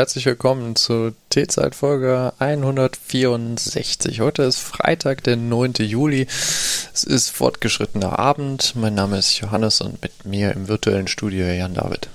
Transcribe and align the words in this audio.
Herzlich 0.00 0.24
willkommen 0.24 0.76
zu 0.76 1.12
T-Zeit 1.28 1.74
Folge 1.74 2.32
164. 2.38 4.22
Heute 4.22 4.44
ist 4.44 4.58
Freitag, 4.58 5.22
der 5.24 5.36
9. 5.36 5.74
Juli. 5.80 6.26
Es 6.26 7.04
ist 7.04 7.28
fortgeschrittener 7.28 8.18
Abend. 8.18 8.74
Mein 8.76 8.94
Name 8.94 9.18
ist 9.18 9.36
Johannes 9.36 9.82
und 9.82 10.00
mit 10.00 10.24
mir 10.24 10.52
im 10.52 10.68
virtuellen 10.68 11.06
Studio 11.06 11.44
Jan 11.44 11.74
David. 11.74 12.08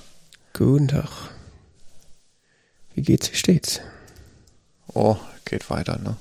Guten 0.53 0.87
Tag. 0.87 1.09
Wie 2.95 3.03
geht's, 3.03 3.31
wie 3.31 3.37
steht's? 3.37 3.81
Oh, 4.91 5.17
geht 5.45 5.69
weiter, 5.69 5.99
ne? 5.99 6.17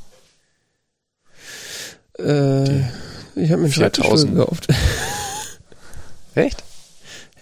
Äh, 2.18 2.80
ich 3.40 3.50
habe 3.50 3.62
mir 3.62 3.68
einen 3.68 3.72
Schreibtischstuhl 3.72 4.26
gekauft. 4.26 4.68
Echt? 6.34 6.62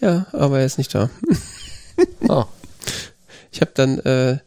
Ja, 0.01 0.27
aber 0.31 0.61
er 0.61 0.67
ist 0.67 0.79
nicht 0.79 0.95
da. 0.95 1.11
Oh. 2.29 2.45
Ich 3.53 3.61
habe 3.61 3.71
dann, 3.75 3.99
äh, 4.01 4.39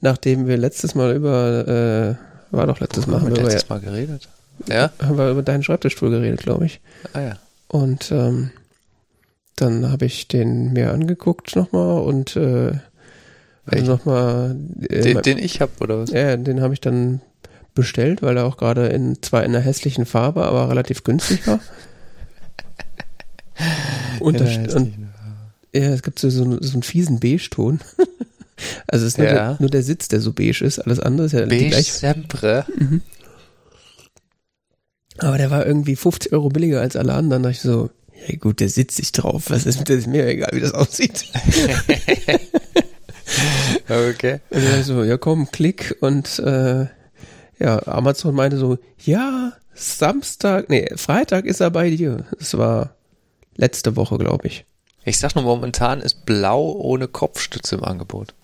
nachdem 0.00 0.46
wir 0.46 0.56
letztes 0.56 0.94
Mal 0.94 1.14
über, 1.14 2.18
äh, 2.50 2.54
war 2.54 2.66
doch 2.66 2.80
letztes 2.80 3.06
Mal, 3.06 3.20
haben 3.20 3.34
wir 3.34 3.42
letztes 3.42 3.68
Mal 3.68 3.80
geredet. 3.80 4.28
Ja? 4.68 4.90
Haben 5.00 5.16
wir 5.16 5.30
über 5.30 5.42
deinen 5.42 5.62
Schreibtischstuhl 5.62 6.10
geredet, 6.10 6.40
glaube 6.40 6.66
ich. 6.66 6.80
Ah 7.12 7.20
ja. 7.20 7.38
Und 7.68 8.10
ähm, 8.10 8.50
dann 9.56 9.90
habe 9.90 10.06
ich 10.06 10.28
den 10.28 10.72
mir 10.72 10.92
angeguckt 10.92 11.54
nochmal 11.54 12.00
und 12.02 12.36
äh, 12.36 12.72
also 13.66 13.92
nochmal. 13.92 14.56
Äh, 14.88 15.02
den, 15.02 15.22
den 15.22 15.38
ich 15.38 15.60
habe, 15.60 15.72
oder 15.80 16.00
was? 16.00 16.10
Ja, 16.10 16.36
den 16.36 16.60
habe 16.60 16.74
ich 16.74 16.80
dann 16.80 17.20
bestellt, 17.74 18.22
weil 18.22 18.36
er 18.36 18.44
auch 18.44 18.56
gerade 18.56 18.86
in 18.88 19.22
zwar 19.22 19.44
in 19.44 19.54
einer 19.54 19.64
hässlichen 19.64 20.06
Farbe, 20.06 20.44
aber 20.44 20.68
relativ 20.68 21.04
günstig 21.04 21.46
war. 21.46 21.60
und, 24.20 24.40
da, 24.40 24.44
und 24.74 24.94
ja, 25.72 25.90
es 25.90 26.02
gibt 26.02 26.18
so, 26.18 26.30
so, 26.30 26.60
so 26.60 26.72
einen 26.72 26.82
fiesen 26.82 27.20
Beige-Ton. 27.20 27.80
Also 28.86 29.06
es 29.06 29.12
ist 29.12 29.18
nur, 29.18 29.26
ja. 29.26 29.32
der, 29.32 29.56
nur, 29.60 29.70
der, 29.70 29.82
Sitz, 29.82 30.08
der 30.08 30.20
so 30.20 30.32
beige 30.32 30.64
ist. 30.64 30.78
Alles 30.78 31.00
andere 31.00 31.26
ist 31.26 31.32
ja 31.32 31.46
beige 31.46 31.68
gleich. 31.68 31.92
sempre. 31.92 32.64
Mhm. 32.76 33.02
Aber 35.18 35.38
der 35.38 35.50
war 35.50 35.66
irgendwie 35.66 35.96
50 35.96 36.32
Euro 36.32 36.48
billiger 36.48 36.80
als 36.80 36.96
alle 36.96 37.14
anderen. 37.14 37.42
Da 37.42 37.48
dachte 37.48 37.56
ich 37.58 37.62
so, 37.62 37.90
ja 38.26 38.36
gut, 38.36 38.60
der 38.60 38.68
sitzt 38.68 38.96
sich 38.96 39.12
drauf. 39.12 39.44
Was 39.48 39.66
ist, 39.66 39.88
das 39.88 39.96
ist 39.96 40.06
mir 40.06 40.26
egal, 40.26 40.50
wie 40.52 40.60
das 40.60 40.74
aussieht. 40.74 41.26
okay. 43.88 44.40
Und 44.50 44.64
dann 44.64 44.82
so, 44.84 45.02
ja 45.04 45.16
komm, 45.16 45.50
klick. 45.50 45.96
Und 46.00 46.38
äh, 46.38 46.86
ja, 47.58 47.86
Amazon 47.86 48.34
meinte 48.34 48.58
so, 48.58 48.78
ja, 49.04 49.52
Samstag, 49.74 50.68
nee, 50.68 50.88
Freitag 50.96 51.44
ist 51.44 51.60
er 51.60 51.70
bei 51.70 51.90
dir. 51.90 52.24
Das 52.38 52.56
war 52.56 52.96
letzte 53.56 53.96
Woche, 53.96 54.18
glaube 54.18 54.46
ich. 54.46 54.64
Ich 55.04 55.18
sag 55.18 55.34
nur, 55.34 55.44
momentan 55.44 56.00
ist 56.00 56.26
blau 56.26 56.72
ohne 56.72 57.08
Kopfstütze 57.08 57.76
im 57.76 57.84
Angebot. 57.84 58.34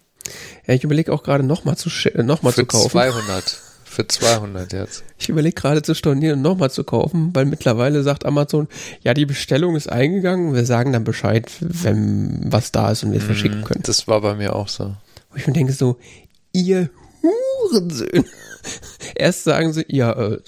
Ja, 0.67 0.75
ich 0.75 0.85
überlege 0.85 1.13
auch 1.13 1.23
gerade 1.23 1.45
nochmal 1.45 1.77
zu, 1.77 1.91
noch 2.23 2.43
mal 2.43 2.53
zu 2.53 2.67
kaufen. 2.67 2.91
Für 2.91 3.11
200. 3.11 3.61
Für 3.85 4.09
200 4.09 4.73
jetzt. 4.73 5.05
Ich 5.19 5.29
überlege 5.29 5.55
gerade 5.55 5.83
zu 5.83 5.95
stornieren 5.95 6.39
und 6.39 6.43
nochmal 6.43 6.71
zu 6.71 6.83
kaufen, 6.83 7.31
weil 7.33 7.45
mittlerweile 7.45 8.03
sagt 8.03 8.25
Amazon, 8.25 8.67
ja, 9.03 9.15
die 9.15 9.27
Bestellung 9.27 9.77
ist 9.77 9.89
eingegangen, 9.89 10.53
wir 10.53 10.67
sagen 10.67 10.93
dann 10.93 11.05
Bescheid, 11.05 11.49
wenn 11.61 12.41
was 12.45 12.73
da 12.73 12.91
ist 12.91 13.05
und 13.05 13.13
wir 13.13 13.19
es 13.19 13.25
mm, 13.25 13.27
verschicken 13.27 13.65
können. 13.65 13.83
Das 13.85 14.09
war 14.09 14.21
bei 14.21 14.35
mir 14.35 14.57
auch 14.57 14.67
so. 14.67 14.97
Wo 15.31 15.37
ich 15.37 15.47
mir 15.47 15.53
denke 15.53 15.73
so, 15.73 15.97
ihr 16.53 16.91
Hurensöhne. 17.23 18.25
Erst 19.15 19.45
sagen 19.45 19.73
sie, 19.73 19.85
ja, 19.89 20.13
äh, 20.13 20.39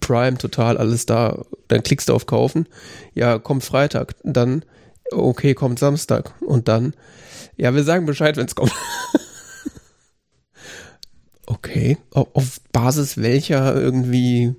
Prime, 0.00 0.38
total, 0.38 0.76
alles 0.76 1.06
da. 1.06 1.44
Dann 1.68 1.82
klickst 1.82 2.08
du 2.08 2.14
auf 2.14 2.26
Kaufen. 2.26 2.66
Ja, 3.14 3.38
kommt 3.38 3.64
Freitag. 3.64 4.14
Dann, 4.24 4.64
okay, 5.12 5.54
kommt 5.54 5.78
Samstag. 5.78 6.32
Und 6.40 6.68
dann, 6.68 6.94
ja, 7.56 7.74
wir 7.74 7.84
sagen 7.84 8.06
Bescheid, 8.06 8.36
wenn 8.36 8.46
es 8.46 8.54
kommt. 8.54 8.72
okay, 11.46 11.98
auf 12.10 12.60
Basis 12.72 13.16
welcher 13.16 13.74
irgendwie, 13.74 14.54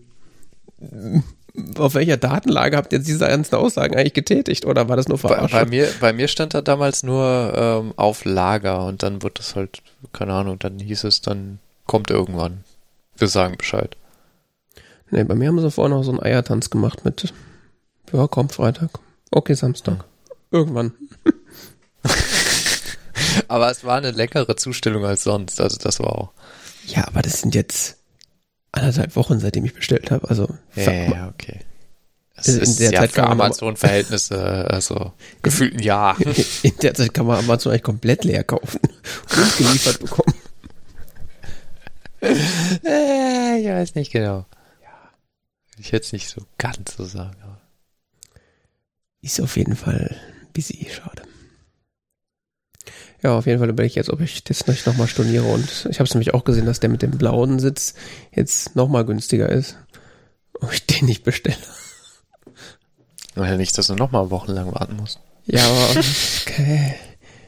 auf 1.77 1.95
welcher 1.95 2.17
Datenlage 2.17 2.77
habt 2.77 2.93
ihr 2.93 2.99
diese 2.99 3.27
ganzen 3.27 3.55
Aussagen 3.55 3.95
eigentlich 3.95 4.13
getätigt 4.13 4.65
oder 4.65 4.89
war 4.89 4.95
das 4.95 5.07
nur 5.07 5.17
verarscht? 5.17 5.53
Bei, 5.53 5.65
bei, 5.65 5.69
mir, 5.69 5.89
bei 5.99 6.13
mir 6.13 6.27
stand 6.27 6.53
da 6.53 6.61
damals 6.61 7.03
nur 7.03 7.53
ähm, 7.55 7.93
auf 7.97 8.25
Lager 8.25 8.85
und 8.85 9.03
dann 9.03 9.21
wird 9.21 9.39
das 9.39 9.55
halt, 9.55 9.81
keine 10.13 10.33
Ahnung, 10.33 10.59
dann 10.59 10.79
hieß 10.79 11.03
es, 11.03 11.21
dann 11.21 11.59
kommt 11.85 12.09
irgendwann. 12.09 12.63
Wir 13.17 13.27
sagen 13.27 13.57
Bescheid. 13.57 13.97
Nee, 15.09 15.23
bei 15.23 15.35
mir 15.35 15.47
haben 15.47 15.59
sie 15.59 15.71
vorhin 15.71 15.95
noch 15.95 16.03
so 16.03 16.11
einen 16.11 16.21
Eiertanz 16.21 16.69
gemacht 16.69 17.05
mit, 17.05 17.33
ja, 18.11 18.27
kommt 18.27 18.53
Freitag. 18.53 18.91
Okay, 19.31 19.53
Samstag. 19.53 19.93
Hm. 19.93 20.03
Irgendwann. 20.51 20.93
aber 23.47 23.71
es 23.71 23.83
war 23.83 23.97
eine 23.97 24.11
leckere 24.11 24.55
Zustellung 24.55 25.05
als 25.05 25.23
sonst, 25.23 25.59
also 25.59 25.77
das 25.77 25.99
war 25.99 26.15
auch. 26.15 26.31
Ja, 26.87 27.07
aber 27.07 27.21
das 27.21 27.41
sind 27.41 27.53
jetzt 27.53 27.97
anderthalb 28.71 29.15
Wochen, 29.15 29.39
seitdem 29.39 29.65
ich 29.65 29.73
bestellt 29.73 30.11
habe. 30.11 30.29
Also 30.29 30.47
ja, 30.75 30.91
ja 30.91 31.27
okay. 31.29 31.59
Das 32.35 32.47
in 32.49 32.59
ist 32.61 32.79
der 32.79 32.91
ja 32.91 32.99
Zeit 32.99 33.11
für 33.13 33.23
Amazon-Verhältnisse, 33.23 34.69
also 34.69 35.13
gefühlt 35.41 35.73
ein 35.73 35.79
Jahr. 35.79 36.17
In 36.63 36.77
der 36.81 36.93
Zeit 36.93 37.13
kann 37.13 37.25
man 37.25 37.39
Amazon 37.39 37.71
eigentlich 37.71 37.83
komplett 37.83 38.23
leer 38.23 38.43
kaufen 38.43 38.79
und 39.37 39.57
geliefert 39.57 39.99
bekommen. 39.99 40.33
äh, 42.21 43.59
ich 43.59 43.67
weiß 43.67 43.95
nicht 43.95 44.11
genau. 44.11 44.45
Ja. 44.83 45.11
Ich 45.79 45.91
hätte 45.91 46.05
es 46.05 46.13
nicht 46.13 46.29
so 46.29 46.43
ganz 46.59 46.95
so 46.95 47.05
sagen. 47.05 47.37
Aber. 47.41 47.59
Ist 49.21 49.41
auf 49.41 49.57
jeden 49.57 49.75
Fall 49.75 50.15
busy, 50.53 50.87
schade. 50.91 51.23
Ja, 53.23 53.37
auf 53.37 53.47
jeden 53.47 53.59
Fall 53.59 53.69
überlege 53.69 53.89
ich 53.89 53.95
jetzt, 53.95 54.09
ob 54.09 54.21
ich 54.21 54.43
das 54.43 54.67
nicht 54.67 54.85
nochmal 54.85 55.07
storniere. 55.07 55.45
Und 55.45 55.87
ich 55.89 55.99
habe 55.99 56.07
es 56.07 56.13
nämlich 56.13 56.33
auch 56.33 56.43
gesehen, 56.43 56.65
dass 56.65 56.79
der 56.79 56.89
mit 56.89 57.01
dem 57.01 57.11
blauen 57.11 57.59
Sitz 57.59 57.95
jetzt 58.31 58.75
nochmal 58.75 59.05
günstiger 59.05 59.49
ist. 59.49 59.77
Ob 60.59 60.71
ich 60.71 60.85
den 60.85 61.05
nicht 61.05 61.23
bestelle. 61.23 61.57
Ja, 63.35 63.55
nicht, 63.55 63.77
dass 63.77 63.87
du 63.87 63.95
nochmal 63.95 64.29
wochenlang 64.29 64.73
warten 64.73 64.95
musst. 64.95 65.19
Ja, 65.45 65.63
aber 65.63 65.99
okay. 65.99 66.95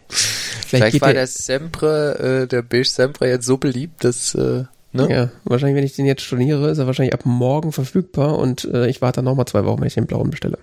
Vielleicht, 0.10 0.62
Vielleicht 0.68 1.02
war 1.02 1.14
der 1.14 1.28
Sempre, 1.28 2.44
äh, 2.44 2.48
der 2.48 2.62
Beige 2.62 2.88
Sempre 2.88 3.28
jetzt 3.28 3.46
so 3.46 3.58
beliebt, 3.58 4.04
dass, 4.04 4.36
äh, 4.36 4.66
ne? 4.92 5.10
Ja, 5.10 5.30
wahrscheinlich, 5.44 5.76
wenn 5.76 5.84
ich 5.84 5.96
den 5.96 6.06
jetzt 6.06 6.22
storniere, 6.22 6.70
ist 6.70 6.78
er 6.78 6.86
wahrscheinlich 6.86 7.14
ab 7.14 7.26
morgen 7.26 7.72
verfügbar 7.72 8.38
und 8.38 8.66
äh, 8.66 8.88
ich 8.88 9.02
warte 9.02 9.18
dann 9.18 9.26
nochmal 9.26 9.48
zwei 9.48 9.66
Wochen, 9.66 9.82
wenn 9.82 9.88
ich 9.88 9.96
den 9.96 10.06
blauen 10.06 10.30
bestelle. 10.30 10.60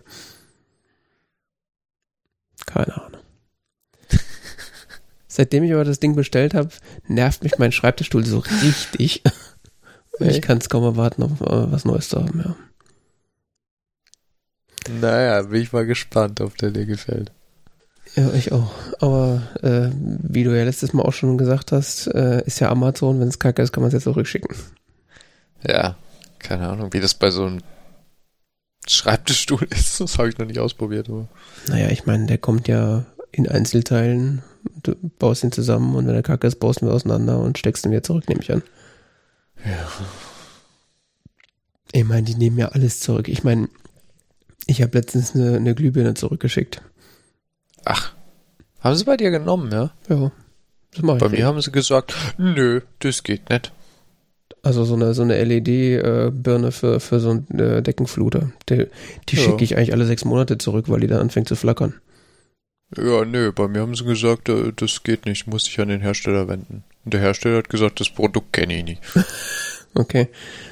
Keine 2.67 2.95
Ahnung. 2.95 3.16
Seitdem 5.37 5.65
ich 5.65 5.75
aber 5.75 5.85
das 5.85 6.01
Ding 6.01 6.15
bestellt 6.15 6.55
habe, 6.55 6.71
nervt 7.09 7.43
mich 7.43 7.59
mein 7.59 7.71
Schreibtischstuhl 7.71 8.25
so 8.25 8.39
richtig. 8.39 9.23
Okay. 10.19 10.31
Ich 10.31 10.41
kann 10.41 10.57
es 10.57 10.71
kaum 10.71 10.83
erwarten, 10.83 11.23
auf 11.23 11.43
äh, 11.43 11.71
was 11.71 11.85
Neues 11.85 12.09
zu 12.09 12.19
haben, 12.19 12.41
ja. 12.43 12.57
Naja, 14.99 15.43
bin 15.43 15.61
ich 15.61 15.75
mal 15.75 15.85
gespannt, 15.85 16.41
ob 16.41 16.57
der 16.57 16.71
dir 16.71 16.87
gefällt. 16.87 17.33
Ja, 18.15 18.33
ich 18.33 18.51
auch. 18.51 18.73
Aber 18.99 19.43
äh, 19.63 19.91
wie 19.95 20.43
du 20.43 20.57
ja 20.57 20.65
letztes 20.65 20.95
Mal 20.95 21.03
auch 21.03 21.13
schon 21.13 21.37
gesagt 21.37 21.71
hast, 21.71 22.07
äh, 22.07 22.43
ist 22.47 22.61
ja 22.61 22.71
Amazon, 22.71 23.21
wenn 23.21 23.29
es 23.29 23.39
kacke 23.39 23.61
ist, 23.61 23.75
kann 23.75 23.83
man 23.83 23.89
es 23.89 23.93
jetzt 23.93 24.05
zurückschicken. 24.05 24.57
Ja, 25.69 25.97
keine 26.39 26.67
Ahnung, 26.67 26.95
wie 26.95 27.01
das 27.01 27.13
bei 27.13 27.31
so 27.31 27.45
einem 27.45 27.61
Schreibtischstuhl 28.89 29.65
ist. 29.71 30.01
Das 30.01 30.17
habe 30.17 30.31
ich 30.31 30.39
noch 30.39 30.47
nicht 30.47 30.61
ausprobiert. 30.61 31.11
Aber. 31.11 31.29
Naja, 31.69 31.91
ich 31.91 32.07
meine, 32.07 32.25
der 32.25 32.39
kommt 32.39 32.69
ja 32.69 33.05
in 33.33 33.47
Einzelteilen. 33.47 34.43
Du 34.83 34.95
baust 35.19 35.45
ihn 35.45 35.53
zusammen 35.53 35.95
und 35.95 36.07
wenn 36.07 36.15
er 36.15 36.23
kacke 36.23 36.47
ist, 36.47 36.61
baust 36.61 36.81
du 36.81 36.87
ihn 36.87 36.93
auseinander 36.93 37.39
und 37.39 37.59
steckst 37.59 37.85
ihn 37.85 37.91
wieder 37.91 38.03
zurück, 38.03 38.29
nehme 38.29 38.43
ich 38.43 38.53
an. 38.53 38.63
Ja. 39.65 39.89
Ich 41.93 42.05
meine, 42.05 42.23
die 42.25 42.35
nehmen 42.35 42.59
ja 42.59 42.69
alles 42.69 43.01
zurück. 43.01 43.29
Ich 43.29 43.45
meine, 43.45 43.69
ich 44.67 44.83
habe 44.83 44.97
letztens 44.99 45.35
eine, 45.35 45.57
eine 45.57 45.75
Glühbirne 45.75 46.15
zurückgeschickt. 46.15 46.83
Ach, 47.85 48.13
haben 48.81 48.97
sie 48.97 49.05
bei 49.05 49.17
dir 49.17 49.31
genommen, 49.31 49.71
ja? 49.73 49.91
Ja. 50.09 50.33
Das 50.93 51.03
mach 51.03 51.15
ich 51.15 51.21
bei 51.21 51.29
mir 51.29 51.47
haben 51.47 51.61
sie 51.61 51.73
gesagt, 51.73 52.15
nö, 52.39 52.81
das 53.01 53.23
geht 53.23 53.51
nicht. 53.51 53.73
Also 54.63 54.85
so 54.85 54.95
eine, 54.95 55.15
so 55.15 55.23
eine 55.23 55.43
LED-Birne 55.43 56.69
äh, 56.69 56.73
für, 56.73 57.01
für 57.01 57.21
so 57.21 57.31
einen 57.31 57.59
äh, 57.59 57.83
Deckenfluter. 57.83 58.51
Die, 58.69 58.87
die 59.29 59.37
ja. 59.37 59.43
schicke 59.43 59.63
ich 59.63 59.77
eigentlich 59.77 59.93
alle 59.93 60.07
sechs 60.07 60.25
Monate 60.25 60.59
zurück, 60.59 60.89
weil 60.89 61.01
die 61.01 61.07
dann 61.07 61.21
anfängt 61.21 61.49
zu 61.49 61.55
flackern. 61.55 61.95
Ja, 62.97 63.25
nö, 63.25 63.53
bei 63.53 63.69
mir 63.69 63.81
haben 63.81 63.95
sie 63.95 64.05
gesagt, 64.05 64.49
äh, 64.49 64.73
das 64.75 65.03
geht 65.03 65.27
nicht, 65.27 65.47
muss 65.47 65.69
ich 65.69 65.81
an 65.81 65.89
den 65.89 66.01
Hersteller 66.01 66.49
wenden. 66.49 66.85
Und 67.05 67.15
der 67.15 67.21
Hersteller 67.21 67.59
hat 67.59 67.69
gesagt, 67.69 68.01
das 68.01 68.11
Produkt 68.11 68.53
kenne 68.53 68.79
ich 68.79 68.85
nicht. 68.85 69.03
okay. 69.95 70.29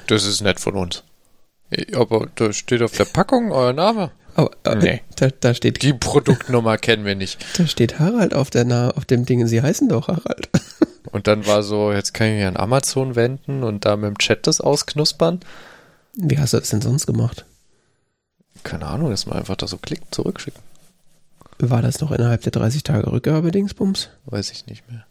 Das 0.07 0.25
ist 0.25 0.41
nett 0.41 0.59
von 0.59 0.75
uns. 0.75 1.03
Aber 1.93 2.27
da 2.35 2.53
steht 2.53 2.81
auf 2.81 2.91
der 2.91 3.05
Packung 3.05 3.51
euer 3.51 3.73
Name. 3.73 4.11
Aber, 4.35 4.51
äh, 4.63 4.75
nee. 4.75 5.01
da, 5.15 5.29
da 5.39 5.53
steht. 5.53 5.81
Die 5.81 5.93
Produktnummer 5.93 6.77
kennen 6.77 7.05
wir 7.05 7.15
nicht. 7.15 7.43
Da 7.57 7.67
steht 7.67 7.99
Harald 7.99 8.33
auf, 8.33 8.49
der, 8.49 8.93
auf 8.95 9.05
dem 9.05 9.25
Ding. 9.25 9.47
Sie 9.47 9.61
heißen 9.61 9.89
doch 9.89 10.07
Harald. 10.09 10.49
Und 11.11 11.27
dann 11.27 11.45
war 11.47 11.63
so, 11.63 11.93
jetzt 11.93 12.13
kann 12.13 12.27
ich 12.27 12.33
mich 12.35 12.45
an 12.45 12.57
Amazon 12.57 13.15
wenden 13.15 13.63
und 13.63 13.85
da 13.85 13.95
mit 13.95 14.09
dem 14.09 14.17
Chat 14.17 14.47
das 14.47 14.59
ausknuspern. 14.59 15.39
Wie 16.15 16.37
hast 16.37 16.51
du 16.51 16.57
das 16.57 16.71
denn 16.71 16.81
sonst 16.81 17.05
gemacht? 17.05 17.45
Keine 18.63 18.87
Ahnung, 18.87 19.11
dass 19.11 19.25
man 19.25 19.37
einfach 19.37 19.55
da 19.55 19.67
so 19.67 19.77
klickt, 19.77 20.13
zurückschicken. 20.13 20.61
War 21.59 21.81
das 21.81 22.01
noch 22.01 22.11
innerhalb 22.11 22.41
der 22.41 22.51
30 22.51 22.83
Tage 22.83 23.11
Rückgabe 23.11 23.51
Dingsbums? 23.51 24.09
Weiß 24.25 24.51
ich 24.51 24.65
nicht 24.67 24.89
mehr. 24.89 25.05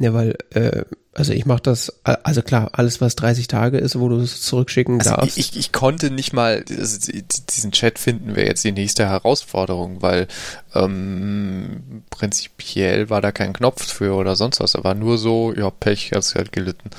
Ja, 0.00 0.14
weil, 0.14 0.36
äh, 0.50 0.84
also 1.12 1.32
ich 1.32 1.44
mache 1.44 1.62
das, 1.62 1.92
also 2.04 2.42
klar, 2.42 2.70
alles 2.72 3.00
was 3.00 3.16
30 3.16 3.48
Tage 3.48 3.78
ist, 3.78 3.98
wo 3.98 4.08
du 4.08 4.16
es 4.20 4.42
zurückschicken 4.42 5.00
Also 5.00 5.10
darfst. 5.10 5.36
ich, 5.36 5.56
ich 5.56 5.72
konnte 5.72 6.12
nicht 6.12 6.32
mal 6.32 6.64
also 6.68 7.10
diesen 7.50 7.72
Chat 7.72 7.98
finden, 7.98 8.36
wäre 8.36 8.46
jetzt 8.46 8.62
die 8.62 8.70
nächste 8.70 9.06
Herausforderung, 9.08 10.00
weil 10.00 10.28
ähm, 10.74 12.02
prinzipiell 12.10 13.10
war 13.10 13.20
da 13.20 13.32
kein 13.32 13.52
Knopf 13.52 13.84
für 13.92 14.14
oder 14.14 14.36
sonst 14.36 14.60
was. 14.60 14.72
Da 14.72 14.84
war 14.84 14.94
nur 14.94 15.18
so, 15.18 15.52
ja, 15.52 15.70
Pech, 15.70 16.12
hast 16.14 16.36
halt 16.36 16.52
gelitten. 16.52 16.90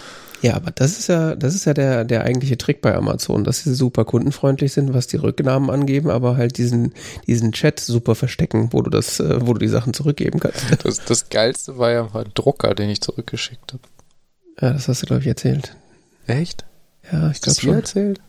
Ja, 0.42 0.56
aber 0.56 0.72
das 0.72 0.98
ist 0.98 1.08
ja, 1.08 1.36
das 1.36 1.54
ist 1.54 1.66
ja 1.66 1.74
der, 1.74 2.06
der 2.06 2.24
eigentliche 2.24 2.58
Trick 2.58 2.82
bei 2.82 2.96
Amazon, 2.96 3.44
dass 3.44 3.64
sie 3.64 3.74
super 3.74 4.06
kundenfreundlich 4.06 4.72
sind, 4.72 4.94
was 4.94 5.08
die 5.08 5.18
Rücknahmen 5.18 5.70
angeben, 5.70 6.10
aber 6.10 6.38
halt 6.38 6.58
diesen, 6.58 6.94
diesen 7.28 7.52
Chat 7.52 7.80
super 7.80 8.16
verstecken, 8.16 8.70
wo 8.72 8.82
du 8.82 8.90
das, 8.90 9.20
äh, 9.20 9.46
wo 9.46 9.54
du 9.54 9.60
die 9.60 9.68
Sachen 9.68 9.94
zurückgeben 9.94 10.40
kannst. 10.40 10.66
Das, 10.84 11.04
das 11.04 11.30
Geilste 11.30 11.78
war 11.78 11.92
ja 11.92 12.10
mal 12.14 12.26
Drucker, 12.34 12.74
den 12.74 12.90
ich 12.90 13.02
zurückgeschickt 13.02 13.74
habe. 13.74 13.84
Ja, 14.62 14.74
das 14.74 14.88
hast 14.88 15.02
du, 15.02 15.08
glaube 15.08 15.22
ich, 15.22 15.28
erzählt. 15.28 15.76
Echt? 16.26 16.66
Ja, 17.12 17.32
ich 17.32 17.42
glaube 17.42 17.60
schon. 17.60 17.74
erzählt? 17.76 18.22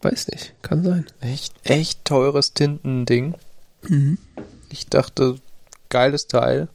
Weiß 0.00 0.28
nicht, 0.28 0.54
kann 0.62 0.82
sein. 0.82 1.06
Echt, 1.20 1.54
echt 1.62 2.04
teures 2.04 2.54
Tintending. 2.54 3.34
Mhm. 3.88 4.18
Ich 4.68 4.88
dachte, 4.88 5.36
geiles 5.90 6.26
Teil. 6.26 6.68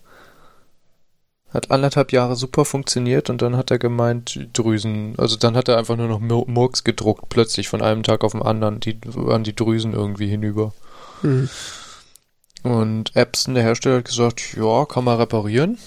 Hat 1.49 1.71
anderthalb 1.71 2.11
Jahre 2.11 2.35
super 2.35 2.65
funktioniert 2.65 3.29
und 3.29 3.41
dann 3.41 3.55
hat 3.55 3.71
er 3.71 3.79
gemeint, 3.79 4.47
Drüsen, 4.53 5.15
also 5.17 5.38
dann 5.38 5.55
hat 5.55 5.69
er 5.69 5.77
einfach 5.77 5.95
nur 5.95 6.07
noch 6.09 6.19
Mur- 6.19 6.47
Murks 6.47 6.83
gedruckt, 6.83 7.29
plötzlich 7.29 7.69
von 7.69 7.81
einem 7.81 8.03
Tag 8.03 8.23
auf 8.25 8.33
den 8.33 8.41
anderen, 8.41 8.79
die 8.81 8.99
waren 9.05 9.44
die 9.45 9.55
Drüsen 9.55 9.94
irgendwie 9.94 10.27
hinüber. 10.27 10.73
Mhm. 11.21 11.49
Und 12.63 13.15
Epson, 13.15 13.53
der 13.53 13.63
Hersteller, 13.63 13.97
hat 13.97 14.05
gesagt, 14.05 14.55
ja, 14.57 14.85
kann 14.85 15.05
man 15.05 15.17
reparieren. 15.17 15.77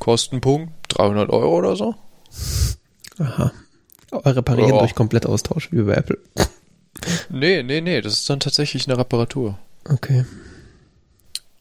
Kostenpunkt 0.00 0.72
300 0.88 1.30
Euro 1.30 1.56
oder 1.58 1.76
so. 1.76 1.94
Aha. 3.18 3.52
Aber 4.10 4.36
reparieren 4.36 4.70
Ja. 4.74 4.78
durch 4.78 4.94
Komplettaustausch 4.94 5.70
wie 5.72 5.82
bei 5.82 5.94
Apple. 5.94 6.18
Nee, 7.28 7.62
nee, 7.62 7.80
nee, 7.80 8.00
das 8.00 8.14
ist 8.14 8.30
dann 8.30 8.40
tatsächlich 8.40 8.88
eine 8.88 8.98
Reparatur. 8.98 9.56
Okay. 9.88 10.24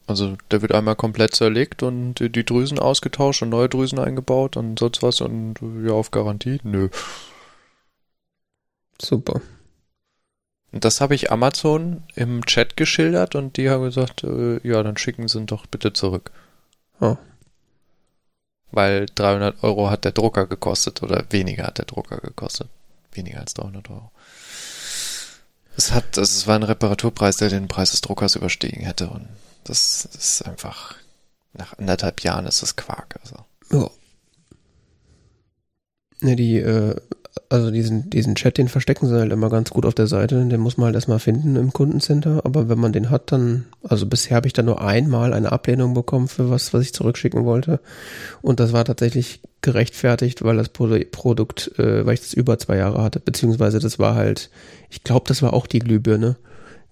Also 0.07 0.38
der 0.51 0.62
wird 0.62 0.71
einmal 0.71 0.95
komplett 0.95 1.36
zerlegt 1.36 1.83
und 1.83 2.15
die, 2.15 2.45
Drüsen 2.45 2.80
ausgetauscht 2.80 3.42
und 3.42 3.50
neue 3.50 3.68
Drüsen 3.68 4.00
eingebaut 4.00 4.56
und 4.56 4.80
sonst 4.80 5.04
was 5.04 5.19
und 5.19 5.56
ja, 5.86 5.92
auf 5.92 6.12
Garantie? 6.12 6.59
Nö. 6.63 6.88
Super. 9.01 9.42
Das 10.71 11.01
habe 11.01 11.13
ich 11.13 11.31
Amazon 11.31 12.04
im 12.15 12.45
Chat 12.45 12.77
geschildert 12.77 13.36
und 13.36 13.57
die 13.57 13.69
haben 13.69 13.83
gesagt, 13.83 14.24
äh, 14.24 14.65
ja, 14.65 14.81
dann 14.81 14.98
schicken 14.98 15.27
sie 15.27 15.39
ihn 15.39 15.45
doch 15.45 15.65
bitte 15.65 15.92
zurück. 15.92 16.31
Oh. 17.01 17.18
Weil 18.71 19.07
300 19.13 19.62
Euro 19.63 19.89
hat 19.89 20.06
der 20.06 20.12
Drucker 20.13 20.48
gekostet 20.48 21.04
oder 21.04 21.25
weniger 21.31 21.65
hat 21.68 21.80
der 21.80 21.86
Drucker 21.86 22.18
gekostet. 22.18 22.69
Weniger 23.12 23.42
als 23.42 23.54
300 23.56 23.89
Euro. 23.89 24.12
Es 25.75 25.92
hat, 25.92 26.18
also 26.18 26.21
es 26.21 26.48
war 26.48 26.56
ein 26.56 26.63
Reparaturpreis, 26.63 27.38
der 27.38 27.50
den 27.50 27.68
Preis 27.68 27.92
des 27.92 28.01
Druckers 28.01 28.36
überstiegen 28.36 28.83
hätte 28.83 29.09
und 29.09 29.27
das 29.68 30.06
ist 30.06 30.46
einfach, 30.46 30.96
nach 31.54 31.78
anderthalb 31.78 32.22
Jahren 32.22 32.46
ist 32.46 32.62
das 32.62 32.75
Quark. 32.75 33.19
Also. 33.22 33.46
Ja. 33.72 33.90
Ne, 36.22 36.36
die, 36.36 36.58
äh, 36.58 36.96
also 37.50 37.72
diesen, 37.72 38.10
diesen 38.10 38.36
Chat, 38.36 38.58
den 38.58 38.68
verstecken 38.68 39.08
sie 39.08 39.16
halt 39.16 39.31
immer 39.31 39.50
ganz 39.50 39.69
gut 39.69 39.86
auf 39.86 39.94
der 39.94 40.08
Seite. 40.08 40.44
Den 40.46 40.60
muss 40.60 40.78
man 40.78 40.86
halt 40.88 40.96
erstmal 40.96 41.19
finden 41.19 41.56
im 41.56 41.72
Kundencenter. 41.72 42.42
Aber 42.44 42.69
wenn 42.69 42.80
man 42.80 42.94
den 42.94 43.10
hat, 43.10 43.31
dann, 43.31 43.66
also 43.84 44.06
bisher 44.06 44.38
habe 44.38 44.48
ich 44.48 44.54
da 44.54 44.64
nur 44.64 44.81
einmal 44.81 45.34
eine 45.34 45.52
Ablehnung 45.52 45.94
bekommen 45.94 46.28
für 46.28 46.50
was, 46.50 46.74
was 46.74 46.81
ich 46.84 46.94
zurückschicken 46.94 47.46
wollte. 47.46 47.80
Und 48.42 48.60
das 48.60 48.74
war 48.74 48.86
tatsächlich 48.86 49.42
gerechtfertigt, 49.62 50.44
weil 50.44 50.58
das 50.58 50.69
Pro 50.69 50.88
Produkt, 51.12 51.78
äh, 51.80 52.06
weil 52.06 52.16
ich 52.16 52.22
das 52.22 52.34
über 52.34 52.58
zwei 52.58 52.78
Jahre 52.78 53.02
hatte. 53.02 53.19
Beziehungsweise 53.19 53.80
das 53.80 54.00
war 54.00 54.16
halt, 54.16 54.50
ich 54.90 55.04
glaube, 55.04 55.25
das 55.28 55.42
war 55.42 55.54
auch 55.54 55.68
die 55.68 55.80
Glühbirne, 55.80 56.38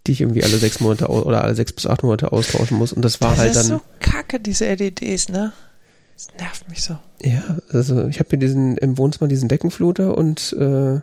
die 0.05 0.11
ich 0.11 0.21
irgendwie 0.21 0.43
alle 0.43 0.57
sechs 0.57 0.79
Monate 0.79 1.07
oder 1.07 1.43
alle 1.43 1.55
sechs 1.55 1.73
bis 1.73 1.87
acht 1.87 2.03
Monate 2.03 2.31
austauschen 2.31 2.77
muss. 2.77 2.93
Und 2.93 3.03
das 3.03 3.21
war 3.21 3.37
halt 3.37 3.55
dann. 3.55 3.81
kacke, 3.99 4.39
diese 4.39 4.65
LEDs, 4.73 5.29
ne? 5.29 5.53
Das 6.15 6.29
nervt 6.39 6.69
mich 6.69 6.83
so. 6.83 6.97
Ja, 7.21 7.57
also 7.71 8.07
ich 8.07 8.19
habe 8.19 8.29
hier 8.29 8.39
diesen 8.39 8.77
im 8.77 8.97
Wohnzimmer 8.97 9.27
diesen 9.27 9.49
Deckenfluter 9.49 10.17
und 10.17 10.53
äh, 10.53 11.01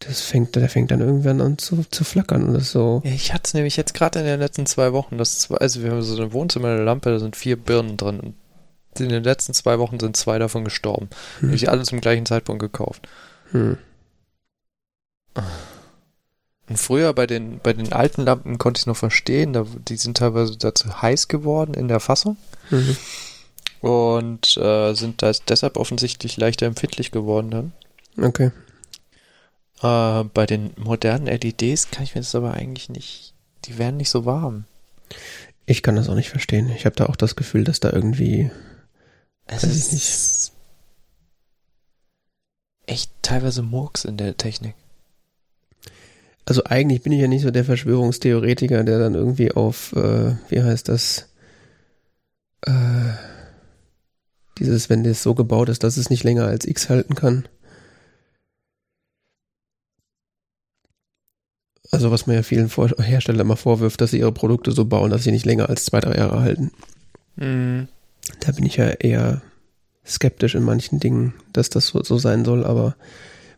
das 0.00 0.20
fängt, 0.20 0.54
der 0.54 0.68
fängt 0.68 0.90
dann 0.90 1.00
irgendwann 1.00 1.40
an 1.40 1.58
zu, 1.58 1.84
zu 1.90 2.04
flackern 2.04 2.44
und 2.44 2.54
das 2.54 2.64
ist 2.64 2.72
so. 2.72 3.02
Ja, 3.04 3.10
ich 3.10 3.32
hatte 3.32 3.44
es 3.46 3.54
nämlich 3.54 3.76
jetzt 3.76 3.94
gerade 3.94 4.20
in 4.20 4.26
den 4.26 4.38
letzten 4.38 4.66
zwei 4.66 4.92
Wochen, 4.92 5.18
das 5.18 5.40
zwei, 5.40 5.56
also 5.56 5.82
wir 5.82 5.90
haben 5.90 6.02
so 6.02 6.16
eine 6.16 6.32
Wohnzimmerlampe, 6.32 7.10
da 7.10 7.18
sind 7.18 7.36
vier 7.36 7.56
Birnen 7.56 7.96
drin 7.96 8.20
und 8.20 8.34
in 9.00 9.08
den 9.08 9.24
letzten 9.24 9.54
zwei 9.54 9.78
Wochen 9.78 9.98
sind 9.98 10.16
zwei 10.16 10.38
davon 10.38 10.64
gestorben. 10.64 11.08
Hm. 11.40 11.48
Habe 11.48 11.56
ich 11.56 11.70
alle 11.70 11.82
zum 11.82 12.00
gleichen 12.00 12.26
Zeitpunkt 12.26 12.60
gekauft. 12.60 13.08
Hm. 13.52 13.78
Und 16.68 16.76
früher 16.76 17.12
bei 17.14 17.26
den, 17.26 17.60
bei 17.60 17.72
den 17.72 17.92
alten 17.92 18.22
Lampen 18.22 18.58
konnte 18.58 18.80
ich 18.80 18.86
noch 18.86 18.96
verstehen, 18.96 19.52
da, 19.54 19.66
die 19.88 19.96
sind 19.96 20.18
teilweise 20.18 20.56
dazu 20.58 21.00
heiß 21.00 21.28
geworden 21.28 21.74
in 21.74 21.88
der 21.88 22.00
Fassung 22.00 22.36
Mhm. 22.70 22.96
und 23.80 24.56
äh, 24.58 24.92
sind 24.94 25.22
da 25.22 25.32
deshalb 25.48 25.76
offensichtlich 25.78 26.36
leichter 26.36 26.66
empfindlich 26.66 27.10
geworden 27.10 27.50
dann. 27.50 27.72
Okay. 28.22 28.50
Äh, 29.82 30.24
bei 30.34 30.44
den 30.44 30.72
modernen 30.76 31.26
LEDs 31.26 31.90
kann 31.90 32.04
ich 32.04 32.14
mir 32.14 32.20
das 32.20 32.34
aber 32.34 32.52
eigentlich 32.52 32.88
nicht, 32.90 33.32
die 33.64 33.78
werden 33.78 33.96
nicht 33.96 34.10
so 34.10 34.24
warm. 34.26 34.64
Ich 35.64 35.82
kann 35.82 35.96
das 35.96 36.08
auch 36.10 36.14
nicht 36.14 36.28
verstehen. 36.30 36.68
Ich 36.70 36.84
habe 36.84 36.96
da 36.96 37.06
auch 37.06 37.16
das 37.16 37.36
Gefühl, 37.36 37.64
dass 37.64 37.80
da 37.80 37.90
irgendwie. 37.92 38.50
Es 39.46 39.64
ist 39.64 39.92
nicht. 39.92 40.52
echt 42.86 43.10
teilweise 43.22 43.62
Murks 43.62 44.04
in 44.04 44.16
der 44.16 44.36
Technik. 44.36 44.74
Also 46.48 46.64
eigentlich 46.64 47.02
bin 47.02 47.12
ich 47.12 47.20
ja 47.20 47.28
nicht 47.28 47.42
so 47.42 47.50
der 47.50 47.66
Verschwörungstheoretiker, 47.66 48.82
der 48.82 48.98
dann 48.98 49.12
irgendwie 49.12 49.52
auf, 49.52 49.92
äh, 49.92 50.34
wie 50.48 50.62
heißt 50.62 50.88
das? 50.88 51.28
Äh, 52.62 53.12
dieses, 54.58 54.88
wenn 54.88 55.04
das 55.04 55.22
so 55.22 55.34
gebaut 55.34 55.68
ist, 55.68 55.84
dass 55.84 55.98
es 55.98 56.08
nicht 56.08 56.24
länger 56.24 56.46
als 56.46 56.66
X 56.66 56.88
halten 56.88 57.14
kann. 57.14 57.46
Also 61.90 62.10
was 62.10 62.26
man 62.26 62.36
ja 62.36 62.42
vielen 62.42 62.70
Vor 62.70 62.88
Herstellern 62.98 63.42
immer 63.42 63.58
vorwirft, 63.58 64.00
dass 64.00 64.12
sie 64.12 64.20
ihre 64.20 64.32
Produkte 64.32 64.72
so 64.72 64.86
bauen, 64.86 65.10
dass 65.10 65.24
sie 65.24 65.32
nicht 65.32 65.44
länger 65.44 65.68
als 65.68 65.84
zwei, 65.84 66.00
drei 66.00 66.16
Jahre 66.16 66.40
halten. 66.40 66.70
Mhm. 67.36 67.88
Da 68.40 68.52
bin 68.52 68.64
ich 68.64 68.76
ja 68.76 68.88
eher 68.88 69.42
skeptisch 70.06 70.54
in 70.54 70.62
manchen 70.62 70.98
Dingen, 70.98 71.34
dass 71.52 71.68
das 71.68 71.88
so, 71.88 72.02
so 72.02 72.16
sein 72.16 72.46
soll, 72.46 72.64
aber 72.64 72.96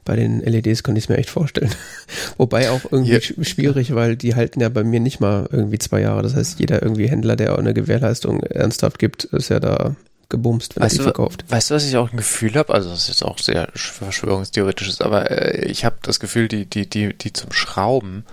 bei 0.04 0.16
den 0.16 0.40
LEDs 0.40 0.83
könnte 0.83 0.99
ich 0.99 1.04
es 1.04 1.09
mir 1.09 1.19
echt 1.19 1.30
vorstellen. 1.30 1.71
Wobei 2.38 2.71
auch 2.71 2.80
irgendwie 2.90 3.12
Ja. 3.12 3.19
sch- 3.19 3.45
schwierig, 3.45 3.95
weil 3.95 4.16
die 4.16 4.35
halten 4.35 4.61
ja 4.61 4.69
bei 4.69 4.83
mir 4.85 5.00
nicht 5.00 5.21
mal 5.21 5.49
irgendwie 5.52 5.78
zwei 5.78 6.00
Jahre. 6.00 6.23
Das 6.23 6.35
heißt, 6.35 6.59
jeder 6.61 6.83
irgendwie 6.83 7.09
Händler, 7.09 7.37
der 7.37 7.59
eine 7.59 7.75
Gewährleistung 7.75 8.42
ernsthaft 8.42 8.99
gibt, 8.99 9.25
ist 9.25 9.50
ja 9.50 9.61
da 9.61 9.95
gebumst, 10.28 10.76
wenn 10.76 10.83
er 10.83 10.87
Weißt 10.87 10.95
die 10.95 10.99
du, 10.99 11.04
verkauft. 11.04 11.45
weißt 11.49 11.71
du, 11.71 11.75
was 11.75 11.87
ich 11.87 11.97
auch 11.97 12.11
ein 12.11 12.16
Gefühl 12.16 12.54
habe? 12.54 12.73
Also, 12.73 12.88
das 12.90 13.00
ist 13.02 13.09
jetzt 13.09 13.25
auch 13.25 13.38
sehr 13.38 13.69
verschwörungstheoretisches, 13.75 15.00
aber 15.00 15.30
äh, 15.30 15.64
ich 15.66 15.85
habe 15.85 15.97
das 16.02 16.21
Gefühl, 16.21 16.49
die, 16.49 16.66
die, 16.66 16.88
die, 16.88 17.12
die 17.16 17.33
zum 17.33 17.52
Schrauben, 17.52 18.25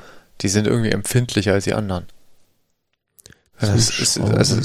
die 0.42 0.50
sind 0.50 0.68
irgendwie 0.68 0.92
empfindlicher 0.92 1.54
als 1.54 1.64
die 1.64 1.74
anderen. 1.74 2.06
Das 3.60 4.00
ist, 4.00 4.20
also, 4.20 4.62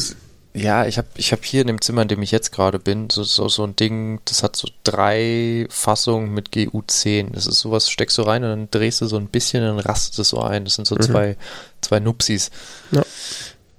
ja, 0.54 0.86
ich 0.86 0.98
habe 0.98 1.08
ich 1.16 1.32
hab 1.32 1.44
hier 1.44 1.62
in 1.62 1.66
dem 1.66 1.80
Zimmer, 1.80 2.02
in 2.02 2.08
dem 2.08 2.22
ich 2.22 2.30
jetzt 2.30 2.52
gerade 2.52 2.78
bin, 2.78 3.08
so, 3.10 3.22
so, 3.24 3.48
so 3.48 3.64
ein 3.64 3.74
Ding, 3.76 4.20
das 4.26 4.42
hat 4.42 4.54
so 4.56 4.68
drei 4.84 5.66
Fassungen 5.70 6.34
mit 6.34 6.50
GU10. 6.50 7.30
Das 7.32 7.46
ist 7.46 7.60
sowas, 7.60 7.88
steckst 7.88 8.18
du 8.18 8.22
rein 8.22 8.44
und 8.44 8.50
dann 8.50 8.68
drehst 8.70 9.00
du 9.00 9.06
so 9.06 9.16
ein 9.16 9.28
bisschen, 9.28 9.62
dann 9.64 9.78
rastet 9.78 10.18
es 10.18 10.28
so 10.28 10.40
ein. 10.42 10.64
Das 10.64 10.74
sind 10.74 10.86
so 10.86 10.94
Mhm. 10.96 11.00
zwei, 11.02 11.36
zwei 11.80 12.00
Nupsis. 12.00 12.50
Ja. 12.90 13.02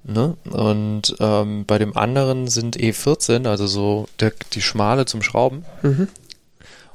Ne? 0.06 0.36
Und 0.50 1.14
ähm, 1.20 1.64
bei 1.64 1.78
dem 1.78 1.96
anderen 1.96 2.48
sind 2.48 2.76
E14, 2.76 3.46
also 3.48 3.66
so 3.66 4.08
der, 4.20 4.32
die 4.52 4.60
schmale 4.60 5.06
zum 5.06 5.22
Schrauben. 5.22 5.64
Mhm. 5.82 6.08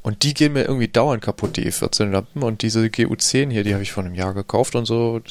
Und 0.01 0.23
die 0.23 0.33
gehen 0.33 0.53
mir 0.53 0.63
irgendwie 0.63 0.87
dauernd 0.87 1.21
kaputt, 1.21 1.57
die 1.57 1.69
E14-Lampen. 1.69 2.41
Und 2.41 2.61
diese 2.61 2.85
GU10 2.85 3.51
hier, 3.51 3.63
die 3.63 3.73
habe 3.73 3.83
ich 3.83 3.91
vor 3.91 4.03
einem 4.03 4.15
Jahr 4.15 4.33
gekauft 4.33 4.75
und 4.75 4.85
so. 4.85 5.21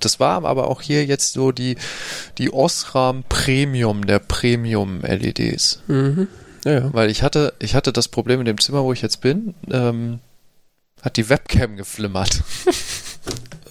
Das 0.00 0.18
war 0.18 0.44
aber 0.44 0.68
auch 0.68 0.82
hier 0.82 1.04
jetzt 1.04 1.32
so 1.32 1.52
die, 1.52 1.76
die 2.38 2.52
Osram 2.52 3.24
Premium 3.28 4.06
der 4.06 4.18
Premium-LEDs. 4.18 5.82
Mhm. 5.86 6.28
Ja, 6.64 6.72
ja. 6.72 6.92
Weil 6.92 7.10
ich 7.10 7.22
hatte, 7.22 7.54
ich 7.60 7.74
hatte 7.74 7.92
das 7.92 8.08
Problem 8.08 8.40
in 8.40 8.46
dem 8.46 8.58
Zimmer, 8.58 8.82
wo 8.82 8.92
ich 8.92 9.02
jetzt 9.02 9.20
bin, 9.20 9.54
ähm, 9.70 10.18
hat 11.02 11.16
die 11.16 11.28
Webcam 11.28 11.76
geflimmert. 11.76 12.42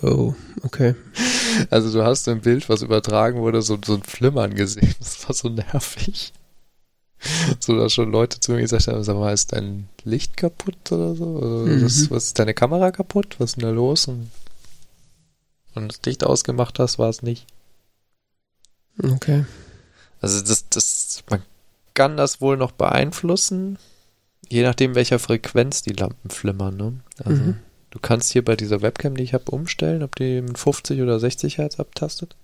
Oh, 0.01 0.35
okay. 0.61 0.93
Also 1.69 1.91
du 1.91 2.05
hast 2.05 2.27
im 2.27 2.41
Bild, 2.41 2.69
was 2.69 2.81
übertragen 2.81 3.39
wurde, 3.39 3.61
so, 3.61 3.77
so 3.83 3.95
ein 3.95 4.03
Flimmern 4.03 4.53
gesehen. 4.53 4.93
Das 4.99 5.27
war 5.27 5.33
so 5.33 5.49
nervig. 5.49 6.33
So, 7.59 7.75
dass 7.77 7.93
schon 7.93 8.11
Leute 8.11 8.39
zu 8.39 8.51
mir 8.51 8.61
gesagt 8.61 8.87
haben, 8.87 9.03
sag 9.03 9.15
mal, 9.17 9.33
ist 9.33 9.53
dein 9.53 9.87
Licht 10.03 10.37
kaputt 10.37 10.91
oder 10.91 11.15
so? 11.15 11.25
Oder 11.25 11.65
Mhm. 11.65 11.83
was, 11.83 12.11
was 12.11 12.25
ist 12.25 12.39
deine 12.39 12.53
Kamera 12.53 12.91
kaputt? 12.91 13.35
Was 13.39 13.51
ist 13.51 13.55
denn 13.57 13.63
da 13.63 13.71
los? 13.71 14.07
Und, 14.07 14.29
und 15.73 15.87
das 15.91 16.01
Licht 16.05 16.23
ausgemacht 16.23 16.77
hast, 16.79 16.99
war 16.99 17.09
es 17.09 17.21
nicht. 17.21 17.45
Okay. 19.01 19.45
Also 20.21 20.41
das, 20.41 20.69
das, 20.69 21.23
man 21.29 21.41
kann 21.93 22.17
das 22.17 22.41
wohl 22.41 22.57
noch 22.57 22.71
beeinflussen, 22.71 23.77
je 24.49 24.63
nachdem, 24.63 24.95
welcher 24.95 25.19
Frequenz 25.19 25.81
die 25.81 25.93
Lampen 25.93 26.29
flimmern. 26.29 26.77
Ne? 26.77 26.99
Also 27.23 27.41
Mhm. 27.43 27.55
du 27.91 27.99
kannst 27.99 28.31
hier 28.31 28.43
bei 28.45 28.55
dieser 28.55 28.81
Webcam, 28.81 29.15
die 29.17 29.23
ich 29.23 29.33
habe, 29.33 29.51
umstellen, 29.51 30.03
ob 30.03 30.15
die 30.15 30.41
mit 30.41 30.57
50 30.57 31.01
oder 31.01 31.19
60 31.19 31.57
Hertz 31.57 31.79
abtastet. 31.79 32.35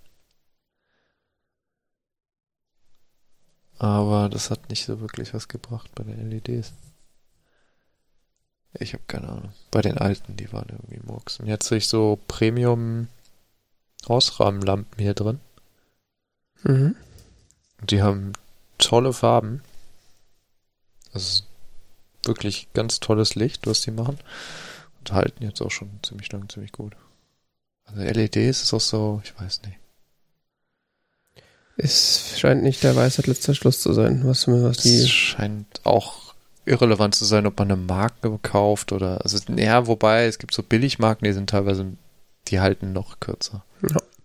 Aber 3.82 4.30
das 4.30 4.52
hat 4.52 4.70
nicht 4.70 4.86
so 4.86 5.02
wirklich 5.02 5.34
was 5.34 5.48
gebracht 5.48 5.90
bei 5.96 6.04
den 6.04 6.30
LEDs. 6.30 6.72
Ich 8.74 8.94
habe 8.94 9.02
keine 9.08 9.28
Ahnung. 9.28 9.54
Bei 9.72 9.82
den 9.82 9.98
alten, 9.98 10.36
die 10.36 10.54
waren 10.54 10.70
irgendwie 10.70 11.00
Murks. 11.04 11.40
Und 11.40 11.48
jetzt 11.48 11.68
sehe 11.68 11.80
ich 11.80 11.88
so 11.88 12.20
Premium 12.28 13.08
Ausrahmenlampen 14.06 15.00
hier 15.00 15.16
drin. 15.16 15.40
Mhm. 16.62 16.96
Und 17.80 17.90
die 17.90 18.04
haben 18.04 18.34
tolle 18.78 19.14
Farben. 19.14 19.64
Das 21.12 21.24
ist 21.24 21.48
wirklich 22.24 22.72
ganz 22.74 23.00
tolles 23.00 23.34
Licht, 23.34 23.66
was 23.66 23.82
die 23.82 23.90
machen. 23.90 24.20
Und 25.00 25.12
halten 25.12 25.44
jetzt 25.44 25.60
auch 25.60 25.72
schon 25.72 25.90
ziemlich 26.04 26.32
lang, 26.32 26.48
ziemlich 26.50 26.72
gut. 26.72 26.96
Also 27.86 28.04
LEDs 28.04 28.62
ist 28.62 28.74
auch 28.76 28.80
so, 28.80 29.22
ich 29.24 29.36
weiß 29.40 29.64
nicht. 29.64 29.81
Es 31.84 32.38
scheint 32.38 32.64
nicht 32.64 32.84
der 32.84 32.96
Weisheit 32.96 33.28
letzter 33.28 33.56
Schluss 33.56 33.82
zu 33.82 33.94
sein, 33.94 34.22
was, 34.26 34.48
was 34.48 34.78
Es 34.78 34.84
die. 34.84 35.08
scheint 35.08 35.82
auch 35.84 36.34
irrelevant 36.66 37.16
zu 37.16 37.26
sein, 37.26 37.48
ob 37.48 37.58
man 37.58 37.72
eine 37.72 37.82
Marke 37.82 38.38
kauft 38.42 38.92
oder, 38.92 39.22
also, 39.24 39.40
ja, 39.56 39.88
wobei, 39.88 40.26
es 40.26 40.38
gibt 40.38 40.54
so 40.54 40.62
Billigmarken, 40.62 41.26
die 41.26 41.34
sind 41.34 41.50
teilweise, 41.50 41.86
die 42.48 42.60
halten 42.60 42.94
noch 42.94 43.20
kürzer. 43.20 43.64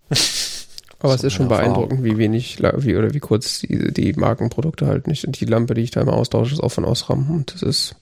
Aber 0.99 1.13
es 1.13 1.21
so 1.21 1.27
ist 1.27 1.33
schon 1.33 1.49
Erfahrung. 1.49 1.73
beeindruckend, 1.73 2.03
wie 2.03 2.17
wenig 2.17 2.59
wie, 2.59 2.95
oder 2.95 3.13
wie 3.13 3.19
kurz 3.19 3.59
die, 3.59 3.93
die 3.93 4.13
Markenprodukte 4.13 4.87
halten. 4.87 5.11
Ich, 5.11 5.25
die 5.27 5.45
Lampe, 5.45 5.73
die 5.73 5.81
ich 5.81 5.91
da 5.91 6.01
immer 6.01 6.13
austausche, 6.13 6.53
ist 6.53 6.59
auch 6.61 6.71
von 6.71 6.85
Osram 6.85 7.29
und 7.31 7.53
das 7.53 7.61
ist, 7.61 7.95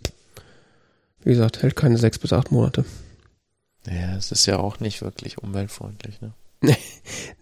wie 1.24 1.32
gesagt, 1.32 1.62
hält 1.62 1.76
keine 1.76 1.98
sechs 1.98 2.20
bis 2.20 2.32
acht 2.34 2.52
Monate. 2.52 2.86
Ja, 3.88 4.16
es 4.18 4.32
ist 4.32 4.46
ja 4.46 4.58
auch 4.60 4.80
nicht 4.80 5.02
wirklich 5.02 5.38
umweltfreundlich, 5.38 6.20
ne? 6.22 6.34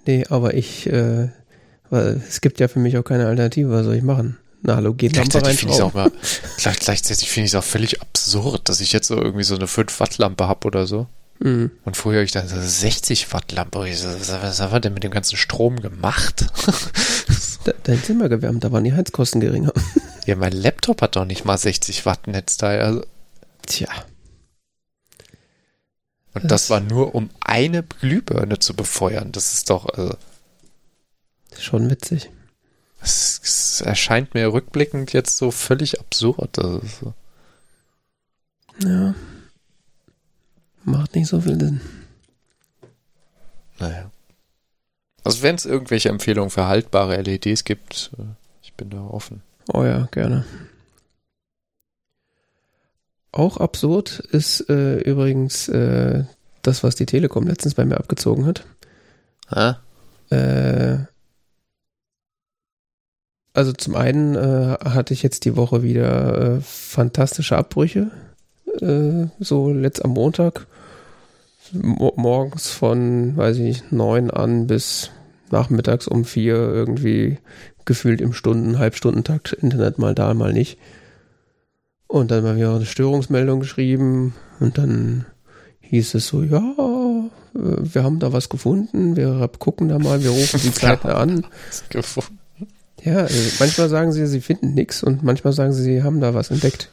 Nee, 0.05 0.25
aber 0.29 0.53
ich, 0.55 0.87
äh, 0.87 1.29
weil 1.89 2.21
es 2.27 2.41
gibt 2.41 2.59
ja 2.59 2.67
für 2.67 2.79
mich 2.79 2.97
auch 2.97 3.03
keine 3.03 3.27
Alternative, 3.27 3.69
was 3.69 3.85
soll 3.85 3.95
ich 3.95 4.03
machen? 4.03 4.37
Finde 5.57 5.73
ich 5.73 5.79
es 5.79 5.81
auch 5.81 5.93
reinschrauben? 5.95 6.11
gleich, 6.57 6.79
gleichzeitig 6.79 7.29
finde 7.29 7.45
ich 7.47 7.51
es 7.51 7.55
auch 7.55 7.63
völlig 7.63 8.01
absurd, 8.01 8.69
dass 8.69 8.79
ich 8.79 8.93
jetzt 8.93 9.07
so 9.07 9.15
irgendwie 9.21 9.43
so 9.43 9.55
eine 9.55 9.67
5 9.67 9.99
Watt 9.99 10.17
Lampe 10.17 10.47
habe 10.47 10.65
oder 10.67 10.87
so. 10.87 11.07
Mhm. 11.39 11.71
Und 11.83 11.97
vorher 11.97 12.19
habe 12.21 12.25
ich 12.25 12.31
dann 12.31 12.47
so 12.47 12.55
eine 12.55 12.63
60 12.65 13.33
Watt 13.33 13.51
Lampe. 13.51 13.79
Was, 13.79 14.05
was 14.41 14.59
haben 14.61 14.71
wir 14.71 14.79
denn 14.79 14.93
mit 14.93 15.03
dem 15.03 15.11
ganzen 15.11 15.35
Strom 15.35 15.81
gemacht? 15.81 16.45
De- 17.65 17.73
Dein 17.83 18.01
Zimmer 18.03 18.29
gewärmt, 18.29 18.63
da 18.63 18.71
waren 18.71 18.83
die 18.85 18.93
Heizkosten 18.93 19.41
geringer. 19.41 19.73
ja, 20.25 20.35
mein 20.37 20.53
Laptop 20.53 21.01
hat 21.01 21.15
doch 21.17 21.25
nicht 21.25 21.43
mal 21.43 21.57
60 21.57 22.05
Watt 22.05 22.27
Netzteil. 22.27 22.81
Also, 22.81 23.05
Tja, 23.65 23.87
und 26.33 26.43
Das- 26.45 26.49
das 26.63 26.69
war 26.69 26.79
nur, 26.79 27.13
um 27.15 27.29
eine 27.41 27.83
Glühbirne 27.83 28.59
zu 28.59 28.73
befeuern. 28.75 29.31
Das 29.31 29.53
ist 29.53 29.69
doch, 29.69 29.85
also, 29.89 30.15
schon 31.59 31.89
witzig. 31.89 32.29
es, 33.01 33.81
erscheint 33.81 34.33
mir 34.33 34.53
rückblickend 34.53 35.13
jetzt 35.13 35.37
so 35.37 35.51
völlig 35.51 35.99
absurd. 35.99 36.55
So. 36.55 37.13
Ja. 38.79 39.15
Macht 40.83 41.15
nicht 41.15 41.27
so 41.27 41.41
viel 41.41 41.59
Sinn. 41.59 41.81
Naja. 43.79 44.11
Also 45.23 45.41
wenn 45.41 45.55
es 45.55 45.65
irgendwelche 45.65 46.09
Empfehlungen 46.09 46.49
für 46.49 46.67
haltbare 46.67 47.21
LEDs 47.21 47.63
gibt, 47.63 48.11
äh, 48.17 48.23
ich 48.61 48.73
bin 48.73 48.89
da 48.89 49.01
offen. 49.01 49.41
Oh 49.71 49.83
ja, 49.83 50.07
gerne. 50.11 50.45
Auch 53.31 53.57
absurd 53.57 54.19
ist 54.19 54.69
äh, 54.69 54.99
übrigens 54.99 55.67
äh, 55.69 56.25
das, 56.61 56.83
was 56.83 56.95
die 56.95 57.05
Telekom 57.05 57.47
letztens 57.47 57.73
bei 57.73 57.85
mir 57.85 57.97
abgezogen 57.97 58.45
hat. 58.45 58.65
Ah? 59.47 59.77
Äh, 60.29 61.05
also 63.53 63.71
zum 63.71 63.95
einen 63.95 64.35
äh, 64.35 64.77
hatte 64.83 65.13
ich 65.13 65.21
jetzt 65.21 65.45
die 65.45 65.55
Woche 65.55 65.83
wieder 65.83 66.57
äh, 66.57 66.61
fantastische 66.61 67.55
Abbrüche. 67.55 68.09
Äh, 68.81 69.27
so 69.39 69.71
letzt 69.71 70.03
am 70.03 70.11
Montag. 70.11 70.65
Mo 71.71 72.13
morgens 72.17 72.69
von, 72.69 73.37
weiß 73.37 73.57
ich 73.57 73.63
nicht, 73.63 73.91
neun 73.91 74.31
an 74.31 74.67
bis 74.67 75.11
nachmittags 75.51 76.07
um 76.07 76.25
vier 76.25 76.55
irgendwie 76.55 77.37
gefühlt 77.85 78.21
im 78.21 78.33
Stunden-, 78.33 78.79
Halbstundentakt 78.79 79.53
Internet 79.53 79.99
mal 79.99 80.15
da, 80.15 80.33
mal 80.33 80.53
nicht. 80.53 80.77
Und 82.07 82.31
dann 82.31 82.43
mal 82.43 82.57
wieder 82.57 82.75
eine 82.75 82.85
Störungsmeldung 82.85 83.59
geschrieben 83.59 84.33
und 84.59 84.77
dann 84.77 85.25
hieß 85.79 86.15
es 86.15 86.27
so, 86.27 86.43
ja, 86.43 86.59
äh, 87.55 87.59
wir 87.59 88.03
haben 88.03 88.19
da 88.19 88.33
was 88.33 88.49
gefunden, 88.49 89.15
wir 89.15 89.47
gucken 89.59 89.89
da 89.89 89.99
mal, 89.99 90.23
wir 90.23 90.31
rufen 90.31 90.59
die 90.63 90.71
Zeitner 90.73 91.17
an. 91.17 91.45
Gefunden. 91.89 92.39
Ja, 93.03 93.17
also 93.17 93.35
manchmal 93.59 93.89
sagen 93.89 94.11
sie, 94.11 94.25
sie 94.27 94.41
finden 94.41 94.73
nichts 94.73 95.03
und 95.03 95.23
manchmal 95.23 95.53
sagen 95.53 95.73
sie, 95.73 95.83
sie 95.83 96.03
haben 96.03 96.21
da 96.21 96.33
was 96.33 96.51
entdeckt. 96.51 96.89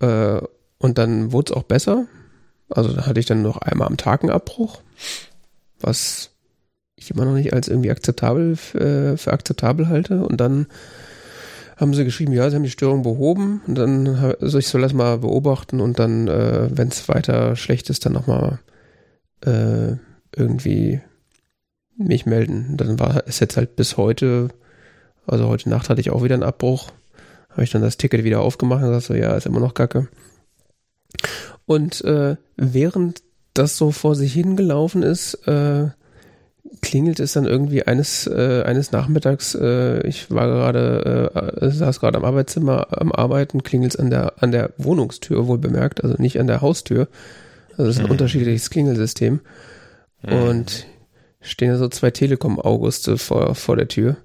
Äh, 0.00 0.40
und 0.78 0.98
dann 0.98 1.32
wurde 1.32 1.52
es 1.52 1.56
auch 1.56 1.64
besser. 1.64 2.06
Also 2.70 2.92
da 2.92 3.06
hatte 3.06 3.20
ich 3.20 3.26
dann 3.26 3.42
noch 3.42 3.58
einmal 3.58 3.88
am 3.88 3.96
Tag 3.96 4.22
einen 4.22 4.32
Abbruch, 4.32 4.80
was 5.80 6.30
ich 6.96 7.10
immer 7.10 7.24
noch 7.24 7.34
nicht 7.34 7.52
als 7.52 7.68
irgendwie 7.68 7.90
akzeptabel 7.90 8.52
äh, 8.74 9.16
für 9.16 9.32
akzeptabel 9.32 9.88
halte. 9.88 10.24
Und 10.24 10.40
dann 10.40 10.66
haben 11.76 11.94
sie 11.94 12.04
geschrieben, 12.04 12.32
ja, 12.32 12.48
sie 12.48 12.56
haben 12.56 12.62
die 12.64 12.70
Störung 12.70 13.02
behoben. 13.02 13.62
Und 13.66 13.74
dann, 13.76 14.20
ha- 14.20 14.36
also 14.40 14.58
ich 14.58 14.68
soll 14.68 14.80
das 14.80 14.92
mal 14.94 15.18
beobachten 15.18 15.80
und 15.80 15.98
dann, 15.98 16.28
äh, 16.28 16.68
wenn 16.76 16.88
es 16.88 17.08
weiter 17.08 17.56
schlecht 17.56 17.90
ist, 17.90 18.06
dann 18.06 18.12
nochmal 18.14 18.58
äh, 19.44 19.96
irgendwie 20.34 21.00
mich 21.96 22.26
melden. 22.26 22.76
Dann 22.76 22.98
war 22.98 23.22
es 23.26 23.40
jetzt 23.40 23.56
halt 23.56 23.76
bis 23.76 23.96
heute, 23.96 24.48
also 25.28 25.48
heute 25.48 25.68
Nacht 25.68 25.88
hatte 25.88 26.00
ich 26.00 26.10
auch 26.10 26.22
wieder 26.22 26.34
einen 26.34 26.42
Abbruch. 26.42 26.90
Habe 27.50 27.64
ich 27.64 27.70
dann 27.70 27.82
das 27.82 27.96
Ticket 27.96 28.24
wieder 28.24 28.40
aufgemacht 28.40 28.82
und 28.82 28.88
gesagt 28.88 29.06
so, 29.06 29.14
ja, 29.14 29.34
ist 29.36 29.46
immer 29.46 29.60
noch 29.60 29.74
Kacke. 29.74 30.08
Und 31.66 32.02
äh, 32.04 32.36
während 32.56 33.22
das 33.54 33.76
so 33.76 33.90
vor 33.90 34.14
sich 34.14 34.32
hingelaufen 34.32 35.02
ist, 35.02 35.34
äh, 35.46 35.88
klingelt 36.82 37.18
es 37.18 37.32
dann 37.32 37.46
irgendwie 37.46 37.82
eines 37.86 38.26
äh, 38.26 38.62
eines 38.64 38.92
Nachmittags. 38.92 39.54
Äh, 39.54 40.06
ich 40.06 40.30
war 40.30 40.46
gerade 40.46 41.32
äh, 41.60 41.70
saß 41.70 42.00
gerade 42.00 42.18
am 42.18 42.24
Arbeitszimmer 42.24 42.86
am 42.90 43.10
Arbeiten, 43.12 43.62
klingelt 43.62 43.94
es 43.94 44.00
an 44.00 44.10
der 44.10 44.42
an 44.42 44.52
der 44.52 44.70
Wohnungstür 44.76 45.46
wohl 45.46 45.58
bemerkt, 45.58 46.04
also 46.04 46.16
nicht 46.18 46.38
an 46.38 46.46
der 46.46 46.60
Haustür. 46.60 47.08
Also 47.76 47.84
es 47.84 47.96
ist 47.96 48.00
ein 48.00 48.06
Mhm. 48.06 48.12
unterschiedliches 48.12 48.70
Klingelsystem 48.70 49.40
und 50.22 50.86
stehen 51.40 51.70
da 51.70 51.78
so 51.78 51.88
zwei 51.88 52.10
Telekom-Auguste 52.10 53.18
vor 53.18 53.54
vor 53.54 53.76
der 53.76 53.88
Tür. 53.88 54.16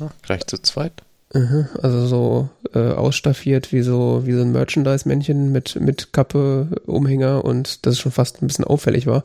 Ah, 0.00 0.10
gleich 0.22 0.46
zu 0.46 0.58
zweit. 0.58 0.92
Mhm, 1.34 1.66
Also 1.82 2.06
so 2.06 2.48
äh, 2.74 2.92
ausstaffiert 2.92 3.72
wie 3.72 3.82
so 3.82 4.22
wie 4.24 4.32
so 4.32 4.42
ein 4.42 4.52
Merchandise-Männchen 4.52 5.50
mit 5.50 5.76
mit 5.80 6.12
Kappe, 6.12 6.68
Umhänger 6.86 7.44
und 7.44 7.84
das 7.84 7.98
schon 7.98 8.12
fast 8.12 8.42
ein 8.42 8.46
bisschen 8.46 8.64
auffällig 8.64 9.06
war. 9.06 9.24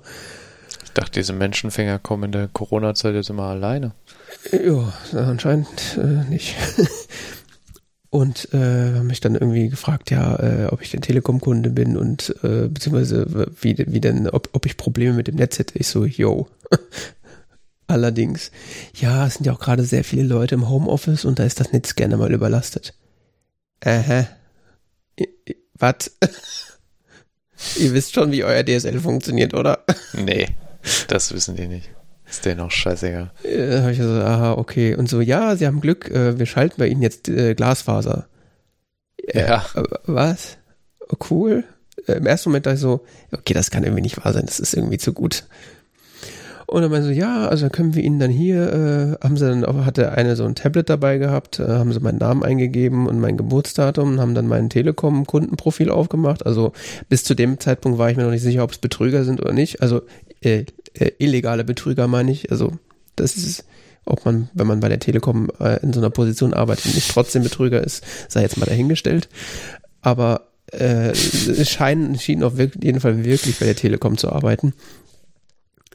Ich 0.84 0.92
dachte, 0.94 1.20
diese 1.20 1.34
Menschenfänger 1.34 2.00
kommen 2.00 2.26
in 2.26 2.32
der 2.34 2.50
Corona-Zeit 2.50 3.16
jetzt 3.16 3.30
immer 3.30 3.44
alleine. 3.44 3.92
Ja, 4.52 4.92
anscheinend 5.14 5.98
äh, 5.98 6.30
nicht. 6.30 6.56
Und 8.10 8.54
äh, 8.54 8.58
haben 8.96 9.08
mich 9.08 9.22
dann 9.22 9.36
irgendwie 9.36 9.70
gefragt, 9.70 10.12
ja, 10.12 10.36
äh, 10.36 10.66
ob 10.66 10.82
ich 10.82 10.92
denn 10.92 11.00
Telekom-Kunde 11.02 11.70
bin 11.70 11.96
und 11.96 12.36
äh, 12.44 12.68
beziehungsweise 12.68 13.48
wie, 13.62 13.78
wie 13.88 14.02
denn, 14.02 14.28
ob, 14.30 14.50
ob 14.52 14.66
ich 14.66 14.76
Probleme 14.76 15.14
mit 15.14 15.30
dem 15.30 15.36
Netz 15.36 15.60
hätte. 15.60 15.80
Ich 15.80 15.88
so, 15.88 16.04
yo. 16.04 16.50
Allerdings, 17.92 18.52
ja, 18.96 19.28
es 19.28 19.34
sind 19.34 19.46
ja 19.46 19.52
auch 19.52 19.60
gerade 19.60 19.84
sehr 19.84 20.06
viele 20.06 20.24
Leute 20.24 20.56
im 20.56 20.70
Homeoffice 20.70 21.26
und 21.26 21.40
da 21.40 21.44
ist 21.44 21.60
das 21.60 21.74
Netz 21.74 21.96
gerne 21.96 22.16
mal 22.16 22.32
überlastet. 22.32 22.94
Aha. 23.84 24.28
Was? 25.78 26.12
Ihr 27.78 27.94
wisst 27.94 28.14
schon, 28.14 28.32
wie 28.32 28.46
euer 28.46 28.64
DSL 28.64 29.00
funktioniert, 29.00 29.54
oder? 29.54 29.84
Nee, 30.14 30.48
das 31.10 31.34
wissen 31.34 31.58
die 31.58 31.68
nicht. 31.68 31.90
Ist 32.30 32.46
denen 32.46 32.62
auch 32.62 32.72
scheißegal. 32.72 33.32
Äh, 33.44 33.80
habe 33.82 33.92
ich 33.92 33.98
so, 33.98 34.06
aha, 34.06 34.54
okay. 34.54 34.96
Und 34.96 35.10
so, 35.10 35.20
ja, 35.20 35.58
Sie 35.58 35.68
haben 35.68 35.82
Glück, 35.82 36.10
äh, 36.10 36.40
wir 36.40 36.46
schalten 36.46 36.76
bei 36.78 36.88
Ihnen 36.88 37.02
jetzt 37.02 37.28
äh, 37.28 37.56
Glasfaser. 37.56 38.30
Ja. 39.34 39.66
Äh, 39.76 39.84
was? 40.06 40.58
Oh, 41.10 41.18
cool. 41.30 41.66
Im 42.08 42.26
ersten 42.26 42.50
Moment 42.50 42.66
dachte 42.66 42.76
ich 42.76 42.82
so, 42.82 43.06
okay, 43.34 43.54
das 43.54 43.70
kann 43.70 43.84
irgendwie 43.84 44.02
nicht 44.02 44.24
wahr 44.24 44.32
sein, 44.32 44.46
das 44.46 44.62
ist 44.62 44.74
irgendwie 44.76 44.98
zu 44.98 45.12
gut. 45.12 45.44
Und 46.72 46.82
dann 46.84 46.92
meinte 46.92 47.08
so, 47.08 47.14
ja, 47.14 47.50
also 47.50 47.68
können 47.70 47.96
wir 47.96 48.02
Ihnen 48.02 48.18
dann 48.20 48.32
hier, 48.32 49.18
äh, 49.22 49.24
haben 49.26 49.36
sie 49.36 49.46
dann, 49.46 49.66
auch- 49.66 49.84
hatte 49.86 50.14
eine 50.14 50.38
so 50.38 50.46
ein 50.46 50.56
Tablet 50.56 50.90
dabei 50.90 51.18
gehabt, 51.18 51.60
äh, 51.60 51.68
haben 51.68 51.92
sie 51.92 52.00
meinen 52.00 52.20
Namen 52.20 52.44
eingegeben 52.44 53.08
und 53.08 53.20
mein 53.20 53.36
Geburtsdatum 53.36 54.14
und 54.14 54.20
haben 54.22 54.36
dann 54.36 54.48
mein 54.48 54.70
Telekom-Kundenprofil 54.70 55.90
aufgemacht. 55.90 56.46
Also 56.46 56.72
bis 57.10 57.26
zu 57.26 57.36
dem 57.36 57.60
Zeitpunkt 57.60 57.98
war 57.98 58.10
ich 58.10 58.16
mir 58.16 58.24
noch 58.24 58.32
nicht 58.32 58.42
sicher, 58.42 58.64
ob 58.64 58.72
es 58.72 58.78
Betrüger 58.78 59.26
sind 59.26 59.42
oder 59.42 59.52
nicht. 59.52 59.82
Also 59.82 60.02
äh, 60.40 60.64
äh, 60.94 61.12
illegale 61.20 61.66
Betrüger 61.66 62.08
meine 62.08 62.32
ich. 62.32 62.52
Also 62.52 62.72
das 63.18 63.36
ist, 63.36 63.66
Ob 64.06 64.26
man, 64.26 64.50
wenn 64.54 64.66
man 64.66 64.80
bei 64.80 64.90
der 64.90 65.00
Telekom 65.00 65.52
äh, 65.60 65.80
in 65.84 65.92
so 65.94 66.00
einer 66.00 66.10
Position 66.10 66.54
arbeitet, 66.54 66.96
nicht 66.96 67.12
trotzdem 67.12 67.44
Betrüger 67.44 67.84
ist, 67.84 68.04
sei 68.30 68.42
jetzt 68.42 68.58
mal 68.58 68.66
dahingestellt. 68.66 69.28
Aber 70.02 70.48
äh, 70.72 71.10
es 71.12 71.70
scheinen, 71.70 72.18
schien 72.18 72.44
auf 72.44 72.58
jeden 72.58 73.00
Fall 73.02 73.24
wirklich 73.26 73.60
bei 73.60 73.66
der 73.66 73.76
Telekom 73.76 74.18
zu 74.18 74.32
arbeiten. 74.32 74.74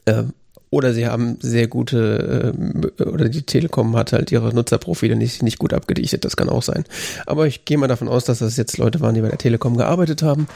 Äh, 0.05 0.23
oder 0.69 0.93
sie 0.93 1.07
haben 1.07 1.37
sehr 1.39 1.67
gute, 1.67 2.53
äh, 2.99 3.03
oder 3.03 3.29
die 3.29 3.43
Telekom 3.43 3.95
hat 3.95 4.11
halt 4.11 4.31
ihre 4.31 4.53
Nutzerprofile 4.53 5.15
nicht, 5.15 5.41
nicht 5.41 5.59
gut 5.59 5.73
abgedichtet, 5.73 6.25
das 6.25 6.35
kann 6.35 6.49
auch 6.49 6.63
sein. 6.63 6.83
Aber 7.25 7.47
ich 7.47 7.65
gehe 7.65 7.77
mal 7.77 7.87
davon 7.87 8.07
aus, 8.07 8.25
dass 8.25 8.39
das 8.39 8.57
jetzt 8.57 8.77
Leute 8.77 8.99
waren, 8.99 9.15
die 9.15 9.21
bei 9.21 9.29
der 9.29 9.37
Telekom 9.37 9.77
gearbeitet 9.77 10.23
haben 10.23 10.47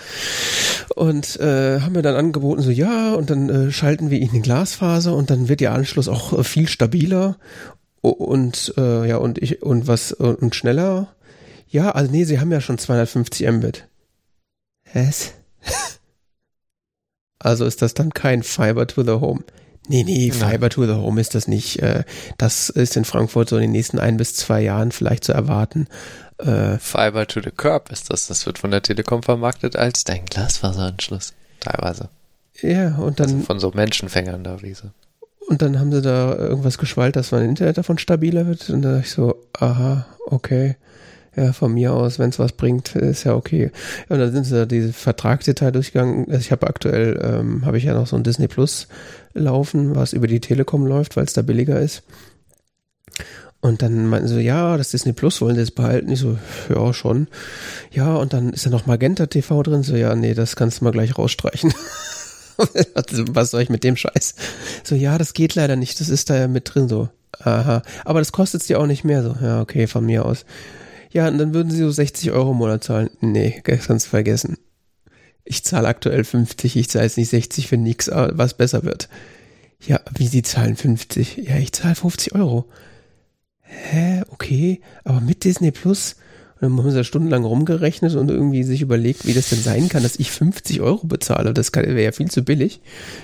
und 0.95 1.39
äh, 1.39 1.79
haben 1.79 1.93
mir 1.93 2.01
dann 2.01 2.15
angeboten, 2.15 2.61
so 2.61 2.71
ja, 2.71 3.13
und 3.13 3.29
dann 3.29 3.49
äh, 3.49 3.71
schalten 3.71 4.09
wir 4.09 4.19
ihnen 4.19 4.41
Glasfaser 4.41 5.15
und 5.15 5.29
dann 5.29 5.47
wird 5.47 5.61
ihr 5.61 5.71
Anschluss 5.71 6.09
auch 6.09 6.37
äh, 6.37 6.43
viel 6.43 6.67
stabiler 6.67 7.37
und 8.01 8.73
äh, 8.77 9.07
ja, 9.07 9.17
und 9.17 9.37
ich, 9.37 9.61
und 9.61 9.87
was, 9.87 10.11
und 10.11 10.55
schneller. 10.55 11.13
Ja, 11.67 11.91
also 11.91 12.11
nee, 12.11 12.25
sie 12.25 12.39
haben 12.39 12.51
ja 12.51 12.59
schon 12.59 12.77
250 12.77 13.49
Mbit. 13.49 13.87
Was? 14.93 15.33
also 17.39 17.63
ist 17.65 17.81
das 17.81 17.93
dann 17.93 18.13
kein 18.13 18.43
Fiber 18.43 18.87
to 18.87 19.03
the 19.03 19.11
Home. 19.11 19.43
Nee, 19.91 20.03
nee, 20.03 20.31
Fiber 20.31 20.69
to 20.69 20.85
the 20.85 20.93
Home 20.93 21.19
ist 21.19 21.35
das 21.35 21.49
nicht. 21.49 21.79
Äh, 21.79 22.05
das 22.37 22.69
ist 22.69 22.95
in 22.95 23.03
Frankfurt 23.03 23.49
so 23.49 23.57
in 23.57 23.63
den 23.63 23.71
nächsten 23.71 23.99
ein 23.99 24.15
bis 24.15 24.35
zwei 24.35 24.61
Jahren 24.61 24.93
vielleicht 24.93 25.25
zu 25.25 25.33
erwarten. 25.33 25.87
Äh, 26.37 26.77
Fiber 26.77 27.27
to 27.27 27.41
the 27.41 27.51
Curb 27.51 27.91
ist 27.91 28.09
das. 28.09 28.27
Das 28.27 28.45
wird 28.45 28.57
von 28.57 28.71
der 28.71 28.81
Telekom 28.81 29.21
vermarktet 29.21 29.75
als 29.75 30.05
dein 30.05 30.25
Glasfaseranschluss. 30.25 31.33
Teilweise. 31.59 32.07
Ja, 32.61 32.95
und 32.95 33.19
dann. 33.19 33.31
Also 33.31 33.43
von 33.43 33.59
so 33.59 33.71
Menschenfängern 33.71 34.45
da, 34.45 34.61
wie 34.61 34.73
so. 34.73 34.87
Und 35.49 35.61
dann 35.61 35.77
haben 35.77 35.91
sie 35.91 36.01
da 36.01 36.35
irgendwas 36.35 36.77
geschwallt, 36.77 37.17
dass 37.17 37.31
mein 37.31 37.49
Internet 37.49 37.77
davon 37.77 37.97
stabiler 37.97 38.47
wird. 38.47 38.69
Und 38.69 38.83
da 38.83 38.93
dachte 38.93 39.05
ich 39.05 39.11
so, 39.11 39.35
aha, 39.59 40.05
okay 40.25 40.77
ja, 41.35 41.53
von 41.53 41.73
mir 41.73 41.93
aus, 41.93 42.19
wenn 42.19 42.29
es 42.29 42.39
was 42.39 42.51
bringt, 42.51 42.95
ist 42.95 43.23
ja 43.23 43.35
okay. 43.35 43.71
und 44.09 44.19
dann 44.19 44.31
sind 44.31 44.43
sie 44.43 44.55
da 44.55 44.65
diese 44.65 44.91
Vertragsdetail 44.91 45.71
durchgegangen. 45.71 46.25
Also 46.27 46.39
ich 46.39 46.51
habe 46.51 46.67
aktuell, 46.67 47.19
ähm, 47.23 47.65
habe 47.65 47.77
ich 47.77 47.85
ja 47.85 47.93
noch 47.93 48.07
so 48.07 48.17
ein 48.17 48.23
Disney 48.23 48.47
Plus 48.47 48.87
laufen, 49.33 49.95
was 49.95 50.13
über 50.13 50.27
die 50.27 50.41
Telekom 50.41 50.85
läuft, 50.85 51.15
weil 51.15 51.23
es 51.23 51.33
da 51.33 51.41
billiger 51.41 51.79
ist. 51.79 52.03
Und 53.61 53.83
dann 53.83 54.07
meinten 54.07 54.27
sie, 54.27 54.41
ja, 54.41 54.75
das 54.75 54.89
Disney 54.89 55.13
Plus 55.13 55.39
wollen 55.39 55.55
sie 55.55 55.61
jetzt 55.61 55.75
behalten. 55.75 56.11
Ich 56.11 56.19
so, 56.19 56.37
ja, 56.73 56.93
schon. 56.93 57.27
Ja, 57.91 58.15
und 58.15 58.33
dann 58.33 58.53
ist 58.53 58.65
da 58.65 58.71
noch 58.71 58.87
Magenta 58.87 59.27
TV 59.27 59.61
drin. 59.61 59.83
So, 59.83 59.95
ja, 59.95 60.15
nee, 60.15 60.33
das 60.33 60.55
kannst 60.55 60.81
du 60.81 60.85
mal 60.85 60.91
gleich 60.91 61.17
rausstreichen. 61.17 61.71
was 62.57 63.51
soll 63.51 63.61
ich 63.61 63.69
mit 63.69 63.83
dem 63.83 63.95
Scheiß? 63.95 64.35
So, 64.83 64.95
ja, 64.95 65.19
das 65.19 65.33
geht 65.33 65.53
leider 65.53 65.75
nicht. 65.75 65.99
Das 65.99 66.09
ist 66.09 66.31
da 66.31 66.37
ja 66.37 66.47
mit 66.47 66.73
drin. 66.73 66.89
So, 66.89 67.09
aha. 67.39 67.83
Aber 68.03 68.19
das 68.19 68.31
kostet 68.31 68.67
dir 68.67 68.79
auch 68.79 68.87
nicht 68.87 69.03
mehr. 69.03 69.21
So, 69.21 69.35
ja, 69.39 69.61
okay, 69.61 69.85
von 69.85 70.05
mir 70.05 70.25
aus. 70.25 70.43
Ja, 71.11 71.27
und 71.27 71.37
dann 71.37 71.53
würden 71.53 71.71
sie 71.71 71.79
so 71.79 71.91
60 71.91 72.31
Euro 72.31 72.51
im 72.51 72.57
Monat 72.57 72.83
zahlen. 72.83 73.09
Nee, 73.19 73.61
kannst 73.63 74.07
vergessen. 74.07 74.57
Ich 75.43 75.63
zahle 75.63 75.87
aktuell 75.87 76.23
50, 76.23 76.77
ich 76.77 76.89
zahle 76.89 77.05
jetzt 77.05 77.17
nicht 77.17 77.29
60 77.29 77.67
für 77.67 77.77
nichts, 77.77 78.09
was 78.09 78.53
besser 78.53 78.83
wird. 78.83 79.09
Ja, 79.85 79.99
wie 80.15 80.27
sie 80.27 80.43
zahlen 80.43 80.75
50? 80.75 81.37
Ja, 81.37 81.57
ich 81.57 81.71
zahle 81.73 81.95
50 81.95 82.35
Euro. 82.35 82.69
Hä, 83.61 84.21
okay, 84.29 84.81
aber 85.03 85.19
mit 85.19 85.43
Disney 85.43 85.71
Plus 85.71 86.15
dann 86.61 86.77
haben 86.77 86.91
sie 86.91 86.97
da 86.97 87.03
stundenlang 87.03 87.43
rumgerechnet 87.43 88.13
und 88.15 88.29
irgendwie 88.29 88.63
sich 88.63 88.83
überlegt, 88.83 89.25
wie 89.25 89.33
das 89.33 89.49
denn 89.49 89.59
sein 89.59 89.89
kann, 89.89 90.03
dass 90.03 90.17
ich 90.17 90.29
50 90.29 90.81
Euro 90.81 91.07
bezahle. 91.07 91.55
Das 91.55 91.73
wäre 91.73 92.01
ja 92.01 92.11
viel 92.11 92.29
zu 92.29 92.43
billig. 92.43 92.81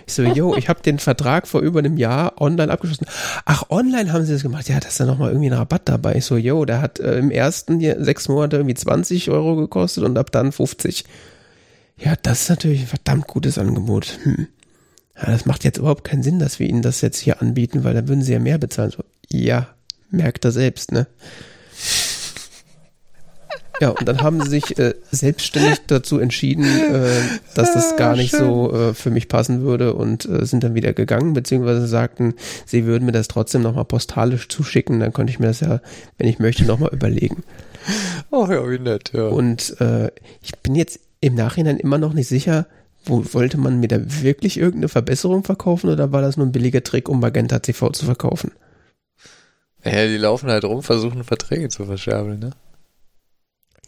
Ich 0.08 0.15
so, 0.15 0.23
yo, 0.23 0.56
ich 0.56 0.69
habe 0.69 0.82
den 0.82 0.97
Vertrag 0.97 1.47
vor 1.47 1.62
über 1.62 1.78
einem 1.78 1.97
Jahr 1.97 2.41
online 2.41 2.71
abgeschlossen. 2.71 3.06
Ach, 3.45 3.69
online 3.69 4.12
haben 4.12 4.26
sie 4.26 4.34
das 4.34 4.41
gemacht. 4.41 4.67
Ja, 4.69 4.80
da 4.80 4.88
ist 4.88 5.00
da 5.00 5.06
nochmal 5.06 5.30
irgendwie 5.30 5.52
ein 5.52 5.54
Rabatt 5.54 5.84
dabei. 5.86 6.15
Ich 6.15 6.26
so, 6.26 6.36
yo, 6.36 6.65
der 6.65 6.82
hat 6.82 7.00
äh, 7.00 7.19
im 7.19 7.30
ersten 7.30 7.80
hier 7.80 8.04
sechs 8.04 8.28
Monate 8.28 8.58
irgendwie 8.58 8.73
20 8.73 9.30
Euro 9.30 9.56
gekostet 9.56 10.04
und 10.04 10.17
ab 10.17 10.32
dann 10.32 10.52
50. 10.52 11.06
Ja, 12.00 12.15
das 12.19 12.41
ist 12.41 12.50
natürlich 12.50 12.82
ein 12.82 12.88
verdammt 12.88 13.28
gutes 13.28 13.60
Angebot. 13.60 14.17
Hm. 14.23 14.47
Ja, 15.15 15.32
das 15.32 15.45
macht 15.45 15.63
jetzt 15.63 15.78
überhaupt 15.78 16.04
keinen 16.04 16.23
Sinn, 16.23 16.39
dass 16.39 16.60
wir 16.60 16.67
ihnen 16.67 16.82
das 16.82 17.02
jetzt 17.02 17.19
hier 17.19 17.39
anbieten, 17.39 17.84
weil 17.84 17.93
dann 17.93 18.08
würden 18.08 18.23
sie 18.23 18.34
ja 18.34 18.39
mehr 18.39 18.58
bezahlen. 18.58 18.89
So, 18.89 19.04
ja, 19.30 19.67
merkt 20.10 20.43
er 20.43 20.52
selbst, 20.52 20.91
ne? 20.91 21.06
Ja, 23.80 23.90
und 23.90 24.08
dann 24.08 24.22
haben 24.22 24.42
sie 24.42 24.50
sich 24.50 24.78
äh, 24.80 24.96
selbstständig 25.12 25.82
dazu 25.88 26.20
entschieden, 26.20 26.66
äh, 26.66 27.10
dass 27.54 27.74
das 27.74 27.96
gar 27.96 28.16
nicht 28.16 28.32
Schön. 28.32 28.40
so 28.40 28.74
äh, 28.74 28.94
für 28.94 29.12
mich 29.12 29.28
passen 29.28 29.62
würde 29.62 29.94
und 29.94 30.26
äh, 30.26 30.46
sind 30.46 30.63
dann 30.63 30.74
wieder 30.74 30.94
gegangen, 30.94 31.34
beziehungsweise 31.34 31.86
sagten, 31.86 32.34
sie 32.66 32.86
würden 32.86 33.06
mir 33.06 33.12
das 33.12 33.28
trotzdem 33.28 33.62
nochmal 33.62 33.86
postalisch 33.86 34.48
zuschicken, 34.50 35.00
dann 35.00 35.13
könnte 35.13 35.32
ich 35.32 35.40
mir 35.40 35.48
das 35.48 35.60
ja, 35.60 35.80
wenn 36.18 36.28
ich 36.28 36.40
möchte, 36.40 36.66
nochmal 36.66 36.90
überlegen. 36.92 37.44
Ach 38.32 38.50
ja, 38.50 38.68
wie 38.70 38.80
nett, 38.80 39.12
ja. 39.13 39.28
Und 39.28 39.80
äh, 39.80 40.10
ich 40.42 40.58
bin 40.63 40.76
jetzt 40.76 41.00
im 41.22 41.36
Nachhinein 41.36 41.78
immer 41.78 42.00
noch 42.00 42.13
nicht 42.13 42.28
sicher, 42.28 42.66
wo 43.06 43.24
wollte 43.34 43.58
man 43.58 43.80
mir 43.80 43.88
da 43.88 44.00
wirklich 44.22 44.58
irgendeine 44.58 44.90
Verbesserung 44.90 45.44
verkaufen 45.44 45.90
oder 45.90 46.12
war 46.12 46.22
das 46.22 46.36
nur 46.36 46.46
ein 46.46 46.52
billiger 46.52 46.84
Trick, 46.84 47.10
um 47.10 47.20
Magenta 47.20 47.60
TV 47.60 47.90
zu 47.92 48.06
verkaufen? 48.06 48.52
Ja, 49.86 50.06
die 50.08 50.18
laufen 50.18 50.50
halt 50.50 50.66
rum, 50.66 50.84
versuchen 50.84 51.24
Verträge 51.24 51.70
zu 51.70 51.86
verscherbeln, 51.86 52.40
ne? 52.40 52.52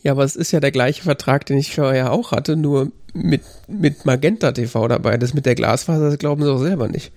Ja, 0.01 0.13
aber 0.13 0.23
es 0.23 0.35
ist 0.35 0.51
ja 0.51 0.59
der 0.59 0.71
gleiche 0.71 1.03
Vertrag, 1.03 1.45
den 1.45 1.57
ich 1.57 1.75
vorher 1.75 2.11
auch 2.11 2.31
hatte, 2.31 2.55
nur 2.55 2.91
mit, 3.13 3.41
mit 3.67 4.05
Magenta 4.05 4.51
TV 4.51 4.87
dabei. 4.87 5.17
Das 5.17 5.33
mit 5.33 5.45
der 5.45 5.55
Glasfaser, 5.55 6.09
das 6.09 6.19
glauben 6.19 6.43
sie 6.43 6.51
auch 6.51 6.59
selber 6.59 6.87
nicht. 6.87 7.11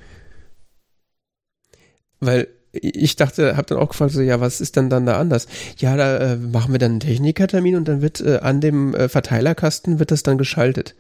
Weil 2.20 2.48
ich 2.72 3.16
dachte, 3.16 3.56
hab 3.56 3.66
dann 3.66 3.78
auch 3.78 3.90
gefragt, 3.90 4.12
so, 4.12 4.20
ja, 4.20 4.40
was 4.40 4.60
ist 4.60 4.76
denn 4.76 4.88
dann 4.88 5.06
da 5.06 5.18
anders? 5.18 5.46
Ja, 5.76 5.96
da 5.96 6.32
äh, 6.32 6.36
machen 6.36 6.72
wir 6.72 6.78
dann 6.78 6.92
einen 6.92 7.00
Technikertermin 7.00 7.76
und 7.76 7.86
dann 7.86 8.00
wird 8.00 8.20
äh, 8.20 8.38
an 8.38 8.60
dem 8.60 8.94
äh, 8.94 9.08
Verteilerkasten 9.08 9.98
wird 9.98 10.10
das 10.10 10.22
dann 10.22 10.38
geschaltet. 10.38 10.94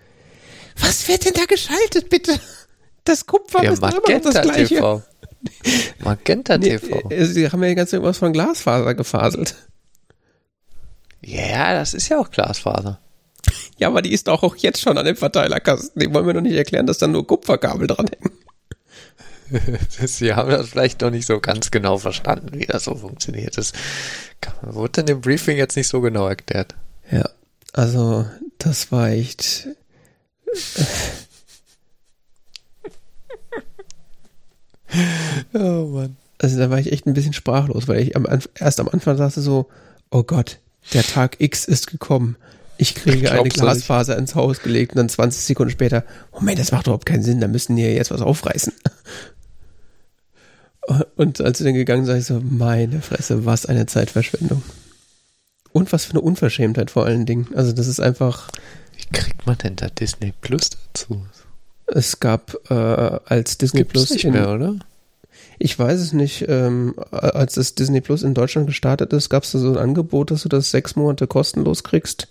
Was 0.78 1.08
wird 1.08 1.24
denn 1.24 1.32
da 1.34 1.44
geschaltet, 1.46 2.10
bitte? 2.10 2.38
Das 3.04 3.26
Kupfer 3.26 3.64
ja, 3.64 3.72
ist 3.72 3.78
immer 3.78 3.92
noch 3.92 4.20
das 4.22 4.42
gleiche. 4.42 4.76
TV. 4.76 5.02
Magenta 6.04 6.58
TV. 6.58 7.08
Nee, 7.08 7.24
sie 7.24 7.50
haben 7.50 7.62
ja 7.62 7.70
die 7.70 7.74
ganze 7.74 7.96
Zeit 7.96 8.02
was 8.02 8.18
von 8.18 8.32
Glasfaser 8.32 8.94
gefaselt. 8.94 9.56
Ja, 11.24 11.74
das 11.74 11.94
ist 11.94 12.08
ja 12.08 12.18
auch 12.18 12.30
Glasfaser. 12.30 12.98
Ja, 13.78 13.88
aber 13.88 14.02
die 14.02 14.12
ist 14.12 14.28
doch 14.28 14.42
auch 14.42 14.56
jetzt 14.56 14.80
schon 14.80 14.98
an 14.98 15.06
dem 15.06 15.16
Verteilerkasten. 15.16 16.00
Die 16.00 16.12
wollen 16.12 16.26
wir 16.26 16.34
doch 16.34 16.40
nicht 16.40 16.56
erklären, 16.56 16.86
dass 16.86 16.98
da 16.98 17.06
nur 17.06 17.26
Kupferkabel 17.26 17.86
dranhängen. 17.86 18.32
Sie 20.06 20.34
haben 20.34 20.50
das 20.50 20.68
vielleicht 20.68 21.00
noch 21.00 21.10
nicht 21.10 21.26
so 21.26 21.40
ganz 21.40 21.70
genau 21.70 21.98
verstanden, 21.98 22.58
wie 22.58 22.66
das 22.66 22.84
so 22.84 22.94
funktioniert. 22.94 23.58
Das 23.58 23.72
wurde 24.62 25.00
in 25.00 25.06
dem 25.06 25.20
Briefing 25.20 25.56
jetzt 25.56 25.76
nicht 25.76 25.88
so 25.88 26.00
genau 26.00 26.26
erklärt. 26.28 26.74
Ja, 27.10 27.28
also 27.72 28.26
das 28.58 28.92
war 28.92 29.08
echt. 29.08 29.68
oh 35.54 35.86
Mann. 35.86 36.16
Also 36.38 36.58
da 36.58 36.70
war 36.70 36.78
ich 36.78 36.90
echt 36.92 37.06
ein 37.06 37.14
bisschen 37.14 37.34
sprachlos, 37.34 37.86
weil 37.88 38.00
ich 38.00 38.16
am, 38.16 38.26
erst 38.54 38.80
am 38.80 38.88
Anfang 38.88 39.16
dachte 39.16 39.40
so, 39.40 39.68
oh 40.10 40.24
Gott, 40.24 40.58
der 40.92 41.02
Tag 41.02 41.40
X 41.40 41.64
ist 41.64 41.86
gekommen. 41.86 42.36
Ich 42.78 42.94
kriege 42.94 43.30
eine 43.30 43.48
Glasfaser 43.48 44.16
ins 44.18 44.34
Haus 44.34 44.60
gelegt 44.60 44.92
und 44.92 44.96
dann 44.98 45.08
20 45.08 45.44
Sekunden 45.44 45.70
später, 45.70 46.04
Moment, 46.32 46.58
das 46.58 46.72
macht 46.72 46.86
überhaupt 46.86 47.06
keinen 47.06 47.22
Sinn, 47.22 47.40
da 47.40 47.48
müssen 47.48 47.76
die 47.76 47.82
ja 47.82 47.90
jetzt 47.90 48.10
was 48.10 48.22
aufreißen. 48.22 48.72
Und 51.16 51.40
als 51.40 51.58
sie 51.58 51.64
dann 51.64 51.74
gegangen 51.74 52.04
sind, 52.04 52.18
ich 52.18 52.26
so, 52.26 52.40
meine 52.40 53.00
Fresse, 53.00 53.44
was 53.44 53.66
eine 53.66 53.86
Zeitverschwendung. 53.86 54.62
Und 55.72 55.92
was 55.92 56.04
für 56.04 56.12
eine 56.12 56.20
Unverschämtheit 56.20 56.90
vor 56.90 57.06
allen 57.06 57.24
Dingen. 57.24 57.48
Also 57.54 57.72
das 57.72 57.86
ist 57.86 58.00
einfach. 58.00 58.50
Wie 58.96 59.06
kriegt 59.16 59.46
man 59.46 59.56
denn 59.58 59.76
da 59.76 59.88
Disney 59.88 60.34
Plus 60.40 60.70
dazu? 60.70 61.24
Es 61.86 62.20
gab 62.20 62.58
äh, 62.68 62.74
als 62.74 63.58
Disney 63.58 63.80
Gibt's 63.80 63.92
Plus 63.92 64.10
nicht 64.10 64.24
in, 64.24 64.32
mehr, 64.32 64.50
oder? 64.50 64.74
Ich 65.64 65.78
weiß 65.78 66.00
es 66.00 66.12
nicht. 66.12 66.46
Ähm, 66.48 66.96
als 67.12 67.54
das 67.54 67.76
Disney 67.76 68.00
Plus 68.00 68.24
in 68.24 68.34
Deutschland 68.34 68.66
gestartet 68.66 69.12
ist, 69.12 69.28
gab 69.28 69.44
es 69.44 69.52
da 69.52 69.60
so 69.60 69.70
ein 69.70 69.78
Angebot, 69.78 70.32
dass 70.32 70.42
du 70.42 70.48
das 70.48 70.72
sechs 70.72 70.96
Monate 70.96 71.28
kostenlos 71.28 71.84
kriegst 71.84 72.26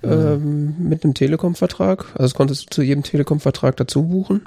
mhm. 0.00 0.10
ähm, 0.10 0.74
mit 0.78 1.04
einem 1.04 1.12
Telekom-Vertrag. 1.12 2.06
Also 2.14 2.22
das 2.22 2.34
konntest 2.34 2.62
du 2.62 2.66
zu 2.70 2.82
jedem 2.82 3.02
Telekom-Vertrag 3.02 3.76
dazu 3.76 4.04
buchen. 4.04 4.46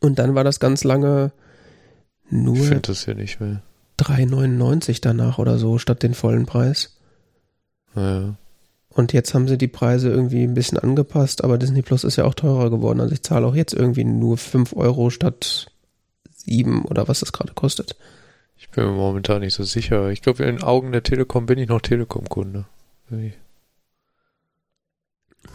Und 0.00 0.18
dann 0.18 0.34
war 0.34 0.44
das 0.44 0.60
ganz 0.60 0.84
lange 0.84 1.32
nur 2.28 2.56
ich 2.56 2.82
das 2.82 3.06
ja 3.06 3.14
nicht 3.14 3.40
mehr. 3.40 3.62
3,99 4.00 4.98
danach 5.00 5.38
oder 5.38 5.56
so 5.56 5.78
statt 5.78 6.02
den 6.02 6.12
vollen 6.12 6.44
Preis. 6.44 6.98
Ja. 7.96 8.34
Und 8.90 9.14
jetzt 9.14 9.32
haben 9.32 9.48
sie 9.48 9.56
die 9.56 9.68
Preise 9.68 10.10
irgendwie 10.10 10.42
ein 10.42 10.52
bisschen 10.52 10.78
angepasst, 10.78 11.42
aber 11.42 11.56
Disney 11.56 11.80
Plus 11.80 12.04
ist 12.04 12.16
ja 12.16 12.24
auch 12.24 12.34
teurer 12.34 12.68
geworden. 12.68 13.00
Also 13.00 13.14
ich 13.14 13.22
zahle 13.22 13.46
auch 13.46 13.54
jetzt 13.54 13.72
irgendwie 13.72 14.04
nur 14.04 14.36
5 14.36 14.76
Euro 14.76 15.08
statt 15.08 15.70
sieben 16.44 16.84
oder 16.84 17.08
was 17.08 17.20
das 17.20 17.32
gerade 17.32 17.52
kostet. 17.54 17.96
Ich 18.56 18.68
bin 18.70 18.84
mir 18.84 18.92
momentan 18.92 19.40
nicht 19.40 19.54
so 19.54 19.64
sicher. 19.64 20.10
Ich 20.10 20.22
glaube, 20.22 20.44
in 20.44 20.56
den 20.56 20.62
Augen 20.64 20.92
der 20.92 21.02
Telekom 21.02 21.46
bin 21.46 21.58
ich 21.58 21.68
noch 21.68 21.80
Telekom-Kunde. 21.80 22.64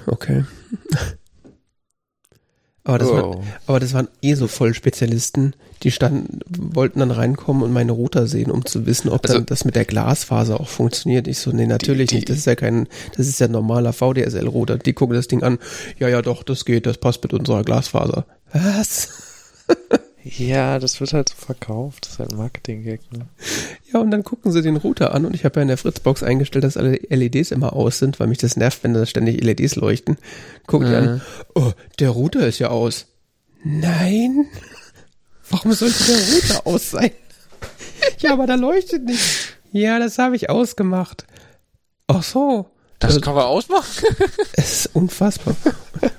Okay. 0.05 0.45
Aber 2.85 2.97
das, 2.97 3.09
Oh. 3.09 3.13
waren, 3.35 3.47
aber 3.67 3.79
das 3.79 3.93
waren 3.93 4.07
eh 4.23 4.33
so 4.33 4.47
Vollspezialisten, 4.47 5.53
die 5.83 5.91
standen, 5.91 6.39
wollten 6.47 6.99
dann 6.99 7.11
reinkommen 7.11 7.61
und 7.61 7.71
meine 7.71 7.91
Router 7.91 8.25
sehen, 8.25 8.49
um 8.49 8.65
zu 8.65 8.87
wissen, 8.87 9.09
ob 9.09 9.25
Also- 9.25 9.35
dann 9.37 9.45
das 9.45 9.63
mit 9.63 9.75
der 9.75 9.85
Glasfaser 9.85 10.59
auch 10.59 10.69
funktioniert. 10.69 11.27
Ich 11.27 11.37
so, 11.39 11.51
nee, 11.51 11.67
natürlich 11.67 12.07
Die- 12.09 12.15
die- 12.15 12.19
nicht. 12.21 12.29
Das 12.29 12.37
ist 12.37 12.45
ja 12.45 12.55
kein, 12.55 12.87
das 13.15 13.27
ist 13.27 13.39
ja 13.39 13.45
ein 13.47 13.51
normaler 13.51 13.93
VDSL-Router. 13.93 14.77
Die 14.79 14.93
gucken 14.93 15.15
das 15.15 15.27
Ding 15.27 15.43
an. 15.43 15.59
Ja, 15.99 16.07
ja, 16.07 16.21
doch, 16.23 16.41
das 16.41 16.65
geht, 16.65 16.87
das 16.87 16.97
passt 16.97 17.21
mit 17.21 17.33
unserer 17.33 17.63
Glasfaser. 17.63 18.25
Was? 18.53 19.09
Ja, 20.23 20.79
das 20.79 20.99
wird 20.99 21.13
halt 21.13 21.29
so 21.29 21.35
verkauft. 21.35 22.05
Das 22.05 22.13
ist 22.13 22.19
halt 22.19 22.31
ein 22.31 22.37
Marketing-Gag, 22.37 23.11
ne? 23.11 23.27
Ja, 23.91 23.99
und 23.99 24.11
dann 24.11 24.23
gucken 24.23 24.51
sie 24.51 24.61
den 24.61 24.75
Router 24.75 25.13
an 25.13 25.25
und 25.25 25.33
ich 25.33 25.45
habe 25.45 25.55
ja 25.55 25.61
in 25.61 25.69
der 25.69 25.77
Fritzbox 25.77 26.23
eingestellt, 26.23 26.65
dass 26.65 26.77
alle 26.77 26.99
LEDs 27.09 27.51
immer 27.51 27.73
aus 27.73 27.99
sind, 27.99 28.19
weil 28.19 28.27
mich 28.27 28.37
das 28.37 28.57
nervt, 28.57 28.83
wenn 28.83 28.93
da 28.93 29.05
ständig 29.05 29.41
LEDs 29.41 29.75
leuchten. 29.75 30.17
Guck 30.67 30.83
ich 30.83 30.89
an, 30.89 31.21
oh, 31.55 31.71
der 31.99 32.09
Router 32.09 32.45
ist 32.47 32.59
ja 32.59 32.67
aus. 32.69 33.07
Nein. 33.63 34.45
Warum 35.49 35.73
sollte 35.73 36.03
der 36.03 36.17
Router 36.17 36.67
aus 36.67 36.91
sein? 36.91 37.11
Ja, 38.19 38.33
aber 38.33 38.45
da 38.45 38.55
leuchtet 38.55 39.05
nicht. 39.05 39.57
Ja, 39.71 39.99
das 39.99 40.17
habe 40.17 40.35
ich 40.35 40.49
ausgemacht. 40.49 41.25
Ach 42.07 42.23
so. 42.23 42.69
Das 42.99 43.21
kann 43.21 43.33
man 43.33 43.45
ausmachen? 43.45 43.85
Es 44.53 44.85
ist 44.85 44.95
unfassbar. 44.95 45.55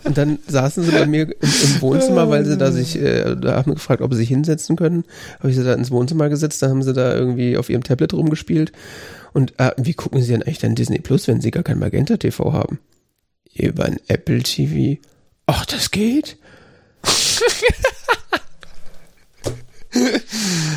Und 0.05 0.17
dann 0.17 0.39
saßen 0.47 0.83
sie 0.83 0.93
bei 0.93 1.07
mir 1.07 1.25
im, 1.25 1.35
im 1.41 1.81
Wohnzimmer, 1.83 2.31
weil 2.31 2.47
sie 2.47 2.57
da 2.57 2.73
sich, 2.73 2.97
äh, 2.97 3.37
da 3.37 3.57
haben 3.57 3.71
wir 3.71 3.75
gefragt, 3.75 4.01
ob 4.01 4.13
sie 4.13 4.19
sich 4.19 4.29
hinsetzen 4.29 4.77
können. 4.77 5.05
Habe 5.39 5.51
ich 5.51 5.57
sie 5.57 5.65
da 5.65 5.75
ins 5.75 5.91
Wohnzimmer 5.91 6.31
gesetzt, 6.31 6.63
da 6.63 6.69
haben 6.69 6.83
sie 6.83 6.95
da 6.95 7.15
irgendwie 7.15 7.59
auf 7.59 7.69
ihrem 7.69 7.83
Tablet 7.83 8.15
rumgespielt. 8.15 8.73
Und 9.33 9.53
äh, 9.59 9.73
wie 9.77 9.95
gucken 9.95 10.23
sie 10.23 10.33
denn 10.33 10.43
eigentlich 10.43 10.59
dann 10.59 10.75
Disney 10.75 10.99
Plus, 10.99 11.29
wenn 11.29 11.41
sie 11.41 11.51
gar 11.51 11.63
kein 11.63 11.79
Magenta 11.79 12.17
TV 12.17 12.53
haben? 12.53 12.81
Über 13.55 13.85
ein 13.85 14.01
Apple 14.09 14.43
TV. 14.43 15.01
Ach, 15.47 15.67
das 15.67 15.91
geht? 15.91 16.39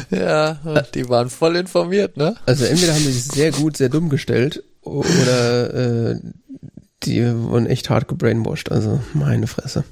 Ja, 0.10 0.60
die 0.96 1.08
waren 1.08 1.30
voll 1.30 1.56
informiert, 1.56 2.18
ne? 2.18 2.36
Also 2.46 2.66
entweder 2.66 2.94
haben 2.94 3.04
sie 3.04 3.12
sich 3.12 3.26
sehr 3.26 3.52
gut, 3.52 3.78
sehr 3.78 3.90
dumm 3.90 4.10
gestellt 4.10 4.64
oder 4.84 6.12
äh, 6.12 6.20
die 7.04 7.24
wurden 7.36 7.66
echt 7.68 7.90
hart 7.90 8.08
gebrainwashed. 8.08 8.72
Also 8.72 9.00
meine 9.14 9.48
Fresse. 9.48 9.84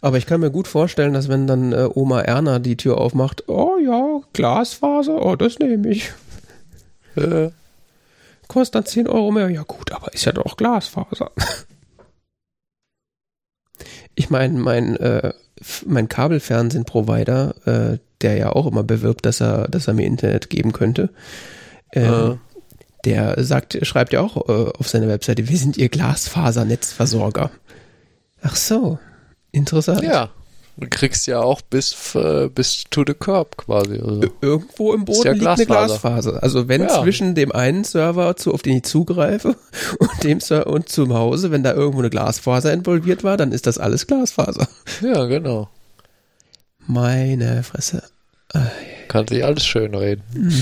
Aber 0.00 0.18
ich 0.18 0.26
kann 0.26 0.40
mir 0.40 0.50
gut 0.50 0.68
vorstellen, 0.68 1.14
dass 1.14 1.28
wenn 1.28 1.46
dann 1.46 1.72
äh, 1.72 1.88
Oma 1.94 2.20
Erna 2.20 2.58
die 2.58 2.76
Tür 2.76 2.98
aufmacht, 2.98 3.48
oh 3.48 3.78
ja, 3.82 4.20
Glasfaser, 4.34 5.24
oh, 5.24 5.34
das 5.36 5.58
nehme 5.58 5.88
ich. 5.88 6.12
Äh, 7.16 7.50
Kostet 8.48 8.74
dann 8.74 8.84
10 8.84 9.08
Euro 9.08 9.30
mehr. 9.30 9.48
Ja 9.48 9.62
gut, 9.62 9.92
aber 9.92 10.12
ist 10.12 10.26
ja 10.26 10.32
doch 10.32 10.56
Glasfaser. 10.56 11.30
Ich 14.16 14.30
meine, 14.30 14.56
mein, 14.60 14.94
äh, 14.96 15.32
mein 15.86 16.08
Kabelfernsehen-Provider, 16.08 17.54
äh, 17.94 17.98
der 18.20 18.36
ja 18.36 18.50
auch 18.52 18.66
immer 18.66 18.84
bewirbt, 18.84 19.26
dass 19.26 19.40
er, 19.40 19.66
dass 19.66 19.88
er 19.88 19.94
mir 19.94 20.06
Internet 20.06 20.50
geben 20.50 20.72
könnte, 20.72 21.10
äh, 21.90 22.00
Äh. 22.02 22.36
Der 23.04 23.42
sagt, 23.44 23.78
schreibt 23.86 24.12
ja 24.12 24.20
auch 24.20 24.48
äh, 24.48 24.70
auf 24.78 24.88
seiner 24.88 25.08
Webseite, 25.08 25.48
wir 25.48 25.56
sind 25.58 25.76
ihr 25.76 25.88
Glasfasernetzversorger. 25.88 27.50
Ach 28.42 28.56
so, 28.56 28.98
interessant. 29.52 30.02
ja. 30.02 30.30
Du 30.76 30.88
kriegst 30.90 31.28
ja 31.28 31.38
auch 31.40 31.60
bis, 31.60 32.16
äh, 32.16 32.48
bis 32.52 32.82
to 32.90 33.04
the 33.06 33.14
curb 33.14 33.56
quasi. 33.56 33.92
Also. 33.92 34.22
Irgendwo 34.40 34.92
im 34.92 35.04
Boden 35.04 35.22
ja 35.24 35.30
liegt 35.32 35.46
eine 35.46 35.66
Glasfaser. 35.66 35.86
Glasfaser. 36.32 36.42
Also 36.42 36.66
wenn 36.66 36.82
Ja. 36.82 37.00
zwischen 37.00 37.36
dem 37.36 37.52
einen 37.52 37.84
Server, 37.84 38.34
zu, 38.34 38.52
auf 38.52 38.62
den 38.62 38.78
ich 38.78 38.82
zugreife, 38.82 39.54
und 40.00 40.24
dem 40.24 40.40
Ser 40.40 40.66
und 40.66 40.88
zum 40.88 41.14
Hause, 41.14 41.52
wenn 41.52 41.62
da 41.62 41.72
irgendwo 41.74 42.00
eine 42.00 42.10
Glasfaser 42.10 42.72
involviert 42.72 43.22
war, 43.22 43.36
dann 43.36 43.52
ist 43.52 43.68
das 43.68 43.78
alles 43.78 44.08
Glasfaser. 44.08 44.66
Ja, 45.00 45.26
genau. 45.26 45.68
Meine 46.88 47.62
Fresse. 47.62 48.02
Kann 49.06 49.28
sich 49.28 49.44
alles 49.44 49.64
schön 49.64 49.94
reden. 49.94 50.22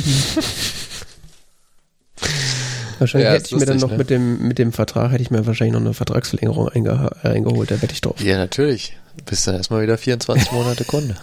Wahrscheinlich 3.03 3.27
Ja, 3.29 3.35
hätte 3.35 3.47
ich 3.55 3.61
mir 3.61 3.67
dann 3.67 3.79
noch 3.79 3.91
ne? 3.91 3.99
mit 3.99 4.11
dem 4.11 4.47
mit 4.47 4.59
dem 4.59 4.73
Vertrag 4.73 5.11
hätte 5.13 5.23
ich 5.23 5.31
mir 5.31 5.45
wahrscheinlich 5.47 5.73
noch 5.75 5.81
eine 5.81 5.93
Vertragsverlängerung 5.95 6.69
einge 6.69 7.11
eingeholt. 7.25 7.71
Da 7.71 7.83
wette 7.83 7.93
ich 7.93 8.01
drauf. 8.01 8.21
Ja, 8.21 8.37
natürlich. 8.39 8.97
Bist 9.27 9.47
dann 9.47 9.55
erstmal 9.57 9.83
wieder 9.83 9.99
24 9.99 10.53
Monate 10.53 10.85
Kunde. 10.85 11.17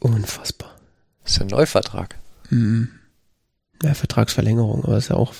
Unfassbar. 0.00 0.70
ist 1.24 1.36
ja 1.36 1.42
ein 1.42 1.48
Neuvertrag. 1.48 2.16
Mhm. 2.50 2.88
Ja, 3.82 3.94
Vertragsverlängerung, 3.94 4.84
aber 4.84 4.96
ist 4.96 5.08
ja 5.08 5.16
auch 5.16 5.34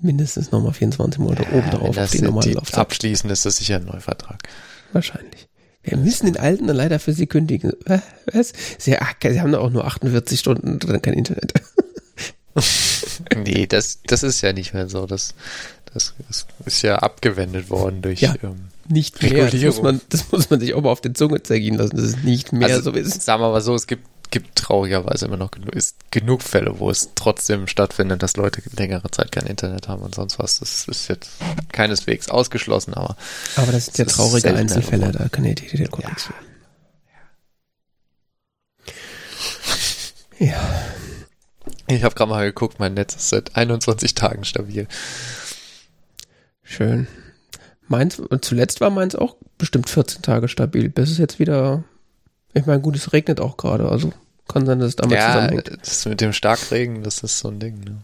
mindestens 0.00 0.50
nochmal 0.50 0.72
24 0.72 1.20
Monate 1.20 1.42
oben 1.52 1.70
drauf 1.70 1.80
Wenn 1.82 1.88
auf 1.88 1.94
das 1.96 2.10
die 2.10 2.22
normale 2.22 2.52
Laufzeit. 2.52 2.78
abschließen, 2.80 3.30
ist 3.30 3.46
das 3.46 3.56
sicher 3.56 3.76
ein 3.76 3.84
Neuvertrag. 3.84 4.40
Wahrscheinlich. 4.92 5.48
Wir 5.82 5.96
müssen 5.96 6.26
den 6.26 6.36
Alten 6.38 6.66
dann 6.66 6.76
leider 6.76 6.98
für 6.98 7.12
sie 7.12 7.26
kündigen. 7.26 7.72
Äh, 7.86 7.98
Was? 8.32 8.52
Sie, 8.78 8.98
ach, 8.98 9.14
sie 9.22 9.40
haben 9.40 9.52
doch 9.52 9.60
auch 9.62 9.70
nur 9.70 9.84
48 9.86 10.40
Stunden 10.40 10.78
drin 10.78 11.00
kein 11.02 11.14
Internet. 11.14 11.52
Nee, 13.36 13.66
das, 13.66 14.00
das 14.06 14.22
ist 14.22 14.40
ja 14.40 14.52
nicht 14.52 14.74
mehr 14.74 14.88
so. 14.88 15.06
Das, 15.06 15.34
das, 15.92 16.14
das 16.28 16.46
ist 16.66 16.82
ja 16.82 16.96
abgewendet 16.96 17.70
worden 17.70 18.02
durch. 18.02 18.20
Ja. 18.20 18.34
Ähm, 18.42 18.68
Nicht 18.88 19.22
mehr. 19.22 19.30
Das 19.30 19.40
muss, 19.40 19.52
Regulierung. 19.52 19.82
man, 19.84 20.00
das 20.08 20.32
muss 20.32 20.50
man 20.50 20.60
sich 20.60 20.74
auch 20.74 20.82
mal 20.82 20.90
auf 20.90 21.00
den 21.00 21.14
Zunge 21.14 21.42
zergehen 21.42 21.76
lassen, 21.76 21.96
dass 21.96 22.04
es 22.04 22.16
nicht 22.18 22.52
mehr 22.52 22.68
also, 22.68 22.92
so 22.92 22.96
ist. 22.96 23.22
Sagen 23.22 23.42
wir 23.42 23.50
mal 23.50 23.60
so, 23.60 23.74
es 23.74 23.86
gibt, 23.86 24.06
gibt 24.30 24.56
traurigerweise 24.56 25.26
immer 25.26 25.36
noch 25.36 25.50
genug, 25.50 25.74
ist 25.74 25.96
genug 26.10 26.42
Fälle, 26.42 26.78
wo 26.78 26.90
es 26.90 27.10
trotzdem 27.14 27.66
stattfindet, 27.66 28.22
dass 28.22 28.36
Leute 28.36 28.62
längere 28.76 29.10
Zeit 29.10 29.32
kein 29.32 29.46
Internet 29.46 29.88
haben 29.88 30.02
und 30.02 30.14
sonst 30.14 30.38
was. 30.38 30.60
Das 30.60 30.86
ist 30.86 31.08
jetzt 31.08 31.30
keineswegs 31.72 32.28
ausgeschlossen, 32.28 32.94
aber 32.94 33.16
Aber 33.56 33.72
das 33.72 33.86
sind 33.86 33.98
ja 33.98 34.04
das 34.04 34.14
ist 34.14 34.18
traurige 34.18 34.54
Einzelfälle, 34.54 35.12
da 35.12 35.28
kann 35.28 35.44
ja 35.44 35.54
die 35.54 35.66
Telekom 35.66 36.04
nichts 36.06 36.24
für. 36.24 36.34
Ja, 40.38 40.84
ich 41.86 42.02
habe 42.04 42.14
gerade 42.14 42.30
mal 42.30 42.46
geguckt, 42.46 42.78
mein 42.78 42.94
Netz 42.94 43.14
ist 43.14 43.28
seit 43.28 43.56
21 43.56 44.14
Tagen 44.14 44.44
stabil. 44.44 44.86
schön. 46.62 47.06
Meins, 47.86 48.20
zuletzt 48.40 48.80
war 48.80 48.90
meins 48.90 49.14
auch 49.14 49.36
bestimmt 49.58 49.90
14 49.90 50.22
Tage 50.22 50.48
stabil, 50.48 50.88
bis 50.88 51.10
es 51.10 51.18
jetzt 51.18 51.38
wieder, 51.38 51.84
ich 52.54 52.64
meine, 52.64 52.80
gut, 52.80 52.96
es 52.96 53.12
regnet 53.12 53.40
auch 53.40 53.58
gerade, 53.58 53.88
also 53.88 54.12
kann 54.48 54.66
sein, 54.66 54.78
dass 54.78 54.88
es 54.88 54.96
damit 54.96 55.18
ja, 55.18 55.32
zusammenhängt. 55.32 55.78
das 55.80 56.06
mit 56.06 56.20
dem 56.20 56.32
Starkregen, 56.32 57.02
das 57.02 57.22
ist 57.22 57.38
so 57.38 57.48
ein 57.48 57.60
Ding. 57.60 57.80
Ne? 57.80 58.02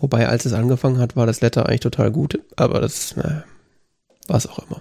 Wobei, 0.00 0.28
als 0.28 0.44
es 0.44 0.52
angefangen 0.52 0.98
hat, 0.98 1.16
war 1.16 1.26
das 1.26 1.42
Wetter 1.42 1.66
eigentlich 1.66 1.80
total 1.80 2.10
gut, 2.10 2.40
aber 2.56 2.80
das 2.80 3.16
naja, 3.16 3.44
war 4.26 4.36
es 4.36 4.46
auch 4.46 4.58
immer. 4.66 4.80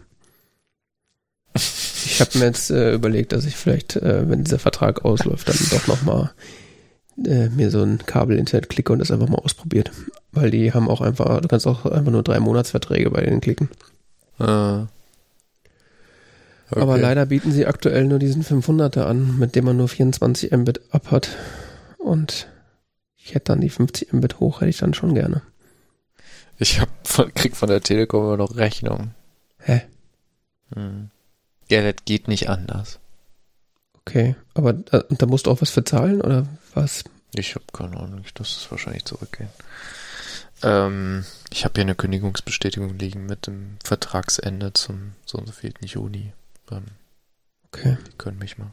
Ich 2.07 2.21
habe 2.21 2.37
mir 2.37 2.45
jetzt 2.45 2.69
äh, 2.69 2.93
überlegt, 2.93 3.33
dass 3.33 3.45
ich 3.45 3.57
vielleicht, 3.57 3.95
äh, 3.95 4.29
wenn 4.29 4.43
dieser 4.43 4.59
Vertrag 4.59 5.03
ausläuft, 5.03 5.49
dann 5.49 5.57
doch 5.71 5.87
nochmal 5.87 6.31
äh, 7.23 7.49
mir 7.49 7.71
so 7.71 7.81
ein 7.81 7.99
Kabel-Internet 7.99 8.69
klicke 8.69 8.91
und 8.91 8.99
das 8.99 9.11
einfach 9.11 9.29
mal 9.29 9.39
ausprobiert. 9.39 9.91
Weil 10.31 10.51
die 10.51 10.73
haben 10.73 10.89
auch 10.89 11.01
einfach, 11.01 11.41
du 11.41 11.47
kannst 11.47 11.67
auch 11.67 11.85
einfach 11.85 12.11
nur 12.11 12.23
drei 12.23 12.39
Monatsverträge 12.39 13.09
bei 13.09 13.21
denen 13.21 13.41
klicken. 13.41 13.69
Äh, 14.39 14.43
okay. 14.43 14.87
Aber 16.71 16.97
leider 16.97 17.25
bieten 17.25 17.51
sie 17.51 17.65
aktuell 17.65 18.05
nur 18.05 18.19
diesen 18.19 18.43
500er 18.43 19.03
an, 19.03 19.37
mit 19.39 19.55
dem 19.55 19.65
man 19.65 19.77
nur 19.77 19.87
24 19.87 20.51
Mbit 20.51 20.81
ab 20.91 21.11
hat. 21.11 21.29
Und 21.97 22.47
ich 23.17 23.33
hätte 23.33 23.53
dann 23.53 23.61
die 23.61 23.69
50 23.69 24.13
Mbit 24.13 24.39
hoch, 24.39 24.61
hätte 24.61 24.69
ich 24.69 24.77
dann 24.77 24.93
schon 24.93 25.15
gerne. 25.15 25.41
Ich 26.57 26.79
hab 26.79 26.89
krieg 27.35 27.55
von 27.55 27.69
der 27.69 27.81
Telekom 27.81 28.25
immer 28.25 28.37
noch 28.37 28.55
Rechnung. 28.55 29.11
Hä? 29.59 29.81
Hm. 30.73 31.09
Ja, 31.69 31.81
das 31.81 32.05
geht 32.05 32.27
nicht 32.27 32.49
anders. 32.49 32.99
Okay, 33.95 34.35
aber 34.53 34.73
da, 34.73 35.03
da 35.09 35.25
musst 35.25 35.47
du 35.47 35.51
auch 35.51 35.61
was 35.61 35.71
für 35.71 35.83
zahlen 35.83 36.21
oder 36.21 36.45
was? 36.75 37.03
Ich 37.33 37.55
habe 37.55 37.65
keine 37.73 37.97
Ahnung, 37.97 38.21
ich 38.25 38.37
lasse 38.37 38.59
es 38.59 38.71
wahrscheinlich 38.71 39.05
zurückgehen. 39.05 39.49
Ähm, 40.63 41.25
ich 41.51 41.65
habe 41.65 41.73
hier 41.75 41.83
eine 41.83 41.95
Kündigungsbestätigung 41.95 42.97
liegen 42.97 43.25
mit 43.25 43.47
dem 43.47 43.77
Vertragsende 43.83 44.71
zum 44.73 45.13
so 45.25 45.37
und 45.37 45.47
so 45.47 45.51
vierten 45.53 45.85
Juni. 45.85 46.31
Ähm, 46.71 46.85
Okay. 47.71 47.97
die 48.07 48.17
können 48.17 48.39
mich 48.39 48.57
mal. 48.57 48.71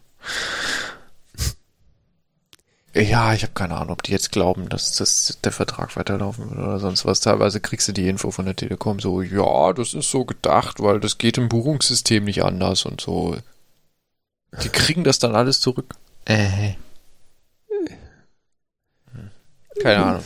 Ja, 2.94 3.32
ich 3.32 3.42
habe 3.42 3.54
keine 3.54 3.74
Ahnung, 3.76 3.94
ob 3.94 4.02
die 4.02 4.12
jetzt 4.12 4.32
glauben, 4.32 4.68
dass 4.68 4.92
das 4.92 5.38
der 5.42 5.50
Vertrag 5.50 5.96
weiterlaufen 5.96 6.50
wird 6.50 6.60
oder 6.60 6.78
sonst 6.78 7.04
was. 7.06 7.20
Teilweise 7.20 7.58
kriegst 7.58 7.88
du 7.88 7.92
die 7.92 8.08
Info 8.08 8.30
von 8.30 8.44
der 8.44 8.54
Telekom 8.54 9.00
so, 9.00 9.22
ja, 9.22 9.72
das 9.72 9.94
ist 9.94 10.10
so 10.10 10.24
gedacht, 10.26 10.78
weil 10.78 11.00
das 11.00 11.16
geht 11.16 11.38
im 11.38 11.48
Buchungssystem 11.48 12.22
nicht 12.24 12.44
anders 12.44 12.84
und 12.84 13.00
so. 13.00 13.36
Die 14.62 14.68
kriegen 14.68 15.04
das 15.04 15.18
dann 15.18 15.34
alles 15.34 15.60
zurück. 15.60 15.94
Äh. 16.26 16.74
Keine 19.82 20.04
Ahnung. 20.04 20.24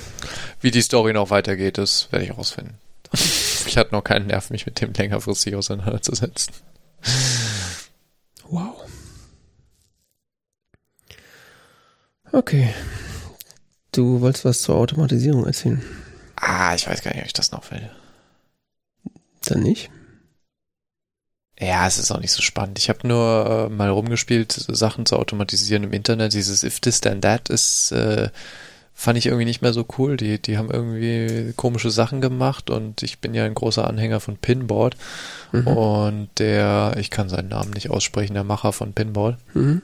Wie 0.61 0.71
die 0.71 0.83
Story 0.83 1.13
noch 1.13 1.31
weitergeht, 1.31 1.79
das 1.79 2.11
werde 2.11 2.25
ich 2.25 2.37
rausfinden. 2.37 2.79
Ich 3.67 3.77
hatte 3.77 3.93
noch 3.93 4.05
keinen 4.05 4.27
Nerv, 4.27 4.51
mich 4.51 4.67
mit 4.67 4.81
dem 4.81 4.93
längerfristig 4.93 5.55
auseinanderzusetzen. 5.55 6.55
Wow. 8.49 8.77
Okay. 12.33 12.73
Du 13.93 14.21
wolltest 14.21 14.45
was 14.45 14.63
zur 14.63 14.77
Automatisierung 14.77 15.47
erzählen. 15.47 15.83
Ah, 16.37 16.75
ich 16.75 16.87
weiß 16.87 17.03
gar 17.03 17.13
nicht, 17.13 17.21
ob 17.21 17.27
ich 17.27 17.33
das 17.33 17.51
noch 17.51 17.71
will. 17.71 17.91
Dann 19.47 19.61
nicht? 19.61 19.91
Ja, 21.59 21.87
es 21.87 21.97
ist 21.97 22.11
auch 22.11 22.21
nicht 22.21 22.33
so 22.33 22.43
spannend. 22.43 22.79
Ich 22.79 22.91
habe 22.91 23.09
nur 23.09 23.69
äh, 23.71 23.73
mal 23.73 23.89
rumgespielt, 23.89 24.53
Sachen 24.53 25.07
zu 25.07 25.17
automatisieren 25.17 25.85
im 25.85 25.93
Internet. 25.93 26.35
Dieses 26.35 26.63
If 26.63 26.81
This 26.81 27.01
Then 27.01 27.23
That 27.23 27.49
ist, 27.49 27.93
äh, 27.93 28.29
fand 28.99 29.19
ich 29.19 29.27
irgendwie 29.27 29.45
nicht 29.45 29.61
mehr 29.61 29.75
so 29.75 29.87
cool. 29.99 30.17
Die, 30.17 30.41
die 30.41 30.57
haben 30.57 30.71
irgendwie 30.71 31.53
komische 31.55 31.91
Sachen 31.91 32.23
gemacht 32.23 32.71
und 32.71 33.03
ich 33.03 33.21
bin 33.21 33.35
ja 33.35 33.45
ein 33.45 33.55
großer 33.55 33.87
Anhänger 33.87 34.21
von 34.21 34.39
Pinboard. 34.39 34.97
Mhm. 35.53 35.67
Und 35.67 36.29
der, 36.39 36.97
ich 36.99 37.11
kann 37.11 37.29
seinen 37.29 37.49
Namen 37.49 37.73
nicht 37.73 37.91
aussprechen, 37.91 38.35
der 38.35 38.45
Macher 38.45 38.73
von 38.73 38.95
Pinball. 38.95 39.37
Mhm 39.53 39.83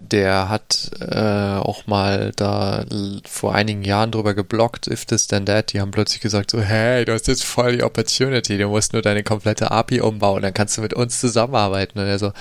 der 0.00 0.48
hat 0.48 0.90
äh, 1.00 1.56
auch 1.58 1.86
mal 1.86 2.32
da 2.36 2.84
vor 3.26 3.54
einigen 3.54 3.82
Jahren 3.82 4.10
drüber 4.10 4.34
geblockt, 4.34 4.86
if 4.86 5.06
this 5.06 5.26
then 5.26 5.46
that. 5.46 5.72
Die 5.72 5.80
haben 5.80 5.92
plötzlich 5.92 6.20
gesagt 6.20 6.50
so, 6.50 6.60
hey, 6.60 7.04
du 7.04 7.12
hast 7.12 7.26
jetzt 7.26 7.44
voll 7.44 7.76
die 7.76 7.82
Opportunity, 7.82 8.58
du 8.58 8.68
musst 8.68 8.92
nur 8.92 9.02
deine 9.02 9.22
komplette 9.22 9.70
API 9.70 10.00
umbauen, 10.00 10.42
dann 10.42 10.54
kannst 10.54 10.76
du 10.76 10.82
mit 10.82 10.94
uns 10.94 11.20
zusammenarbeiten. 11.20 11.98
Und 11.98 12.06
er 12.06 12.18
so, 12.18 12.32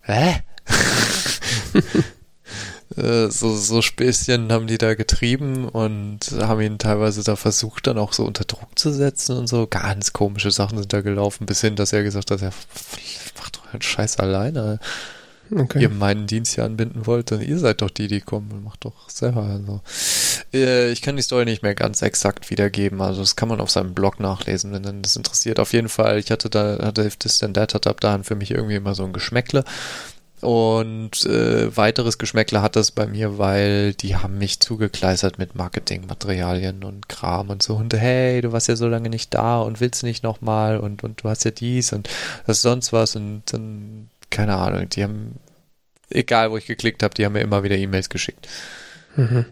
hä? 0.00 0.42
Äh, 2.98 3.30
so, 3.30 3.54
so 3.54 3.82
Späßchen 3.82 4.52
haben 4.52 4.66
die 4.66 4.78
da 4.78 4.94
getrieben 4.94 5.68
und 5.68 6.32
haben 6.40 6.60
ihn 6.60 6.78
teilweise 6.78 7.22
da 7.22 7.36
versucht, 7.36 7.86
dann 7.86 7.98
auch 7.98 8.12
so 8.12 8.24
unter 8.24 8.44
Druck 8.44 8.78
zu 8.78 8.92
setzen 8.92 9.36
und 9.36 9.46
so. 9.46 9.66
Ganz 9.66 10.12
komische 10.12 10.50
Sachen 10.50 10.78
sind 10.78 10.92
da 10.92 11.00
gelaufen, 11.00 11.46
bis 11.46 11.60
hin, 11.60 11.76
dass 11.76 11.92
er 11.92 12.02
gesagt 12.02 12.30
hat, 12.30 12.40
ja, 12.40 12.50
mach 13.38 13.50
doch 13.50 13.72
einen 13.72 13.82
Scheiß 13.82 14.18
alleine 14.18 14.80
okay. 15.56 15.82
ihr 15.82 15.88
meinen 15.88 16.26
Dienst 16.26 16.54
hier 16.54 16.64
anbinden 16.64 17.06
wollt, 17.06 17.30
dann 17.30 17.40
ihr 17.40 17.58
seid 17.58 17.82
doch 17.82 17.90
die, 17.90 18.08
die 18.08 18.20
kommen 18.20 18.50
und 18.52 18.64
macht 18.64 18.84
doch 18.84 19.08
selber. 19.08 19.42
Also, 19.42 19.80
äh, 20.52 20.90
ich 20.90 21.02
kann 21.02 21.16
die 21.16 21.22
Story 21.22 21.44
nicht 21.44 21.62
mehr 21.62 21.74
ganz 21.74 22.02
exakt 22.02 22.50
wiedergeben, 22.50 23.00
also 23.00 23.20
das 23.20 23.36
kann 23.36 23.48
man 23.48 23.60
auf 23.60 23.70
seinem 23.70 23.94
Blog 23.94 24.20
nachlesen, 24.20 24.72
wenn 24.72 24.82
dann 24.82 25.02
das 25.02 25.16
interessiert. 25.16 25.60
Auf 25.60 25.72
jeden 25.72 25.88
Fall, 25.88 26.18
ich 26.18 26.30
hatte 26.30 26.50
da, 26.50 26.78
hatte 26.82 27.04
If 27.04 27.16
This 27.16 27.38
Then 27.38 27.54
That, 27.54 27.74
hatte 27.74 27.90
ab 27.90 28.00
dahin 28.00 28.24
für 28.24 28.34
mich 28.34 28.50
irgendwie 28.50 28.76
immer 28.76 28.94
so 28.94 29.04
ein 29.04 29.12
Geschmäckle. 29.12 29.64
Und 30.40 31.26
äh, 31.26 31.76
weiteres 31.76 32.18
Geschmäckle 32.18 32.62
hat 32.62 32.76
das 32.76 32.92
bei 32.92 33.06
mir, 33.06 33.38
weil 33.38 33.94
die 33.94 34.16
haben 34.16 34.38
mich 34.38 34.60
zugekleistert 34.60 35.38
mit 35.38 35.56
Marketingmaterialien 35.56 36.84
und 36.84 37.08
Kram 37.08 37.50
und 37.50 37.62
so. 37.62 37.74
Und 37.74 37.92
hey, 37.94 38.40
du 38.40 38.52
warst 38.52 38.68
ja 38.68 38.76
so 38.76 38.86
lange 38.86 39.10
nicht 39.10 39.34
da 39.34 39.60
und 39.60 39.80
willst 39.80 40.04
nicht 40.04 40.22
nochmal 40.22 40.78
und, 40.78 41.02
und 41.02 41.24
du 41.24 41.28
hast 41.28 41.44
ja 41.44 41.50
dies 41.50 41.92
und 41.92 42.08
das 42.46 42.62
sonst 42.62 42.92
was. 42.92 43.16
Und 43.16 43.42
dann 43.52 44.10
keine 44.30 44.56
Ahnung, 44.56 44.88
die 44.88 45.02
haben, 45.02 45.40
egal 46.10 46.50
wo 46.50 46.56
ich 46.56 46.66
geklickt 46.66 47.02
habe, 47.02 47.14
die 47.14 47.24
haben 47.24 47.32
mir 47.32 47.40
immer 47.40 47.64
wieder 47.64 47.76
E-Mails 47.76 48.08
geschickt. 48.08 48.48
Mhm. 49.16 49.46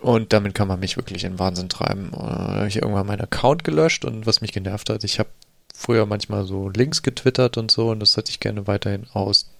Und 0.00 0.32
damit 0.32 0.54
kann 0.54 0.68
man 0.68 0.80
mich 0.80 0.96
wirklich 0.96 1.24
in 1.24 1.38
Wahnsinn 1.38 1.68
treiben. 1.68 2.10
Da 2.12 2.56
habe 2.56 2.68
ich 2.68 2.76
irgendwann 2.76 3.06
meinen 3.06 3.20
Account 3.22 3.64
gelöscht 3.64 4.04
und 4.04 4.26
was 4.26 4.40
mich 4.40 4.52
genervt 4.52 4.90
hat, 4.90 5.04
ich 5.04 5.18
habe 5.18 5.30
früher 5.74 6.06
manchmal 6.06 6.44
so 6.44 6.68
Links 6.68 7.02
getwittert 7.02 7.56
und 7.56 7.70
so 7.70 7.90
und 7.90 8.00
das 8.00 8.16
hätte 8.16 8.30
ich 8.30 8.40
gerne 8.40 8.66
weiterhin 8.66 9.06
aus 9.12 9.51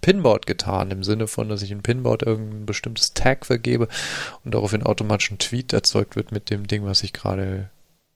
Pinboard 0.00 0.46
getan, 0.46 0.90
im 0.90 1.02
Sinne 1.02 1.26
von, 1.26 1.48
dass 1.48 1.62
ich 1.62 1.70
in 1.70 1.82
Pinboard 1.82 2.22
irgendein 2.22 2.66
bestimmtes 2.66 3.14
Tag 3.14 3.46
vergebe 3.46 3.88
und 4.44 4.54
daraufhin 4.54 4.82
automatisch 4.82 5.30
ein 5.30 5.38
Tweet 5.38 5.72
erzeugt 5.72 6.16
wird 6.16 6.32
mit 6.32 6.50
dem 6.50 6.66
Ding, 6.66 6.84
was 6.84 7.02
ich 7.02 7.12
gerade 7.12 7.70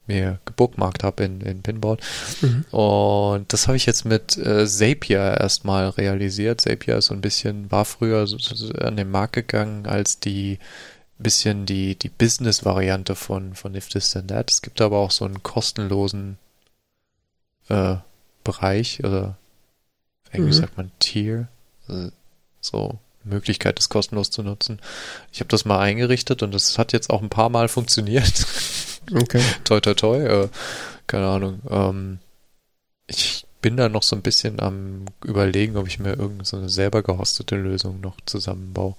mir 0.07 0.40
gebookmarkt 0.45 1.05
habe 1.05 1.25
in, 1.25 1.40
in 1.40 1.62
Pinboard. 1.62 2.01
Mhm. 2.40 2.64
Und 2.71 3.53
das 3.53 3.68
habe 3.68 3.77
ich 3.77 3.87
jetzt 3.87 4.05
mit 4.05 4.37
äh, 4.37 4.66
Zapier 4.66 5.38
erstmal 5.40 5.88
realisiert. 5.88 6.61
Zapier 6.61 6.99
ist 6.99 7.07
so 7.07 7.14
ein 7.14 7.21
bisschen, 7.21 7.71
war 7.71 7.85
früher 7.85 8.27
so, 8.27 8.37
so 8.38 8.73
an 8.75 8.97
den 8.97 9.11
Markt 9.11 9.35
gegangen 9.35 9.87
als 9.87 10.18
die 10.18 10.59
bisschen 11.23 11.66
die, 11.66 11.97
die 11.97 12.09
Business-Variante 12.09 13.14
von, 13.14 13.55
von 13.55 13.75
If 13.75 13.88
This 13.88 14.11
Then 14.11 14.29
That. 14.29 14.51
Es 14.51 14.62
gibt 14.62 14.81
aber 14.81 14.99
auch 14.99 15.11
so 15.11 15.25
einen 15.25 15.42
kostenlosen 15.42 16.37
äh, 17.68 17.97
Bereich, 18.45 19.05
oder 19.05 19.37
Englisch 20.33 20.57
mhm. 20.57 20.61
sagt 20.61 20.77
man 20.77 20.90
Tier, 20.99 21.38
also 21.38 21.52
so 22.61 22.99
Möglichkeit, 23.25 23.79
das 23.79 23.89
kostenlos 23.89 24.31
zu 24.31 24.43
nutzen. 24.43 24.81
Ich 25.33 25.41
habe 25.41 25.49
das 25.49 25.65
mal 25.65 25.79
eingerichtet 25.79 26.43
und 26.43 26.53
das 26.53 26.79
hat 26.79 26.93
jetzt 26.93 27.11
auch 27.11 27.23
ein 27.23 27.31
paar 27.31 27.49
Mal 27.49 27.69
funktioniert. 27.69 28.47
Okay. 29.13 29.43
toi, 29.65 29.81
toi, 29.81 29.95
toi. 29.95 30.17
Äh, 30.25 30.49
keine 31.09 31.27
Ahnung. 31.27 31.61
Ähm, 31.69 32.19
ich 33.09 33.45
bin 33.61 33.77
da 33.77 33.89
noch 33.89 34.05
so 34.05 34.15
ein 34.15 34.23
bisschen 34.23 34.61
am 34.61 35.07
überlegen, 35.25 35.77
ob 35.77 35.89
ich 35.89 35.99
mir 35.99 36.11
irgendeine 36.11 36.45
so 36.45 36.69
selber 36.69 37.03
gehostete 37.03 37.57
Lösung 37.57 38.01
noch 38.01 38.17
zusammenbaue. 38.27 38.95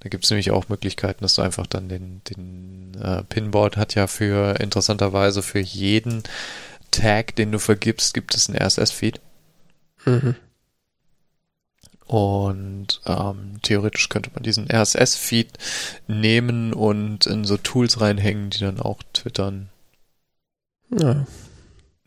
Da 0.00 0.08
gibt 0.08 0.24
es 0.24 0.30
nämlich 0.30 0.50
auch 0.50 0.68
Möglichkeiten, 0.68 1.22
dass 1.22 1.34
du 1.34 1.42
einfach 1.42 1.66
dann 1.66 1.88
den, 1.88 2.22
den 2.28 3.00
äh, 3.00 3.22
Pinboard 3.24 3.76
hat 3.76 3.94
ja 3.94 4.06
für 4.06 4.60
interessanterweise 4.60 5.42
für 5.42 5.60
jeden 5.60 6.24
Tag, 6.90 7.34
den 7.36 7.52
du 7.52 7.58
vergibst, 7.58 8.14
gibt 8.14 8.34
es 8.34 8.48
einen 8.48 8.58
RSS-Feed. 8.58 9.20
Mhm. 10.04 10.36
Und 12.06 13.00
ähm, 13.06 13.58
theoretisch 13.62 14.08
könnte 14.08 14.30
man 14.34 14.42
diesen 14.42 14.70
RSS-Feed 14.70 15.52
nehmen 16.06 16.72
und 16.72 17.26
in 17.26 17.44
so 17.44 17.56
Tools 17.56 18.00
reinhängen, 18.00 18.50
die 18.50 18.58
dann 18.58 18.80
auch 18.80 19.02
twittern. 19.12 19.70
Ja. 20.90 21.26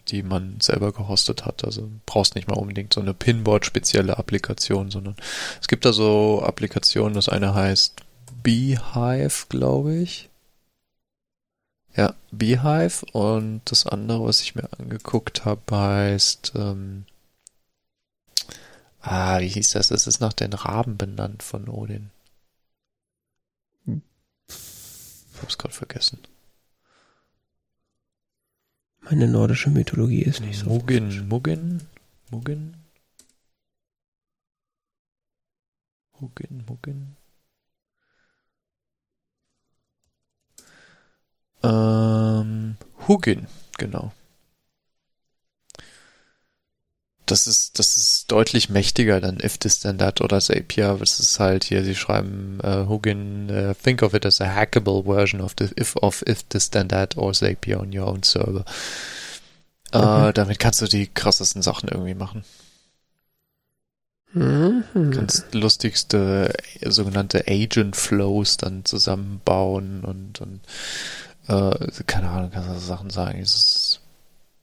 Die 0.10 0.24
man 0.24 0.62
selber 0.62 0.94
gehostet 0.94 1.46
hat. 1.46 1.66
Also 1.66 1.90
brauchst 2.06 2.36
nicht 2.36 2.48
mal 2.48 2.58
unbedingt 2.58 2.94
so 2.94 3.02
eine 3.02 3.14
Pinboard-spezielle 3.14 4.18
Applikation, 4.18 4.92
sondern 4.92 5.16
es 5.60 5.68
gibt 5.68 5.84
da 5.84 5.94
so 5.94 6.44
Applikationen, 6.46 7.16
das 7.16 7.28
eine 7.28 7.56
heißt 7.56 8.02
Beehive, 8.44 9.48
glaube 9.50 9.96
ich. 9.96 10.30
Ja, 11.96 12.14
Beehive 12.32 13.04
und 13.14 13.62
das 13.66 13.88
andere, 13.88 14.24
was 14.26 14.42
ich 14.42 14.54
mir 14.54 14.70
angeguckt 14.78 15.46
habe, 15.46 15.76
heißt 15.76 16.54
ähm, 16.56 17.06
Ah, 19.10 19.40
wie 19.40 19.48
hieß 19.48 19.70
das? 19.70 19.90
Es 19.90 20.06
ist 20.06 20.20
nach 20.20 20.34
den 20.34 20.52
Raben 20.52 20.98
benannt 20.98 21.42
von 21.42 21.70
Odin. 21.70 22.12
Ich 23.88 25.42
hab's 25.42 25.58
gerade 25.58 25.74
vergessen. 25.74 26.20
Meine 29.00 29.30
nordische 29.30 29.70
Mythologie 29.70 30.24
ist 30.24 30.42
nicht 30.42 30.60
so. 30.60 30.66
Muggin, 30.66 31.26
Muggin, 31.30 31.84
Muggin. 32.32 32.76
Muggin, 36.20 36.66
Muggin. 36.68 37.16
Ähm, 41.64 42.76
Hugin, 43.08 43.48
genau 43.78 44.12
das 47.28 47.46
ist, 47.46 47.78
das 47.78 47.98
ist 47.98 48.32
deutlich 48.32 48.70
mächtiger 48.70 49.22
dann 49.22 49.40
If 49.40 49.58
This 49.58 49.80
Then 49.80 49.98
That 50.00 50.22
oder 50.22 50.40
Zapier. 50.40 50.98
Das 51.00 51.20
ist 51.20 51.40
halt 51.40 51.66
hier, 51.66 51.84
sie 51.84 51.96
schreiben 51.96 52.60
uh, 52.64 52.88
Hugin, 52.88 53.50
uh, 53.50 53.74
think 53.74 54.02
of 54.02 54.14
it 54.14 54.26
as 54.26 54.42
a 54.42 54.56
hackable 54.56 55.04
version 55.04 55.42
of 55.42 55.54
the 55.60 55.70
if 55.80 55.96
of 55.98 56.24
If 56.28 56.44
This 56.44 56.70
Then 56.70 56.90
That 56.90 57.18
or 57.18 57.34
Zapier 57.34 57.80
on 57.80 57.98
your 57.98 58.08
own 58.08 58.24
server. 58.24 58.66
Äh, 59.92 59.98
okay. 59.98 60.30
Uh, 60.30 60.32
damit 60.32 60.60
kannst 60.60 60.82
du 60.82 60.88
die 60.88 61.08
krassesten 61.08 61.62
Sachen 61.62 61.90
irgendwie 61.90 62.16
machen. 62.16 62.44
Mhm. 64.34 64.84
Ganz 65.12 65.46
lustigste 65.52 66.54
sogenannte 66.86 67.46
Agent 67.48 67.96
Flows 67.96 68.58
dann 68.58 68.86
zusammenbauen 68.86 70.04
und, 70.04 70.42
und 70.42 70.60
äh, 71.48 72.04
keine 72.06 72.30
Ahnung, 72.30 72.52
kannst 72.52 72.70
du 72.70 72.80
Sachen 72.80 73.10
sagen. 73.10 73.40
Es 73.40 73.56
ist 73.56 74.02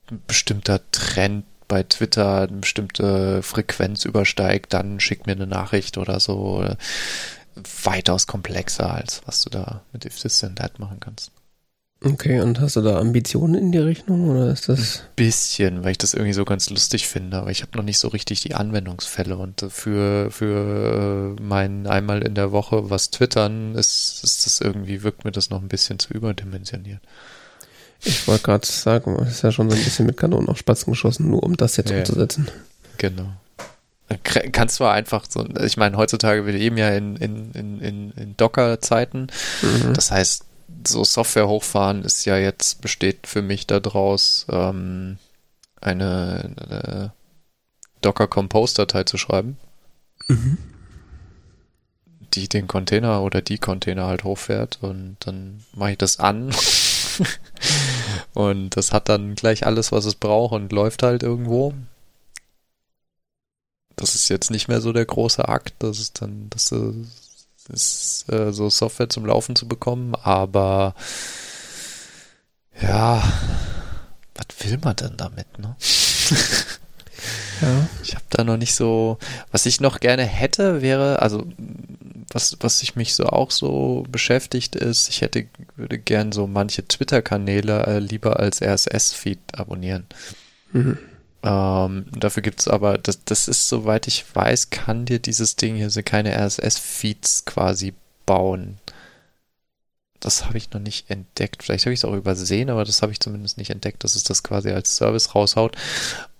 ein 0.09 0.21
bestimmter 0.27 0.79
Trend 0.91 1.45
bei 1.67 1.83
Twitter 1.83 2.47
eine 2.47 2.57
bestimmte 2.57 3.41
Frequenz 3.43 4.05
übersteigt, 4.05 4.73
dann 4.73 4.99
schick 4.99 5.25
mir 5.25 5.33
eine 5.33 5.47
Nachricht 5.47 5.97
oder 5.97 6.19
so. 6.19 6.67
Weitaus 7.83 8.27
komplexer, 8.27 8.93
als 8.93 9.21
was 9.25 9.41
du 9.41 9.49
da 9.49 9.81
mit 9.93 10.05
If 10.05 10.19
This 10.19 10.43
and 10.43 10.57
That 10.57 10.79
machen 10.79 10.99
kannst. 10.99 11.31
Okay, 12.03 12.39
und 12.41 12.59
hast 12.59 12.75
du 12.75 12.81
da 12.81 12.99
Ambitionen 12.99 13.55
in 13.55 13.71
die 13.71 13.79
Richtung 13.79 14.29
oder 14.29 14.51
ist 14.51 14.69
das? 14.69 14.99
Ein 14.99 15.05
bisschen, 15.15 15.83
weil 15.83 15.91
ich 15.91 15.97
das 15.97 16.13
irgendwie 16.13 16.33
so 16.33 16.45
ganz 16.45 16.69
lustig 16.69 17.07
finde, 17.07 17.37
aber 17.37 17.49
ich 17.49 17.61
habe 17.61 17.75
noch 17.77 17.83
nicht 17.83 17.97
so 17.97 18.09
richtig 18.09 18.41
die 18.41 18.53
Anwendungsfälle 18.53 19.37
und 19.37 19.65
für, 19.69 20.29
für 20.29 21.35
mein 21.41 21.87
einmal 21.87 22.21
in 22.21 22.35
der 22.35 22.51
Woche 22.51 22.89
was 22.91 23.09
twittern 23.09 23.73
ist, 23.73 24.23
ist 24.23 24.45
das 24.45 24.61
irgendwie, 24.61 25.01
wirkt 25.03 25.25
mir 25.25 25.31
das 25.31 25.49
noch 25.49 25.61
ein 25.61 25.69
bisschen 25.69 25.97
zu 25.97 26.13
überdimensioniert. 26.13 27.01
Ich 28.03 28.27
wollte 28.27 28.43
gerade 28.43 28.65
sagen, 28.65 29.17
es 29.21 29.35
ist 29.35 29.41
ja 29.43 29.51
schon 29.51 29.69
so 29.69 29.75
ein 29.75 29.83
bisschen 29.83 30.05
mit 30.05 30.17
Kanonen 30.17 30.49
auf 30.49 30.57
Spatzen 30.57 30.91
geschossen, 30.91 31.29
nur 31.29 31.43
um 31.43 31.57
das 31.57 31.77
jetzt 31.77 31.91
ja, 31.91 31.99
umzusetzen. 31.99 32.47
Genau. 32.97 33.27
Kannst 34.23 34.79
du 34.79 34.85
einfach 34.85 35.25
so, 35.27 35.47
ich 35.63 35.77
meine, 35.77 35.97
heutzutage 35.97 36.45
wir 36.45 36.53
leben 36.53 36.77
ja 36.77 36.89
in, 36.89 37.15
in, 37.15 37.51
in, 37.53 38.11
in 38.11 38.37
Docker-Zeiten. 38.37 39.27
Mhm. 39.61 39.93
Das 39.93 40.11
heißt, 40.11 40.45
so 40.85 41.03
Software 41.03 41.47
hochfahren 41.47 42.03
ist 42.03 42.25
ja 42.25 42.37
jetzt, 42.37 42.81
besteht 42.81 43.25
für 43.25 43.41
mich 43.41 43.65
daraus, 43.65 44.45
ähm, 44.49 45.17
eine, 45.81 46.55
eine 46.57 47.13
Docker 48.01 48.27
Compose-Datei 48.27 49.03
zu 49.03 49.17
schreiben. 49.17 49.57
Mhm. 50.27 50.57
Die 52.33 52.49
den 52.49 52.67
Container 52.67 53.21
oder 53.21 53.41
die 53.41 53.57
Container 53.57 54.07
halt 54.07 54.23
hochfährt 54.23 54.79
und 54.81 55.17
dann 55.21 55.63
mache 55.73 55.91
ich 55.91 55.97
das 55.97 56.19
an 56.19 56.53
Und 58.35 58.75
das 58.75 58.91
hat 58.91 59.09
dann 59.09 59.33
gleich 59.33 59.65
alles, 59.65 59.91
was 59.91 60.05
es 60.05 60.15
braucht 60.15 60.53
und 60.53 60.71
läuft 60.71 61.03
halt 61.03 61.23
irgendwo. 61.23 61.73
Das 63.95 64.13
ist 64.13 64.27
jetzt 64.29 64.51
nicht 64.51 64.67
mehr 64.67 64.81
so 64.81 64.91
der 64.91 65.05
große 65.05 65.47
Akt, 65.47 65.73
das 65.79 65.99
ist 65.99 66.21
dann, 66.21 66.49
das 66.49 66.73
ist 67.69 68.29
äh, 68.29 68.51
so 68.51 68.69
Software 68.69 69.09
zum 69.09 69.25
Laufen 69.25 69.55
zu 69.55 69.69
bekommen, 69.69 70.15
aber 70.15 70.95
ja, 72.81 73.23
was 74.35 74.47
will 74.65 74.79
man 74.83 74.97
denn 74.97 75.15
damit, 75.15 75.57
ne? 75.57 75.77
ja. 77.61 77.87
Ich 78.03 78.15
habe 78.15 78.25
da 78.29 78.43
noch 78.43 78.57
nicht 78.57 78.75
so, 78.75 79.17
was 79.51 79.65
ich 79.65 79.79
noch 79.81 79.99
gerne 79.99 80.23
hätte, 80.23 80.81
wäre, 80.81 81.21
also 81.21 81.45
was, 82.31 82.57
was 82.59 82.79
sich 82.79 82.95
mich 82.95 83.15
so 83.15 83.25
auch 83.27 83.51
so 83.51 84.05
beschäftigt 84.09 84.75
ist, 84.75 85.09
ich 85.09 85.21
hätte, 85.21 85.45
würde 85.75 85.97
gern 85.97 86.31
so 86.31 86.47
manche 86.47 86.87
Twitter-Kanäle 86.87 87.85
äh, 87.85 87.99
lieber 87.99 88.39
als 88.39 88.61
RSS-Feed 88.61 89.39
abonnieren. 89.53 90.05
Mhm. 90.73 90.97
Ähm, 91.43 92.05
dafür 92.17 92.41
gibt's 92.41 92.67
aber, 92.67 92.97
das, 92.97 93.23
das 93.23 93.47
ist, 93.47 93.69
soweit 93.69 94.07
ich 94.07 94.25
weiß, 94.33 94.71
kann 94.71 95.05
dir 95.05 95.19
dieses 95.19 95.55
Ding 95.55 95.75
hier 95.75 95.89
so 95.89 96.01
keine 96.03 96.35
RSS-Feeds 96.35 97.45
quasi 97.45 97.93
bauen. 98.25 98.79
Das 100.19 100.45
habe 100.45 100.57
ich 100.57 100.71
noch 100.71 100.79
nicht 100.79 101.09
entdeckt. 101.09 101.63
Vielleicht 101.63 101.85
habe 101.85 101.93
ich 101.93 101.99
es 101.99 102.05
auch 102.05 102.13
übersehen, 102.13 102.69
aber 102.69 102.85
das 102.85 103.01
habe 103.01 103.11
ich 103.11 103.19
zumindest 103.19 103.57
nicht 103.57 103.69
entdeckt, 103.69 104.03
dass 104.03 104.15
es 104.15 104.23
das 104.23 104.43
quasi 104.43 104.71
als 104.71 104.95
Service 104.95 105.35
raushaut. 105.35 105.75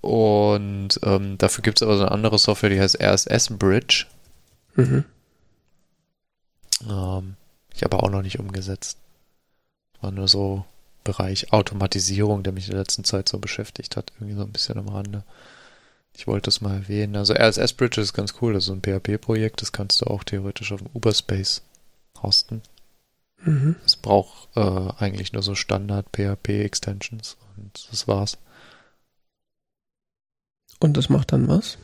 Und 0.01 0.99
ähm, 1.03 1.37
dafür 1.37 1.61
gibt 1.61 1.79
es 1.79 1.83
aber 1.83 1.97
so 1.97 2.03
eine 2.03 2.11
andere 2.11 2.39
Software, 2.39 2.69
die 2.69 2.79
heißt 2.79 3.01
RSS 3.01 3.57
Bridge. 3.57 4.05
Mhm. 4.75 5.05
Ähm, 6.89 7.35
ich 7.73 7.83
habe 7.83 8.01
auch 8.01 8.09
noch 8.09 8.21
nicht 8.21 8.39
umgesetzt. 8.39 8.97
War 10.01 10.11
nur 10.11 10.27
so 10.27 10.65
Bereich 11.03 11.53
Automatisierung, 11.53 12.41
der 12.41 12.53
mich 12.53 12.65
in 12.65 12.71
der 12.71 12.81
letzten 12.81 13.03
Zeit 13.03 13.29
so 13.29 13.37
beschäftigt 13.37 13.95
hat. 13.95 14.11
Irgendwie 14.15 14.35
so 14.35 14.41
ein 14.41 14.51
bisschen 14.51 14.77
am 14.79 14.89
Rande. 14.89 15.23
Ich 16.17 16.27
wollte 16.27 16.45
das 16.45 16.61
mal 16.61 16.75
erwähnen. 16.75 17.15
Also 17.15 17.33
RSS 17.33 17.73
Bridge 17.73 18.01
ist 18.01 18.13
ganz 18.13 18.35
cool. 18.41 18.53
Das 18.53 18.63
ist 18.63 18.67
so 18.67 18.73
ein 18.73 18.81
PHP-Projekt. 18.81 19.61
Das 19.61 19.71
kannst 19.71 20.01
du 20.01 20.05
auch 20.05 20.23
theoretisch 20.23 20.71
auf 20.71 20.81
dem 20.81 20.89
Uberspace 20.93 21.61
hosten. 22.23 22.61
Mhm. 23.45 23.75
Es 23.85 23.95
braucht 23.95 24.49
äh, 24.55 24.89
eigentlich 24.97 25.33
nur 25.33 25.43
so 25.43 25.55
Standard 25.55 26.07
PHP-Extensions 26.11 27.37
und 27.57 27.87
das 27.91 28.07
war's. 28.07 28.37
Und 30.79 30.97
das 30.97 31.09
macht 31.09 31.31
dann 31.31 31.47
was? 31.47 31.77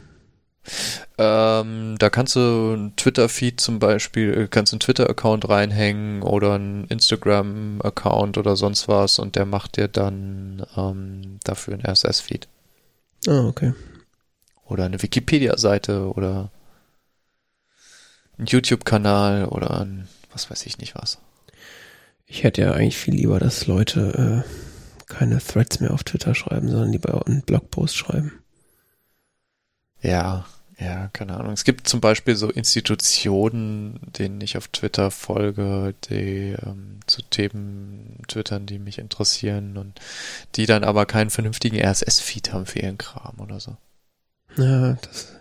Ähm, 1.17 1.95
da 1.97 2.10
kannst 2.10 2.36
du 2.36 2.39
einen 2.39 2.95
Twitter-Feed 2.95 3.60
zum 3.60 3.80
Beispiel, 3.80 4.47
kannst 4.47 4.74
einen 4.74 4.80
Twitter-Account 4.80 5.50
reinhängen 5.50 6.21
oder 6.21 6.54
einen 6.54 6.86
Instagram-Account 6.86 8.38
oder 8.38 8.56
sonst 8.56 8.88
was 8.88 9.17
und 9.17 9.36
der 9.36 9.45
macht 9.45 9.78
dir 9.78 9.88
dann 9.88 10.65
ähm, 10.76 11.39
dafür 11.43 11.76
einen 11.76 11.86
RSS-Feed. 11.86 12.47
Ah, 13.28 13.47
okay. 13.47 13.74
Oder 14.65 14.86
eine 14.86 15.02
Wikipedia-Seite 15.02 16.13
oder 16.13 16.50
einen 18.38 18.47
YouTube-Kanal 18.47 19.45
oder 19.45 19.82
ein, 19.82 20.08
was 20.32 20.50
weiß 20.50 20.65
ich 20.65 20.78
nicht 20.78 20.95
was. 20.95 21.19
Ich 22.33 22.43
hätte 22.45 22.61
ja 22.61 22.71
eigentlich 22.71 22.95
viel 22.95 23.15
lieber, 23.15 23.39
dass 23.39 23.67
Leute 23.67 24.45
äh, 24.47 25.05
keine 25.11 25.39
Threads 25.39 25.81
mehr 25.81 25.93
auf 25.93 26.05
Twitter 26.05 26.33
schreiben, 26.33 26.69
sondern 26.69 26.93
lieber 26.93 27.27
einen 27.27 27.41
Blogpost 27.41 27.97
schreiben. 27.97 28.31
Ja, 30.01 30.45
ja, 30.79 31.09
keine 31.11 31.35
Ahnung. 31.35 31.51
Es 31.51 31.65
gibt 31.65 31.89
zum 31.89 31.99
Beispiel 31.99 32.37
so 32.37 32.49
Institutionen, 32.49 33.99
denen 34.17 34.39
ich 34.39 34.55
auf 34.55 34.69
Twitter 34.69 35.11
folge, 35.11 35.93
die 36.09 36.55
ähm, 36.65 37.01
zu 37.05 37.21
Themen 37.21 38.23
twittern, 38.29 38.65
die 38.65 38.79
mich 38.79 38.97
interessieren 38.97 39.77
und 39.77 39.99
die 40.55 40.65
dann 40.65 40.85
aber 40.85 41.05
keinen 41.05 41.31
vernünftigen 41.31 41.85
RSS-Feed 41.85 42.53
haben 42.53 42.65
für 42.65 42.79
ihren 42.79 42.97
Kram 42.97 43.41
oder 43.41 43.59
so. 43.59 43.75
Ja, 44.55 44.93
das. 45.01 45.33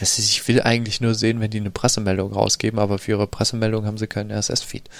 das 0.00 0.18
ist, 0.18 0.30
ich 0.30 0.48
will 0.48 0.60
eigentlich 0.60 1.00
nur 1.00 1.14
sehen, 1.14 1.38
wenn 1.38 1.52
die 1.52 1.60
eine 1.60 1.70
Pressemeldung 1.70 2.32
rausgeben, 2.32 2.80
aber 2.80 2.98
für 2.98 3.12
ihre 3.12 3.28
Pressemeldung 3.28 3.86
haben 3.86 3.96
sie 3.96 4.08
keinen 4.08 4.32
RSS-Feed. 4.32 4.90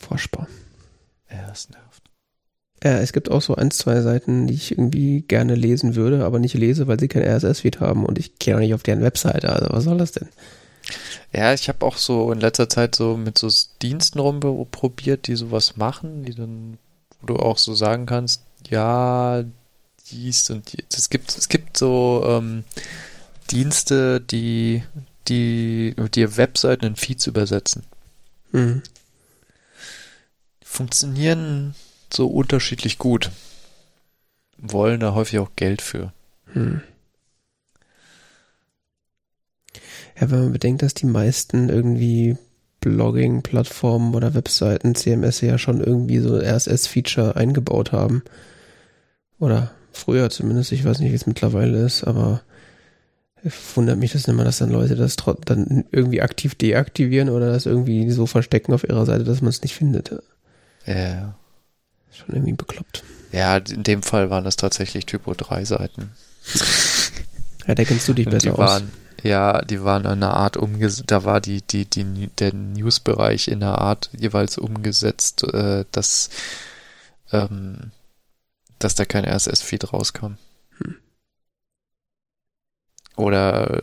Furchtbar. 0.00 0.48
Ja, 1.30 1.46
das 1.46 1.68
nervt. 1.68 2.02
Ja, 2.82 2.98
es 2.98 3.12
gibt 3.12 3.30
auch 3.30 3.42
so 3.42 3.54
ein, 3.54 3.70
zwei 3.70 4.00
Seiten, 4.00 4.46
die 4.46 4.54
ich 4.54 4.72
irgendwie 4.72 5.20
gerne 5.22 5.54
lesen 5.54 5.94
würde, 5.94 6.24
aber 6.24 6.38
nicht 6.38 6.54
lese, 6.54 6.86
weil 6.86 6.98
sie 6.98 7.08
kein 7.08 7.22
RSS-Feed 7.22 7.80
haben 7.80 8.06
und 8.06 8.18
ich 8.18 8.38
gehe 8.38 8.56
auch 8.56 8.60
nicht 8.60 8.72
auf 8.72 8.82
deren 8.82 9.02
Webseite. 9.02 9.50
Also 9.50 9.66
was 9.68 9.84
soll 9.84 9.98
das 9.98 10.12
denn? 10.12 10.28
Ja, 11.32 11.52
ich 11.52 11.68
habe 11.68 11.84
auch 11.84 11.98
so 11.98 12.32
in 12.32 12.40
letzter 12.40 12.70
Zeit 12.70 12.94
so 12.94 13.18
mit 13.18 13.36
so 13.36 13.48
Diensten 13.82 14.18
rumprobiert, 14.18 15.26
die 15.26 15.36
sowas 15.36 15.76
machen, 15.76 16.24
die 16.24 16.34
dann, 16.34 16.78
wo 17.20 17.26
du 17.26 17.36
auch 17.36 17.58
so 17.58 17.74
sagen 17.74 18.06
kannst, 18.06 18.42
ja, 18.68 19.44
dies 20.10 20.48
und 20.48 20.72
dies. 20.72 20.84
Es 20.96 21.10
gibt, 21.10 21.36
es 21.36 21.48
gibt 21.50 21.76
so 21.76 22.24
ähm, 22.26 22.64
Dienste, 23.50 24.22
die, 24.22 24.82
die 25.28 25.94
dir 26.14 26.38
Webseiten 26.38 26.86
in 26.86 26.96
Feeds 26.96 27.26
übersetzen. 27.26 27.82
Mhm 28.52 28.82
funktionieren 30.70 31.74
so 32.12 32.28
unterschiedlich 32.28 32.96
gut. 32.98 33.30
Wollen 34.56 35.00
da 35.00 35.14
häufig 35.14 35.40
auch 35.40 35.50
Geld 35.56 35.82
für. 35.82 36.12
Hm. 36.52 36.80
Ja, 40.18 40.30
wenn 40.30 40.40
man 40.40 40.52
bedenkt, 40.52 40.82
dass 40.82 40.94
die 40.94 41.06
meisten 41.06 41.68
irgendwie 41.68 42.36
Blogging-Plattformen 42.80 44.14
oder 44.14 44.34
Webseiten 44.34 44.94
CMS 44.94 45.40
ja 45.40 45.58
schon 45.58 45.80
irgendwie 45.80 46.20
so 46.20 46.36
RSS-Feature 46.36 47.36
eingebaut 47.36 47.92
haben. 47.92 48.22
Oder 49.38 49.72
früher 49.92 50.30
zumindest, 50.30 50.72
ich 50.72 50.84
weiß 50.84 51.00
nicht, 51.00 51.10
wie 51.10 51.16
es 51.16 51.26
mittlerweile 51.26 51.84
ist, 51.84 52.04
aber 52.04 52.42
wundert 53.74 53.98
mich 53.98 54.12
das 54.12 54.28
immer, 54.28 54.44
dass 54.44 54.58
dann 54.58 54.70
Leute 54.70 54.94
das 54.94 55.16
dann 55.16 55.84
irgendwie 55.90 56.22
aktiv 56.22 56.54
deaktivieren 56.54 57.28
oder 57.28 57.50
das 57.50 57.66
irgendwie 57.66 58.10
so 58.10 58.26
verstecken 58.26 58.72
auf 58.72 58.84
ihrer 58.84 59.04
Seite, 59.04 59.24
dass 59.24 59.40
man 59.40 59.48
es 59.48 59.62
nicht 59.62 59.74
findet. 59.74 60.12
Ja. 60.90 61.34
Schon 62.12 62.34
irgendwie 62.34 62.52
bekloppt. 62.52 63.04
Ja, 63.32 63.56
in 63.56 63.84
dem 63.84 64.02
Fall 64.02 64.30
waren 64.30 64.44
das 64.44 64.56
tatsächlich 64.56 65.06
Typo 65.06 65.34
3 65.34 65.64
Seiten. 65.64 66.10
ja, 67.66 67.74
da 67.74 67.84
kennst 67.84 68.08
du 68.08 68.14
dich 68.14 68.26
besser 68.26 68.50
die 68.50 68.58
waren, 68.58 68.84
aus. 68.84 69.22
Ja, 69.22 69.62
die 69.62 69.84
waren 69.84 70.02
in 70.02 70.10
einer 70.10 70.34
Art 70.34 70.56
umgesetzt, 70.56 71.04
da 71.06 71.24
war 71.24 71.40
die, 71.40 71.62
die, 71.62 71.84
die, 71.84 72.28
der 72.38 72.54
News-Bereich 72.54 73.48
in 73.48 73.62
einer 73.62 73.78
Art 73.78 74.10
jeweils 74.16 74.58
umgesetzt, 74.58 75.44
äh, 75.44 75.84
dass, 75.92 76.30
ähm, 77.30 77.92
dass 78.78 78.96
da 78.96 79.04
kein 79.04 79.24
RSS-Feed 79.24 79.92
rauskam. 79.92 80.38
Hm. 80.78 80.96
Oder 83.16 83.80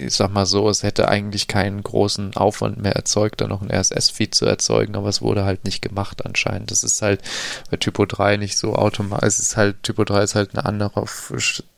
ich 0.00 0.14
sag 0.14 0.32
mal 0.32 0.46
so, 0.46 0.68
es 0.68 0.82
hätte 0.82 1.08
eigentlich 1.08 1.46
keinen 1.46 1.82
großen 1.82 2.36
Aufwand 2.36 2.82
mehr 2.82 2.96
erzeugt, 2.96 3.40
da 3.40 3.46
noch 3.46 3.62
ein 3.62 3.70
RSS-Feed 3.70 4.34
zu 4.34 4.46
erzeugen, 4.46 4.96
aber 4.96 5.08
es 5.08 5.20
wurde 5.20 5.44
halt 5.44 5.64
nicht 5.64 5.82
gemacht 5.82 6.24
anscheinend. 6.24 6.70
Das 6.70 6.82
ist 6.82 7.02
halt 7.02 7.20
bei 7.70 7.76
Typo 7.76 8.06
3 8.06 8.36
nicht 8.36 8.56
so 8.56 8.74
automatisch. 8.74 9.28
Es 9.28 9.40
ist 9.40 9.56
halt, 9.56 9.82
Typo 9.82 10.04
3 10.04 10.22
ist 10.22 10.34
halt 10.34 10.54
eine 10.54 10.64
andere, 10.64 11.04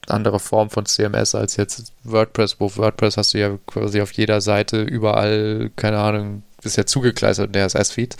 andere 0.06 0.40
Form 0.40 0.70
von 0.70 0.86
CMS 0.86 1.34
als 1.34 1.56
jetzt 1.56 1.92
WordPress, 2.04 2.60
wo 2.60 2.74
WordPress 2.76 3.16
hast 3.16 3.34
du 3.34 3.38
ja 3.38 3.58
quasi 3.66 4.00
auf 4.00 4.12
jeder 4.12 4.40
Seite 4.40 4.82
überall, 4.82 5.70
keine 5.76 5.98
Ahnung, 5.98 6.42
ist 6.62 6.76
ja 6.76 6.86
zugekleistert 6.86 7.48
in 7.48 7.52
der 7.52 7.66
RSS-Feed. 7.66 8.16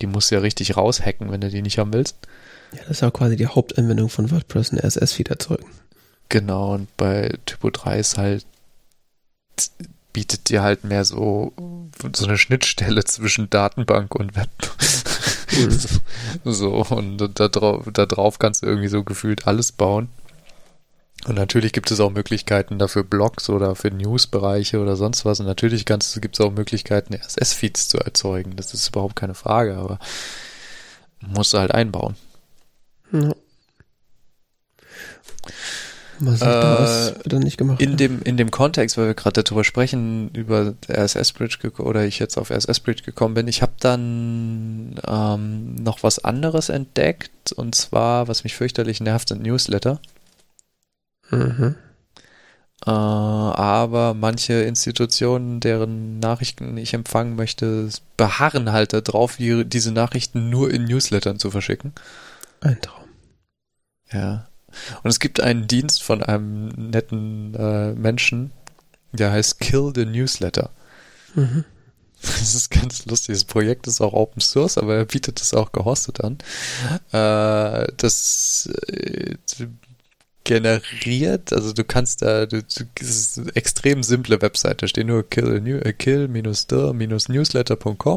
Die 0.00 0.06
musst 0.06 0.30
du 0.30 0.36
ja 0.36 0.40
richtig 0.40 0.76
raushacken, 0.76 1.30
wenn 1.30 1.40
du 1.40 1.50
die 1.50 1.62
nicht 1.62 1.78
haben 1.78 1.92
willst. 1.92 2.16
Ja, 2.72 2.80
das 2.80 2.90
ist 2.90 3.00
ja 3.02 3.10
quasi 3.10 3.36
die 3.36 3.46
Hauptanwendung 3.46 4.08
von 4.08 4.30
WordPress, 4.30 4.72
ein 4.72 4.80
RSS-Feed 4.80 5.28
erzeugen. 5.28 5.66
Genau, 6.30 6.74
und 6.74 6.94
bei 6.96 7.36
Typo 7.46 7.70
3 7.70 7.98
ist 7.98 8.16
halt 8.16 8.46
bietet 10.12 10.48
dir 10.48 10.62
halt 10.62 10.84
mehr 10.84 11.04
so, 11.04 11.52
so 12.14 12.24
eine 12.24 12.38
Schnittstelle 12.38 13.04
zwischen 13.04 13.50
Datenbank 13.50 14.14
und 14.14 14.36
Web. 14.36 14.50
So, 16.44 16.84
und 16.84 17.18
da 17.38 17.46
drauf, 17.46 17.86
da 17.92 18.06
drauf 18.06 18.40
kannst 18.40 18.62
du 18.62 18.66
irgendwie 18.66 18.88
so 18.88 19.04
gefühlt 19.04 19.46
alles 19.46 19.70
bauen. 19.70 20.08
Und 21.26 21.36
natürlich 21.36 21.72
gibt 21.72 21.90
es 21.90 22.00
auch 22.00 22.10
Möglichkeiten 22.10 22.78
dafür 22.78 23.04
Blogs 23.04 23.48
oder 23.48 23.74
für 23.76 23.90
Newsbereiche 23.90 24.80
oder 24.80 24.96
sonst 24.96 25.24
was. 25.24 25.40
Und 25.40 25.46
natürlich 25.46 25.86
gibt 25.86 26.02
es 26.04 26.40
auch 26.40 26.50
Möglichkeiten, 26.50 27.14
RSS-Feeds 27.14 27.88
zu 27.88 27.98
erzeugen. 27.98 28.56
Das 28.56 28.74
ist 28.74 28.88
überhaupt 28.88 29.16
keine 29.16 29.34
Frage, 29.34 29.76
aber 29.76 29.98
musst 31.20 31.54
du 31.54 31.58
halt 31.58 31.72
einbauen. 31.72 32.16
Ja. 33.12 33.34
Was 36.26 36.42
äh, 36.42 37.14
wird 37.16 37.32
dann 37.32 37.42
nicht 37.42 37.56
gemacht. 37.56 37.80
In 37.80 37.96
dem, 37.96 38.22
in 38.22 38.36
dem 38.36 38.50
Kontext, 38.50 38.96
weil 38.96 39.06
wir 39.06 39.14
gerade 39.14 39.42
darüber 39.42 39.64
sprechen, 39.64 40.30
über 40.30 40.74
RSS 40.88 41.32
Bridge 41.32 41.70
oder 41.78 42.04
ich 42.04 42.18
jetzt 42.18 42.36
auf 42.36 42.50
RSS 42.50 42.80
Bridge 42.80 43.02
gekommen 43.02 43.34
bin, 43.34 43.48
ich 43.48 43.62
habe 43.62 43.72
dann 43.80 45.00
ähm, 45.06 45.74
noch 45.76 46.02
was 46.02 46.24
anderes 46.24 46.68
entdeckt 46.68 47.52
und 47.52 47.74
zwar, 47.74 48.28
was 48.28 48.44
mich 48.44 48.54
fürchterlich 48.54 49.00
nervt, 49.00 49.28
sind 49.28 49.42
Newsletter. 49.42 50.00
Mhm. 51.30 51.74
Äh, 52.86 52.90
aber 52.90 54.14
manche 54.14 54.54
Institutionen, 54.54 55.60
deren 55.60 56.18
Nachrichten 56.18 56.76
ich 56.76 56.92
empfangen 56.92 57.34
möchte, 57.36 57.88
beharren 58.16 58.72
halt 58.72 58.92
darauf, 58.92 59.36
diese 59.38 59.92
Nachrichten 59.92 60.50
nur 60.50 60.70
in 60.70 60.84
Newslettern 60.84 61.38
zu 61.38 61.50
verschicken. 61.50 61.92
Ein 62.60 62.80
Traum. 62.80 63.04
Ja. 64.12 64.48
Und 65.02 65.10
es 65.10 65.20
gibt 65.20 65.40
einen 65.40 65.66
Dienst 65.66 66.02
von 66.02 66.22
einem 66.22 66.68
netten 66.68 67.54
äh, 67.54 67.92
Menschen, 67.92 68.52
der 69.12 69.30
heißt 69.30 69.60
Kill 69.60 69.92
the 69.94 70.04
Newsletter. 70.04 70.70
Mhm. 71.34 71.64
Das 72.20 72.54
ist 72.54 72.70
ganz 72.70 73.04
lustig. 73.04 73.34
Das 73.34 73.44
Projekt 73.44 73.86
ist 73.86 74.00
auch 74.00 74.14
Open 74.14 74.40
Source, 74.40 74.78
aber 74.78 74.96
er 74.96 75.04
bietet 75.04 75.40
es 75.42 75.52
auch 75.52 75.72
gehostet 75.72 76.22
an. 76.22 76.38
Äh, 77.12 77.92
das 77.96 78.70
äh, 78.88 79.36
generiert, 80.44 81.52
also 81.52 81.72
du 81.72 81.84
kannst 81.84 82.22
da, 82.22 82.46
du, 82.46 82.62
das 82.62 82.84
ist 83.00 83.38
eine 83.38 83.56
extrem 83.56 84.02
simple 84.02 84.40
Webseite, 84.42 84.76
da 84.76 84.88
steht 84.88 85.06
nur 85.06 85.28
kill, 85.28 85.56
äh, 85.56 85.94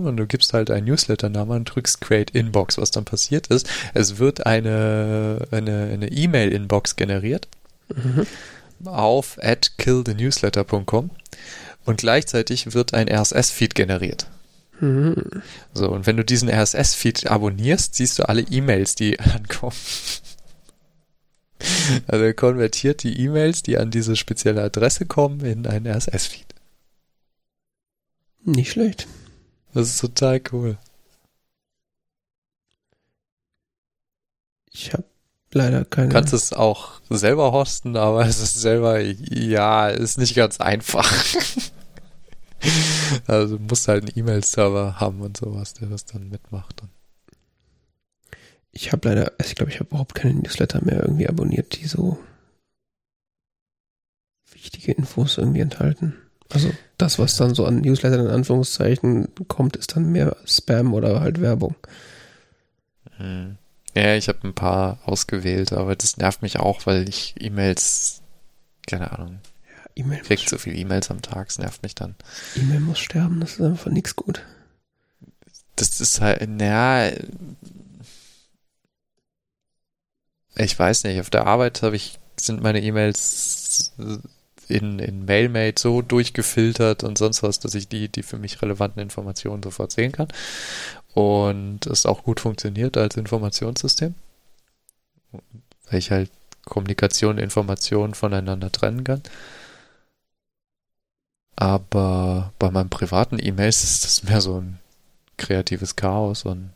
und 0.08 0.18
du 0.18 0.28
gibst 0.28 0.54
halt 0.54 0.70
einen 0.70 0.88
Newsletter-Namen 0.88 1.60
und 1.60 1.76
drückst 1.76 2.02
Create 2.02 2.32
Inbox. 2.32 2.78
Was 2.78 2.92
dann 2.92 3.06
passiert 3.06 3.48
ist, 3.48 3.70
es 3.94 4.20
wird 4.20 4.46
eine 4.46 5.48
eine 5.52 5.90
eine 5.94 6.12
E-Mail-Inbox 6.12 6.98
generiert 6.98 7.48
mhm. 7.96 8.28
auf 8.86 9.38
at 9.42 9.78
killthenewsletter.com 9.78 11.10
und 11.86 11.98
gleichzeitig 11.98 12.74
wird 12.74 12.94
ein 12.94 13.08
RSS-Feed 13.10 13.74
generiert. 13.74 14.28
Mhm. 14.80 15.42
So, 15.74 15.90
und 15.90 16.06
wenn 16.06 16.18
du 16.18 16.26
diesen 16.26 16.50
RSS-Feed 16.50 17.28
abonnierst, 17.28 17.96
siehst 17.96 18.20
du 18.20 18.28
alle 18.28 18.42
E-Mails, 18.42 18.96
die 18.96 19.20
ankommen. 19.20 19.76
Also 22.08 22.26
er 22.26 22.34
konvertiert 22.34 23.04
die 23.04 23.20
E-Mails, 23.22 23.64
die 23.64 23.78
an 23.78 23.92
diese 23.92 24.16
spezielle 24.16 24.62
Adresse 24.62 25.06
kommen, 25.06 25.42
in 25.42 25.66
einen 25.66 25.88
RSS-Feed. 25.88 26.46
Nicht 28.44 28.72
schlecht. 28.72 29.08
Das 29.74 29.90
ist 29.90 30.00
total 30.00 30.42
cool. 30.52 30.78
Ich 34.72 34.94
habe 34.94 35.06
leider 35.52 35.86
keine. 35.86 36.10
Du 36.10 36.14
kannst 36.14 36.34
es 36.34 36.54
auch 36.54 37.02
selber 37.10 37.52
hosten, 37.52 37.98
aber 37.98 38.26
es 38.26 38.40
ist 38.40 38.60
selber, 38.60 39.00
ja, 39.00 39.90
ist 39.90 40.18
nicht 40.18 40.36
ganz 40.36 40.60
einfach. 40.60 41.12
also 43.28 43.58
du 43.58 43.64
musst 43.64 43.88
halt 43.88 44.04
einen 44.04 44.18
E-Mail-Server 44.18 45.00
haben 45.00 45.22
und 45.22 45.38
sowas, 45.38 45.74
der 45.74 45.90
das 45.90 46.06
dann 46.06 46.30
mitmacht. 46.30 46.82
Und 46.82 46.90
ich 48.78 48.92
habe 48.92 49.10
leider, 49.10 49.34
also 49.40 49.50
ich 49.50 49.56
glaube, 49.56 49.72
ich 49.72 49.80
habe 49.80 49.90
überhaupt 49.90 50.14
keine 50.14 50.36
Newsletter 50.36 50.84
mehr 50.86 51.02
irgendwie 51.02 51.28
abonniert, 51.28 51.80
die 51.80 51.88
so 51.88 52.20
wichtige 54.52 54.92
Infos 54.92 55.38
irgendwie 55.38 55.62
enthalten. 55.62 56.16
Also 56.50 56.72
das, 56.98 57.18
was 57.20 57.36
dann 57.36 57.56
so 57.56 57.66
an 57.66 57.82
Newslettern 57.82 58.28
in 58.28 58.32
Anführungszeichen 58.32 59.30
kommt, 59.48 59.76
ist 59.76 59.96
dann 59.96 60.12
mehr 60.12 60.38
Spam 60.46 60.94
oder 60.94 61.20
halt 61.20 61.42
Werbung. 61.42 61.76
Hm. 63.18 63.58
Ja, 63.96 64.16
ich 64.16 64.28
habe 64.28 64.48
ein 64.48 64.54
paar 64.54 65.00
ausgewählt, 65.06 65.74
aber 65.74 65.96
das 65.96 66.18
nervt 66.18 66.44
mich 66.44 66.60
auch, 66.60 66.86
weil 66.86 67.10
ich 67.10 67.34
E-Mails, 67.40 68.22
keine 68.86 69.12
Ahnung, 69.12 69.40
ja, 69.66 69.90
E-Mail 69.96 70.22
krieg 70.22 70.48
so 70.48 70.60
viele 70.60 70.76
E-Mails 70.76 71.10
am 71.10 71.24
Tag, 71.24 71.50
es 71.50 71.58
nervt 71.58 71.82
mich 71.82 71.96
dann. 71.96 72.14
E-Mail 72.56 72.82
muss 72.82 73.00
sterben, 73.00 73.40
das 73.40 73.54
ist 73.54 73.62
einfach 73.62 73.92
nichts 73.92 74.16
gut. 74.16 74.46
Das 75.76 76.00
ist 76.00 76.22
halt, 76.22 76.48
naja, 76.48 77.12
ich 80.58 80.78
weiß 80.78 81.04
nicht, 81.04 81.20
auf 81.20 81.30
der 81.30 81.48
Arbeit 81.48 81.82
habe 81.84 81.96
ich, 81.96 82.20
sind 82.40 82.62
meine 82.62 82.82
E-Mails 82.82 83.94
in, 84.68 85.00
in 85.00 85.26
MailMate 85.26 85.80
so 85.80 86.02
durchgefiltert 86.02 87.04
und 87.04 87.18
sonst 87.18 87.44
was, 87.44 87.60
dass 87.60 87.76
ich 87.76 87.88
die, 87.88 88.10
die 88.10 88.24
für 88.24 88.38
mich 88.38 88.62
relevanten 88.62 89.02
Informationen 89.02 89.64
sofort 89.64 89.92
sehen 89.92 90.12
kann. 90.12 90.28
Und 91.14 91.86
es 91.88 92.06
auch 92.06 92.24
gut 92.24 92.40
funktioniert 92.40 92.98
als 92.98 93.18
Informationssystem. 93.18 94.16
Weil 95.90 96.00
ich 96.00 96.12
halt 96.12 96.30
Kommunikation, 96.66 97.38
Informationen 97.38 98.14
voneinander 98.14 98.72
trennen 98.72 99.04
kann. 99.04 99.24
Aber 101.56 102.54
bei 102.60 102.70
meinen 102.70 102.90
privaten 102.90 103.40
E-Mails 103.40 103.84
ist 103.84 104.06
das 104.06 104.24
mehr 104.24 104.42
so 104.42 104.60
ein 104.62 104.80
kreatives 105.38 105.96
Chaos 105.96 106.44
und 106.46 106.72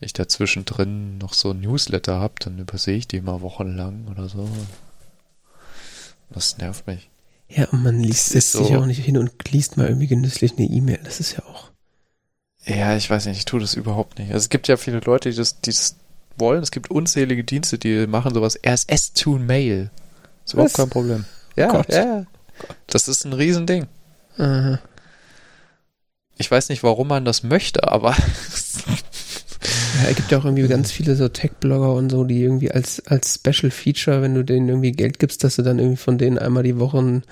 ich 0.00 0.12
dazwischen 0.12 0.64
drin 0.64 1.18
noch 1.18 1.34
so 1.34 1.50
ein 1.50 1.60
Newsletter 1.60 2.18
habe, 2.20 2.34
dann 2.40 2.58
übersehe 2.58 2.96
ich 2.96 3.08
die 3.08 3.16
immer 3.16 3.40
wochenlang 3.40 4.06
oder 4.08 4.28
so. 4.28 4.48
Das 6.30 6.58
nervt 6.58 6.86
mich. 6.86 7.10
Ja, 7.48 7.66
und 7.70 7.82
man 7.82 7.98
liest 7.98 8.34
es 8.34 8.52
so, 8.52 8.62
sich 8.62 8.76
auch 8.76 8.86
nicht 8.86 9.02
hin 9.04 9.16
und 9.16 9.32
liest 9.50 9.76
mal 9.76 9.88
irgendwie 9.88 10.06
genüsslich 10.06 10.52
eine 10.58 10.66
E-Mail. 10.66 11.00
Das 11.02 11.18
ist 11.18 11.32
ja 11.32 11.42
auch. 11.44 11.70
Ja, 12.64 12.96
ich 12.96 13.08
weiß 13.08 13.26
nicht, 13.26 13.38
ich 13.38 13.44
tue 13.46 13.60
das 13.60 13.74
überhaupt 13.74 14.18
nicht. 14.18 14.30
Also 14.30 14.44
es 14.44 14.50
gibt 14.50 14.68
ja 14.68 14.76
viele 14.76 15.00
Leute, 15.00 15.30
die 15.30 15.36
das, 15.36 15.60
die 15.60 15.70
das 15.70 15.96
wollen. 16.36 16.62
Es 16.62 16.70
gibt 16.70 16.90
unzählige 16.90 17.44
Dienste, 17.44 17.78
die 17.78 18.06
machen 18.06 18.34
sowas. 18.34 18.58
RSS 18.64 19.14
to 19.14 19.38
Mail. 19.38 19.90
Ist 20.44 20.52
überhaupt 20.52 20.74
kein 20.74 20.90
Problem. 20.90 21.24
Ja, 21.56 21.72
Gott. 21.72 21.88
ja. 21.88 22.26
Das 22.86 23.08
ist 23.08 23.24
ein 23.24 23.32
Riesending. 23.32 23.86
Aha. 24.36 24.80
Ich 26.36 26.50
weiß 26.50 26.68
nicht, 26.68 26.82
warum 26.82 27.08
man 27.08 27.24
das 27.24 27.42
möchte, 27.42 27.90
aber 27.90 28.14
Ja, 29.98 30.10
es 30.10 30.16
gibt 30.16 30.30
ja 30.30 30.38
auch 30.38 30.44
irgendwie 30.44 30.68
ganz 30.68 30.92
viele 30.92 31.16
so 31.16 31.28
Tech-Blogger 31.28 31.92
und 31.92 32.10
so, 32.10 32.22
die 32.22 32.40
irgendwie 32.40 32.70
als, 32.70 33.04
als 33.06 33.34
Special 33.34 33.72
Feature, 33.72 34.22
wenn 34.22 34.34
du 34.34 34.44
denen 34.44 34.68
irgendwie 34.68 34.92
Geld 34.92 35.18
gibst, 35.18 35.42
dass 35.42 35.56
du 35.56 35.62
dann 35.62 35.80
irgendwie 35.80 35.96
von 35.96 36.18
denen 36.18 36.38
einmal 36.38 36.62
die 36.62 36.78
Woche 36.78 36.98
ein 36.98 37.22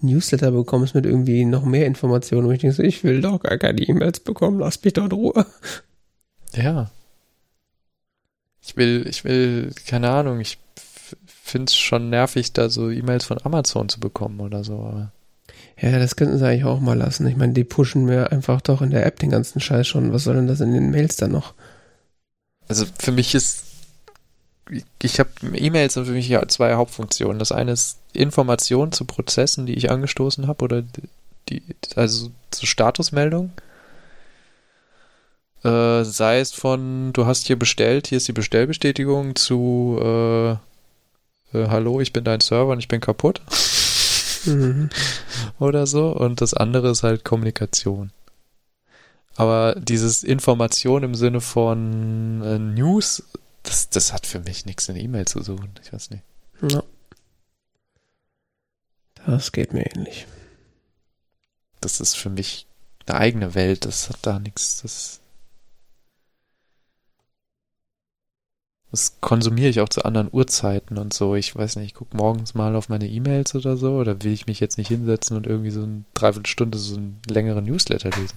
Newsletter 0.00 0.50
bekommst 0.50 0.94
mit 0.94 1.04
irgendwie 1.04 1.44
noch 1.44 1.64
mehr 1.64 1.86
Informationen. 1.86 2.46
Und 2.46 2.54
ich 2.54 2.60
denke 2.60 2.76
so, 2.76 2.82
ich 2.82 3.04
will 3.04 3.20
doch 3.20 3.40
gar 3.40 3.58
keine 3.58 3.82
E-Mails 3.82 4.20
bekommen, 4.20 4.58
lass 4.58 4.82
mich 4.82 4.94
doch 4.94 5.04
in 5.04 5.12
Ruhe. 5.12 5.46
Ja. 6.54 6.90
Ich 8.62 8.76
will, 8.76 9.06
ich 9.06 9.24
will, 9.24 9.72
keine 9.86 10.08
Ahnung, 10.08 10.40
ich 10.40 10.58
finde 11.26 11.66
es 11.66 11.76
schon 11.76 12.08
nervig, 12.08 12.54
da 12.54 12.70
so 12.70 12.90
E-Mails 12.90 13.26
von 13.26 13.38
Amazon 13.44 13.90
zu 13.90 14.00
bekommen 14.00 14.40
oder 14.40 14.64
so. 14.64 14.78
Aber 14.78 15.12
ja, 15.78 15.98
das 15.98 16.16
könnten 16.16 16.38
sie 16.38 16.46
eigentlich 16.46 16.64
auch 16.64 16.80
mal 16.80 16.96
lassen. 16.96 17.26
Ich 17.26 17.36
meine, 17.36 17.52
die 17.52 17.64
pushen 17.64 18.06
mir 18.06 18.32
einfach 18.32 18.62
doch 18.62 18.80
in 18.80 18.90
der 18.90 19.04
App 19.04 19.18
den 19.18 19.30
ganzen 19.30 19.60
Scheiß 19.60 19.86
schon. 19.86 20.12
Was 20.12 20.24
soll 20.24 20.36
denn 20.36 20.46
das 20.46 20.60
in 20.60 20.72
den 20.72 20.90
Mails 20.90 21.16
dann 21.16 21.32
noch? 21.32 21.52
Also 22.68 22.86
für 22.98 23.12
mich 23.12 23.34
ist, 23.34 23.64
ich 25.02 25.20
habe 25.20 25.30
E-Mails 25.54 25.94
sind 25.94 26.06
für 26.06 26.12
mich 26.12 26.28
ja 26.28 26.46
zwei 26.48 26.74
Hauptfunktionen. 26.74 27.38
Das 27.38 27.52
eine 27.52 27.72
ist 27.72 27.98
Informationen 28.12 28.92
zu 28.92 29.04
Prozessen, 29.04 29.66
die 29.66 29.74
ich 29.74 29.90
angestoßen 29.90 30.46
habe 30.46 30.64
oder 30.64 30.82
die, 31.48 31.62
also 31.96 32.30
zu 32.50 32.66
Statusmeldungen. 32.66 33.52
Äh, 35.62 36.04
sei 36.04 36.40
es 36.40 36.52
von, 36.52 37.12
du 37.12 37.26
hast 37.26 37.46
hier 37.46 37.58
bestellt, 37.58 38.08
hier 38.08 38.18
ist 38.18 38.28
die 38.28 38.32
Bestellbestätigung 38.32 39.34
zu, 39.34 39.98
äh, 40.00 40.50
äh, 40.52 40.58
hallo, 41.68 42.00
ich 42.00 42.12
bin 42.12 42.24
dein 42.24 42.40
Server 42.40 42.72
und 42.72 42.80
ich 42.80 42.88
bin 42.88 43.00
kaputt. 43.00 43.40
Mhm. 44.44 44.90
Oder 45.58 45.86
so. 45.86 46.08
Und 46.10 46.40
das 46.40 46.54
andere 46.54 46.90
ist 46.90 47.02
halt 47.02 47.24
Kommunikation. 47.24 48.10
Aber 49.36 49.74
dieses 49.76 50.22
Information 50.22 51.02
im 51.02 51.14
Sinne 51.14 51.40
von 51.40 52.42
äh, 52.42 52.58
News, 52.58 53.24
das, 53.64 53.88
das 53.88 54.12
hat 54.12 54.26
für 54.26 54.40
mich 54.40 54.64
nichts 54.64 54.88
in 54.88 54.96
E-Mail 54.96 55.26
zu 55.26 55.42
suchen. 55.42 55.70
Ich 55.82 55.92
weiß 55.92 56.10
nicht. 56.10 56.22
Ja. 56.70 56.82
Das 59.26 59.52
geht 59.52 59.72
mir 59.72 59.84
ähnlich. 59.86 60.26
Das 61.80 62.00
ist 62.00 62.14
für 62.16 62.30
mich 62.30 62.66
eine 63.06 63.18
eigene 63.18 63.54
Welt. 63.54 63.84
Das 63.84 64.08
hat 64.08 64.18
da 64.22 64.38
nichts. 64.38 64.82
Das, 64.82 65.20
das 68.90 69.16
konsumiere 69.20 69.68
ich 69.68 69.80
auch 69.80 69.88
zu 69.88 70.04
anderen 70.04 70.28
Uhrzeiten 70.30 70.98
und 70.98 71.12
so. 71.12 71.34
Ich 71.34 71.56
weiß 71.56 71.76
nicht, 71.76 71.86
ich 71.86 71.94
gucke 71.94 72.16
morgens 72.16 72.54
mal 72.54 72.76
auf 72.76 72.88
meine 72.88 73.08
E-Mails 73.08 73.54
oder 73.54 73.76
so. 73.76 73.96
Oder 73.96 74.22
will 74.22 74.32
ich 74.32 74.46
mich 74.46 74.60
jetzt 74.60 74.78
nicht 74.78 74.88
hinsetzen 74.88 75.36
und 75.36 75.46
irgendwie 75.46 75.70
so 75.70 75.82
eine 75.82 76.04
Dreiviertelstunde 76.14 76.78
so 76.78 76.96
einen 76.96 77.20
längeren 77.26 77.64
Newsletter 77.64 78.10
lesen? 78.10 78.36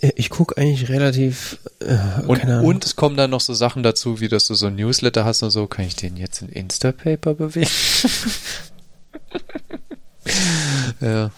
Äh, 0.00 0.12
ich 0.16 0.30
gucke 0.30 0.56
eigentlich 0.56 0.88
relativ. 0.88 1.58
Äh, 1.80 2.22
und, 2.26 2.44
und 2.44 2.84
es 2.84 2.96
kommen 2.96 3.16
dann 3.16 3.30
noch 3.30 3.40
so 3.40 3.54
Sachen 3.54 3.82
dazu, 3.82 4.20
wie 4.20 4.28
dass 4.28 4.46
du 4.46 4.54
so 4.54 4.66
ein 4.66 4.76
Newsletter 4.76 5.24
hast 5.24 5.42
und 5.42 5.50
so. 5.50 5.66
Kann 5.66 5.86
ich 5.86 5.96
den 5.96 6.16
jetzt 6.16 6.42
in 6.42 6.48
Instapaper 6.48 7.34
bewegen? 7.34 7.70
ja. 11.00 11.30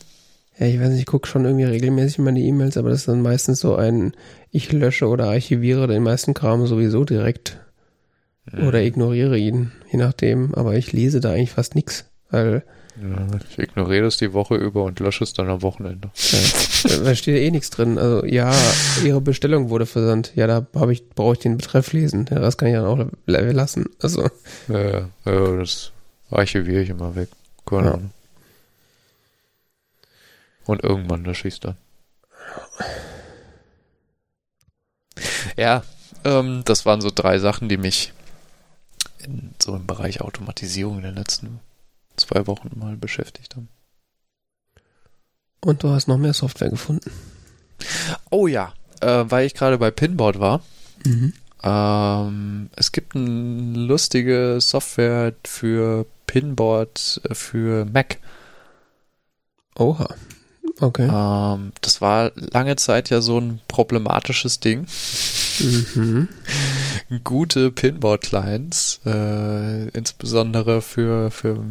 Ja, 0.59 0.67
ich 0.67 0.79
weiß 0.79 0.91
nicht, 0.91 1.01
ich 1.01 1.07
gucke 1.07 1.27
schon 1.27 1.47
irgendwie 1.47 1.65
regelmäßig 1.65 2.19
meine 2.19 2.41
E-Mails, 2.41 2.77
aber 2.77 2.91
das 2.91 3.01
ist 3.01 3.09
dann 3.09 3.23
meistens 3.23 3.61
so 3.61 3.77
ein, 3.77 4.13
ich 4.51 4.71
lösche 4.73 5.09
oder 5.09 5.31
archiviere 5.31 5.87
den 5.87 6.03
meisten 6.03 6.35
Kram 6.35 6.67
sowieso 6.67 7.05
direkt. 7.05 7.59
Mhm. 8.53 8.67
Oder 8.67 8.83
ignoriere 8.83 9.39
ihn, 9.39 9.73
je 9.91 9.99
nachdem. 9.99 10.55
Aber 10.55 10.75
ich 10.75 10.93
lese 10.93 11.21
da 11.21 11.33
eigentlich 11.33 11.53
fast 11.53 11.75
nichts, 11.75 12.05
weil 12.31 12.63
ja, 13.01 13.39
ich 13.49 13.59
ignoriere 13.59 14.05
das 14.05 14.17
die 14.19 14.33
Woche 14.33 14.57
über 14.57 14.85
und 14.85 15.01
lösche 15.01 15.25
es 15.25 15.33
dann 15.33 15.49
am 15.49 15.63
Wochenende. 15.63 16.11
Ja, 16.15 16.99
da 16.99 17.15
steht 17.15 17.37
ja 17.37 17.41
eh 17.41 17.51
nichts 17.51 17.71
drin. 17.71 17.99
Also 17.99 18.25
ja, 18.27 18.55
Ihre 19.05 19.21
Bestellung 19.21 19.71
wurde 19.71 19.87
versandt. 19.87 20.33
Ja, 20.35 20.47
da 20.47 20.67
habe 20.75 20.93
ich 20.93 21.09
brauche 21.09 21.35
ich 21.35 21.39
den 21.39 21.57
Betreff 21.57 21.93
lesen. 21.93 22.27
Ja, 22.31 22.39
das 22.39 22.57
kann 22.57 22.69
ich 22.69 22.75
dann 22.75 22.85
auch 22.85 23.07
lassen. 23.27 23.87
Also 24.01 24.29
ja, 24.69 25.09
ja, 25.25 25.57
das 25.57 25.93
archiviere 26.31 26.83
ich 26.83 26.91
immer 26.91 27.15
weg. 27.17 27.29
Keine. 27.67 27.95
Ahnung. 27.95 28.11
Und 30.67 30.83
irgendwann 30.85 31.25
lösche 31.25 31.49
ich 31.49 31.55
es 31.55 31.61
dann. 31.61 31.77
Ja, 35.57 35.83
ähm, 36.25 36.63
das 36.65 36.87
waren 36.87 37.01
so 37.01 37.11
drei 37.15 37.39
Sachen, 37.39 37.69
die 37.69 37.77
mich 37.77 38.13
in, 39.19 39.55
so 39.61 39.75
im 39.75 39.87
Bereich 39.87 40.21
Automatisierung 40.21 40.99
in 40.99 41.03
den 41.05 41.15
letzten 41.15 41.61
zwei 42.17 42.47
Wochen 42.47 42.71
mal 42.79 42.97
beschäftigt 42.97 43.57
haben. 43.57 43.69
Und 45.61 45.83
du 45.83 45.91
hast 45.91 46.09
noch 46.09 46.19
mehr 46.19 46.33
Software 46.33 46.71
gefunden. 46.71 47.11
Oh 48.31 48.47
ja, 48.47 48.73
äh, 49.01 49.25
weil 49.29 49.47
ich 49.47 49.55
gerade 49.55 49.79
bei 49.79 49.91
Pinboard 49.91 50.41
war. 50.41 50.63
Mhm. 51.05 51.33
Ähm, 51.63 52.71
es 52.77 52.93
gibt 52.93 53.15
eine 53.15 53.79
lustige 53.79 54.59
Software 54.61 55.35
für 55.45 56.07
Pinboard 56.27 57.21
äh, 57.29 57.35
für 57.35 57.85
Mac. 57.85 58.19
Oha. 59.79 60.15
Okay. 60.81 61.09
Ähm, 61.13 61.73
das 61.83 62.01
war 62.01 62.33
lange 62.35 62.77
Zeit 62.77 63.11
ja 63.11 63.21
so 63.21 63.39
ein 63.39 63.61
problematisches 63.69 64.61
Ding. 64.61 64.87
Mhm. 65.61 66.29
Gute 67.25 67.71
Pinboard-Clients, 67.71 69.01
äh, 69.05 69.89
insbesondere 69.89 70.81
für, 70.81 71.31
für, 71.31 71.63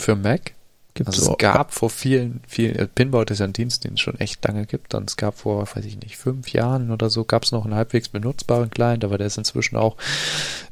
für 0.00 0.16
Mac. 0.16 0.54
Gibt's 0.94 1.12
Also 1.12 1.26
so 1.26 1.32
es 1.32 1.38
gab 1.38 1.72
vor 1.72 1.88
vielen, 1.88 2.40
vielen, 2.48 2.74
äh, 2.76 2.86
Pinboard 2.86 3.30
ist 3.30 3.38
ja 3.38 3.44
ein 3.44 3.52
Dienst, 3.52 3.84
den 3.84 3.94
es 3.94 4.00
schon 4.00 4.18
echt 4.18 4.44
lange 4.46 4.66
gibt. 4.66 4.94
Und 4.94 5.08
es 5.08 5.16
gab 5.16 5.38
vor, 5.38 5.68
weiß 5.74 5.84
ich 5.84 6.00
nicht, 6.00 6.16
fünf 6.16 6.52
Jahren 6.52 6.90
oder 6.90 7.10
so, 7.10 7.24
gab 7.24 7.44
es 7.44 7.52
noch 7.52 7.64
einen 7.64 7.74
halbwegs 7.74 8.08
benutzbaren 8.08 8.70
Client, 8.70 9.04
aber 9.04 9.16
der 9.16 9.28
ist 9.28 9.38
inzwischen 9.38 9.76
auch 9.76 9.96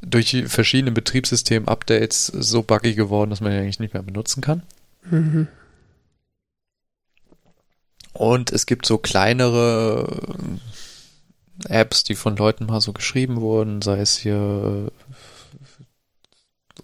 durch 0.02 0.30
die 0.30 0.44
verschiedenen 0.44 0.94
Betriebssystem-Updates 0.94 2.26
so 2.26 2.62
buggy 2.62 2.94
geworden, 2.94 3.30
dass 3.30 3.40
man 3.40 3.52
ihn 3.52 3.58
eigentlich 3.58 3.80
nicht 3.80 3.94
mehr 3.94 4.02
benutzen 4.02 4.40
kann. 4.40 4.62
Mhm. 5.08 5.48
Und 8.12 8.50
es 8.50 8.66
gibt 8.66 8.84
so 8.84 8.98
kleinere 8.98 10.34
äh, 11.64 11.80
Apps, 11.80 12.02
die 12.02 12.16
von 12.16 12.36
Leuten 12.36 12.66
mal 12.66 12.80
so 12.80 12.92
geschrieben 12.92 13.40
wurden, 13.40 13.82
sei 13.82 14.00
es 14.00 14.16
hier, 14.16 14.88
äh, 14.88 15.14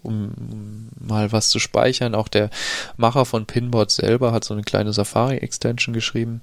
um 0.05 0.89
mal 0.99 1.31
was 1.31 1.49
zu 1.49 1.59
speichern. 1.59 2.15
Auch 2.15 2.27
der 2.27 2.49
Macher 2.97 3.25
von 3.25 3.45
Pinboard 3.45 3.91
selber 3.91 4.31
hat 4.31 4.43
so 4.43 4.53
eine 4.53 4.63
kleine 4.63 4.93
Safari-Extension 4.93 5.93
geschrieben, 5.93 6.41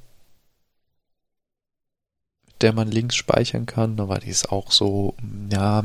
mit 2.47 2.63
der 2.63 2.73
man 2.73 2.91
Links 2.91 3.17
speichern 3.17 3.67
kann, 3.67 3.99
aber 4.01 4.19
die 4.19 4.31
ist 4.31 4.51
auch 4.51 4.73
so, 4.73 5.15
ja, 5.51 5.85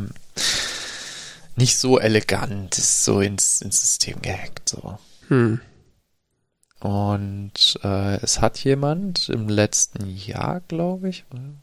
nicht 1.56 1.78
so 1.78 2.00
elegant, 2.00 2.78
ist 2.78 3.04
so 3.04 3.22
ins, 3.22 3.62
ins 3.62 3.82
System 3.82 4.22
gehackt, 4.22 4.70
so. 4.70 4.98
Hm. 5.28 5.60
Und 6.80 7.80
äh, 7.84 8.18
es 8.18 8.40
hat 8.40 8.64
jemand 8.64 9.30
im 9.30 9.50
letzten 9.50 10.08
Jahr, 10.08 10.62
glaube 10.68 11.10
ich, 11.10 11.26
oder? 11.32 11.54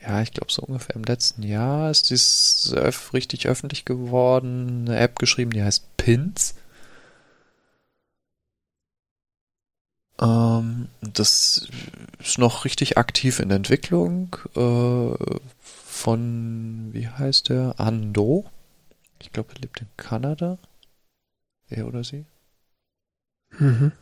Ja, 0.00 0.22
ich 0.22 0.32
glaube 0.32 0.50
so 0.50 0.62
ungefähr 0.62 0.96
im 0.96 1.04
letzten 1.04 1.42
Jahr 1.42 1.90
ist 1.90 2.10
dies 2.10 2.72
öff 2.74 3.12
richtig 3.12 3.46
öffentlich 3.48 3.84
geworden, 3.84 4.86
eine 4.88 4.98
App 4.98 5.18
geschrieben, 5.18 5.50
die 5.52 5.62
heißt 5.62 5.96
Pins. 5.96 6.54
Ähm, 10.20 10.88
das 11.00 11.68
ist 12.18 12.38
noch 12.38 12.64
richtig 12.64 12.98
aktiv 12.98 13.40
in 13.40 13.50
Entwicklung 13.50 14.36
äh, 14.54 15.14
von, 15.60 16.90
wie 16.92 17.08
heißt 17.08 17.48
der? 17.48 17.74
Ando. 17.78 18.44
Ich 19.20 19.32
glaube, 19.32 19.52
er 19.54 19.60
lebt 19.60 19.80
in 19.80 19.88
Kanada. 19.96 20.58
Er 21.68 21.86
oder 21.86 22.04
sie. 22.04 22.24
Mhm. 23.58 23.92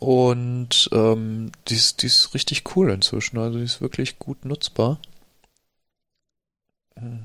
Und 0.00 0.88
ähm, 0.92 1.52
die, 1.68 1.74
ist, 1.74 2.02
die 2.02 2.06
ist 2.06 2.32
richtig 2.32 2.74
cool 2.74 2.90
inzwischen. 2.90 3.38
Also 3.38 3.58
die 3.58 3.64
ist 3.64 3.82
wirklich 3.82 4.18
gut 4.18 4.46
nutzbar. 4.46 4.98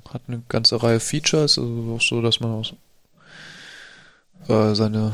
Hat 0.10 0.22
eine 0.28 0.44
ganze 0.50 0.84
Reihe 0.84 1.00
Features, 1.00 1.58
also 1.58 1.96
auch 1.96 2.02
so, 2.02 2.22
dass 2.22 2.42
man 2.42 2.52
aus, 2.52 2.74
äh, 4.50 4.76
seine, 4.76 5.14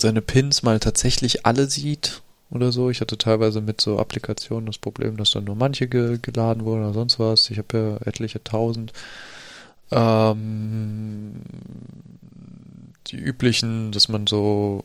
seine 0.00 0.22
Pins 0.22 0.62
mal 0.62 0.78
tatsächlich 0.78 1.44
alle 1.44 1.66
sieht 1.68 2.22
oder 2.50 2.70
so. 2.70 2.90
Ich 2.90 3.00
hatte 3.00 3.18
teilweise 3.18 3.60
mit 3.60 3.80
so 3.80 3.98
Applikationen 3.98 4.66
das 4.66 4.78
Problem, 4.78 5.16
dass 5.16 5.32
dann 5.32 5.44
nur 5.44 5.56
manche 5.56 5.88
ge 5.88 6.18
geladen 6.22 6.64
wurden 6.64 6.84
oder 6.84 6.94
sonst 6.94 7.18
was. 7.18 7.50
Ich 7.50 7.58
habe 7.58 7.98
ja 8.00 8.06
etliche 8.06 8.42
tausend. 8.42 8.92
Ähm, 9.90 11.42
die 13.08 13.16
üblichen, 13.16 13.90
dass 13.90 14.08
man 14.08 14.28
so 14.28 14.84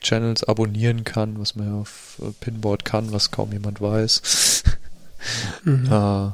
Channels 0.00 0.44
abonnieren 0.44 1.04
kann, 1.04 1.38
was 1.38 1.56
man 1.56 1.68
ja 1.68 1.74
auf 1.80 2.20
äh, 2.22 2.30
Pinboard 2.40 2.84
kann, 2.84 3.12
was 3.12 3.30
kaum 3.30 3.52
jemand 3.52 3.80
weiß. 3.80 4.62
Mhm. 5.64 5.90
äh, 5.90 6.30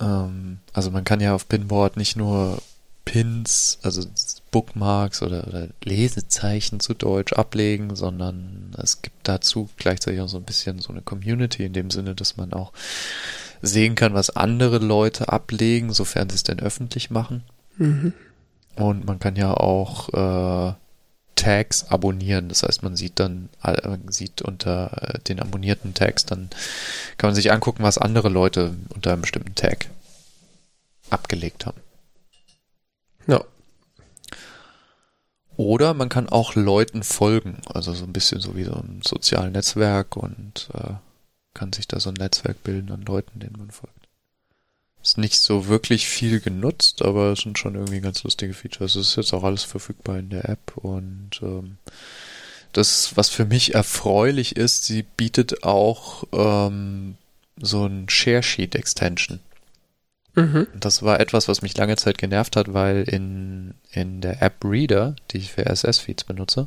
ähm, 0.00 0.58
also 0.72 0.90
man 0.90 1.04
kann 1.04 1.20
ja 1.20 1.34
auf 1.34 1.48
Pinboard 1.48 1.96
nicht 1.98 2.16
nur 2.16 2.62
Pins, 3.04 3.78
also 3.82 4.02
Bookmarks 4.50 5.22
oder, 5.22 5.46
oder 5.46 5.68
Lesezeichen 5.82 6.80
zu 6.80 6.94
Deutsch 6.94 7.32
ablegen, 7.34 7.94
sondern 7.94 8.74
es 8.78 9.02
gibt 9.02 9.16
dazu 9.28 9.68
gleichzeitig 9.76 10.20
auch 10.20 10.28
so 10.28 10.38
ein 10.38 10.44
bisschen 10.44 10.78
so 10.78 10.92
eine 10.92 11.02
Community 11.02 11.64
in 11.64 11.74
dem 11.74 11.90
Sinne, 11.90 12.14
dass 12.14 12.36
man 12.36 12.52
auch 12.52 12.72
sehen 13.60 13.94
kann, 13.94 14.14
was 14.14 14.30
andere 14.30 14.78
Leute 14.78 15.28
ablegen, 15.28 15.92
sofern 15.92 16.30
sie 16.30 16.36
es 16.36 16.42
denn 16.44 16.60
öffentlich 16.60 17.10
machen. 17.10 17.44
Mhm. 17.76 18.12
Und 18.76 19.04
man 19.04 19.18
kann 19.18 19.36
ja 19.36 19.52
auch 19.54 20.08
äh, 20.08 20.74
Tags 21.34 21.84
abonnieren. 21.88 22.48
Das 22.48 22.62
heißt, 22.62 22.82
man 22.82 22.96
sieht 22.96 23.18
dann, 23.20 23.48
äh, 23.62 23.96
sieht 24.08 24.42
unter 24.42 25.14
äh, 25.14 25.18
den 25.20 25.40
abonnierten 25.40 25.94
Tags, 25.94 26.24
dann 26.26 26.50
kann 27.18 27.28
man 27.28 27.34
sich 27.34 27.52
angucken, 27.52 27.82
was 27.82 27.98
andere 27.98 28.28
Leute 28.28 28.74
unter 28.94 29.12
einem 29.12 29.22
bestimmten 29.22 29.54
Tag 29.54 29.86
abgelegt 31.10 31.66
haben. 31.66 31.80
Ja. 33.26 33.44
Oder 35.56 35.94
man 35.94 36.08
kann 36.08 36.28
auch 36.28 36.54
Leuten 36.54 37.02
folgen, 37.02 37.58
also 37.72 37.94
so 37.94 38.04
ein 38.04 38.12
bisschen 38.12 38.40
so 38.40 38.56
wie 38.56 38.64
so 38.64 38.74
ein 38.74 39.00
soziales 39.04 39.52
Netzwerk 39.52 40.16
und 40.16 40.68
äh, 40.74 40.94
kann 41.54 41.72
sich 41.72 41.86
da 41.86 42.00
so 42.00 42.10
ein 42.10 42.14
Netzwerk 42.14 42.62
bilden 42.64 42.90
an 42.90 43.02
Leuten, 43.02 43.38
denen 43.38 43.56
man 43.58 43.70
folgt. 43.70 44.03
Ist 45.04 45.18
nicht 45.18 45.38
so 45.38 45.68
wirklich 45.68 46.08
viel 46.08 46.40
genutzt, 46.40 47.02
aber 47.02 47.32
es 47.32 47.40
sind 47.40 47.58
schon 47.58 47.74
irgendwie 47.74 48.00
ganz 48.00 48.24
lustige 48.24 48.54
Features. 48.54 48.96
Es 48.96 49.10
ist 49.10 49.16
jetzt 49.16 49.34
auch 49.34 49.44
alles 49.44 49.62
verfügbar 49.62 50.18
in 50.18 50.30
der 50.30 50.48
App 50.48 50.78
und 50.78 51.40
ähm, 51.42 51.76
das, 52.72 53.14
was 53.14 53.28
für 53.28 53.44
mich 53.44 53.74
erfreulich 53.74 54.56
ist, 54.56 54.84
sie 54.84 55.02
bietet 55.02 55.62
auch 55.62 56.24
ähm, 56.32 57.16
so 57.60 57.84
ein 57.86 58.08
Share 58.08 58.42
Sheet 58.42 58.74
Extension. 58.74 59.40
Mhm. 60.34 60.66
Das 60.74 61.02
war 61.02 61.20
etwas, 61.20 61.48
was 61.48 61.62
mich 61.62 61.76
lange 61.76 61.96
Zeit 61.96 62.16
genervt 62.18 62.56
hat, 62.56 62.72
weil 62.72 63.02
in, 63.02 63.74
in 63.92 64.22
der 64.22 64.42
App 64.42 64.64
Reader, 64.64 65.14
die 65.30 65.38
ich 65.38 65.52
für 65.52 65.66
RSS-Feeds 65.66 66.24
benutze, 66.24 66.66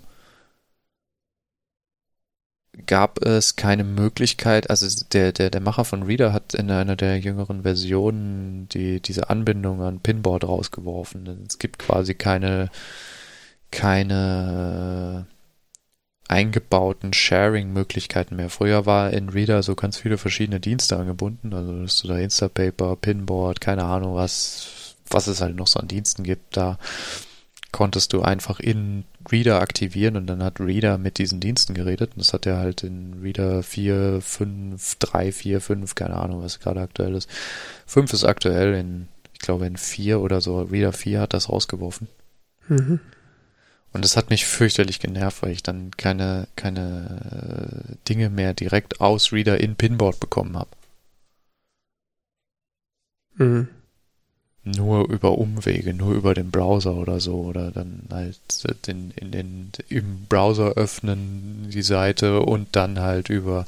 gab 2.85 3.25
es 3.25 3.55
keine 3.55 3.83
Möglichkeit, 3.83 4.69
also 4.69 5.05
der, 5.11 5.31
der, 5.31 5.49
der 5.49 5.61
Macher 5.61 5.85
von 5.85 6.03
Reader 6.03 6.33
hat 6.33 6.53
in 6.53 6.69
einer 6.69 6.95
der 6.95 7.19
jüngeren 7.19 7.63
Versionen 7.63 8.69
die, 8.69 9.01
diese 9.01 9.29
Anbindung 9.29 9.81
an 9.81 9.99
Pinboard 9.99 10.43
rausgeworfen. 10.43 11.45
Es 11.47 11.59
gibt 11.59 11.79
quasi 11.79 12.13
keine, 12.13 12.69
keine 13.71 15.25
eingebauten 16.27 17.13
Sharing-Möglichkeiten 17.13 18.35
mehr. 18.35 18.49
Früher 18.49 18.85
war 18.85 19.11
in 19.11 19.29
Reader 19.29 19.63
so 19.63 19.75
ganz 19.75 19.97
viele 19.97 20.17
verschiedene 20.17 20.59
Dienste 20.59 20.97
angebunden, 20.97 21.53
also 21.53 21.81
dass 21.81 22.01
du 22.01 22.09
da 22.09 22.17
Instapaper, 22.17 22.95
Pinboard, 22.97 23.61
keine 23.61 23.85
Ahnung 23.85 24.15
was, 24.15 24.95
was 25.09 25.27
es 25.27 25.41
halt 25.41 25.55
noch 25.55 25.67
so 25.67 25.79
an 25.79 25.87
Diensten 25.87 26.23
gibt, 26.23 26.57
da 26.57 26.77
konntest 27.71 28.13
du 28.13 28.21
einfach 28.21 28.59
in 28.59 29.05
Reader 29.31 29.61
aktivieren 29.61 30.15
und 30.15 30.27
dann 30.27 30.43
hat 30.43 30.59
Reader 30.59 30.97
mit 30.97 31.17
diesen 31.17 31.39
Diensten 31.39 31.73
geredet 31.73 32.11
und 32.11 32.19
das 32.19 32.33
hat 32.33 32.45
er 32.45 32.57
halt 32.57 32.83
in 32.83 33.19
Reader 33.21 33.63
4, 33.63 34.21
5, 34.21 34.95
3, 34.99 35.31
4, 35.31 35.61
5, 35.61 35.95
keine 35.95 36.15
Ahnung, 36.15 36.41
was 36.41 36.59
gerade 36.59 36.81
aktuell 36.81 37.15
ist. 37.15 37.29
5 37.85 38.13
ist 38.13 38.23
aktuell 38.23 38.73
in, 38.75 39.07
ich 39.33 39.39
glaube 39.39 39.65
in 39.65 39.77
4 39.77 40.19
oder 40.21 40.41
so, 40.41 40.61
Reader 40.61 40.93
4 40.93 41.21
hat 41.21 41.33
das 41.33 41.49
rausgeworfen. 41.49 42.07
Mhm. 42.67 42.99
Und 43.93 44.03
das 44.03 44.17
hat 44.17 44.29
mich 44.29 44.45
fürchterlich 44.45 44.99
genervt, 44.99 45.41
weil 45.41 45.51
ich 45.51 45.63
dann 45.63 45.91
keine, 45.91 46.47
keine 46.55 47.89
äh, 47.91 47.95
Dinge 48.07 48.29
mehr 48.29 48.53
direkt 48.53 49.01
aus 49.01 49.31
Reader 49.31 49.59
in 49.59 49.75
Pinboard 49.75 50.19
bekommen 50.19 50.57
habe. 50.57 50.69
Mhm. 53.35 53.67
Nur 54.75 55.09
über 55.09 55.37
Umwege, 55.37 55.93
nur 55.93 56.13
über 56.13 56.33
den 56.33 56.51
Browser 56.51 56.93
oder 56.95 57.19
so. 57.19 57.35
Oder 57.35 57.71
dann 57.71 58.01
halt 58.11 58.39
den, 58.87 59.11
in 59.15 59.31
den, 59.31 59.71
im 59.87 60.25
Browser 60.27 60.73
öffnen 60.73 61.69
die 61.71 61.81
Seite 61.81 62.41
und 62.41 62.75
dann 62.75 62.99
halt 62.99 63.29
über 63.29 63.65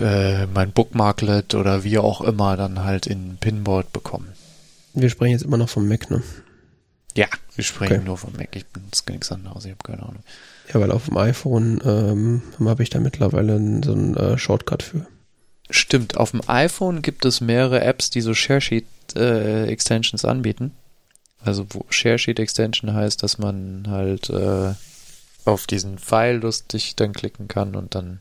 äh, 0.00 0.46
mein 0.46 0.72
Bookmarklet 0.72 1.54
oder 1.54 1.84
wie 1.84 1.98
auch 1.98 2.20
immer 2.20 2.56
dann 2.56 2.84
halt 2.84 3.06
in 3.06 3.38
Pinboard 3.38 3.92
bekommen. 3.92 4.28
Wir 4.92 5.08
sprechen 5.08 5.32
jetzt 5.32 5.44
immer 5.44 5.56
noch 5.56 5.68
vom 5.68 5.88
Mac, 5.88 6.10
ne? 6.10 6.22
Ja, 7.16 7.26
wir 7.54 7.64
sprechen 7.64 7.94
Okay. 7.94 8.04
nur 8.04 8.18
vom 8.18 8.32
Mac. 8.34 8.54
Ich 8.54 8.66
benutze 8.66 9.02
nichts 9.10 9.32
anderes. 9.32 9.64
Ich 9.64 9.70
habe 9.70 9.82
keine 9.82 10.02
Ahnung. 10.02 10.22
Ja, 10.72 10.80
weil 10.80 10.90
auf 10.90 11.06
dem 11.06 11.16
iPhone 11.16 11.80
ähm, 11.84 12.42
habe 12.66 12.82
ich 12.82 12.90
da 12.90 12.98
mittlerweile 12.98 13.56
so 13.82 13.92
einen 13.92 14.16
äh, 14.16 14.36
Shortcut 14.36 14.82
für. 14.82 15.06
Stimmt, 15.68 16.16
auf 16.16 16.30
dem 16.30 16.42
iPhone 16.46 17.02
gibt 17.02 17.24
es 17.24 17.40
mehrere 17.40 17.80
Apps, 17.80 18.10
die 18.10 18.20
so 18.20 18.34
ShareSheet-Extensions 18.34 20.24
anbieten. 20.24 20.72
Also 21.40 21.66
ShareSheet-Extension 21.90 22.94
heißt, 22.94 23.22
dass 23.22 23.38
man 23.38 23.86
halt 23.88 24.30
äh, 24.30 24.74
auf 25.44 25.66
diesen 25.66 25.98
Pfeil 25.98 26.36
lustig 26.36 26.96
dann 26.96 27.12
klicken 27.12 27.48
kann 27.48 27.74
und 27.74 27.94
dann 27.94 28.20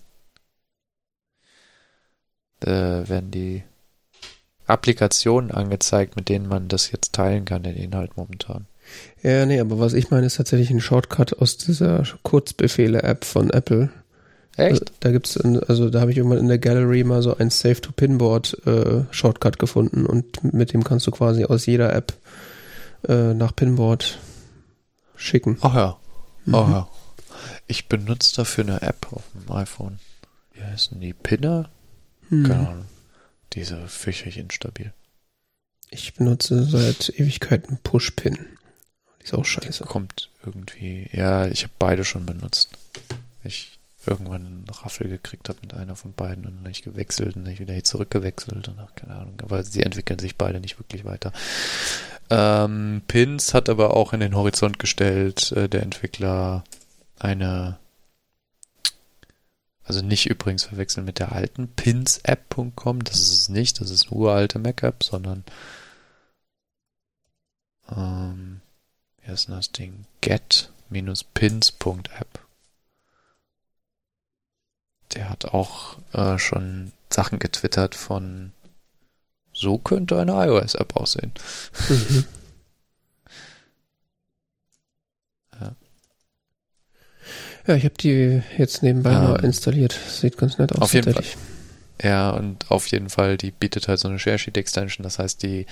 äh, 2.62 3.08
werden 3.08 3.32
die 3.32 3.64
Applikationen 4.68 5.52
angezeigt, 5.52 6.16
mit 6.16 6.30
denen 6.30 6.48
man 6.48 6.68
das 6.68 6.92
jetzt 6.92 7.14
teilen 7.14 7.46
kann, 7.46 7.64
den 7.64 7.76
Inhalt 7.76 8.18
momentan. 8.18 8.66
Ja, 9.22 9.46
nee, 9.46 9.60
aber 9.60 9.80
was 9.80 9.94
ich 9.94 10.12
meine, 10.12 10.28
ist 10.28 10.38
tatsächlich 10.38 10.70
ein 10.70 10.82
Shortcut 10.82 11.40
aus 11.40 11.58
dieser 11.58 12.04
Kurzbefehle-App 12.24 13.26
von 13.26 13.50
Apple. 13.50 13.90
Also, 14.58 14.86
da 15.02 15.12
gibt's, 15.12 15.38
also 15.38 15.90
da 15.90 16.00
habe 16.00 16.12
ich 16.12 16.18
irgendwann 16.18 16.40
in 16.40 16.48
der 16.48 16.60
Gallery 16.60 17.04
mal 17.04 17.22
so 17.22 17.36
ein 17.36 17.50
Save 17.50 17.82
to 17.82 17.92
Pinboard 17.92 18.66
äh, 18.66 19.04
Shortcut 19.12 19.60
gefunden 19.60 20.06
und 20.06 20.44
mit 20.54 20.72
dem 20.72 20.84
kannst 20.84 21.06
du 21.08 21.12
quasi 21.12 21.44
aus 21.46 21.66
jeder 21.66 21.94
App 21.94 22.14
äh, 23.08 23.34
nach 23.34 23.56
Pinboard 23.56 24.20
schicken. 25.18 25.58
Ach 25.62 25.76
ja. 25.76 25.98
Mhm. 26.46 26.56
Ach 26.56 26.70
ja. 26.70 26.90
Ich 27.68 27.90
benutze 27.90 28.36
dafür 28.36 28.64
eine 28.64 28.82
App 28.82 29.08
auf 29.12 29.24
dem 29.34 29.52
iPhone. 29.54 30.00
Wie 30.54 30.64
heißen 30.64 31.00
die? 31.00 31.14
Pinner? 31.14 31.70
Hm. 32.30 32.44
Keine 32.44 32.70
Ahnung. 32.70 32.86
Diese 33.54 33.88
fürchterlich 33.88 34.38
instabil. 34.38 34.94
Ich 35.90 36.14
benutze 36.14 36.64
seit 36.64 37.10
Ewigkeiten 37.20 37.80
Pushpin. 37.84 38.38
Die 39.20 39.26
ist 39.26 39.34
auch 39.34 39.46
scheiße. 39.46 39.84
Kommt 39.86 40.30
irgendwie. 40.46 41.10
Ja, 41.12 41.48
ich 41.48 41.64
habe 41.64 41.74
beide 41.80 42.04
schon 42.04 42.26
benutzt. 42.26 42.70
Ich 43.44 43.80
irgendwann 44.08 44.46
einen 44.46 44.66
Raffel 44.70 45.08
gekriegt 45.08 45.50
habe 45.50 45.60
mit 45.62 45.74
einer 45.74 45.96
von 45.96 46.14
beiden 46.14 46.46
und 46.46 46.64
dann 46.64 46.72
ich 46.72 46.84
gewechselt 46.84 47.36
und 47.36 47.46
dann 47.46 47.54
ich 47.54 47.60
wieder 47.60 47.74
hier 47.74 47.84
zurückgewechselt 47.84 48.68
und 48.68 48.96
keine 48.96 49.16
Ahnung. 49.16 49.40
Aber 49.42 49.64
sie 49.64 49.84
entwickeln 49.84 50.20
sich 50.20 50.36
beide 50.38 50.60
nicht 50.60 50.80
wirklich 50.80 51.06
weiter. 51.06 51.32
Ähm, 52.30 53.02
Pins 53.08 53.54
hat 53.54 53.70
aber 53.70 53.96
auch 53.96 54.14
in 54.14 54.20
den 54.20 54.36
Horizont 54.36 54.80
gestellt, 54.80 55.52
äh, 55.52 55.70
der 55.70 55.84
Entwickler 55.84 56.64
eine 57.20 57.78
also 59.86 60.02
nicht 60.02 60.26
übrigens 60.26 60.64
verwechseln 60.64 61.06
mit 61.06 61.20
der 61.20 61.32
alten 61.32 61.68
pinsapp.com, 61.68 63.04
das 63.04 63.20
ist 63.20 63.34
es 63.34 63.50
nicht, 63.50 63.80
das 63.80 63.92
ist 63.92 64.08
eine 64.08 64.14
uralte 64.20 64.58
Mac-App, 64.58 65.04
sondern 65.04 65.44
ähm, 67.96 68.62
wie 69.22 69.28
heißt 69.30 69.48
denn 69.48 69.56
das 69.56 69.72
Ding? 69.72 70.06
get-pins.app. 70.22 70.70
Der 75.14 75.30
hat 75.30 75.46
auch 75.46 75.98
äh, 76.14 76.38
schon 76.38 76.92
Sachen 77.10 77.40
getwittert 77.40 77.96
von 77.96 78.52
so 79.54 79.78
könnte 79.78 80.20
eine 80.20 80.34
iOS-App 80.34 80.96
aussehen. 80.96 81.32
Mhm. 81.90 82.26
Ja. 85.62 85.76
Ja, 87.68 87.74
ich 87.74 87.84
habe 87.84 87.96
die 87.96 88.44
jetzt 88.60 88.84
nebenbei 88.84 89.12
Ähm, 89.12 89.24
mal 89.24 89.44
installiert. 89.44 90.00
Sieht 90.08 90.38
ganz 90.38 90.60
nett 90.60 90.72
aus. 90.72 90.82
auf 90.84 90.94
jeden 90.94 91.06
tatsächlich. 91.06 91.36
Ja, 92.00 92.30
und 92.30 92.70
auf 92.70 92.86
jeden 92.88 93.10
Fall, 93.10 93.38
die 93.38 93.50
bietet 93.50 93.88
halt 93.88 94.00
so 94.00 94.08
eine 94.08 94.20
ShareSheet-Extension. 94.20 95.04
Das 95.04 95.18
heißt, 95.18 95.42
die 95.42 95.66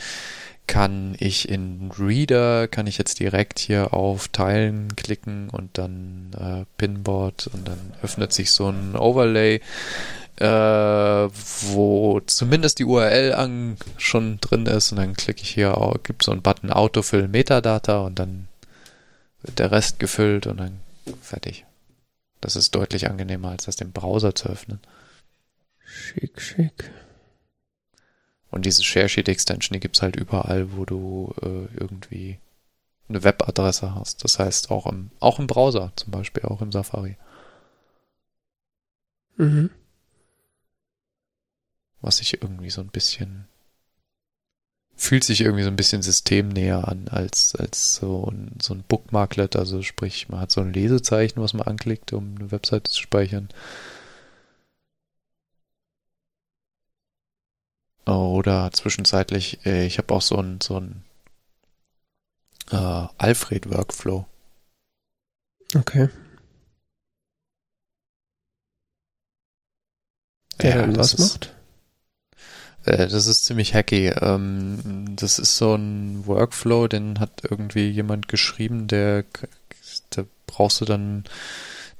kann 0.67 1.15
ich 1.19 1.49
in 1.49 1.91
Reader, 1.97 2.67
kann 2.67 2.87
ich 2.87 2.97
jetzt 2.97 3.19
direkt 3.19 3.59
hier 3.59 3.93
auf 3.93 4.29
Teilen 4.29 4.95
klicken 4.95 5.49
und 5.49 5.77
dann 5.77 6.31
äh, 6.39 6.65
Pinboard 6.77 7.47
und 7.47 7.67
dann 7.67 7.93
öffnet 8.01 8.33
sich 8.33 8.51
so 8.51 8.69
ein 8.69 8.95
Overlay, 8.95 9.59
äh, 10.37 10.45
wo 10.45 12.19
zumindest 12.25 12.79
die 12.79 12.85
URL 12.85 13.33
an, 13.33 13.77
schon 13.97 14.39
drin 14.41 14.65
ist 14.65 14.91
und 14.91 14.97
dann 14.97 15.15
klicke 15.15 15.41
ich 15.43 15.49
hier, 15.49 15.77
au- 15.77 15.97
gibt 16.03 16.23
so 16.23 16.31
einen 16.31 16.41
Button 16.41 16.71
Autofill 16.71 17.27
Metadata 17.27 17.99
und 18.01 18.19
dann 18.19 18.47
wird 19.43 19.59
der 19.59 19.71
Rest 19.71 19.99
gefüllt 19.99 20.47
und 20.47 20.57
dann 20.57 20.79
fertig. 21.21 21.65
Das 22.41 22.55
ist 22.55 22.75
deutlich 22.75 23.09
angenehmer, 23.09 23.49
als 23.51 23.65
das 23.65 23.75
im 23.81 23.91
Browser 23.91 24.35
zu 24.35 24.49
öffnen. 24.49 24.79
Schick, 25.85 26.41
schick. 26.41 26.91
Und 28.53 28.65
diese 28.65 28.83
ShareSheet-Extension, 28.83 29.73
die 29.73 29.79
gibt's 29.79 30.01
halt 30.01 30.15
überall, 30.15 30.77
wo 30.77 30.85
du 30.85 31.33
äh, 31.41 31.67
irgendwie 31.75 32.39
eine 33.09 33.23
Webadresse 33.23 33.95
hast. 33.95 34.23
Das 34.23 34.39
heißt 34.39 34.69
auch 34.71 34.85
im, 34.85 35.09
auch 35.19 35.39
im 35.39 35.47
Browser, 35.47 35.91
zum 35.95 36.11
Beispiel 36.11 36.43
auch 36.43 36.61
im 36.61 36.71
Safari. 36.71 37.17
Mhm. 39.37 39.71
Was 42.01 42.17
sich 42.17 42.41
irgendwie 42.41 42.69
so 42.69 42.81
ein 42.81 42.89
bisschen 42.89 43.47
fühlt 44.95 45.23
sich 45.23 45.41
irgendwie 45.41 45.63
so 45.63 45.69
ein 45.69 45.75
bisschen 45.75 46.01
systemnäher 46.01 46.87
an 46.87 47.07
als, 47.09 47.55
als 47.55 47.95
so 47.95 48.25
ein, 48.31 48.51
so 48.61 48.73
ein 48.73 48.83
Bookmarklet. 48.87 49.55
Also 49.55 49.81
sprich, 49.81 50.29
man 50.29 50.39
hat 50.39 50.51
so 50.51 50.61
ein 50.61 50.71
Lesezeichen, 50.71 51.41
was 51.41 51.53
man 51.53 51.67
anklickt, 51.67 52.13
um 52.13 52.35
eine 52.39 52.51
Webseite 52.51 52.91
zu 52.91 53.01
speichern. 53.01 53.49
Oder 58.05 58.71
zwischenzeitlich, 58.73 59.65
äh, 59.65 59.85
ich 59.85 59.97
habe 59.97 60.13
auch 60.13 60.21
so 60.21 60.37
ein, 60.37 60.59
so 60.61 60.77
ein 60.79 61.03
äh, 62.71 62.75
Alfred-Workflow. 63.17 64.25
Okay. 65.75 66.09
Der 70.61 70.87
das 70.87 70.97
was 70.97 71.13
ist- 71.13 71.33
macht? 71.33 71.55
Äh, 72.85 73.07
das 73.07 73.27
ist 73.27 73.45
ziemlich 73.45 73.73
hacky. 73.73 74.07
Ähm, 74.07 75.15
das 75.15 75.39
ist 75.39 75.57
so 75.57 75.75
ein 75.75 76.25
Workflow, 76.25 76.87
den 76.87 77.19
hat 77.19 77.41
irgendwie 77.49 77.89
jemand 77.89 78.27
geschrieben, 78.27 78.87
der, 78.87 79.23
da 80.09 80.23
brauchst 80.47 80.81
du 80.81 80.85
dann, 80.85 81.23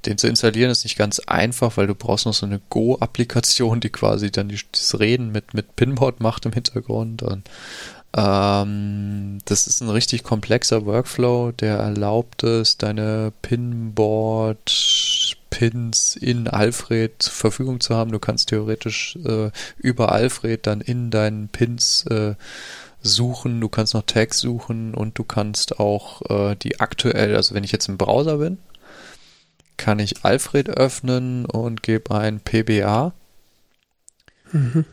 den 0.06 0.18
zu 0.18 0.28
installieren 0.28 0.70
ist 0.70 0.84
nicht 0.84 0.98
ganz 0.98 1.20
einfach, 1.20 1.76
weil 1.76 1.86
du 1.86 1.94
brauchst 1.94 2.26
noch 2.26 2.34
so 2.34 2.46
eine 2.46 2.60
Go-Applikation, 2.70 3.80
die 3.80 3.90
quasi 3.90 4.30
dann 4.30 4.48
die, 4.48 4.58
das 4.72 4.98
Reden 4.98 5.32
mit, 5.32 5.54
mit 5.54 5.76
Pinboard 5.76 6.20
macht 6.20 6.46
im 6.46 6.52
Hintergrund 6.52 7.22
und 7.22 7.48
ähm, 8.16 9.38
das 9.44 9.66
ist 9.66 9.80
ein 9.80 9.90
richtig 9.90 10.22
komplexer 10.22 10.86
Workflow, 10.86 11.50
der 11.50 11.78
erlaubt 11.78 12.44
es, 12.44 12.78
deine 12.78 13.32
Pinboard-Pins 13.42 16.14
in 16.16 16.46
Alfred 16.46 17.20
zur 17.20 17.32
Verfügung 17.32 17.80
zu 17.80 17.96
haben. 17.96 18.12
Du 18.12 18.20
kannst 18.20 18.50
theoretisch 18.50 19.18
äh, 19.24 19.50
über 19.78 20.12
Alfred 20.12 20.68
dann 20.68 20.80
in 20.80 21.10
deinen 21.10 21.48
Pins 21.48 22.06
äh, 22.06 22.36
suchen, 23.02 23.60
du 23.60 23.68
kannst 23.68 23.94
noch 23.94 24.02
Tags 24.02 24.38
suchen 24.38 24.94
und 24.94 25.18
du 25.18 25.24
kannst 25.24 25.80
auch 25.80 26.22
äh, 26.30 26.54
die 26.54 26.78
aktuell, 26.80 27.34
also 27.34 27.52
wenn 27.54 27.64
ich 27.64 27.72
jetzt 27.72 27.88
im 27.88 27.98
Browser 27.98 28.36
bin, 28.38 28.58
kann 29.76 29.98
ich 29.98 30.24
Alfred 30.24 30.68
öffnen 30.70 31.46
und 31.46 31.82
gebe 31.82 32.14
ein 32.14 32.40
PBA 32.40 33.12
Mhm. 34.52 34.84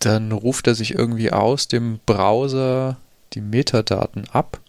dann 0.00 0.30
ruft 0.30 0.66
er 0.66 0.74
sich 0.74 0.94
irgendwie 0.94 1.32
aus 1.32 1.68
dem 1.68 2.00
Browser 2.04 2.98
die 3.32 3.40
Metadaten 3.40 4.28
ab. 4.30 4.60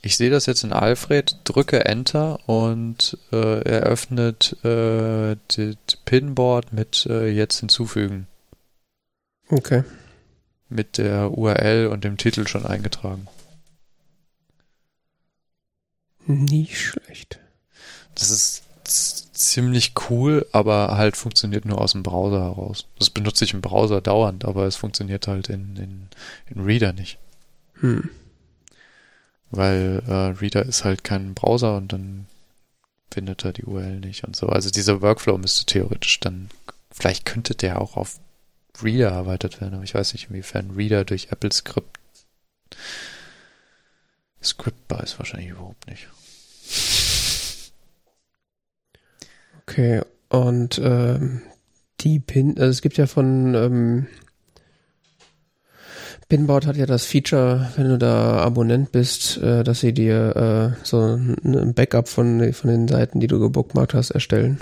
Ich 0.00 0.16
sehe 0.16 0.30
das 0.30 0.46
jetzt 0.46 0.64
in 0.64 0.72
Alfred, 0.72 1.36
drücke 1.44 1.84
Enter 1.84 2.48
und 2.48 3.18
äh, 3.32 3.60
er 3.62 3.82
öffnet 3.82 4.56
äh, 4.64 5.36
das 5.48 5.96
Pinboard 6.04 6.72
mit 6.72 7.06
äh, 7.06 7.28
jetzt 7.28 7.60
hinzufügen. 7.60 8.26
Okay. 9.48 9.84
Mit 10.68 10.96
der 10.96 11.36
URL 11.36 11.88
und 11.88 12.04
dem 12.04 12.16
Titel 12.16 12.46
schon 12.46 12.64
eingetragen. 12.64 13.28
Nicht 16.26 16.80
schlecht. 16.80 17.38
Das 18.16 18.30
ist 18.30 18.64
ziemlich 19.34 19.92
cool, 20.08 20.46
aber 20.52 20.96
halt 20.96 21.16
funktioniert 21.16 21.64
nur 21.64 21.80
aus 21.80 21.92
dem 21.92 22.02
Browser 22.02 22.40
heraus. 22.40 22.86
Das 22.98 23.10
benutze 23.10 23.44
ich 23.44 23.52
im 23.54 23.60
Browser 23.60 24.00
dauernd, 24.00 24.44
aber 24.44 24.66
es 24.66 24.76
funktioniert 24.76 25.28
halt 25.28 25.48
in, 25.48 25.76
in, 25.76 26.08
in 26.48 26.64
Reader 26.64 26.92
nicht. 26.92 27.18
Hm. 27.80 28.08
weil 29.50 30.02
äh, 30.06 30.38
Reader 30.40 30.64
ist 30.64 30.84
halt 30.84 31.04
kein 31.04 31.34
Browser 31.34 31.76
und 31.76 31.92
dann 31.92 32.26
findet 33.10 33.44
er 33.44 33.52
die 33.52 33.64
URL 33.64 34.00
nicht 34.00 34.24
und 34.24 34.34
so. 34.34 34.48
Also 34.48 34.70
dieser 34.70 35.02
Workflow 35.02 35.36
müsste 35.36 35.66
theoretisch 35.66 36.18
dann, 36.20 36.48
vielleicht 36.90 37.26
könnte 37.26 37.54
der 37.54 37.80
auch 37.80 37.98
auf 37.98 38.18
Reader 38.82 39.10
erweitert 39.10 39.60
werden, 39.60 39.74
aber 39.74 39.84
ich 39.84 39.94
weiß 39.94 40.14
nicht, 40.14 40.30
inwiefern 40.30 40.70
Reader 40.70 41.04
durch 41.04 41.28
Apple 41.30 41.52
Script 41.52 41.98
scriptbar 44.42 45.02
ist 45.02 45.18
wahrscheinlich 45.18 45.50
überhaupt 45.50 45.86
nicht. 45.86 46.08
Okay, 49.76 50.00
und 50.30 50.80
ähm, 50.82 51.42
die 52.00 52.18
Pin, 52.18 52.56
also 52.56 52.70
es 52.70 52.80
gibt 52.80 52.96
ja 52.96 53.06
von 53.06 53.54
ähm, 53.54 54.06
Pinboard 56.30 56.66
hat 56.66 56.76
ja 56.76 56.86
das 56.86 57.04
Feature, 57.04 57.70
wenn 57.76 57.90
du 57.90 57.98
da 57.98 58.38
Abonnent 58.38 58.90
bist, 58.90 59.36
äh, 59.36 59.64
dass 59.64 59.80
sie 59.80 59.92
dir 59.92 60.74
äh, 60.80 60.82
so 60.82 61.02
ein 61.02 61.74
Backup 61.74 62.08
von, 62.08 62.54
von 62.54 62.70
den 62.70 62.88
Seiten, 62.88 63.20
die 63.20 63.26
du 63.26 63.38
gebookmarkt 63.38 63.92
hast, 63.92 64.12
erstellen. 64.12 64.60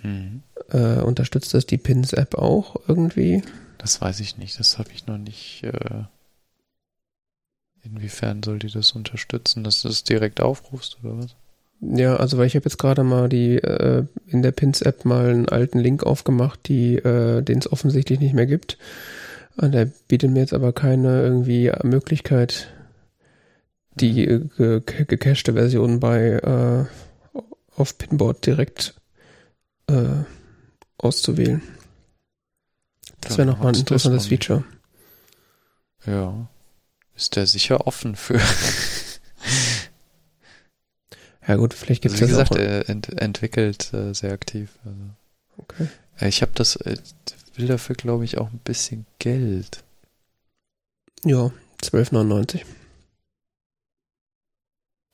Mhm. 0.00 0.44
Äh, 0.70 1.00
unterstützt 1.00 1.52
das 1.52 1.66
die 1.66 1.78
Pins-App 1.78 2.36
auch 2.36 2.76
irgendwie? 2.86 3.42
Das 3.78 4.00
weiß 4.00 4.20
ich 4.20 4.38
nicht, 4.38 4.60
das 4.60 4.78
habe 4.78 4.90
ich 4.94 5.08
noch 5.08 5.18
nicht. 5.18 5.64
Äh, 5.64 6.04
inwiefern 7.82 8.44
soll 8.44 8.60
die 8.60 8.70
das 8.70 8.92
unterstützen, 8.92 9.64
dass 9.64 9.82
du 9.82 9.88
es 9.88 10.04
direkt 10.04 10.40
aufrufst 10.40 10.98
oder 11.02 11.18
was? 11.18 11.34
Ja, 11.84 12.16
also 12.16 12.38
weil 12.38 12.46
ich 12.46 12.54
habe 12.54 12.64
jetzt 12.64 12.78
gerade 12.78 13.02
mal 13.02 13.28
die 13.28 13.56
äh, 13.56 14.04
in 14.28 14.42
der 14.42 14.52
Pins-App 14.52 15.04
mal 15.04 15.30
einen 15.30 15.48
alten 15.48 15.80
Link 15.80 16.04
aufgemacht, 16.04 16.60
die 16.68 16.94
äh, 16.96 17.42
den 17.42 17.58
es 17.58 17.70
offensichtlich 17.70 18.20
nicht 18.20 18.34
mehr 18.34 18.46
gibt. 18.46 18.78
Und 19.56 19.72
der 19.72 19.86
bietet 20.06 20.30
mir 20.30 20.40
jetzt 20.40 20.54
aber 20.54 20.72
keine 20.72 21.22
irgendwie 21.22 21.72
Möglichkeit, 21.82 22.72
die 23.96 24.24
äh, 24.24 24.48
ge 24.80 25.04
gecachte 25.06 25.54
Version 25.54 25.98
bei 25.98 26.34
äh, 26.34 26.84
auf 27.74 27.98
Pinboard 27.98 28.46
direkt 28.46 28.94
äh, 29.88 30.22
auszuwählen. 30.98 31.62
Das 33.20 33.38
wäre 33.38 33.46
nochmal 33.46 33.72
ein 33.72 33.80
interessantes 33.80 34.28
Feature. 34.28 34.62
Ja. 36.06 36.48
Ist 37.16 37.34
der 37.34 37.46
sicher 37.46 37.88
offen 37.88 38.14
für. 38.14 38.40
ja 41.46 41.56
gut, 41.56 41.74
vielleicht 41.74 42.02
gibt 42.02 42.14
es 42.14 42.22
also, 42.22 42.32
Wie 42.32 42.36
gesagt, 42.36 42.56
er 42.56 42.88
ent 42.88 43.20
entwickelt 43.20 43.92
äh, 43.92 44.12
sehr 44.14 44.32
aktiv. 44.32 44.70
Also. 44.84 44.98
Okay. 45.56 45.88
Ich 46.20 46.42
habe 46.42 46.52
das, 46.54 46.76
äh, 46.76 46.96
will 47.56 47.66
dafür 47.66 47.96
glaube 47.96 48.24
ich 48.24 48.38
auch 48.38 48.50
ein 48.50 48.60
bisschen 48.62 49.06
Geld. 49.18 49.82
Ja, 51.24 51.50
12,99. 51.82 52.62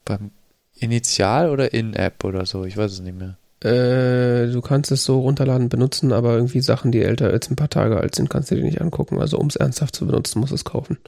Beim 0.05 0.31
Initial 0.75 1.51
oder 1.51 1.73
In-App 1.73 2.25
oder 2.25 2.47
so, 2.47 2.65
ich 2.65 2.77
weiß 2.77 2.93
es 2.93 3.01
nicht 3.01 3.19
mehr. 3.19 3.37
Äh, 3.61 4.53
du 4.53 4.61
kannst 4.61 4.93
es 4.93 5.05
so 5.05 5.21
runterladen, 5.21 5.69
benutzen, 5.69 6.13
aber 6.13 6.35
irgendwie 6.35 6.61
Sachen, 6.61 6.93
die 6.93 7.03
älter 7.03 7.29
als 7.29 7.51
ein 7.51 7.57
paar 7.57 7.69
Tage 7.69 7.99
alt 7.99 8.15
sind, 8.15 8.31
kannst 8.31 8.51
du 8.51 8.55
dir 8.55 8.63
nicht 8.63 8.81
angucken. 8.81 9.21
Also 9.21 9.39
um 9.39 9.49
es 9.49 9.57
ernsthaft 9.57 9.97
zu 9.97 10.07
benutzen, 10.07 10.39
musst 10.39 10.53
du 10.53 10.55
es 10.55 10.65
kaufen. 10.65 10.99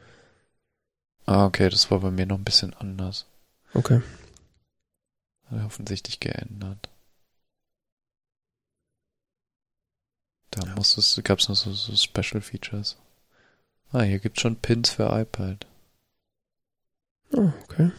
Ah, 1.26 1.46
okay, 1.46 1.68
das 1.68 1.90
war 1.90 2.00
bei 2.00 2.10
mir 2.10 2.26
noch 2.26 2.38
ein 2.38 2.44
bisschen 2.44 2.74
anders. 2.74 3.26
Okay. 3.72 4.00
Offensichtlich 5.50 6.20
geändert. 6.20 6.88
Da 10.50 10.66
ja. 10.66 10.74
muss 10.74 10.96
es, 10.96 11.20
gab 11.24 11.38
es 11.38 11.48
noch 11.48 11.56
so, 11.56 11.72
so 11.72 11.94
Special 11.96 12.40
Features. 12.40 12.96
Ah, 13.92 14.02
hier 14.02 14.18
gibt 14.18 14.38
es 14.38 14.42
schon 14.42 14.56
Pins 14.56 14.90
für 14.90 15.06
iPad. 15.10 15.66
Oh, 17.32 17.52
okay. 17.64 17.90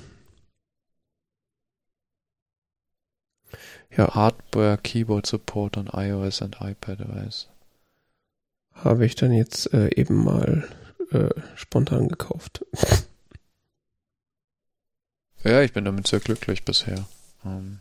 Ja. 3.98 4.16
Hardware 4.16 4.78
Keyboard 4.78 5.26
Support 5.26 5.78
on 5.78 5.88
iOS 5.88 6.42
und 6.42 6.62
iPadOS. 6.62 7.50
Habe 8.74 9.06
ich 9.06 9.16
dann 9.16 9.34
jetzt 9.34 9.74
äh, 9.74 9.90
eben 9.96 10.24
mal 10.24 10.68
äh, 11.12 11.30
spontan 11.56 12.08
gekauft. 12.08 12.66
ja, 15.44 15.62
ich 15.62 15.74
bin 15.74 15.84
damit 15.84 16.08
sehr 16.08 16.22
glücklich 16.22 16.64
bisher. 16.64 17.06
Ähm, 17.46 17.80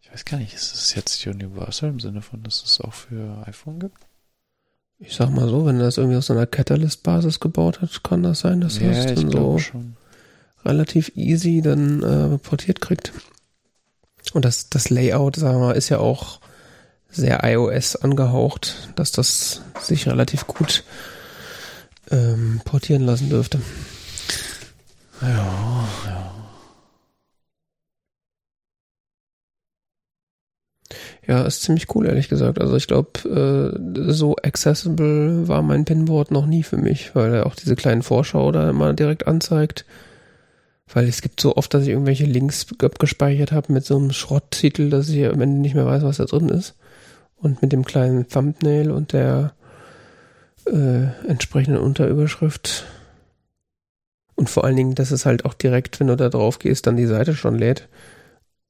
ich 0.00 0.12
weiß 0.12 0.24
gar 0.24 0.38
nicht, 0.38 0.54
ist 0.54 0.74
es 0.74 0.94
jetzt 0.94 1.26
Universal 1.26 1.90
im 1.90 2.00
Sinne 2.00 2.22
von, 2.22 2.42
dass 2.42 2.62
es 2.62 2.80
auch 2.80 2.94
für 2.94 3.44
iPhone 3.46 3.80
gibt? 3.80 3.98
Ich 4.98 5.14
sag 5.14 5.30
mal 5.30 5.48
so, 5.48 5.66
wenn 5.66 5.76
er 5.76 5.84
das 5.84 5.98
irgendwie 5.98 6.16
aus 6.16 6.30
einer 6.30 6.46
Catalyst-Basis 6.46 7.40
gebaut 7.40 7.82
hat, 7.82 8.02
kann 8.02 8.22
das 8.22 8.40
sein, 8.40 8.60
dass 8.60 8.78
er 8.78 8.92
ja, 8.92 9.04
das 9.04 9.14
dann 9.14 9.30
so 9.30 9.58
schon. 9.58 9.96
relativ 10.64 11.12
easy 11.16 11.60
dann 11.60 12.02
äh, 12.02 12.38
portiert 12.38 12.80
kriegt. 12.80 13.12
Und 14.32 14.44
das, 14.44 14.70
das 14.70 14.88
Layout, 14.88 15.36
sagen 15.36 15.58
wir 15.58 15.66
mal, 15.66 15.76
ist 15.76 15.88
ja 15.90 15.98
auch 15.98 16.40
sehr 17.10 17.40
iOS 17.44 17.96
angehaucht, 17.96 18.90
dass 18.96 19.12
das 19.12 19.62
sich 19.80 20.06
relativ 20.08 20.46
gut 20.46 20.84
ähm, 22.10 22.60
portieren 22.64 23.02
lassen 23.02 23.28
dürfte. 23.28 23.60
Ja, 25.20 25.88
ja. 26.06 26.35
Ja, 31.26 31.42
ist 31.42 31.62
ziemlich 31.62 31.92
cool, 31.94 32.06
ehrlich 32.06 32.28
gesagt. 32.28 32.60
Also 32.60 32.76
ich 32.76 32.86
glaube, 32.86 33.10
äh, 33.28 34.12
so 34.12 34.36
accessible 34.36 35.48
war 35.48 35.62
mein 35.62 35.84
Pinboard 35.84 36.30
noch 36.30 36.46
nie 36.46 36.62
für 36.62 36.76
mich, 36.76 37.14
weil 37.16 37.34
er 37.34 37.46
auch 37.46 37.56
diese 37.56 37.74
kleinen 37.74 38.02
Vorschau 38.02 38.52
da 38.52 38.70
immer 38.70 38.92
direkt 38.92 39.26
anzeigt. 39.26 39.84
Weil 40.92 41.08
es 41.08 41.22
gibt 41.22 41.40
so 41.40 41.56
oft, 41.56 41.74
dass 41.74 41.82
ich 41.82 41.88
irgendwelche 41.88 42.26
Links 42.26 42.66
gespeichert 42.98 43.50
habe 43.50 43.72
mit 43.72 43.84
so 43.84 43.96
einem 43.96 44.12
Schrotttitel, 44.12 44.88
dass 44.88 45.08
ich 45.08 45.26
am 45.26 45.40
Ende 45.40 45.60
nicht 45.60 45.74
mehr 45.74 45.86
weiß, 45.86 46.04
was 46.04 46.18
da 46.18 46.26
drin 46.26 46.48
ist. 46.48 46.76
Und 47.36 47.60
mit 47.60 47.72
dem 47.72 47.84
kleinen 47.84 48.28
Thumbnail 48.28 48.92
und 48.92 49.12
der 49.12 49.52
äh, 50.66 51.06
entsprechenden 51.26 51.80
Unterüberschrift. 51.80 52.86
Und 54.36 54.48
vor 54.48 54.64
allen 54.64 54.76
Dingen, 54.76 54.94
dass 54.94 55.10
es 55.10 55.26
halt 55.26 55.44
auch 55.44 55.54
direkt, 55.54 55.98
wenn 55.98 56.06
du 56.06 56.16
da 56.16 56.28
drauf 56.28 56.60
gehst, 56.60 56.86
dann 56.86 56.96
die 56.96 57.06
Seite 57.06 57.34
schon 57.34 57.58
lädt. 57.58 57.88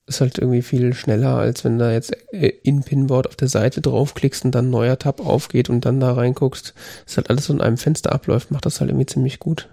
Ist 0.08 0.20
halt 0.20 0.38
irgendwie 0.38 0.62
viel 0.62 0.94
schneller, 0.94 1.36
als 1.36 1.64
wenn 1.64 1.78
da 1.78 1.90
jetzt 1.92 2.16
äh, 2.32 2.52
in 2.62 2.82
Pinboard 2.82 3.26
auf 3.26 3.36
der 3.36 3.48
Seite 3.48 3.80
draufklickst 3.80 4.44
und 4.44 4.52
dann 4.52 4.66
ein 4.68 4.70
neuer 4.70 4.98
Tab 4.98 5.20
aufgeht 5.20 5.68
und 5.68 5.84
dann 5.84 5.98
da 6.00 6.12
reinguckst. 6.12 6.74
Das 7.04 7.16
halt 7.16 7.28
alles 7.30 7.46
so 7.46 7.52
in 7.52 7.60
einem 7.60 7.76
Fenster 7.76 8.12
abläuft, 8.12 8.50
macht 8.50 8.66
das 8.66 8.80
halt 8.80 8.90
irgendwie 8.90 9.06
ziemlich 9.06 9.40
gut. 9.40 9.68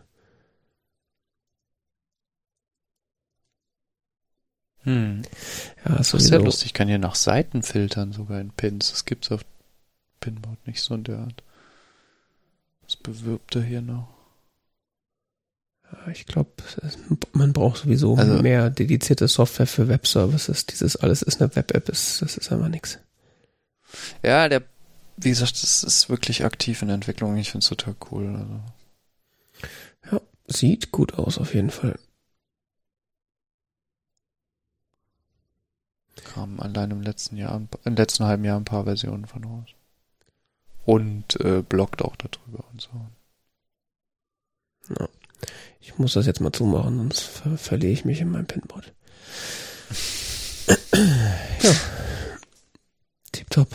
Hm. 4.83 5.21
Ja, 5.85 5.97
ist 5.97 6.09
sehr 6.09 6.39
lustig. 6.39 6.67
Ich 6.67 6.73
kann 6.73 6.87
hier 6.87 6.97
nach 6.97 7.15
Seiten 7.15 7.63
filtern, 7.63 8.11
sogar 8.11 8.39
in 8.41 8.49
Pins. 8.51 8.91
Das 8.91 9.05
gibt's 9.05 9.31
auf 9.31 9.45
Pinboard 10.19 10.67
nicht 10.67 10.81
so 10.81 10.95
in 10.95 11.03
der 11.03 11.19
Art. 11.19 11.43
Was 12.83 12.95
bewirbt 12.95 13.55
er 13.55 13.63
hier 13.63 13.81
noch? 13.81 14.07
Ja, 15.93 16.11
ich 16.11 16.25
glaube, 16.25 16.51
man 17.33 17.53
braucht 17.53 17.77
sowieso 17.83 18.15
also, 18.15 18.41
mehr 18.41 18.69
dedizierte 18.69 19.27
Software 19.27 19.67
für 19.67 19.87
Webservices. 19.87 20.65
Dieses 20.65 20.95
alles 20.95 21.21
ist 21.21 21.41
eine 21.41 21.55
Web-App, 21.55 21.85
das 21.85 22.21
ist 22.21 22.51
einfach 22.51 22.69
nichts. 22.69 22.99
Ja, 24.23 24.49
der, 24.49 24.63
wie 25.17 25.29
gesagt, 25.29 25.61
das 25.61 25.83
ist 25.83 26.09
wirklich 26.09 26.43
aktiv 26.43 26.81
in 26.81 26.87
der 26.87 26.95
Entwicklung. 26.95 27.37
Ich 27.37 27.51
finde 27.51 27.63
es 27.63 27.69
total 27.69 27.95
cool. 28.11 28.35
Also. 28.35 28.59
Ja, 30.11 30.21
sieht 30.47 30.91
gut 30.91 31.13
aus 31.13 31.37
auf 31.37 31.53
jeden 31.53 31.69
Fall. 31.69 31.95
kamen 36.33 36.59
allein 36.59 36.91
im 36.91 37.01
letzten 37.01 37.37
Jahr, 37.37 37.61
im 37.83 37.95
letzten 37.95 38.25
halben 38.25 38.43
Jahr 38.43 38.59
ein 38.59 38.65
paar 38.65 38.85
Versionen 38.85 39.25
von 39.25 39.43
raus. 39.43 39.69
Und 40.85 41.39
äh, 41.39 41.61
bloggt 41.61 42.01
auch 42.01 42.15
darüber 42.15 42.65
und 42.71 42.81
so. 42.81 42.89
Ja. 44.99 45.07
Ich 45.85 45.97
muss 45.97 46.13
das 46.13 46.25
jetzt 46.25 46.39
mal 46.39 46.53
zumachen, 46.53 46.97
sonst 46.97 47.19
ver 47.19 47.57
verliere 47.57 47.91
ich 47.91 48.05
mich 48.05 48.21
in 48.21 48.31
meinem 48.31 48.45
Pinboard. 48.45 48.93
ja. 51.61 51.71
Tipptopp. 53.33 53.67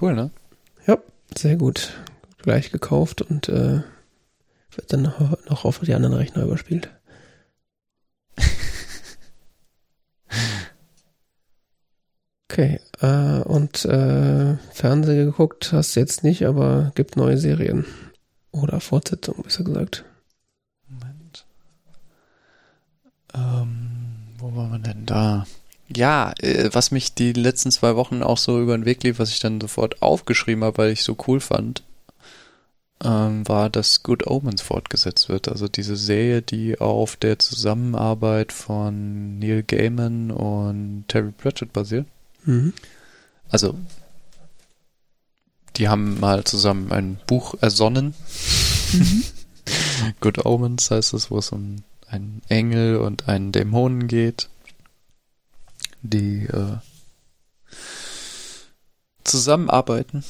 Cool, 0.00 0.14
ne? 0.14 0.30
Ja, 0.86 0.98
sehr 1.36 1.56
gut. 1.56 1.92
Gleich 2.38 2.72
gekauft 2.72 3.20
und 3.20 3.48
äh, 3.50 3.82
wird 4.70 4.92
dann 4.92 5.02
noch, 5.02 5.44
noch 5.48 5.64
auf 5.66 5.80
die 5.80 5.94
anderen 5.94 6.16
Rechner 6.16 6.42
überspielt. 6.44 6.90
Okay, 12.50 12.78
äh, 13.00 13.40
und 13.42 13.84
äh, 13.84 14.56
Fernsehen 14.72 15.26
geguckt 15.26 15.72
hast 15.72 15.96
du 15.96 16.00
jetzt 16.00 16.22
nicht, 16.22 16.46
aber 16.46 16.92
gibt 16.94 17.16
neue 17.16 17.36
Serien. 17.36 17.84
Oder 18.52 18.78
Fortsetzungen, 18.78 19.42
besser 19.42 19.64
gesagt. 19.64 20.04
Moment. 20.88 21.46
Ähm, 23.34 23.90
wo 24.38 24.54
waren 24.54 24.72
wir 24.72 24.78
denn 24.78 25.06
da? 25.06 25.46
Ja, 25.88 26.32
äh, 26.40 26.70
was 26.72 26.90
mich 26.90 27.14
die 27.14 27.32
letzten 27.32 27.70
zwei 27.70 27.96
Wochen 27.96 28.22
auch 28.22 28.38
so 28.38 28.60
über 28.60 28.76
den 28.76 28.86
Weg 28.86 29.02
lief, 29.02 29.18
was 29.18 29.30
ich 29.30 29.40
dann 29.40 29.60
sofort 29.60 30.02
aufgeschrieben 30.02 30.64
habe, 30.64 30.78
weil 30.78 30.90
ich 30.90 31.02
so 31.02 31.16
cool 31.26 31.40
fand, 31.40 31.82
ähm, 33.02 33.46
war, 33.46 33.68
dass 33.68 34.02
Good 34.02 34.26
Omens 34.26 34.62
fortgesetzt 34.62 35.28
wird. 35.28 35.48
Also 35.48 35.68
diese 35.68 35.96
Serie, 35.96 36.42
die 36.42 36.80
auf 36.80 37.16
der 37.16 37.38
Zusammenarbeit 37.38 38.52
von 38.52 39.38
Neil 39.38 39.62
Gaiman 39.62 40.30
und 40.30 41.04
Terry 41.08 41.32
Pratchett 41.32 41.72
basiert. 41.72 42.06
Mhm. 42.44 42.72
Also, 43.50 43.74
die 45.76 45.88
haben 45.88 46.18
mal 46.20 46.44
zusammen 46.44 46.92
ein 46.92 47.18
Buch 47.26 47.54
ersonnen. 47.60 48.14
Mhm. 48.92 49.24
Good 50.20 50.44
Omens 50.44 50.90
heißt 50.90 51.14
es, 51.14 51.30
wo 51.30 51.38
es 51.38 51.50
um 51.50 51.76
einen 52.08 52.42
Engel 52.48 52.96
und 52.96 53.28
einen 53.28 53.52
Dämonen 53.52 54.08
geht, 54.08 54.48
die 56.02 56.46
äh, 56.46 56.78
zusammenarbeiten. 59.24 60.24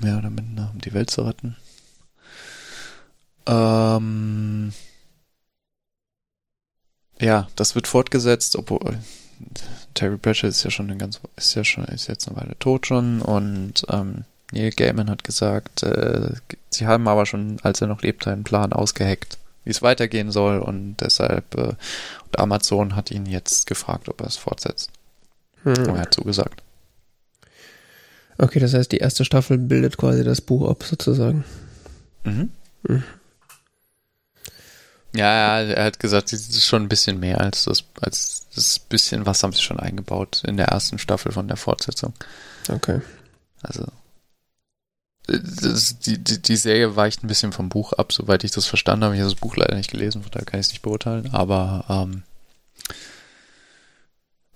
Mehr 0.00 0.18
oder 0.18 0.30
minder, 0.30 0.70
um 0.72 0.80
die 0.80 0.92
Welt 0.92 1.10
zu 1.10 1.22
retten. 1.22 1.56
Ähm, 3.46 4.72
ja, 7.20 7.48
das 7.56 7.74
wird 7.74 7.86
fortgesetzt, 7.86 8.56
obwohl 8.56 8.98
Terry 9.94 10.18
Pratchett 10.18 10.50
ist 10.50 10.64
ja 10.64 10.70
schon 10.70 10.90
eine 10.90 10.98
ganz, 10.98 11.20
ist 11.36 11.54
ja 11.54 11.64
schon, 11.64 11.84
ist 11.84 12.08
jetzt 12.08 12.28
eine 12.28 12.36
Weile 12.36 12.58
tot 12.58 12.86
schon 12.86 13.22
und 13.22 13.86
ähm, 13.88 14.24
Neil 14.52 14.70
Gaiman 14.70 15.10
hat 15.10 15.24
gesagt, 15.24 15.82
äh, 15.82 16.32
sie 16.70 16.86
haben 16.86 17.08
aber 17.08 17.26
schon, 17.26 17.58
als 17.62 17.80
er 17.80 17.88
noch 17.88 18.02
lebte, 18.02 18.30
einen 18.30 18.44
Plan 18.44 18.72
ausgeheckt, 18.72 19.38
wie 19.66 19.70
es 19.70 19.82
weitergehen 19.82 20.30
soll 20.30 20.60
und 20.60 20.96
deshalb 21.00 21.54
äh, 21.56 21.74
und 22.24 22.38
Amazon 22.38 22.96
hat 22.96 23.10
ihn 23.10 23.26
jetzt 23.26 23.66
gefragt, 23.66 24.08
ob 24.08 24.20
er 24.20 24.28
es 24.28 24.36
fortsetzt. 24.36 24.90
Hm. 25.64 25.72
Und 25.72 25.88
er 25.88 25.98
hat 25.98 26.14
zugesagt. 26.14 26.62
Okay, 28.38 28.60
das 28.60 28.74
heißt, 28.74 28.92
die 28.92 28.98
erste 28.98 29.24
Staffel 29.24 29.58
bildet 29.58 29.96
quasi 29.96 30.22
das 30.22 30.40
Buch 30.40 30.68
ab, 30.70 30.84
sozusagen. 30.84 31.44
Mhm. 32.24 32.50
Mhm. 32.84 33.02
Ja, 35.16 35.60
er 35.60 35.84
hat 35.84 35.98
gesagt, 35.98 36.32
es 36.32 36.48
ist 36.48 36.66
schon 36.66 36.82
ein 36.82 36.88
bisschen 36.88 37.18
mehr 37.18 37.40
als 37.40 37.64
das, 37.64 37.84
als 38.00 38.46
das 38.54 38.78
bisschen, 38.78 39.26
was 39.26 39.42
haben 39.42 39.52
sie 39.52 39.62
schon 39.62 39.80
eingebaut 39.80 40.42
in 40.46 40.56
der 40.56 40.68
ersten 40.68 40.98
Staffel 40.98 41.32
von 41.32 41.48
der 41.48 41.56
Fortsetzung. 41.56 42.12
Okay. 42.68 43.00
Also 43.62 43.86
das, 45.26 45.98
die, 45.98 46.18
die, 46.18 46.40
die 46.40 46.56
Serie 46.56 46.94
weicht 46.94 47.24
ein 47.24 47.26
bisschen 47.26 47.52
vom 47.52 47.68
Buch 47.68 47.92
ab, 47.92 48.12
soweit 48.12 48.44
ich 48.44 48.52
das 48.52 48.66
verstanden 48.66 49.04
habe. 49.04 49.14
Ich 49.14 49.20
habe 49.20 49.30
das 49.30 49.40
Buch 49.40 49.56
leider 49.56 49.74
nicht 49.74 49.90
gelesen, 49.90 50.22
von 50.22 50.30
daher 50.30 50.46
kann 50.46 50.60
ich 50.60 50.66
es 50.66 50.72
nicht 50.72 50.82
beurteilen. 50.82 51.30
Aber 51.32 51.84
ähm, 51.88 52.22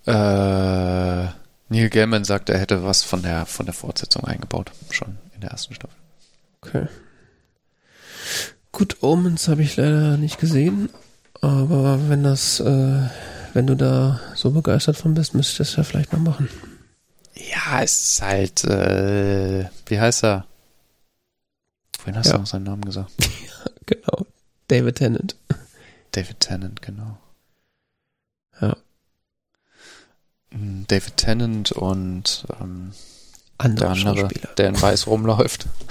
äh, 0.05 1.29
Neil 1.69 1.89
Gaiman 1.89 2.23
sagt, 2.23 2.49
er 2.49 2.59
hätte 2.59 2.83
was 2.83 3.03
von 3.03 3.21
der 3.21 3.45
von 3.45 3.65
der 3.65 3.75
Fortsetzung 3.75 4.23
eingebaut, 4.23 4.71
schon 4.89 5.17
in 5.35 5.41
der 5.41 5.51
ersten 5.51 5.73
Staffel. 5.73 5.97
Okay. 6.61 6.87
Good 8.71 9.03
Omens 9.03 9.47
habe 9.47 9.63
ich 9.63 9.75
leider 9.75 10.15
nicht 10.17 10.39
gesehen, 10.39 10.89
aber 11.41 11.99
wenn 12.07 12.23
das, 12.23 12.61
äh, 12.61 13.09
wenn 13.53 13.67
du 13.67 13.75
da 13.75 14.21
so 14.35 14.51
begeistert 14.51 14.95
von 14.95 15.13
bist, 15.13 15.33
müsste 15.33 15.51
ich 15.51 15.57
das 15.69 15.75
ja 15.75 15.83
vielleicht 15.83 16.13
mal 16.13 16.19
machen. 16.19 16.47
Ja, 17.35 17.81
es 17.83 18.13
ist 18.13 18.21
halt, 18.21 18.63
äh, 18.63 19.65
wie 19.87 19.99
heißt 19.99 20.23
er? 20.23 20.45
Vorhin 22.01 22.17
hast 22.17 22.27
Ja. 22.27 22.33
du 22.33 22.39
noch 22.39 22.47
seinen 22.47 22.63
Namen 22.63 22.83
gesagt. 22.85 23.11
Genau. 23.85 24.25
David 24.69 24.95
Tennant. 24.95 25.35
David 26.11 26.39
Tennant, 26.39 26.81
genau. 26.81 27.17
Ja. 28.61 28.77
Mm, 30.51 30.83
David 30.87 31.17
Tennant 31.17 31.73
und 31.73 32.45
ähm, 32.61 32.93
Andere, 33.57 33.85
der 33.85 33.89
andere, 34.07 34.27
der 34.57 34.69
in 34.69 34.81
Weiß 34.81 35.07
rumläuft. 35.07 35.67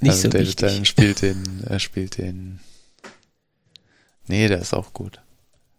Nicht 0.00 0.10
also 0.10 0.22
so 0.22 0.28
David 0.28 0.46
wichtig. 0.46 0.56
Tennant 0.56 0.88
spielt 0.88 1.20
den, 1.22 1.64
er 1.64 1.78
spielt 1.80 2.16
den. 2.16 2.60
Nee, 4.26 4.48
der 4.48 4.58
ist 4.60 4.72
auch 4.72 4.94
gut. 4.94 5.20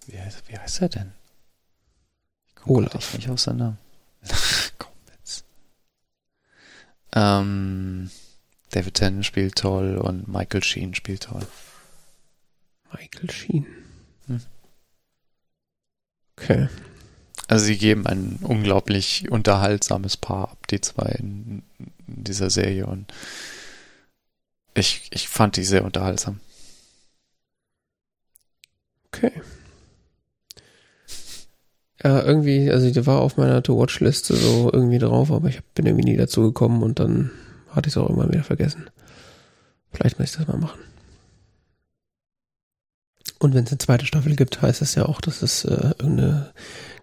Wie 0.05 0.20
heißt, 0.20 0.43
wie 0.47 0.57
heißt 0.59 0.82
er 0.82 0.89
denn? 0.89 1.13
Ich 2.68 2.93
echt 2.95 3.13
nicht 3.16 3.30
auf 3.30 3.39
seinen 3.39 3.57
Namen. 3.57 3.78
Ähm, 7.16 8.11
David 8.72 8.95
Tennant 8.95 9.26
spielt 9.26 9.55
toll 9.55 9.97
und 9.97 10.28
Michael 10.28 10.63
Sheen 10.63 10.93
spielt 10.93 11.24
toll. 11.24 11.47
Michael 12.91 13.32
Sheen. 13.32 13.66
Hm. 14.28 14.41
Okay. 16.38 16.70
Also 17.47 17.66
sie 17.66 17.78
geben 17.78 18.07
ein 18.07 18.39
unglaublich 18.41 19.30
unterhaltsames 19.30 20.18
Paar 20.18 20.49
ab, 20.49 20.68
die 20.68 20.82
zwei 20.82 21.09
in, 21.20 21.63
in 22.07 22.24
dieser 22.24 22.49
Serie 22.49 22.88
und 22.88 23.13
ich, 24.74 25.09
ich 25.11 25.30
fand 25.30 25.55
die 25.55 25.63
sehr 25.63 25.86
unterhaltsam. 25.86 26.39
Okay. 29.07 29.32
Ja, 32.05 32.21
irgendwie, 32.23 32.69
also 32.69 32.91
die 32.91 33.05
war 33.07 33.19
auf 33.19 33.35
meiner 33.37 33.63
To-Watch-Liste 33.63 34.35
so 34.35 34.69
irgendwie 34.71 34.99
drauf, 34.99 35.31
aber 35.31 35.49
ich 35.49 35.63
bin 35.73 35.87
irgendwie 35.87 36.11
nie 36.11 36.17
dazu 36.17 36.43
gekommen 36.43 36.83
und 36.83 36.99
dann 36.99 37.31
hatte 37.71 37.87
ich 37.89 37.93
es 37.93 37.97
auch 37.97 38.07
irgendwann 38.07 38.31
wieder 38.31 38.43
vergessen. 38.43 38.91
Vielleicht 39.91 40.19
muss 40.19 40.29
ich 40.29 40.35
das 40.37 40.47
mal 40.47 40.57
machen. 40.57 40.79
Und 43.39 43.55
wenn 43.55 43.63
es 43.63 43.71
eine 43.71 43.79
zweite 43.79 44.05
Staffel 44.05 44.35
gibt, 44.35 44.61
heißt 44.61 44.83
es 44.83 44.93
ja 44.93 45.07
auch, 45.07 45.19
dass 45.19 45.41
es 45.41 45.65
äh, 45.65 45.93
irgendeine 45.97 46.51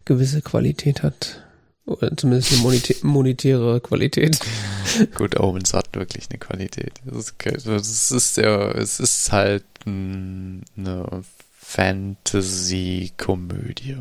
gewisse 0.04 0.40
Qualität 0.40 1.02
hat. 1.02 1.42
Oder 1.84 2.16
zumindest 2.16 2.52
eine 2.52 2.62
monitä 2.62 2.94
monetäre 3.02 3.80
Qualität. 3.80 4.38
Good 5.16 5.40
Omens 5.40 5.74
hat 5.74 5.96
wirklich 5.96 6.28
eine 6.30 6.38
Qualität. 6.38 6.92
Das 7.04 7.16
ist, 7.16 7.40
ge- 7.40 7.58
das 7.64 8.12
ist 8.12 8.36
ja, 8.36 8.70
es 8.70 9.00
ist 9.00 9.32
halt 9.32 9.64
ein- 9.84 10.62
eine 10.76 11.24
Fantasy-Komödie. 11.58 13.96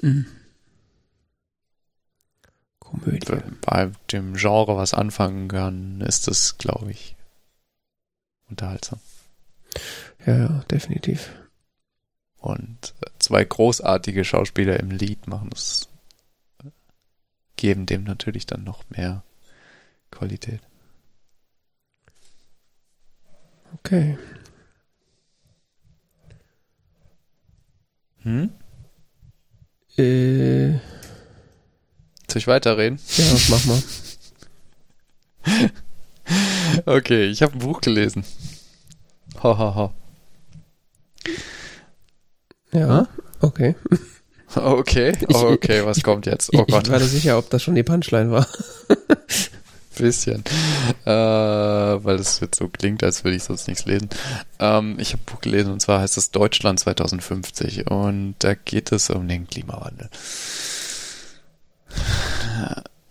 Mhm. 0.00 0.26
Komödie. 3.00 3.42
Bei 3.62 3.90
dem 4.12 4.34
Genre 4.34 4.76
was 4.76 4.94
anfangen 4.94 5.48
kann, 5.48 6.00
ist 6.00 6.28
das, 6.28 6.58
glaube 6.58 6.90
ich, 6.90 7.16
unterhaltsam. 8.48 9.00
Ja, 10.26 10.36
ja, 10.36 10.48
definitiv. 10.70 11.30
Und 12.38 12.94
zwei 13.18 13.44
großartige 13.44 14.24
Schauspieler 14.24 14.78
im 14.78 14.90
Lied 14.90 15.26
machen 15.26 15.50
das, 15.50 15.88
geben 17.56 17.86
dem 17.86 18.04
natürlich 18.04 18.46
dann 18.46 18.64
noch 18.64 18.88
mehr 18.90 19.22
Qualität. 20.10 20.60
Okay. 23.78 24.18
Hm? 28.22 28.50
Äh, 29.96 30.78
Soll 32.34 32.40
ich 32.40 32.46
weiterreden? 32.48 32.98
mach 33.48 33.64
mal. 33.64 33.82
Okay, 36.86 37.26
ich 37.26 37.42
habe 37.42 37.52
ein 37.52 37.58
Buch 37.60 37.80
gelesen. 37.80 38.24
Ho, 39.42 39.56
ho, 39.56 39.74
ho. 39.76 39.92
Ja, 42.72 43.06
okay. 43.40 43.76
Okay, 44.56 45.12
Ich- 45.28 45.34
oh, 45.34 45.48
okay, 45.50 45.84
was 45.84 46.02
kommt 46.04 46.26
jetzt? 46.26 46.48
Ich, 46.52 46.58
Oh 46.60 46.64
Gott, 46.64 46.86
ich 46.86 46.92
war 46.92 46.98
da 47.00 47.04
sicher, 47.06 47.38
ob 47.38 47.50
das 47.50 47.60
schon 47.62 47.74
die 47.74 47.82
Punchline 47.82 48.30
war. 48.30 48.46
bisschen. 49.96 50.44
Äh, 51.04 51.10
weil 51.10 52.16
es 52.16 52.38
jetzt 52.40 52.58
so 52.58 52.68
klingt, 52.68 53.02
als 53.02 53.24
würde 53.24 53.36
ich 53.36 53.42
sonst 53.44 53.66
nichts 53.68 53.84
lesen. 53.84 54.08
Ähm, 54.60 54.96
ich 55.00 55.12
habe 55.12 55.22
ein 55.22 55.26
Buch 55.26 55.40
gelesen 55.40 55.72
und 55.72 55.80
zwar 55.80 56.00
heißt 56.00 56.16
es 56.18 56.30
Deutschland 56.30 56.78
2050 56.80 57.90
und 57.90 58.36
da 58.40 58.54
geht 58.54 58.92
es 58.92 59.10
um 59.10 59.26
den 59.28 59.46
Klimawandel. 59.48 60.08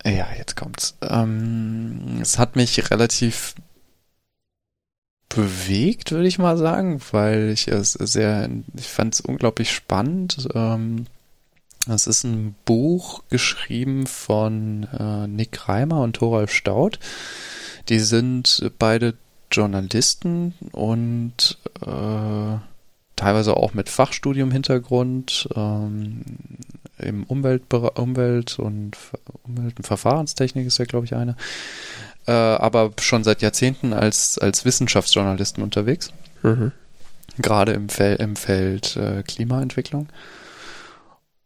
Ja, 0.05 0.27
jetzt 0.37 0.55
kommt's. 0.55 0.97
Ähm, 1.01 2.19
es 2.21 2.37
hat 2.37 2.55
mich 2.55 2.91
relativ 2.91 3.55
bewegt, 5.29 6.11
würde 6.11 6.27
ich 6.27 6.39
mal 6.39 6.57
sagen, 6.57 7.01
weil 7.11 7.49
ich 7.49 7.67
es 7.67 7.93
sehr, 7.93 8.49
ich 8.75 8.87
fand 8.87 9.13
es 9.13 9.21
unglaublich 9.21 9.71
spannend. 9.71 10.49
Ähm, 10.53 11.05
es 11.87 12.07
ist 12.07 12.23
ein 12.23 12.55
Buch 12.65 13.23
geschrieben 13.29 14.05
von 14.05 14.87
äh, 14.97 15.27
Nick 15.27 15.67
Reimer 15.67 16.01
und 16.01 16.17
Thoralf 16.17 16.51
Staudt. 16.53 16.99
Die 17.89 17.99
sind 17.99 18.71
beide 18.77 19.15
Journalisten 19.51 20.53
und 20.71 21.57
äh, 21.81 22.57
teilweise 23.15 23.55
auch 23.57 23.73
mit 23.73 23.89
Fachstudium-Hintergrund 23.89 25.49
ähm, 25.55 26.21
im 26.97 27.25
Umweltbere- 27.25 27.99
Umwelt 27.99 28.59
und 28.59 28.97
Umwelt- 29.43 29.77
und 29.77 29.85
Verfahrenstechnik 29.85 30.65
ist 30.67 30.77
ja, 30.77 30.85
glaube 30.85 31.05
ich, 31.05 31.15
eine. 31.15 31.35
Äh, 32.25 32.31
aber 32.31 32.91
schon 33.01 33.23
seit 33.23 33.41
Jahrzehnten 33.41 33.93
als, 33.93 34.37
als 34.37 34.65
Wissenschaftsjournalisten 34.65 35.63
unterwegs 35.63 36.11
Mhm. 36.41 36.71
gerade 37.37 37.71
im, 37.73 37.89
Fel 37.89 38.15
im 38.17 38.35
Feld 38.35 38.95
äh, 38.97 39.23
Klimaentwicklung. 39.23 40.07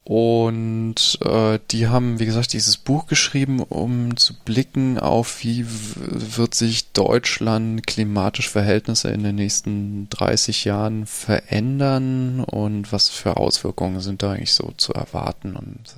Und 0.09 1.19
äh, 1.21 1.59
die 1.69 1.89
haben, 1.89 2.17
wie 2.17 2.25
gesagt, 2.25 2.53
dieses 2.53 2.77
Buch 2.77 3.07
geschrieben, 3.07 3.59
um 3.59 4.15
zu 4.15 4.35
blicken 4.35 4.97
auf, 4.97 5.43
wie 5.43 5.65
wird 5.67 6.55
sich 6.55 6.93
Deutschland 6.93 7.85
klimatische 7.85 8.49
Verhältnisse 8.49 9.09
in 9.09 9.23
den 9.23 9.35
nächsten 9.35 10.07
30 10.09 10.63
Jahren 10.63 11.07
verändern 11.07 12.39
und 12.39 12.93
was 12.93 13.09
für 13.09 13.35
Auswirkungen 13.35 13.99
sind 13.99 14.23
da 14.23 14.31
eigentlich 14.31 14.53
so 14.53 14.73
zu 14.77 14.93
erwarten. 14.93 15.57
Und 15.57 15.97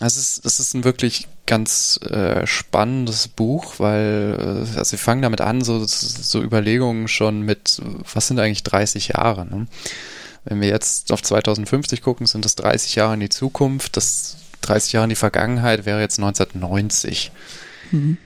es 0.00 0.16
ist, 0.16 0.46
es 0.46 0.58
ist 0.58 0.72
ein 0.72 0.84
wirklich 0.84 1.28
ganz 1.44 2.00
äh, 2.10 2.46
spannendes 2.46 3.28
Buch, 3.28 3.74
weil 3.80 4.64
äh, 4.72 4.78
also 4.78 4.84
sie 4.84 4.96
fangen 4.96 5.20
damit 5.20 5.42
an, 5.42 5.60
so, 5.62 5.84
so 5.84 6.42
Überlegungen 6.42 7.08
schon 7.08 7.42
mit, 7.42 7.82
was 8.14 8.28
sind 8.28 8.40
eigentlich 8.40 8.62
30 8.62 9.08
Jahre? 9.08 9.44
Ne? 9.44 9.66
Wenn 10.44 10.60
wir 10.60 10.68
jetzt 10.68 11.10
auf 11.12 11.22
2050 11.22 12.02
gucken, 12.02 12.26
sind 12.26 12.44
das 12.44 12.54
30 12.56 12.94
Jahre 12.96 13.14
in 13.14 13.20
die 13.20 13.28
Zukunft. 13.30 13.96
Das 13.96 14.36
30 14.62 14.92
Jahre 14.92 15.04
in 15.04 15.10
die 15.10 15.16
Vergangenheit 15.16 15.86
wäre 15.86 16.00
jetzt 16.00 16.18
1990. 16.18 17.32
Mhm. 17.90 18.18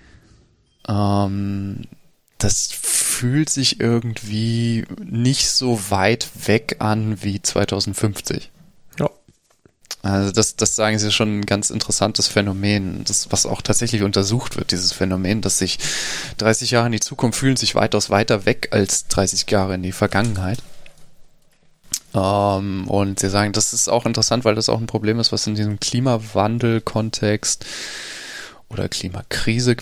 Ähm, 0.88 1.84
das 2.38 2.68
fühlt 2.70 3.50
sich 3.50 3.80
irgendwie 3.80 4.84
nicht 5.04 5.50
so 5.50 5.90
weit 5.90 6.28
weg 6.46 6.76
an 6.78 7.22
wie 7.22 7.42
2050. 7.42 8.50
Ja. 8.98 9.10
Also 10.02 10.30
das, 10.30 10.54
das 10.54 10.76
sagen 10.76 10.98
sie 10.98 11.10
schon 11.10 11.40
ein 11.40 11.46
ganz 11.46 11.70
interessantes 11.70 12.28
Phänomen, 12.28 13.02
das, 13.04 13.32
was 13.32 13.44
auch 13.44 13.60
tatsächlich 13.60 14.02
untersucht 14.02 14.56
wird, 14.56 14.70
dieses 14.70 14.92
Phänomen, 14.92 15.40
dass 15.40 15.58
sich 15.58 15.78
30 16.38 16.70
Jahre 16.70 16.86
in 16.86 16.92
die 16.92 17.00
Zukunft 17.00 17.40
fühlen 17.40 17.56
sich 17.56 17.74
weitaus 17.74 18.08
weiter 18.08 18.46
weg 18.46 18.68
als 18.70 19.08
30 19.08 19.50
Jahre 19.50 19.74
in 19.74 19.82
die 19.82 19.92
Vergangenheit. 19.92 20.62
Ähm, 22.14 22.88
und 22.88 23.20
sie 23.20 23.30
sagen, 23.30 23.52
das 23.52 23.72
ist 23.72 23.88
auch 23.88 24.06
interessant, 24.06 24.44
weil 24.44 24.54
das 24.54 24.68
auch 24.68 24.80
ein 24.80 24.86
Problem 24.86 25.20
ist, 25.20 25.32
was 25.32 25.46
in 25.46 25.54
diesem 25.54 25.78
Klimawandel-Kontext 25.80 27.64
oder 28.68 28.88
Klimakrise, 28.88 29.76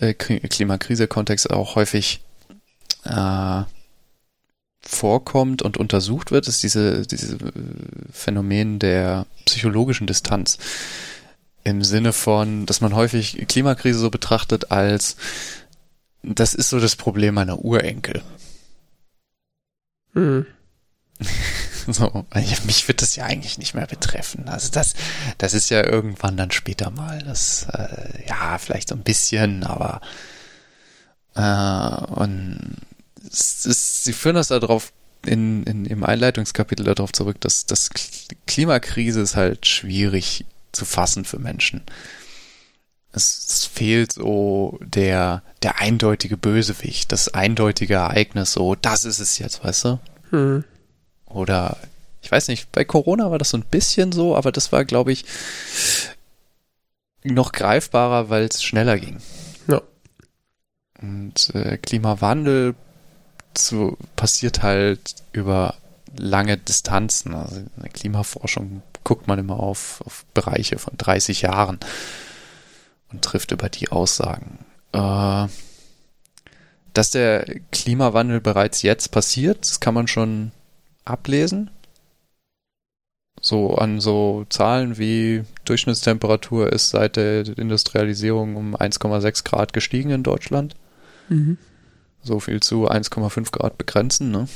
äh, 0.00 0.14
Klimakrise-Kontext 0.14 1.50
auch 1.50 1.76
häufig 1.76 2.20
äh, 3.04 3.62
vorkommt 4.80 5.62
und 5.62 5.76
untersucht 5.76 6.30
wird, 6.30 6.48
ist 6.48 6.62
diese, 6.62 7.06
diese 7.06 7.38
Phänomen 8.12 8.78
der 8.78 9.26
psychologischen 9.44 10.06
Distanz. 10.06 10.58
Im 11.64 11.82
Sinne 11.82 12.12
von, 12.12 12.64
dass 12.66 12.80
man 12.80 12.94
häufig 12.94 13.46
Klimakrise 13.48 13.98
so 13.98 14.10
betrachtet 14.10 14.70
als, 14.70 15.16
das 16.22 16.54
ist 16.54 16.70
so 16.70 16.78
das 16.78 16.94
Problem 16.94 17.34
meiner 17.34 17.64
Urenkel. 17.64 18.22
Hm. 20.14 20.46
So, 21.88 22.26
mich 22.64 22.88
wird 22.88 23.00
das 23.00 23.14
ja 23.14 23.26
eigentlich 23.26 23.58
nicht 23.58 23.74
mehr 23.74 23.86
betreffen. 23.86 24.48
Also 24.48 24.72
das, 24.72 24.94
das 25.38 25.54
ist 25.54 25.70
ja 25.70 25.84
irgendwann 25.84 26.36
dann 26.36 26.50
später 26.50 26.90
mal. 26.90 27.22
Das, 27.22 27.68
äh, 27.72 28.26
ja, 28.26 28.58
vielleicht 28.58 28.88
so 28.88 28.96
ein 28.96 29.04
bisschen, 29.04 29.62
aber 29.62 30.00
äh, 31.36 32.04
und 32.12 32.76
es 33.24 33.66
ist, 33.66 34.04
sie 34.04 34.12
führen 34.12 34.34
das 34.34 34.48
darauf 34.48 34.92
in, 35.24 35.64
in, 35.64 35.86
im 35.86 36.04
Einleitungskapitel 36.04 36.84
darauf 36.84 37.12
zurück, 37.12 37.40
dass 37.40 37.66
das 37.66 37.90
Klimakrise 38.46 39.20
ist 39.20 39.36
halt 39.36 39.66
schwierig 39.66 40.44
zu 40.72 40.84
fassen 40.84 41.24
für 41.24 41.38
Menschen. 41.38 41.82
Es, 43.12 43.46
es, 43.48 43.64
fehlt 43.64 44.12
so 44.12 44.78
der, 44.82 45.42
der 45.62 45.80
eindeutige 45.80 46.36
Bösewicht, 46.36 47.12
das 47.12 47.32
eindeutige 47.32 47.94
Ereignis, 47.94 48.52
so, 48.52 48.74
das 48.74 49.04
ist 49.04 49.20
es 49.20 49.38
jetzt, 49.38 49.64
weißt 49.64 49.84
du? 49.84 50.00
Hm. 50.30 50.64
Oder 51.36 51.76
ich 52.22 52.32
weiß 52.32 52.48
nicht, 52.48 52.72
bei 52.72 52.84
Corona 52.84 53.30
war 53.30 53.38
das 53.38 53.50
so 53.50 53.58
ein 53.58 53.64
bisschen 53.64 54.10
so, 54.10 54.34
aber 54.34 54.52
das 54.52 54.72
war, 54.72 54.84
glaube 54.86 55.12
ich, 55.12 55.26
noch 57.24 57.52
greifbarer, 57.52 58.30
weil 58.30 58.44
es 58.44 58.62
schneller 58.62 58.98
ging. 58.98 59.18
Ja. 59.68 59.82
Und 61.00 61.54
äh, 61.54 61.76
Klimawandel 61.76 62.74
zu, 63.52 63.98
passiert 64.16 64.62
halt 64.62 65.16
über 65.32 65.74
lange 66.16 66.56
Distanzen. 66.56 67.34
Also 67.34 67.56
in 67.56 67.82
der 67.82 67.90
Klimaforschung 67.90 68.82
guckt 69.04 69.28
man 69.28 69.38
immer 69.38 69.60
auf, 69.60 70.02
auf 70.06 70.24
Bereiche 70.32 70.78
von 70.78 70.94
30 70.96 71.42
Jahren 71.42 71.78
und 73.12 73.22
trifft 73.22 73.52
über 73.52 73.68
die 73.68 73.90
Aussagen. 73.90 74.64
Äh, 74.92 75.48
dass 76.94 77.10
der 77.10 77.44
Klimawandel 77.72 78.40
bereits 78.40 78.80
jetzt 78.80 79.10
passiert, 79.10 79.60
das 79.60 79.80
kann 79.80 79.92
man 79.92 80.08
schon 80.08 80.52
ablesen. 81.06 81.70
So 83.40 83.76
an 83.76 84.00
so 84.00 84.44
Zahlen 84.48 84.98
wie 84.98 85.44
Durchschnittstemperatur 85.64 86.72
ist 86.72 86.88
seit 86.88 87.16
der 87.16 87.46
Industrialisierung 87.58 88.56
um 88.56 88.76
1,6 88.76 89.44
Grad 89.44 89.72
gestiegen 89.72 90.10
in 90.10 90.22
Deutschland. 90.22 90.74
Mhm. 91.28 91.58
So 92.22 92.40
viel 92.40 92.60
zu 92.60 92.90
1,5 92.90 93.52
Grad 93.52 93.78
begrenzen, 93.78 94.30
ne? 94.30 94.48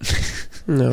Ja. 0.66 0.92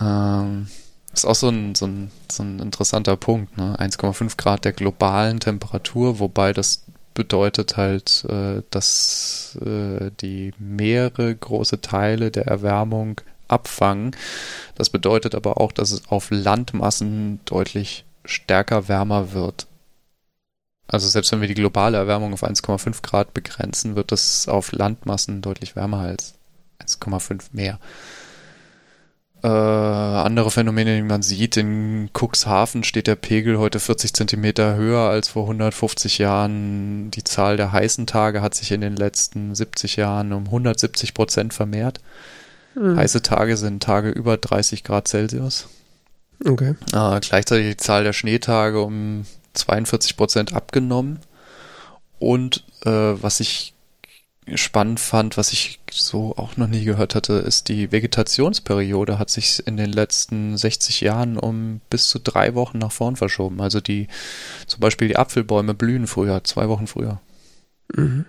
ähm, 0.00 0.66
ist 1.14 1.24
auch 1.24 1.34
so 1.34 1.48
ein, 1.48 1.74
so, 1.74 1.86
ein, 1.86 2.10
so 2.30 2.42
ein 2.42 2.58
interessanter 2.58 3.16
Punkt, 3.16 3.56
ne? 3.56 3.76
1,5 3.78 4.36
Grad 4.36 4.66
der 4.66 4.72
globalen 4.72 5.40
Temperatur, 5.40 6.18
wobei 6.18 6.52
das 6.52 6.84
bedeutet 7.14 7.76
halt, 7.76 8.24
äh, 8.28 8.62
dass 8.70 9.58
äh, 9.64 10.10
die 10.20 10.52
Meere 10.58 11.34
große 11.34 11.80
Teile 11.80 12.30
der 12.30 12.46
Erwärmung 12.46 13.20
abfangen. 13.48 14.16
Das 14.74 14.90
bedeutet 14.90 15.34
aber 15.34 15.60
auch, 15.60 15.72
dass 15.72 15.90
es 15.90 16.08
auf 16.08 16.28
Landmassen 16.30 17.40
deutlich 17.44 18.04
stärker 18.24 18.88
wärmer 18.88 19.32
wird. 19.32 19.66
Also 20.88 21.08
selbst 21.08 21.32
wenn 21.32 21.40
wir 21.40 21.48
die 21.48 21.54
globale 21.54 21.96
Erwärmung 21.96 22.32
auf 22.32 22.42
1,5 22.42 23.02
Grad 23.02 23.34
begrenzen, 23.34 23.96
wird 23.96 24.12
das 24.12 24.48
auf 24.48 24.72
Landmassen 24.72 25.40
deutlich 25.40 25.76
wärmer 25.76 26.00
als 26.00 26.34
1,5 26.84 27.44
mehr. 27.52 27.78
Äh, 29.42 29.48
andere 29.48 30.52
Phänomene, 30.52 30.94
die 30.94 31.02
man 31.02 31.22
sieht, 31.22 31.56
in 31.56 32.10
Cuxhaven 32.12 32.84
steht 32.84 33.08
der 33.08 33.16
Pegel 33.16 33.58
heute 33.58 33.80
40 33.80 34.12
Zentimeter 34.12 34.76
höher 34.76 35.08
als 35.08 35.28
vor 35.28 35.44
150 35.44 36.18
Jahren. 36.18 37.10
Die 37.10 37.24
Zahl 37.24 37.56
der 37.56 37.72
heißen 37.72 38.06
Tage 38.06 38.40
hat 38.40 38.54
sich 38.54 38.70
in 38.70 38.80
den 38.80 38.94
letzten 38.94 39.54
70 39.54 39.96
Jahren 39.96 40.32
um 40.32 40.44
170 40.44 41.12
Prozent 41.12 41.54
vermehrt. 41.54 42.00
Mhm. 42.76 42.96
Heiße 42.96 43.22
Tage 43.22 43.56
sind 43.56 43.82
Tage 43.82 44.10
über 44.10 44.36
30 44.36 44.84
Grad 44.84 45.08
Celsius. 45.08 45.66
Okay. 46.44 46.74
Äh, 46.92 47.20
gleichzeitig 47.20 47.68
die 47.68 47.76
Zahl 47.76 48.04
der 48.04 48.12
Schneetage 48.12 48.80
um 48.80 49.26
42 49.54 50.16
Prozent 50.16 50.54
abgenommen. 50.54 51.18
Und 52.20 52.64
äh, 52.84 52.90
was 52.90 53.40
ich 53.40 53.74
spannend 54.54 54.98
fand, 54.98 55.36
was 55.36 55.52
ich 55.52 55.78
so 55.90 56.36
auch 56.36 56.56
noch 56.56 56.66
nie 56.66 56.84
gehört 56.84 57.14
hatte, 57.14 57.34
ist 57.34 57.68
die 57.68 57.92
Vegetationsperiode 57.92 59.18
hat 59.18 59.30
sich 59.30 59.66
in 59.66 59.76
den 59.76 59.92
letzten 59.92 60.56
60 60.56 61.00
Jahren 61.00 61.38
um 61.38 61.80
bis 61.90 62.08
zu 62.08 62.18
drei 62.18 62.54
Wochen 62.54 62.78
nach 62.78 62.92
vorn 62.92 63.16
verschoben. 63.16 63.60
Also 63.60 63.80
die, 63.80 64.08
zum 64.66 64.80
Beispiel 64.80 65.08
die 65.08 65.16
Apfelbäume 65.16 65.74
blühen 65.74 66.06
früher, 66.06 66.42
zwei 66.44 66.68
Wochen 66.68 66.86
früher. 66.86 67.20
Mhm. 67.94 68.24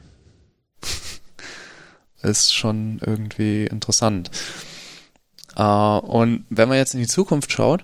ist 2.22 2.54
schon 2.54 3.00
irgendwie 3.06 3.66
interessant. 3.66 4.30
Uh, 5.58 6.00
und 6.00 6.46
wenn 6.50 6.70
man 6.70 6.78
jetzt 6.78 6.94
in 6.94 7.00
die 7.00 7.08
Zukunft 7.08 7.52
schaut, 7.52 7.84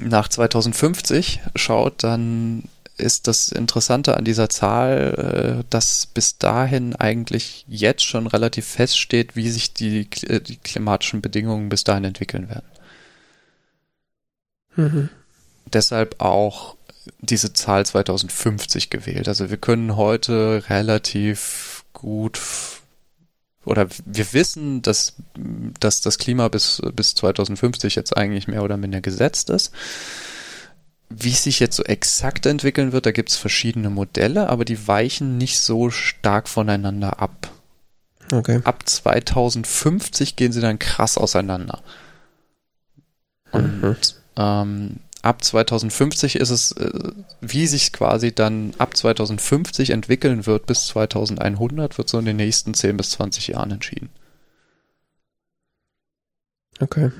nach 0.00 0.28
2050 0.28 1.40
schaut, 1.56 2.02
dann 2.02 2.64
ist 2.98 3.26
das 3.26 3.50
Interessante 3.50 4.16
an 4.16 4.24
dieser 4.24 4.48
Zahl, 4.48 5.62
äh, 5.62 5.64
dass 5.70 6.06
bis 6.06 6.38
dahin 6.38 6.94
eigentlich 6.96 7.64
jetzt 7.68 8.04
schon 8.04 8.26
relativ 8.26 8.66
feststeht, 8.66 9.36
wie 9.36 9.50
sich 9.50 9.72
die, 9.72 10.08
äh, 10.26 10.40
die 10.40 10.56
klimatischen 10.56 11.20
Bedingungen 11.20 11.68
bis 11.68 11.84
dahin 11.84 12.04
entwickeln 12.04 12.48
werden. 12.48 12.66
Mhm. 14.76 15.08
Deshalb 15.72 16.20
auch 16.20 16.76
diese 17.20 17.52
Zahl 17.52 17.84
2050 17.84 18.90
gewählt. 18.90 19.28
Also 19.28 19.50
wir 19.50 19.56
können 19.56 19.96
heute 19.96 20.64
relativ 20.68 21.84
gut 21.92 22.40
oder 23.64 23.86
wir 24.04 24.32
wissen, 24.32 24.82
dass, 24.82 25.14
dass 25.78 26.00
das 26.00 26.18
Klima 26.18 26.48
bis, 26.48 26.82
bis 26.94 27.14
2050 27.14 27.94
jetzt 27.94 28.16
eigentlich 28.16 28.48
mehr 28.48 28.62
oder 28.62 28.76
minder 28.76 29.00
gesetzt 29.00 29.50
ist. 29.50 29.72
Wie 31.16 31.30
es 31.30 31.44
sich 31.44 31.60
jetzt 31.60 31.76
so 31.76 31.84
exakt 31.84 32.46
entwickeln 32.46 32.92
wird, 32.92 33.06
da 33.06 33.12
gibt 33.12 33.30
es 33.30 33.36
verschiedene 33.36 33.90
Modelle, 33.90 34.48
aber 34.48 34.64
die 34.64 34.86
weichen 34.86 35.38
nicht 35.38 35.60
so 35.60 35.90
stark 35.90 36.48
voneinander 36.48 37.20
ab. 37.20 37.50
Okay. 38.32 38.60
Ab 38.64 38.88
2050 38.88 40.36
gehen 40.36 40.52
sie 40.52 40.60
dann 40.60 40.78
krass 40.78 41.18
auseinander. 41.18 41.82
Und 43.50 43.82
mhm. 43.82 43.96
ähm, 44.36 44.96
ab 45.22 45.44
2050 45.44 46.36
ist 46.36 46.50
es, 46.50 46.72
äh, 46.72 47.12
wie 47.40 47.66
sich 47.66 47.92
quasi 47.92 48.32
dann 48.32 48.74
ab 48.78 48.96
2050 48.96 49.90
entwickeln 49.90 50.46
wird 50.46 50.66
bis 50.66 50.86
2100, 50.86 51.98
wird 51.98 52.08
so 52.08 52.18
in 52.18 52.24
den 52.24 52.36
nächsten 52.36 52.74
10 52.74 52.96
bis 52.96 53.10
20 53.10 53.48
Jahren 53.48 53.70
entschieden. 53.70 54.08
Okay. 56.80 57.10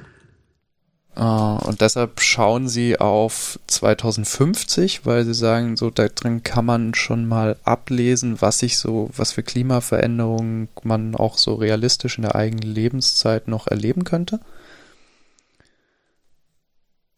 Uh, 1.15 1.59
und 1.67 1.83
deshalb 1.83 2.21
schauen 2.23 2.69
sie 2.69 2.99
auf 2.99 3.61
2050, 3.67 5.05
weil 5.05 5.27
sie 5.27 5.35
sagen, 5.35 5.77
so 5.77 5.91
da 5.91 6.09
drin 6.09 6.43
kann 6.43 6.65
man 6.65 6.95
schon 6.95 7.27
mal 7.27 7.57
ablesen, 7.65 8.41
was 8.41 8.61
sich 8.61 8.79
so, 8.79 9.11
was 9.15 9.33
für 9.33 9.43
Klimaveränderungen 9.43 10.69
man 10.85 11.15
auch 11.15 11.37
so 11.37 11.55
realistisch 11.55 12.17
in 12.17 12.23
der 12.23 12.35
eigenen 12.35 12.75
Lebenszeit 12.75 13.47
noch 13.47 13.67
erleben 13.67 14.05
könnte. 14.05 14.41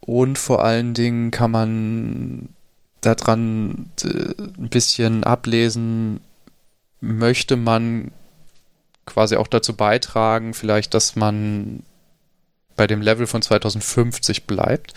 Und 0.01 0.38
vor 0.38 0.64
allen 0.64 0.92
Dingen 0.95 1.30
kann 1.30 1.53
man 1.53 2.49
daran 3.01 3.90
äh, 4.03 4.34
ein 4.59 4.68
bisschen 4.70 5.22
ablesen, 5.22 6.20
möchte 7.01 7.57
man 7.57 8.11
quasi 9.07 9.36
auch 9.36 9.47
dazu 9.47 9.74
beitragen, 9.74 10.53
vielleicht, 10.53 10.95
dass 10.95 11.14
man 11.14 11.84
bei 12.76 12.86
dem 12.86 13.00
Level 13.00 13.26
von 13.26 13.42
2050 13.42 14.44
bleibt. 14.46 14.94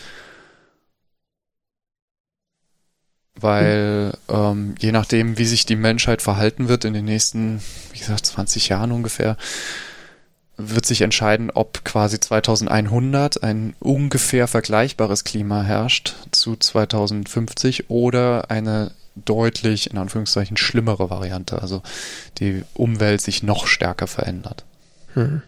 weil 3.42 4.14
ähm, 4.30 4.76
je 4.80 4.92
nachdem, 4.92 5.38
wie 5.38 5.46
sich 5.46 5.66
die 5.66 5.76
Menschheit 5.76 6.22
verhalten 6.22 6.68
wird 6.68 6.86
in 6.86 6.94
den 6.94 7.06
nächsten, 7.06 7.62
wie 7.92 8.00
gesagt, 8.00 8.26
20 8.26 8.70
Jahren 8.70 8.92
ungefähr, 8.92 9.38
wird 10.58 10.86
sich 10.88 11.02
entscheiden, 11.02 11.52
ob 11.52 11.86
quasi 11.86 12.20
2100 12.20 13.44
ein 13.44 13.76
ungefähr 13.80 14.48
vergleichbares 14.48 15.24
Klima 15.24 15.62
herrscht 15.62 16.16
zu 16.32 16.56
2050 16.56 17.90
oder 17.90 18.50
eine 18.50 18.92
deutlich, 19.16 19.92
in 19.92 19.98
Anführungszeichen, 19.98 20.58
schlimmere 20.58 21.10
Variante, 21.10 21.62
also 21.62 21.84
die 22.40 22.64
Umwelt 22.74 23.22
sich 23.22 23.44
noch 23.44 23.68
stärker 23.68 24.08
verändert. 24.08 24.64
Hm. 25.14 25.42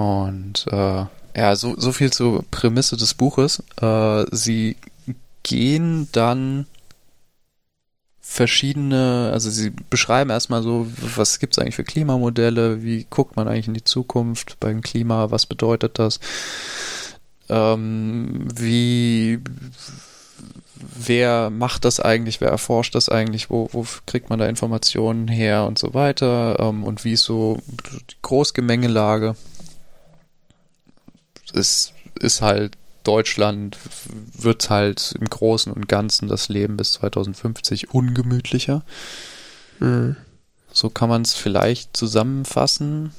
Und 0.00 0.66
äh, 0.70 1.04
ja, 1.36 1.56
so, 1.56 1.74
so 1.78 1.92
viel 1.92 2.10
zur 2.10 2.42
Prämisse 2.50 2.96
des 2.96 3.12
Buches. 3.12 3.62
Äh, 3.80 4.24
sie 4.30 4.76
gehen 5.42 6.08
dann 6.12 6.66
verschiedene, 8.22 9.30
also 9.32 9.50
sie 9.50 9.70
beschreiben 9.90 10.30
erstmal 10.30 10.62
so, 10.62 10.86
was 11.16 11.38
gibt 11.38 11.54
es 11.54 11.58
eigentlich 11.58 11.76
für 11.76 11.84
Klimamodelle, 11.84 12.82
wie 12.82 13.06
guckt 13.10 13.36
man 13.36 13.46
eigentlich 13.46 13.68
in 13.68 13.74
die 13.74 13.84
Zukunft 13.84 14.58
beim 14.60 14.80
Klima, 14.80 15.30
was 15.30 15.46
bedeutet 15.46 15.98
das, 15.98 16.20
ähm, 17.48 18.48
wie, 18.54 19.40
wer 20.76 21.50
macht 21.50 21.84
das 21.84 22.00
eigentlich, 22.00 22.40
wer 22.40 22.50
erforscht 22.50 22.94
das 22.94 23.08
eigentlich, 23.08 23.50
wo, 23.50 23.68
wo 23.72 23.84
kriegt 24.06 24.30
man 24.30 24.38
da 24.38 24.46
Informationen 24.46 25.28
her 25.28 25.64
und 25.64 25.78
so 25.78 25.92
weiter? 25.92 26.58
Ähm, 26.60 26.84
und 26.84 27.04
wie 27.04 27.12
ist 27.12 27.24
so 27.24 27.58
die 27.68 28.16
Großgemengelage 28.22 29.34
es 31.54 31.92
ist 32.18 32.42
halt 32.42 32.76
Deutschland 33.02 33.78
wird 34.34 34.68
halt 34.68 35.14
im 35.18 35.26
Großen 35.26 35.72
und 35.72 35.88
Ganzen 35.88 36.28
das 36.28 36.48
Leben 36.48 36.76
bis 36.76 36.92
2050 36.92 37.94
ungemütlicher. 37.94 38.82
Mhm. 39.78 40.16
So 40.72 40.90
kann 40.90 41.08
man 41.08 41.22
es 41.22 41.34
vielleicht 41.34 41.96
zusammenfassen, 41.96 43.12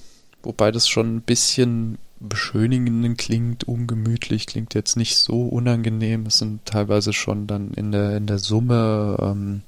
wobei 0.43 0.71
das 0.71 0.87
schon 0.87 1.15
ein 1.15 1.21
bisschen 1.21 1.97
beschönigend 2.19 3.17
klingt, 3.17 3.63
ungemütlich, 3.63 4.45
klingt 4.45 4.75
jetzt 4.75 4.95
nicht 4.95 5.17
so 5.17 5.47
unangenehm. 5.47 6.27
Es 6.27 6.37
sind 6.37 6.65
teilweise 6.65 7.13
schon 7.13 7.47
dann 7.47 7.73
in 7.73 7.91
der, 7.91 8.15
in 8.15 8.27
der 8.27 8.37
Summe 8.37 9.17
ähm, 9.19 9.63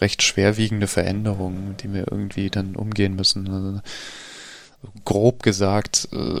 recht 0.00 0.22
schwerwiegende 0.22 0.86
Veränderungen, 0.86 1.76
die 1.78 1.92
wir 1.92 2.10
irgendwie 2.10 2.50
dann 2.50 2.76
umgehen 2.76 3.16
müssen. 3.16 3.48
Also, 3.48 3.80
grob 5.06 5.42
gesagt, 5.42 6.08
äh, 6.12 6.40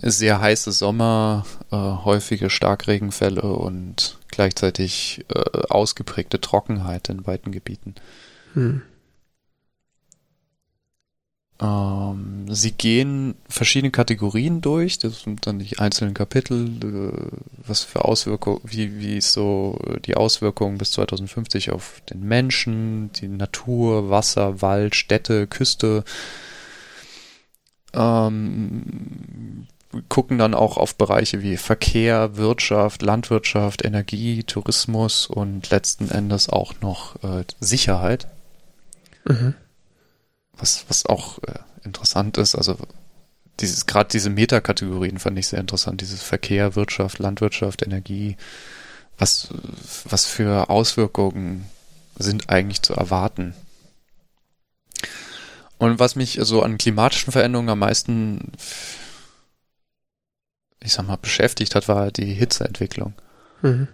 sehr 0.00 0.40
heiße 0.40 0.72
Sommer, 0.72 1.46
äh, 1.70 1.76
häufige 1.76 2.50
Starkregenfälle 2.50 3.42
und 3.42 4.18
gleichzeitig 4.28 5.24
äh, 5.34 5.60
ausgeprägte 5.68 6.40
Trockenheit 6.40 7.08
in 7.08 7.26
weiten 7.26 7.52
Gebieten. 7.52 7.94
Hm. 8.54 8.82
Ähm, 11.60 12.46
sie 12.48 12.72
gehen 12.72 13.36
verschiedene 13.48 13.92
Kategorien 13.92 14.60
durch, 14.60 14.98
das 14.98 15.22
sind 15.22 15.46
dann 15.46 15.60
die 15.60 15.78
einzelnen 15.78 16.12
Kapitel, 16.12 16.66
äh, 16.82 17.36
was 17.64 17.82
für 17.84 18.04
Auswirkungen, 18.04 18.60
wie, 18.64 18.98
wie 18.98 19.18
ist 19.18 19.32
so 19.32 19.78
die 20.04 20.16
Auswirkungen 20.16 20.78
bis 20.78 20.90
2050 20.92 21.70
auf 21.70 22.02
den 22.10 22.22
Menschen, 22.22 23.12
die 23.12 23.28
Natur, 23.28 24.10
Wasser, 24.10 24.60
Wald, 24.62 24.96
Städte, 24.96 25.46
Küste, 25.46 26.04
ähm, 27.94 29.68
gucken 30.08 30.38
dann 30.38 30.54
auch 30.54 30.76
auf 30.76 30.96
Bereiche 30.96 31.42
wie 31.42 31.56
Verkehr, 31.56 32.36
Wirtschaft, 32.36 33.02
Landwirtschaft, 33.02 33.84
Energie, 33.84 34.42
Tourismus 34.44 35.26
und 35.26 35.70
letzten 35.70 36.10
Endes 36.10 36.48
auch 36.48 36.74
noch 36.80 37.22
äh, 37.22 37.44
Sicherheit. 37.60 38.26
Mhm. 39.24 39.54
Was, 40.56 40.84
was 40.88 41.06
auch 41.06 41.38
äh, 41.44 41.58
interessant 41.84 42.38
ist, 42.38 42.54
also 42.54 42.76
dieses, 43.60 43.86
gerade 43.86 44.08
diese 44.10 44.30
Metakategorien 44.30 45.18
fand 45.18 45.38
ich 45.38 45.48
sehr 45.48 45.60
interessant, 45.60 46.00
dieses 46.00 46.22
Verkehr, 46.22 46.74
Wirtschaft, 46.74 47.18
Landwirtschaft, 47.18 47.82
Energie. 47.82 48.36
Was, 49.16 49.48
was 50.08 50.26
für 50.26 50.70
Auswirkungen 50.70 51.66
sind 52.18 52.50
eigentlich 52.50 52.82
zu 52.82 52.94
erwarten? 52.94 53.54
Und 55.78 55.98
was 55.98 56.16
mich 56.16 56.38
so 56.42 56.62
an 56.62 56.78
klimatischen 56.78 57.32
Veränderungen 57.32 57.68
am 57.68 57.78
meisten 57.78 58.52
ich 60.84 60.92
sag 60.92 61.06
mal, 61.06 61.16
beschäftigt 61.16 61.74
hat, 61.74 61.88
war 61.88 62.10
die 62.10 62.32
Hitzeentwicklung. 62.32 63.14
Mhm. 63.62 63.88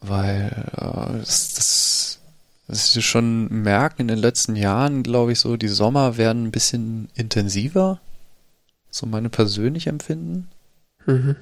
Weil 0.00 0.66
äh, 0.76 1.18
das, 1.18 1.54
das, 1.54 2.20
das 2.68 2.96
ist 2.96 3.04
schon 3.04 3.48
merken 3.48 4.02
in 4.02 4.08
den 4.08 4.18
letzten 4.18 4.56
Jahren, 4.56 5.02
glaube 5.02 5.32
ich, 5.32 5.40
so, 5.40 5.56
die 5.56 5.68
Sommer 5.68 6.16
werden 6.16 6.44
ein 6.44 6.52
bisschen 6.52 7.08
intensiver. 7.14 8.00
So 8.90 9.06
meine 9.06 9.28
persönliche 9.28 9.90
Empfinden. 9.90 10.48
Mhm. 11.06 11.36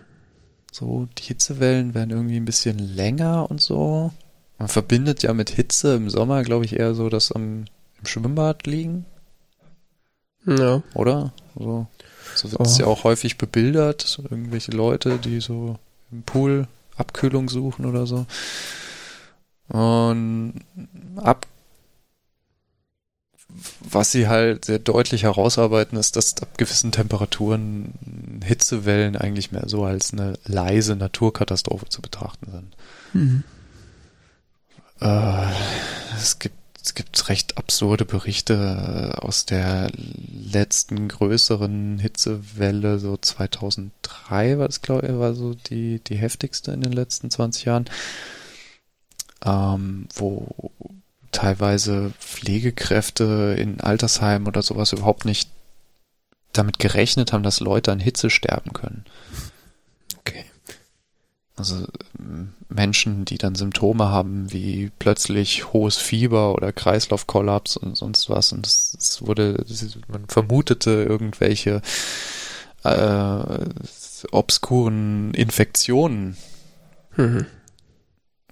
So, 0.72 1.08
die 1.18 1.22
Hitzewellen 1.22 1.94
werden 1.94 2.10
irgendwie 2.10 2.36
ein 2.36 2.44
bisschen 2.44 2.78
länger 2.78 3.50
und 3.50 3.60
so. 3.60 4.12
Man 4.58 4.68
verbindet 4.68 5.22
ja 5.22 5.32
mit 5.32 5.50
Hitze 5.50 5.94
im 5.94 6.10
Sommer, 6.10 6.42
glaube 6.42 6.64
ich, 6.64 6.78
eher 6.78 6.94
so 6.94 7.08
das 7.08 7.30
am 7.30 7.66
im 7.98 8.06
Schwimmbad 8.06 8.66
liegen. 8.66 9.06
Ja. 10.46 10.82
Oder? 10.94 11.32
So. 11.58 11.86
So 12.36 12.52
wird 12.52 12.66
es 12.66 12.78
oh. 12.78 12.80
ja 12.80 12.86
auch 12.86 13.04
häufig 13.04 13.38
bebildert, 13.38 14.02
so 14.02 14.22
irgendwelche 14.22 14.72
Leute, 14.72 15.18
die 15.18 15.40
so 15.40 15.78
im 16.12 16.22
Pool 16.22 16.68
Abkühlung 16.96 17.48
suchen 17.48 17.86
oder 17.86 18.06
so. 18.06 18.26
Und 19.68 20.60
ab 21.16 21.46
was 23.80 24.12
sie 24.12 24.28
halt 24.28 24.64
sehr 24.64 24.78
deutlich 24.78 25.22
herausarbeiten, 25.22 25.98
ist, 25.98 26.16
dass 26.16 26.40
ab 26.42 26.58
gewissen 26.58 26.92
Temperaturen 26.92 28.40
Hitzewellen 28.44 29.16
eigentlich 29.16 29.52
mehr 29.52 29.68
so 29.68 29.84
als 29.84 30.12
eine 30.12 30.34
leise 30.44 30.96
Naturkatastrophe 30.96 31.88
zu 31.88 32.02
betrachten 32.02 32.50
sind. 32.50 32.76
Mhm. 33.12 33.44
Äh, 35.00 35.46
es 36.16 36.38
gibt 36.38 36.56
es 36.86 36.94
gibt 36.94 37.28
recht 37.28 37.58
absurde 37.58 38.04
Berichte 38.04 38.54
äh, 38.54 39.18
aus 39.18 39.44
der 39.44 39.90
letzten 40.52 41.08
größeren 41.08 41.98
Hitzewelle, 41.98 43.00
so 43.00 43.16
2003 43.16 44.58
war 44.58 44.68
das, 44.68 44.82
glaube 44.82 45.08
ich, 45.08 45.18
war 45.18 45.34
so 45.34 45.54
die, 45.54 45.98
die 45.98 46.14
heftigste 46.14 46.70
in 46.70 46.82
den 46.82 46.92
letzten 46.92 47.28
20 47.28 47.64
Jahren, 47.64 47.86
ähm, 49.44 50.06
wo 50.14 50.70
teilweise 51.32 52.12
Pflegekräfte 52.20 53.56
in 53.58 53.80
Altersheimen 53.80 54.46
oder 54.46 54.62
sowas 54.62 54.92
überhaupt 54.92 55.24
nicht 55.24 55.50
damit 56.52 56.78
gerechnet 56.78 57.32
haben, 57.32 57.42
dass 57.42 57.58
Leute 57.58 57.90
an 57.90 57.98
Hitze 57.98 58.30
sterben 58.30 58.72
können. 58.72 59.04
Also 61.56 61.86
Menschen, 62.68 63.24
die 63.24 63.38
dann 63.38 63.54
Symptome 63.54 64.10
haben 64.10 64.52
wie 64.52 64.90
plötzlich 64.98 65.72
hohes 65.72 65.96
Fieber 65.96 66.54
oder 66.54 66.70
Kreislaufkollaps 66.70 67.78
und 67.78 67.96
sonst 67.96 68.28
was. 68.28 68.52
Und 68.52 68.66
es 68.66 69.18
wurde, 69.22 69.64
man 70.08 70.26
vermutete 70.28 70.90
irgendwelche 70.90 71.80
äh, 72.84 73.64
obskuren 74.30 75.32
Infektionen. 75.32 76.36
Mhm. 77.16 77.46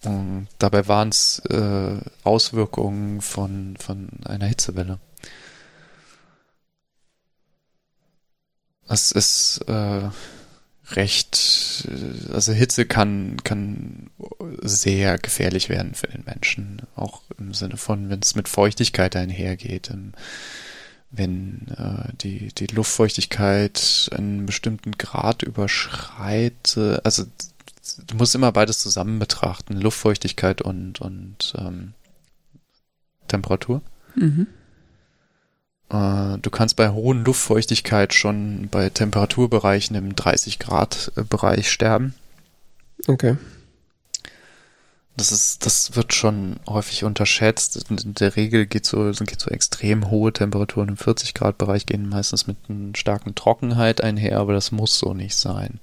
Und 0.04 0.48
dabei 0.58 0.88
waren 0.88 1.10
es 1.10 1.40
äh, 1.50 1.98
Auswirkungen 2.24 3.20
von, 3.20 3.76
von 3.78 4.08
einer 4.24 4.46
Hitzewelle. 4.46 4.98
Es 8.88 9.12
ist 9.12 9.62
äh, 9.66 10.08
recht, 10.90 11.88
also 12.32 12.52
Hitze 12.52 12.84
kann, 12.86 13.36
kann 13.42 14.10
sehr 14.60 15.18
gefährlich 15.18 15.68
werden 15.68 15.94
für 15.94 16.08
den 16.08 16.24
Menschen. 16.24 16.82
Auch 16.94 17.22
im 17.38 17.54
Sinne 17.54 17.76
von, 17.76 18.10
wenn 18.10 18.20
es 18.20 18.34
mit 18.34 18.48
Feuchtigkeit 18.48 19.16
einhergeht. 19.16 19.90
Ähm, 19.90 20.12
wenn 21.16 21.68
äh, 21.76 22.12
die, 22.20 22.48
die 22.52 22.66
Luftfeuchtigkeit 22.66 24.10
einen 24.12 24.46
bestimmten 24.46 24.92
Grad 24.92 25.42
überschreitet, 25.42 27.00
also 27.04 27.24
du 28.06 28.16
musst 28.16 28.34
immer 28.34 28.52
beides 28.52 28.80
zusammen 28.80 29.18
betrachten, 29.18 29.80
Luftfeuchtigkeit 29.80 30.62
und, 30.62 31.00
und 31.00 31.54
ähm, 31.58 31.94
Temperatur. 33.28 33.82
Mhm. 34.16 34.48
Äh, 35.90 36.38
du 36.38 36.50
kannst 36.50 36.76
bei 36.76 36.90
hohen 36.90 37.24
Luftfeuchtigkeit 37.24 38.14
schon 38.14 38.68
bei 38.70 38.88
Temperaturbereichen 38.90 39.96
im 39.96 40.16
30 40.16 40.58
Grad 40.58 41.12
äh, 41.16 41.22
Bereich 41.22 41.70
sterben. 41.70 42.14
Okay. 43.06 43.36
Das 45.16 45.30
ist, 45.30 45.64
das 45.64 45.94
wird 45.94 46.12
schon 46.12 46.56
häufig 46.68 47.04
unterschätzt. 47.04 47.88
In 47.88 48.14
der 48.14 48.34
Regel 48.34 48.66
geht 48.66 48.84
so, 48.84 49.12
geht 49.12 49.40
so 49.40 49.48
extrem 49.48 50.10
hohe 50.10 50.32
Temperaturen 50.32 50.88
im 50.88 50.96
40 50.96 51.34
Grad 51.34 51.56
Bereich 51.56 51.86
gehen 51.86 52.08
meistens 52.08 52.48
mit 52.48 52.56
einer 52.68 52.96
starken 52.96 53.36
Trockenheit 53.36 54.00
einher, 54.02 54.40
aber 54.40 54.54
das 54.54 54.72
muss 54.72 54.98
so 54.98 55.14
nicht 55.14 55.36
sein. 55.36 55.78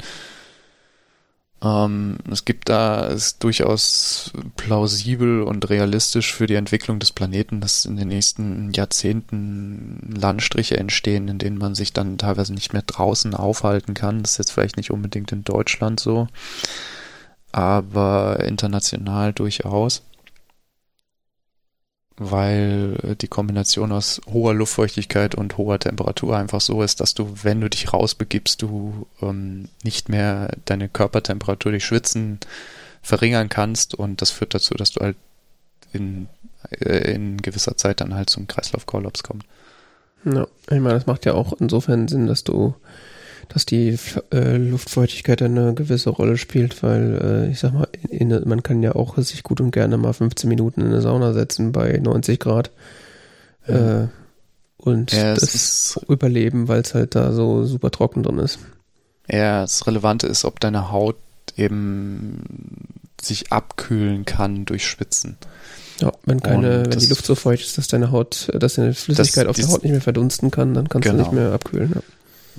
Ähm, 1.63 2.17
es 2.29 2.45
gibt 2.45 2.69
da, 2.69 3.05
ist 3.05 3.43
durchaus 3.43 4.31
plausibel 4.57 5.43
und 5.43 5.69
realistisch 5.69 6.33
für 6.33 6.47
die 6.47 6.55
Entwicklung 6.55 6.99
des 6.99 7.11
Planeten, 7.11 7.61
dass 7.61 7.85
in 7.85 7.97
den 7.97 8.07
nächsten 8.07 8.71
Jahrzehnten 8.73 10.13
Landstriche 10.15 10.77
entstehen, 10.77 11.27
in 11.27 11.38
denen 11.38 11.57
man 11.57 11.75
sich 11.75 11.93
dann 11.93 12.17
teilweise 12.17 12.53
nicht 12.53 12.73
mehr 12.73 12.81
draußen 12.81 13.35
aufhalten 13.35 13.93
kann. 13.93 14.23
Das 14.23 14.33
ist 14.33 14.38
jetzt 14.39 14.51
vielleicht 14.51 14.77
nicht 14.77 14.91
unbedingt 14.91 15.31
in 15.31 15.43
Deutschland 15.43 15.99
so, 15.99 16.27
aber 17.51 18.39
international 18.39 19.33
durchaus 19.33 20.01
weil 22.17 22.97
äh, 23.03 23.15
die 23.15 23.27
Kombination 23.27 23.91
aus 23.91 24.21
hoher 24.31 24.53
Luftfeuchtigkeit 24.53 25.35
und 25.35 25.57
hoher 25.57 25.79
Temperatur 25.79 26.38
einfach 26.38 26.61
so 26.61 26.83
ist, 26.83 26.99
dass 26.99 27.13
du, 27.13 27.33
wenn 27.43 27.61
du 27.61 27.69
dich 27.69 27.93
rausbegibst, 27.93 28.61
du 28.61 29.07
ähm, 29.21 29.69
nicht 29.83 30.09
mehr 30.09 30.55
deine 30.65 30.89
Körpertemperatur 30.89 31.71
durch 31.71 31.85
Schwitzen 31.85 32.39
verringern 33.01 33.49
kannst 33.49 33.95
und 33.95 34.21
das 34.21 34.29
führt 34.29 34.53
dazu, 34.53 34.75
dass 34.75 34.91
du 34.91 35.01
halt 35.01 35.17
in, 35.93 36.27
äh, 36.69 37.13
in 37.13 37.38
gewisser 37.38 37.77
Zeit 37.77 38.01
dann 38.01 38.13
halt 38.13 38.29
zum 38.29 38.47
Kreislaufkollaps 38.47 39.23
kommst. 39.23 39.47
Ja, 40.23 40.45
ich 40.69 40.79
meine, 40.79 40.93
das 40.93 41.07
macht 41.07 41.25
ja 41.25 41.33
auch 41.33 41.53
insofern 41.59 42.07
Sinn, 42.07 42.27
dass 42.27 42.43
du 42.43 42.75
dass 43.53 43.65
die 43.65 43.97
äh, 44.31 44.55
Luftfeuchtigkeit 44.55 45.41
eine 45.41 45.73
gewisse 45.73 46.09
Rolle 46.09 46.37
spielt, 46.37 46.81
weil 46.83 47.19
äh, 47.21 47.51
ich 47.51 47.59
sag 47.59 47.73
mal, 47.73 47.87
in, 48.09 48.31
in, 48.31 48.47
man 48.47 48.63
kann 48.63 48.81
ja 48.81 48.95
auch 48.95 49.17
sich 49.17 49.43
gut 49.43 49.59
und 49.59 49.71
gerne 49.71 49.97
mal 49.97 50.13
15 50.13 50.47
Minuten 50.47 50.81
in 50.81 50.87
eine 50.87 51.01
Sauna 51.01 51.33
setzen 51.33 51.73
bei 51.73 51.97
90 51.97 52.39
Grad 52.39 52.71
ja. 53.67 54.03
äh, 54.03 54.07
und 54.77 55.11
ja, 55.11 55.35
das 55.35 55.99
überleben, 56.07 56.69
weil 56.69 56.81
es 56.81 56.93
halt 56.93 57.13
da 57.15 57.33
so 57.33 57.65
super 57.65 57.91
trocken 57.91 58.23
drin 58.23 58.39
ist. 58.39 58.59
Ja, 59.29 59.61
das 59.61 59.85
Relevante 59.85 60.27
ist, 60.27 60.45
ob 60.45 60.59
deine 60.59 60.91
Haut 60.91 61.17
eben 61.57 62.87
sich 63.21 63.51
abkühlen 63.51 64.25
kann 64.25 64.65
durch 64.65 64.87
Schwitzen. 64.87 65.37
Ja, 65.99 66.13
wenn 66.25 66.41
keine, 66.41 66.85
wenn 66.89 66.99
die 66.99 67.05
Luft 67.07 67.25
so 67.25 67.35
feucht 67.35 67.65
ist, 67.65 67.77
dass 67.77 67.87
deine 67.87 68.11
Haut, 68.11 68.49
dass 68.57 68.75
deine 68.75 68.93
Flüssigkeit 68.93 69.43
das, 69.43 69.49
auf 69.49 69.55
der 69.57 69.67
Haut 69.67 69.83
nicht 69.83 69.91
mehr 69.91 70.01
verdunsten 70.01 70.49
kann, 70.49 70.73
dann 70.73 70.89
kannst 70.89 71.07
genau. 71.07 71.17
du 71.25 71.29
nicht 71.29 71.33
mehr 71.33 71.51
abkühlen. 71.51 71.91
Ja 71.93 72.01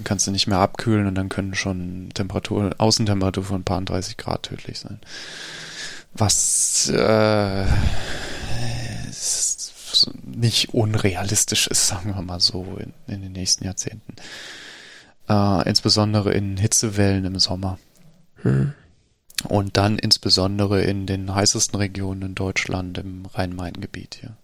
kannst 0.04 0.26
du 0.26 0.30
nicht 0.30 0.46
mehr 0.46 0.58
abkühlen 0.58 1.06
und 1.06 1.14
dann 1.14 1.28
können 1.28 1.54
schon 1.54 2.10
Temperatur, 2.14 2.74
Außentemperatur 2.78 3.44
von 3.44 3.60
ein 3.60 3.64
paar 3.64 3.80
30 3.80 4.16
Grad 4.16 4.44
tödlich 4.44 4.78
sein. 4.78 5.00
Was 6.14 6.88
äh, 6.90 7.66
nicht 10.24 10.74
unrealistisch 10.74 11.66
ist, 11.66 11.88
sagen 11.88 12.14
wir 12.14 12.22
mal 12.22 12.40
so, 12.40 12.78
in, 12.78 12.92
in 13.12 13.22
den 13.22 13.32
nächsten 13.32 13.64
Jahrzehnten. 13.64 14.16
Äh, 15.28 15.68
insbesondere 15.68 16.32
in 16.32 16.56
Hitzewellen 16.56 17.24
im 17.24 17.38
Sommer. 17.38 17.78
Hm. 18.42 18.74
Und 19.48 19.76
dann 19.76 19.98
insbesondere 19.98 20.82
in 20.82 21.06
den 21.06 21.34
heißesten 21.34 21.76
Regionen 21.76 22.22
in 22.22 22.34
Deutschland, 22.34 22.98
im 22.98 23.26
Rhein-Main-Gebiet 23.26 24.18
hier. 24.20 24.36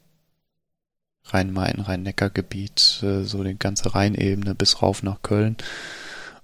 Rhein-Main, 1.33 1.81
Rhein-Neckar-Gebiet, 1.81 3.01
äh, 3.03 3.25
so 3.25 3.43
die 3.43 3.59
ganze 3.59 3.95
Rheinebene 3.95 4.55
bis 4.55 4.83
rauf 4.83 5.03
nach 5.03 5.23
Köln 5.23 5.57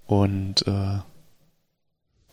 und 0.06 0.66
äh, 0.66 0.98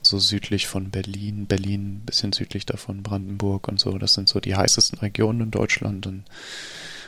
so 0.01 0.19
südlich 0.19 0.67
von 0.67 0.89
Berlin, 0.89 1.45
Berlin 1.45 2.01
bisschen 2.05 2.33
südlich 2.33 2.65
davon 2.65 3.03
Brandenburg 3.03 3.67
und 3.67 3.79
so. 3.79 3.97
Das 3.97 4.13
sind 4.13 4.27
so 4.27 4.39
die 4.39 4.55
heißesten 4.55 4.99
Regionen 4.99 5.41
in 5.41 5.51
Deutschland 5.51 6.07
und 6.07 6.23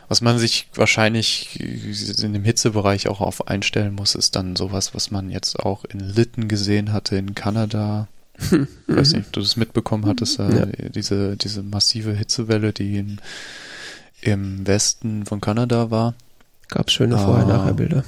was 0.10 0.22
man 0.22 0.38
sich 0.38 0.68
wahrscheinlich 0.76 1.60
in 1.60 2.34
dem 2.34 2.44
Hitzebereich 2.44 3.07
auch 3.07 3.22
auf 3.22 3.48
einstellen 3.48 3.95
muss, 3.95 4.15
ist 4.15 4.36
dann 4.36 4.56
sowas, 4.56 4.94
was 4.94 5.11
man 5.11 5.30
jetzt 5.30 5.60
auch 5.60 5.86
in 5.86 5.99
Litten 5.99 6.48
gesehen 6.48 6.91
hatte 6.94 7.15
in 7.15 7.36
Kanada. 7.36 8.07
Ich 8.88 8.95
weiß 8.95 9.14
nicht, 9.14 9.28
ob 9.28 9.34
du 9.34 9.40
das 9.40 9.57
mitbekommen 9.57 10.06
hattest, 10.06 10.40
äh, 10.40 10.56
ja. 10.56 10.65
diese, 10.90 11.38
diese 11.38 11.64
massive 11.64 12.14
Hitzewelle, 12.14 12.74
die 12.74 12.98
in 12.98 13.22
im 14.24 14.66
Westen 14.66 15.26
von 15.26 15.41
Kanada 15.41 15.91
war. 15.91 16.16
Gab 16.70 16.88
es 16.88 16.94
schöne 16.94 17.18
Vorher-Nachher-Bilder. 17.18 18.04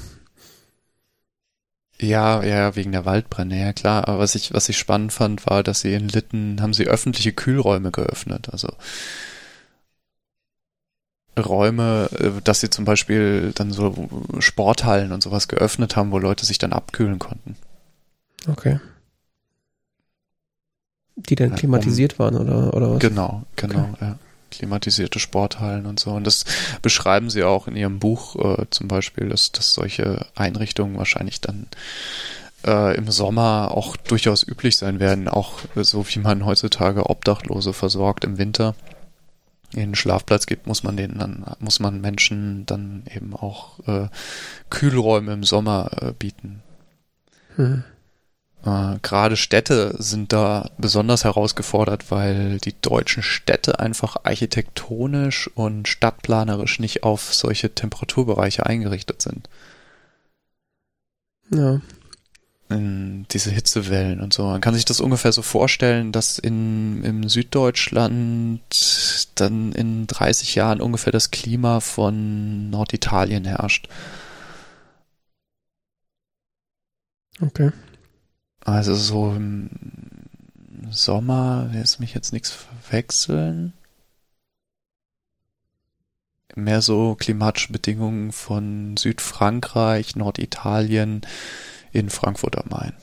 Ja, 2.00 2.44
ja, 2.44 2.76
wegen 2.76 2.92
der 2.92 3.06
Waldbrände, 3.06 3.56
ja 3.56 3.74
klar. 3.74 4.08
Aber 4.08 4.20
was 4.20 4.36
ich, 4.36 4.54
was 4.54 4.68
ich 4.70 4.78
spannend 4.78 5.14
fand, 5.14 5.46
war, 5.48 5.64
dass 5.64 5.82
sie 5.82 5.94
in 5.94 6.10
Litten 6.10 6.62
haben 6.62 6.74
sie 6.74 6.88
öffentliche 6.88 7.32
Kühlräume 7.32 7.92
geöffnet. 7.92 8.50
Also 8.52 8.70
Räume, 11.38 12.10
äh, 12.20 12.42
dass 12.44 12.62
sie 12.62 12.70
zum 12.70 12.86
Beispiel 12.86 13.52
dann 13.56 13.72
so 13.72 14.10
Sporthallen 14.40 15.12
und 15.12 15.24
sowas 15.24 15.48
geöffnet 15.48 15.96
haben, 15.96 16.12
wo 16.12 16.20
Leute 16.20 16.46
sich 16.46 16.58
dann 16.58 16.74
abkühlen 16.74 17.20
konnten. 17.20 17.56
Okay. 18.48 18.80
Die 21.18 21.36
dann 21.36 21.56
klimatisiert 21.56 22.14
um, 22.14 22.20
waren, 22.20 22.36
oder, 22.36 22.74
oder 22.74 22.92
was? 22.92 23.00
Genau, 23.00 23.44
genau, 23.56 23.90
okay. 23.94 24.06
ja 24.06 24.20
klimatisierte 24.57 25.19
Sporthallen 25.19 25.86
und 25.86 25.99
so. 25.99 26.11
Und 26.11 26.26
das 26.26 26.45
beschreiben 26.82 27.30
sie 27.30 27.44
auch 27.44 27.68
in 27.68 27.76
ihrem 27.76 27.99
Buch 27.99 28.36
äh, 28.36 28.65
zum 28.69 28.88
Beispiel, 28.88 29.30
dass, 29.30 29.52
dass 29.52 29.73
solche 29.73 30.26
Einrichtungen 30.36 30.98
wahrscheinlich 30.98 31.41
dann 31.41 31.68
äh, 32.65 32.95
im 32.95 33.10
Sommer 33.11 33.72
auch 33.72 33.95
durchaus 33.95 34.44
üblich 34.48 34.77
sein 34.77 34.99
werden, 34.99 35.27
auch 35.27 35.60
so 35.76 36.06
wie 36.07 36.19
man 36.19 36.45
heutzutage 36.45 37.10
Obdachlose 37.10 37.73
versorgt 37.73 38.23
im 38.23 38.38
Winter 38.38 38.76
einen 39.76 39.95
Schlafplatz 39.95 40.45
gibt, 40.45 40.68
muss 40.68 40.84
man 40.84 40.98
denen 40.98 41.18
dann, 41.18 41.45
muss 41.60 41.80
man 41.80 42.02
Menschen 42.02 42.65
dann 42.65 43.03
eben 43.14 43.36
auch 43.36 43.80
äh, 43.88 44.07
Kühlräume 44.69 45.34
im 45.34 45.44
Sommer 45.44 45.91
äh, 46.02 46.14
bieten. 46.14 46.61
Hm. 47.56 47.84
Äh, 48.66 48.98
Gerade 49.02 49.38
Städte 49.38 49.96
sind 50.00 50.34
da 50.34 50.72
besonders 50.78 51.24
herausgefordert, 51.24 52.12
weil 52.12 52.58
die 52.58 52.74
deutschen 52.82 53.24
Städte 53.24 53.80
einfach 53.80 54.18
architektonisch 54.24 55.50
und 55.54 55.88
stadtplanerisch 55.88 56.80
nicht 56.80 57.04
auf 57.04 57.34
solche 57.34 57.74
Temperaturbereiche 57.74 58.66
eingerichtet 58.66 59.22
sind. 59.22 59.48
Ja. 61.52 61.80
In 62.68 63.28
diese 63.30 63.52
Hitzewellen 63.52 64.20
und 64.20 64.34
so. 64.34 64.46
Man 64.46 64.62
kann 64.62 64.74
sich 64.74 64.86
das 64.86 65.00
ungefähr 65.00 65.32
so 65.32 65.44
vorstellen, 65.44 66.12
dass 66.12 66.40
in, 66.40 67.04
im 67.04 67.30
Süddeutschland 67.30 68.62
dann 69.36 69.72
in 69.74 70.08
30 70.08 70.56
Jahren 70.56 70.82
ungefähr 70.82 71.14
das 71.14 71.30
Klima 71.30 71.80
von 71.80 72.72
Norditalien 72.72 73.46
herrscht. 73.46 73.88
Okay. 77.40 77.72
Also 78.66 78.96
so 78.96 79.32
im 79.32 79.70
Sommer 80.90 81.70
lässt 81.72 82.00
mich 82.00 82.14
jetzt 82.16 82.34
nichts 82.34 82.52
verwechseln. 82.52 83.74
Mehr 86.56 86.82
so 86.82 87.16
klimatische 87.16 87.72
Bedingungen 87.72 88.32
von 88.32 88.98
Südfrankreich, 88.98 90.16
Norditalien 90.16 91.22
in 91.92 92.10
Frankfurt 92.10 92.58
am 92.58 92.70
Main. 92.70 92.94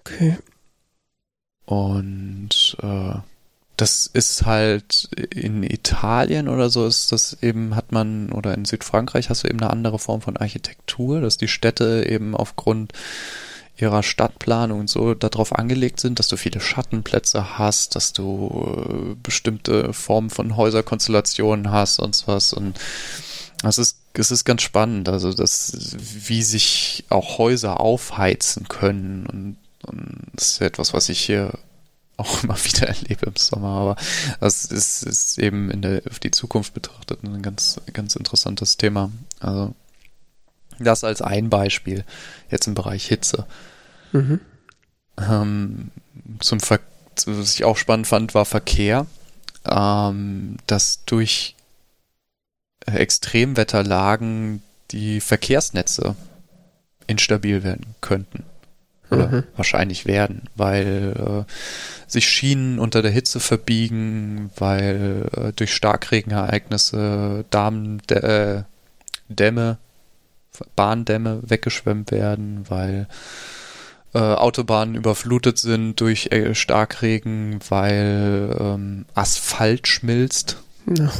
Okay. 0.00 0.36
Und 1.64 2.76
äh, 2.82 3.14
das 3.76 4.06
ist 4.12 4.44
halt 4.44 5.08
in 5.34 5.62
Italien 5.62 6.48
oder 6.48 6.70
so 6.70 6.86
ist 6.86 7.10
das 7.12 7.38
eben, 7.42 7.74
hat 7.74 7.90
man, 7.90 8.30
oder 8.30 8.54
in 8.54 8.64
Südfrankreich 8.64 9.30
hast 9.30 9.44
du 9.44 9.48
eben 9.48 9.60
eine 9.60 9.70
andere 9.70 9.98
Form 9.98 10.20
von 10.20 10.36
Architektur, 10.36 11.20
dass 11.20 11.36
die 11.36 11.48
Städte 11.48 12.06
eben 12.08 12.36
aufgrund 12.36 12.92
ihrer 13.78 14.02
Stadtplanung 14.02 14.80
und 14.80 14.90
so 14.90 15.14
darauf 15.14 15.58
angelegt 15.58 15.98
sind, 15.98 16.18
dass 16.18 16.28
du 16.28 16.36
viele 16.36 16.60
Schattenplätze 16.60 17.58
hast, 17.58 17.96
dass 17.96 18.12
du 18.12 18.76
äh, 18.86 19.16
bestimmte 19.22 19.92
Formen 19.92 20.30
von 20.30 20.56
Häuserkonstellationen 20.56 21.70
hast 21.70 21.98
und 21.98 22.22
was 22.26 22.52
und 22.52 22.78
das 23.62 23.78
ist 23.78 23.96
es 24.14 24.30
ist 24.30 24.44
ganz 24.44 24.62
spannend, 24.62 25.08
also 25.08 25.32
das, 25.32 25.96
wie 25.98 26.42
sich 26.42 27.04
auch 27.08 27.38
Häuser 27.38 27.80
aufheizen 27.80 28.68
können. 28.68 29.26
Und, 29.26 29.56
und 29.86 30.26
das 30.34 30.52
ist 30.52 30.60
etwas, 30.60 30.92
was 30.92 31.08
ich 31.08 31.20
hier 31.20 31.52
auch 32.22 32.42
immer 32.42 32.56
wieder 32.64 32.88
erlebe 32.88 33.26
im 33.26 33.36
Sommer, 33.36 33.68
aber 33.68 33.96
das 34.40 34.64
ist, 34.64 35.02
ist 35.02 35.38
eben 35.38 35.70
in 35.70 35.82
der, 35.82 36.02
auf 36.08 36.18
die 36.18 36.30
Zukunft 36.30 36.74
betrachtet 36.74 37.22
ein 37.22 37.42
ganz, 37.42 37.80
ganz 37.92 38.16
interessantes 38.16 38.76
Thema. 38.76 39.10
Also 39.40 39.74
das 40.78 41.04
als 41.04 41.22
ein 41.22 41.50
Beispiel 41.50 42.04
jetzt 42.50 42.66
im 42.66 42.74
Bereich 42.74 43.06
Hitze. 43.06 43.46
Mhm. 44.12 44.40
Ähm, 45.18 45.90
zum 46.40 46.60
Ver 46.60 46.80
was 47.26 47.54
ich 47.54 47.64
auch 47.64 47.76
spannend 47.76 48.06
fand, 48.06 48.34
war 48.34 48.46
Verkehr, 48.46 49.06
ähm, 49.66 50.56
dass 50.66 51.04
durch 51.04 51.54
Extremwetterlagen 52.86 54.62
die 54.92 55.20
Verkehrsnetze 55.20 56.16
instabil 57.06 57.62
werden 57.62 57.94
könnten 58.00 58.44
oder 59.12 59.28
mhm. 59.28 59.44
wahrscheinlich 59.56 60.06
werden, 60.06 60.42
weil 60.56 61.44
äh, 61.46 61.52
sich 62.10 62.28
Schienen 62.28 62.78
unter 62.78 63.02
der 63.02 63.10
Hitze 63.10 63.40
verbiegen, 63.40 64.50
weil 64.56 65.28
äh, 65.36 65.52
durch 65.52 65.74
Starkregenereignisse 65.74 67.44
Damen, 67.50 68.00
äh, 68.08 68.62
Dämme, 69.28 69.78
Bahndämme 70.76 71.40
weggeschwemmt 71.46 72.10
werden, 72.10 72.64
weil 72.68 73.08
äh, 74.14 74.18
Autobahnen 74.18 74.94
überflutet 74.94 75.58
sind 75.58 76.00
durch 76.00 76.26
äh, 76.32 76.54
Starkregen, 76.54 77.60
weil 77.68 78.54
ähm, 78.58 79.06
Asphalt 79.14 79.88
schmilzt. 79.88 80.58
Ja. 80.86 81.10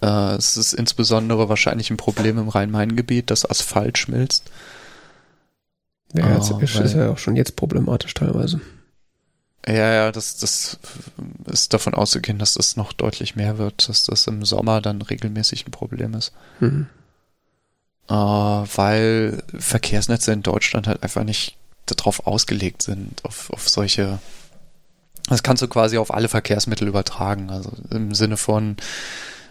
Äh, 0.00 0.36
es 0.36 0.56
ist 0.56 0.72
insbesondere 0.72 1.48
wahrscheinlich 1.48 1.90
ein 1.90 1.96
Problem 1.96 2.38
im 2.38 2.48
Rhein-Main-Gebiet, 2.48 3.30
dass 3.30 3.48
Asphalt 3.48 3.98
schmilzt. 3.98 4.50
Ja, 6.14 6.34
jetzt 6.34 6.50
Oh, 6.52 6.58
ist, 6.58 6.74
ist 6.76 6.94
ja 6.94 7.10
auch 7.10 7.18
schon 7.18 7.36
jetzt 7.36 7.56
problematisch 7.56 8.14
teilweise. 8.14 8.60
Ja, 9.66 9.92
ja, 9.92 10.12
das, 10.12 10.38
das 10.38 10.78
ist 11.46 11.74
davon 11.74 11.94
auszugehen, 11.94 12.38
dass 12.38 12.54
das 12.54 12.76
noch 12.76 12.92
deutlich 12.94 13.36
mehr 13.36 13.58
wird, 13.58 13.88
dass 13.88 14.04
das 14.04 14.26
im 14.26 14.44
Sommer 14.44 14.80
dann 14.80 15.02
regelmäßig 15.02 15.66
ein 15.66 15.72
Problem 15.72 16.14
ist. 16.14 16.32
Mhm. 16.60 16.86
Äh, 18.08 18.14
weil 18.14 19.42
Verkehrsnetze 19.58 20.32
in 20.32 20.42
Deutschland 20.42 20.86
halt 20.86 21.02
einfach 21.02 21.24
nicht 21.24 21.58
darauf 21.84 22.26
ausgelegt 22.26 22.82
sind, 22.82 23.22
auf, 23.24 23.50
auf 23.50 23.68
solche. 23.68 24.18
Das 25.28 25.42
kannst 25.42 25.62
du 25.62 25.68
quasi 25.68 25.98
auf 25.98 26.14
alle 26.14 26.28
Verkehrsmittel 26.28 26.88
übertragen. 26.88 27.50
Also 27.50 27.70
im 27.90 28.14
Sinne 28.14 28.38
von, 28.38 28.76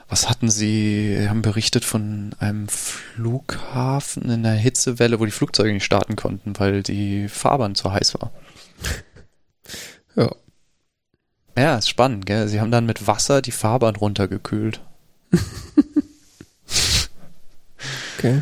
was 0.09 0.29
hatten 0.29 0.49
sie, 0.49 1.27
haben 1.29 1.41
berichtet 1.41 1.83
von 1.85 2.33
einem 2.39 2.67
Flughafen 2.69 4.23
in 4.23 4.45
einer 4.45 4.53
Hitzewelle, 4.53 5.19
wo 5.19 5.25
die 5.25 5.31
Flugzeuge 5.31 5.73
nicht 5.73 5.85
starten 5.85 6.15
konnten, 6.15 6.57
weil 6.59 6.83
die 6.83 7.27
Fahrbahn 7.27 7.75
zu 7.75 7.91
heiß 7.91 8.15
war. 8.15 8.31
Ja. 10.15 10.31
Ja, 11.55 11.77
ist 11.77 11.89
spannend, 11.89 12.25
gell? 12.25 12.47
Sie 12.47 12.59
haben 12.59 12.71
dann 12.71 12.87
mit 12.87 13.05
Wasser 13.05 13.43
die 13.43 13.51
Fahrbahn 13.51 13.95
runtergekühlt, 13.95 14.81
Okay. 18.17 18.41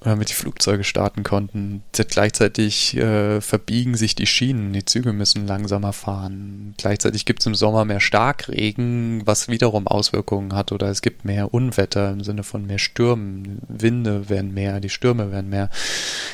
Damit 0.00 0.30
die 0.30 0.34
Flugzeuge 0.34 0.84
starten 0.84 1.22
konnten. 1.22 1.82
Gleichzeitig 1.92 2.96
äh, 2.96 3.40
verbiegen 3.40 3.96
sich 3.96 4.14
die 4.14 4.26
Schienen, 4.26 4.72
die 4.72 4.84
Züge 4.84 5.12
müssen 5.12 5.46
langsamer 5.46 5.92
fahren. 5.92 6.74
Gleichzeitig 6.78 7.26
gibt 7.26 7.40
es 7.40 7.46
im 7.46 7.54
Sommer 7.54 7.84
mehr 7.84 8.00
Starkregen, 8.00 9.22
was 9.26 9.48
wiederum 9.48 9.86
Auswirkungen 9.86 10.54
hat. 10.54 10.72
Oder 10.72 10.88
es 10.88 11.02
gibt 11.02 11.24
mehr 11.24 11.52
Unwetter 11.52 12.10
im 12.10 12.24
Sinne 12.24 12.44
von 12.44 12.66
mehr 12.66 12.78
Stürmen. 12.78 13.60
Winde 13.68 14.30
werden 14.30 14.54
mehr, 14.54 14.80
die 14.80 14.88
Stürme 14.88 15.32
werden 15.32 15.50
mehr, 15.50 15.68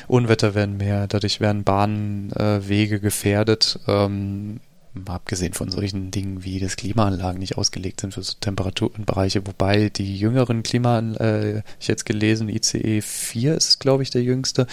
Unwetter 0.07 0.55
werden 0.55 0.77
mehr. 0.77 1.09
Dadurch 1.09 1.41
werden 1.41 1.65
Bahnwege 1.65 2.97
äh, 2.97 3.01
gefährdet. 3.01 3.81
Ähm, 3.89 4.61
mal 5.05 5.17
abgesehen 5.17 5.53
von 5.53 5.71
solchen 5.71 6.11
Dingen 6.11 6.45
wie 6.45 6.59
das 6.61 6.77
Klimaanlagen 6.77 7.39
nicht 7.39 7.59
ausgelegt 7.59 8.01
sind 8.01 8.15
für 8.15 8.23
so 8.23 8.35
Temperaturenbereiche, 8.41 9.47
wobei 9.47 9.89
die 9.91 10.17
jüngeren 10.17 10.63
Klimaanlagen, 10.63 11.57
äh, 11.57 11.63
ich 11.81 11.89
jetzt 11.89 12.07
gelesen, 12.07 12.49
ICE 12.49 13.01
4 13.01 13.55
ist, 13.55 13.81
glaube 13.81 14.03
ich, 14.03 14.11
der 14.11 14.23
jüngste, 14.23 14.67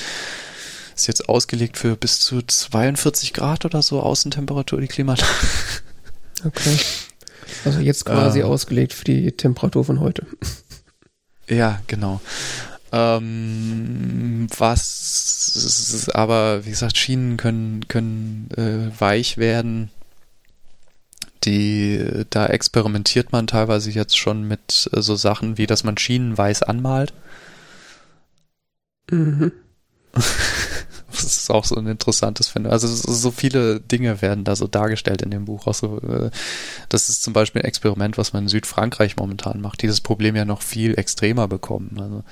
ist 0.96 1.08
jetzt 1.08 1.28
ausgelegt 1.30 1.78
für 1.78 1.96
bis 1.96 2.20
zu 2.20 2.42
42 2.42 3.34
Grad 3.34 3.66
oder 3.66 3.82
so 3.82 4.00
Außentemperatur, 4.02 4.82
die 4.82 4.88
Klimaanlage. 4.88 5.30
Okay. 6.46 6.78
Also 7.64 7.80
jetzt 7.80 8.06
quasi 8.06 8.40
Ähm. 8.40 8.46
ausgelegt 8.48 8.92
für 8.92 9.06
die 9.06 9.32
Temperatur 9.32 9.86
von 9.86 10.02
heute. 10.02 10.26
Ja, 11.48 11.82
genau. 11.88 12.20
Ähm, 12.92 14.48
was 14.58 16.10
aber, 16.14 16.66
wie 16.66 16.70
gesagt, 16.70 16.98
Schienen 16.98 17.38
können, 17.38 17.88
können 17.88 18.50
äh, 18.56 19.00
weich 19.00 19.38
werden. 19.38 19.90
Die, 21.44 22.26
da 22.30 22.46
experimentiert 22.48 23.32
man 23.32 23.48
teilweise 23.48 23.92
jetzt 23.92 24.18
schon 24.18 24.48
mit 24.48 24.90
äh, 24.94 25.02
so 25.02 25.16
Sachen 25.16 25.58
wie, 25.58 25.68
dass 25.68 25.84
man 25.84 25.98
Schienen 25.98 26.38
weiß 26.38 26.64
anmalt. 26.64 27.14
Mhm. 29.12 29.52
Das 31.14 31.38
ist 31.38 31.52
auch 31.52 31.64
so 31.64 31.76
ein 31.76 31.86
interessantes 31.88 32.48
Phänomen. 32.48 32.72
Also 32.72 32.88
so 32.88 33.30
viele 33.32 33.80
Dinge 33.80 34.22
werden 34.22 34.44
da 34.44 34.56
so 34.56 34.68
dargestellt 34.68 35.22
in 35.22 35.30
dem 35.30 35.46
Buch. 35.46 35.68
Auch 35.68 35.74
so, 35.76 36.00
äh, 36.02 36.32
das 36.90 37.10
ist 37.10 37.24
zum 37.24 37.34
Beispiel 37.34 37.62
ein 37.62 37.66
Experiment, 37.66 38.18
was 38.18 38.34
man 38.34 38.44
in 38.44 38.50
Südfrankreich 38.50 39.16
momentan 39.18 39.62
macht. 39.62 39.84
Dieses 39.84 40.02
Problem 40.02 40.36
ja 40.36 40.44
noch 40.44 40.62
viel 40.64 40.98
extremer 40.98 41.48
bekommen. 41.48 41.98
Also 42.00 42.24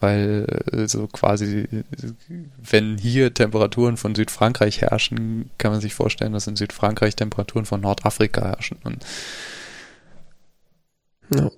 weil 0.00 0.46
äh, 0.72 0.86
so 0.88 1.06
quasi, 1.06 1.66
wenn 2.58 2.98
hier 2.98 3.32
Temperaturen 3.32 3.96
von 3.96 4.14
Südfrankreich 4.14 4.82
herrschen, 4.82 5.50
kann 5.58 5.72
man 5.72 5.80
sich 5.80 5.94
vorstellen, 5.94 6.32
dass 6.32 6.46
in 6.46 6.56
Südfrankreich 6.56 7.16
Temperaturen 7.16 7.64
von 7.66 7.80
Nordafrika 7.80 8.42
herrschen. 8.44 8.78
Und 8.84 9.04
Ja. 11.30 11.50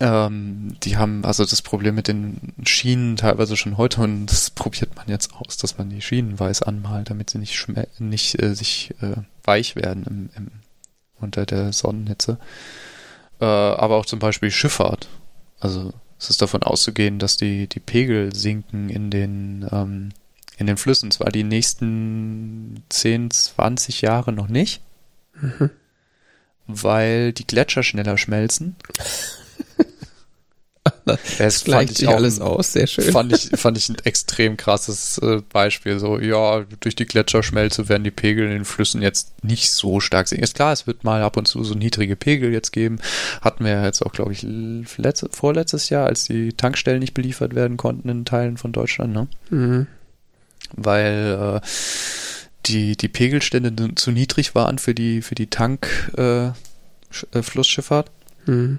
ähm, 0.00 0.76
die 0.82 0.96
haben 0.96 1.24
also 1.24 1.44
das 1.44 1.62
Problem 1.62 1.94
mit 1.94 2.08
den 2.08 2.54
Schienen 2.64 3.16
teilweise 3.16 3.56
schon 3.56 3.76
heute 3.76 4.02
und 4.02 4.26
das 4.26 4.50
probiert 4.50 4.94
man 4.96 5.08
jetzt 5.08 5.32
aus, 5.34 5.56
dass 5.56 5.78
man 5.78 5.90
die 5.90 6.00
Schienen 6.02 6.38
weiß 6.38 6.62
anmalt, 6.62 7.10
damit 7.10 7.30
sie 7.30 7.38
nicht, 7.38 7.66
nicht 7.98 8.40
äh, 8.42 8.54
sich 8.54 8.94
äh, 9.00 9.16
weich 9.44 9.76
werden 9.76 10.04
im, 10.04 10.30
im, 10.36 10.50
unter 11.20 11.44
der 11.46 11.72
Sonnenhitze. 11.72 12.38
Äh, 13.40 13.44
aber 13.44 13.96
auch 13.96 14.06
zum 14.06 14.18
Beispiel 14.20 14.50
Schifffahrt. 14.50 15.08
Also 15.60 15.92
es 16.24 16.30
ist 16.30 16.42
davon 16.42 16.62
auszugehen, 16.62 17.18
dass 17.18 17.36
die, 17.36 17.66
die 17.68 17.80
Pegel 17.80 18.34
sinken 18.34 18.88
in 18.88 19.10
den, 19.10 19.66
ähm, 19.70 20.10
in 20.56 20.66
den 20.66 20.76
Flüssen. 20.76 21.10
Zwar 21.10 21.30
die 21.30 21.44
nächsten 21.44 22.82
10, 22.88 23.30
20 23.30 24.00
Jahre 24.02 24.32
noch 24.32 24.48
nicht, 24.48 24.80
Mhm. 25.40 25.70
weil 26.66 27.32
die 27.32 27.46
Gletscher 27.46 27.82
schneller 27.82 28.16
schmelzen. 28.18 28.76
Das 31.38 31.64
gleicht 31.64 31.98
sich 31.98 32.08
auch 32.08 32.14
alles 32.14 32.40
ein- 32.40 32.46
aus, 32.46 32.72
sehr 32.72 32.86
schön. 32.86 33.12
Fand 33.12 33.32
ich, 33.32 33.50
fand 33.60 33.76
ich 33.76 33.88
ein 33.88 33.96
extrem 34.04 34.56
krasses 34.56 35.18
äh, 35.18 35.42
Beispiel. 35.52 35.98
So, 35.98 36.18
ja, 36.18 36.64
durch 36.80 36.96
die 36.96 37.04
Gletscherschmelze 37.06 37.88
werden 37.88 38.04
die 38.04 38.10
Pegel 38.10 38.46
in 38.46 38.52
den 38.52 38.64
Flüssen 38.64 39.02
jetzt 39.02 39.32
nicht 39.44 39.70
so 39.72 40.00
stark 40.00 40.28
sinken. 40.28 40.44
Ist 40.44 40.54
klar, 40.54 40.72
es 40.72 40.86
wird 40.86 41.04
mal 41.04 41.22
ab 41.22 41.36
und 41.36 41.46
zu 41.46 41.62
so 41.64 41.74
niedrige 41.74 42.16
Pegel 42.16 42.52
jetzt 42.52 42.72
geben. 42.72 42.98
Hatten 43.42 43.64
wir 43.64 43.72
ja 43.72 43.84
jetzt 43.84 44.00
auch, 44.02 44.12
glaube 44.12 44.32
ich, 44.32 44.46
letzte, 44.96 45.28
vorletztes 45.30 45.90
Jahr, 45.90 46.06
als 46.06 46.24
die 46.24 46.52
Tankstellen 46.54 47.00
nicht 47.00 47.14
beliefert 47.14 47.54
werden 47.54 47.76
konnten 47.76 48.08
in 48.08 48.24
Teilen 48.24 48.56
von 48.56 48.72
Deutschland, 48.72 49.12
ne? 49.12 49.28
Mhm. 49.50 49.86
Weil 50.72 51.60
äh, 51.62 51.66
die, 52.66 52.96
die 52.96 53.08
Pegelstände 53.08 53.94
zu 53.94 54.10
niedrig 54.10 54.54
waren 54.54 54.78
für 54.78 54.94
die, 54.94 55.20
für 55.20 55.34
die 55.34 55.48
Tank 55.48 56.10
äh, 56.16 56.46
äh, 56.46 56.52
Flussschifffahrt. 57.42 58.10
Mhm. 58.46 58.78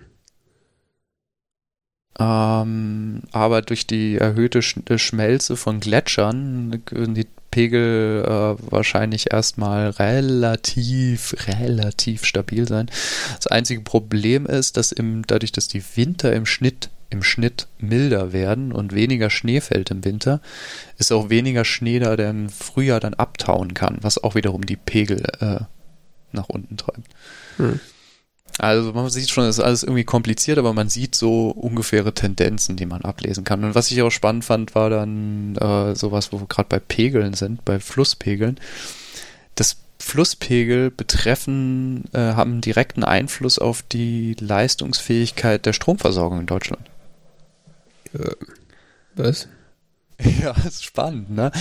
Ähm, 2.17 3.23
aber 3.31 3.61
durch 3.61 3.87
die 3.87 4.17
erhöhte 4.17 4.61
Sch 4.61 4.77
äh, 4.89 4.97
Schmelze 4.97 5.57
von 5.57 5.79
Gletschern 5.81 6.81
würden 6.89 7.13
die 7.13 7.27
Pegel 7.51 8.23
äh, 8.25 8.71
wahrscheinlich 8.71 9.31
erstmal 9.31 9.89
relativ, 9.91 11.35
relativ 11.47 12.25
stabil 12.25 12.67
sein. 12.67 12.89
Das 13.35 13.47
einzige 13.47 13.81
Problem 13.81 14.45
ist, 14.45 14.77
dass 14.77 14.91
im, 14.91 15.25
dadurch, 15.27 15.51
dass 15.51 15.67
die 15.67 15.83
Winter 15.95 16.33
im 16.33 16.45
Schnitt, 16.45 16.89
im 17.09 17.23
Schnitt 17.23 17.67
milder 17.79 18.33
werden 18.33 18.71
und 18.71 18.93
weniger 18.93 19.29
Schnee 19.29 19.61
fällt 19.61 19.91
im 19.91 20.03
Winter, 20.03 20.41
ist 20.97 21.11
auch 21.11 21.29
weniger 21.29 21.63
Schnee 21.63 21.99
da, 21.99 22.15
der 22.15 22.29
im 22.29 22.49
Frühjahr 22.49 22.99
dann 22.99 23.13
abtauen 23.13 23.73
kann, 23.73 23.99
was 24.01 24.21
auch 24.21 24.35
wiederum 24.35 24.65
die 24.65 24.77
Pegel 24.77 25.23
äh, 25.39 25.59
nach 26.33 26.49
unten 26.49 26.75
treibt. 26.75 27.07
Hm. 27.57 27.79
Also 28.57 28.93
man 28.93 29.09
sieht 29.09 29.29
schon, 29.29 29.45
es 29.45 29.57
ist 29.57 29.63
alles 29.63 29.83
irgendwie 29.83 30.05
kompliziert, 30.05 30.57
aber 30.57 30.73
man 30.73 30.87
sieht 30.89 31.13
so 31.15 31.49
ungefähre 31.49 32.13
Tendenzen, 32.13 32.77
die 32.77 32.85
man 32.85 33.01
ablesen 33.01 33.43
kann. 33.43 33.63
Und 33.63 33.75
was 33.75 33.91
ich 33.91 34.01
auch 34.01 34.11
spannend 34.11 34.45
fand, 34.45 34.75
war 34.75 34.89
dann 34.89 35.55
äh, 35.57 35.95
sowas, 35.95 36.31
wo 36.31 36.39
wir 36.39 36.47
gerade 36.47 36.69
bei 36.69 36.79
Pegeln 36.79 37.33
sind, 37.33 37.65
bei 37.65 37.79
Flusspegeln. 37.79 38.59
Das 39.55 39.77
Flusspegel 39.99 40.91
betreffen, 40.91 42.05
äh, 42.13 42.19
haben 42.19 42.61
direkten 42.61 43.03
Einfluss 43.03 43.59
auf 43.59 43.81
die 43.81 44.35
Leistungsfähigkeit 44.39 45.65
der 45.65 45.73
Stromversorgung 45.73 46.41
in 46.41 46.45
Deutschland. 46.45 46.89
Was? 49.15 49.47
Ja, 50.41 50.51
ist 50.65 50.83
spannend, 50.83 51.29
ne? 51.31 51.51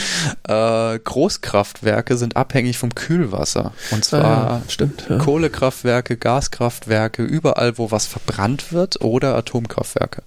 Äh, 0.47 0.99
Großkraftwerke 0.99 2.17
sind 2.17 2.37
abhängig 2.37 2.79
vom 2.79 2.95
Kühlwasser. 2.95 3.73
Und 3.91 4.05
zwar 4.05 4.25
Ah, 4.25 4.61
ja, 4.63 4.63
stimmt. 4.69 5.07
Ja. 5.09 5.19
Kohlekraftwerke, 5.19 6.17
Gaskraftwerke, 6.17 7.23
überall, 7.23 7.79
wo 7.79 7.91
was 7.91 8.07
verbrannt 8.07 8.73
wird 8.73 9.01
oder 9.01 9.35
Atomkraftwerke. 9.37 10.23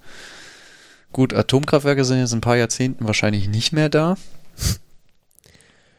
Gut, 1.14 1.34
Atomkraftwerke 1.34 2.04
sind 2.04 2.20
jetzt 2.20 2.34
ein 2.34 2.41
paar 2.41 2.58
Jahrzehnten 2.58 3.08
wahrscheinlich 3.08 3.48
nicht 3.48 3.72
mehr 3.74 3.90
da. 3.90 4.18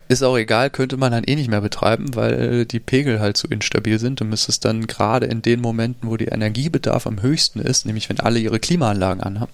Ist 0.09 0.23
auch 0.23 0.39
egal, 0.39 0.71
könnte 0.71 0.97
man 0.97 1.13
dann 1.13 1.25
eh 1.25 1.35
nicht 1.35 1.51
mehr 1.51 1.61
betreiben, 1.61 2.15
weil 2.15 2.65
die 2.65 2.81
Pegel 2.81 3.21
halt 3.21 3.37
zu 3.37 3.47
instabil 3.47 3.99
sind. 3.99 4.21
Du 4.21 4.25
müsstest 4.25 4.65
dann 4.65 4.87
gerade 4.87 5.27
in 5.27 5.43
den 5.43 5.61
Momenten, 5.61 6.09
wo 6.09 6.17
der 6.17 6.33
Energiebedarf 6.33 7.07
am 7.07 7.21
höchsten 7.21 7.61
ist, 7.61 7.85
nämlich 7.85 8.09
wenn 8.09 8.19
alle 8.19 8.39
ihre 8.39 8.59
Klimaanlagen 8.59 9.23
anhaben, 9.23 9.53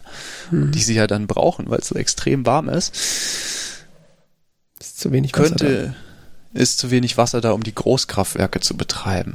Mhm. 0.52 0.70
die 0.70 0.82
sie 0.82 0.94
ja 0.94 1.09
dann 1.09 1.26
brauchen, 1.26 1.68
weil 1.70 1.81
es 1.81 1.89
so 1.89 1.97
extrem 1.97 2.47
warm 2.47 2.68
ist, 2.68 2.94
Ist 4.78 5.01
zu 5.01 5.10
wenig 5.12 5.32
Wasser 5.32 5.48
könnte, 5.48 5.94
ist 6.52 6.78
zu 6.78 6.90
wenig 6.93 7.16
Wasser 7.16 7.40
da, 7.40 7.51
um 7.51 7.64
die 7.64 7.74
Großkraftwerke 7.74 8.60
zu 8.60 8.76
betreiben. 8.76 9.35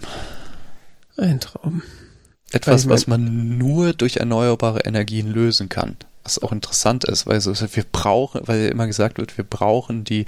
Ein 1.17 1.41
Traum. 1.41 1.81
Etwas, 2.51 2.87
was 2.87 3.07
man 3.07 3.57
nur 3.57 3.93
durch 3.93 4.17
erneuerbare 4.17 4.79
Energien 4.85 5.27
lösen 5.31 5.67
kann. 5.69 5.97
was 6.23 6.41
auch 6.41 6.51
interessant 6.51 7.05
ist, 7.05 7.27
weil 7.27 7.41
so, 7.41 7.53
wir 7.55 7.85
brauchen, 7.91 8.41
weil 8.45 8.67
immer 8.67 8.87
gesagt 8.87 9.17
wird, 9.17 9.37
wir 9.37 9.43
brauchen 9.43 10.03
die 10.03 10.25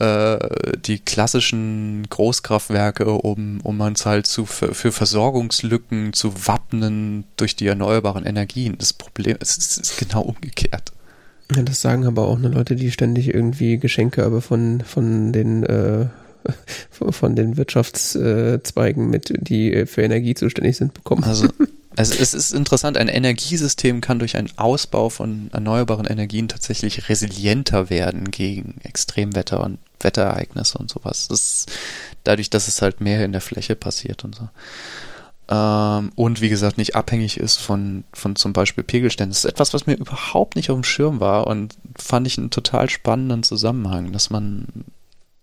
die 0.00 0.98
klassischen 1.00 2.06
Großkraftwerke, 2.08 3.06
um, 3.10 3.60
um 3.62 3.80
uns 3.80 4.06
halt 4.06 4.26
zu, 4.26 4.46
für, 4.46 4.74
für 4.74 4.92
Versorgungslücken 4.92 6.12
zu 6.12 6.46
wappnen 6.46 7.24
durch 7.36 7.56
die 7.56 7.66
erneuerbaren 7.66 8.24
Energien. 8.24 8.76
Das 8.78 8.92
Problem 8.92 9.36
ist, 9.40 9.58
es 9.58 9.78
ist 9.78 9.98
genau 9.98 10.22
umgekehrt. 10.22 10.92
Ja, 11.54 11.62
das 11.62 11.80
sagen 11.80 12.06
aber 12.06 12.28
auch 12.28 12.38
nur 12.38 12.50
Leute, 12.50 12.76
die 12.76 12.90
ständig 12.90 13.34
irgendwie 13.34 13.78
Geschenke 13.78 14.24
aber 14.24 14.40
von, 14.40 14.82
von 14.82 15.32
den 15.32 15.64
äh, 15.64 16.06
von 16.90 17.34
den 17.34 17.56
Wirtschaftszweigen 17.56 19.10
mit, 19.10 19.32
die 19.40 19.86
für 19.86 20.02
Energie 20.02 20.34
zuständig 20.34 20.76
sind, 20.76 20.94
bekommen. 20.94 21.24
Also 21.24 21.48
Also 21.98 22.14
es 22.14 22.32
ist 22.32 22.52
interessant, 22.52 22.96
ein 22.96 23.08
Energiesystem 23.08 24.00
kann 24.00 24.20
durch 24.20 24.36
einen 24.36 24.56
Ausbau 24.56 25.08
von 25.08 25.50
erneuerbaren 25.52 26.06
Energien 26.06 26.46
tatsächlich 26.46 27.08
resilienter 27.08 27.90
werden 27.90 28.30
gegen 28.30 28.80
Extremwetter 28.84 29.64
und 29.64 29.80
Wetterereignisse 29.98 30.78
und 30.78 30.88
sowas. 30.88 31.26
Das 31.26 31.40
ist 31.40 31.72
dadurch, 32.22 32.50
dass 32.50 32.68
es 32.68 32.82
halt 32.82 33.00
mehr 33.00 33.24
in 33.24 33.32
der 33.32 33.40
Fläche 33.40 33.74
passiert 33.74 34.24
und 34.24 34.36
so. 34.36 34.48
Ähm, 35.48 36.12
und 36.14 36.40
wie 36.40 36.48
gesagt, 36.48 36.78
nicht 36.78 36.94
abhängig 36.94 37.36
ist 37.36 37.56
von, 37.56 38.04
von 38.12 38.36
zum 38.36 38.52
Beispiel 38.52 38.84
Pegelständen. 38.84 39.32
Das 39.32 39.44
ist 39.44 39.50
etwas, 39.50 39.74
was 39.74 39.88
mir 39.88 39.96
überhaupt 39.96 40.54
nicht 40.54 40.70
auf 40.70 40.76
dem 40.76 40.84
Schirm 40.84 41.18
war 41.18 41.48
und 41.48 41.74
fand 41.96 42.28
ich 42.28 42.38
einen 42.38 42.50
total 42.50 42.88
spannenden 42.88 43.42
Zusammenhang, 43.42 44.12
dass 44.12 44.30
man 44.30 44.66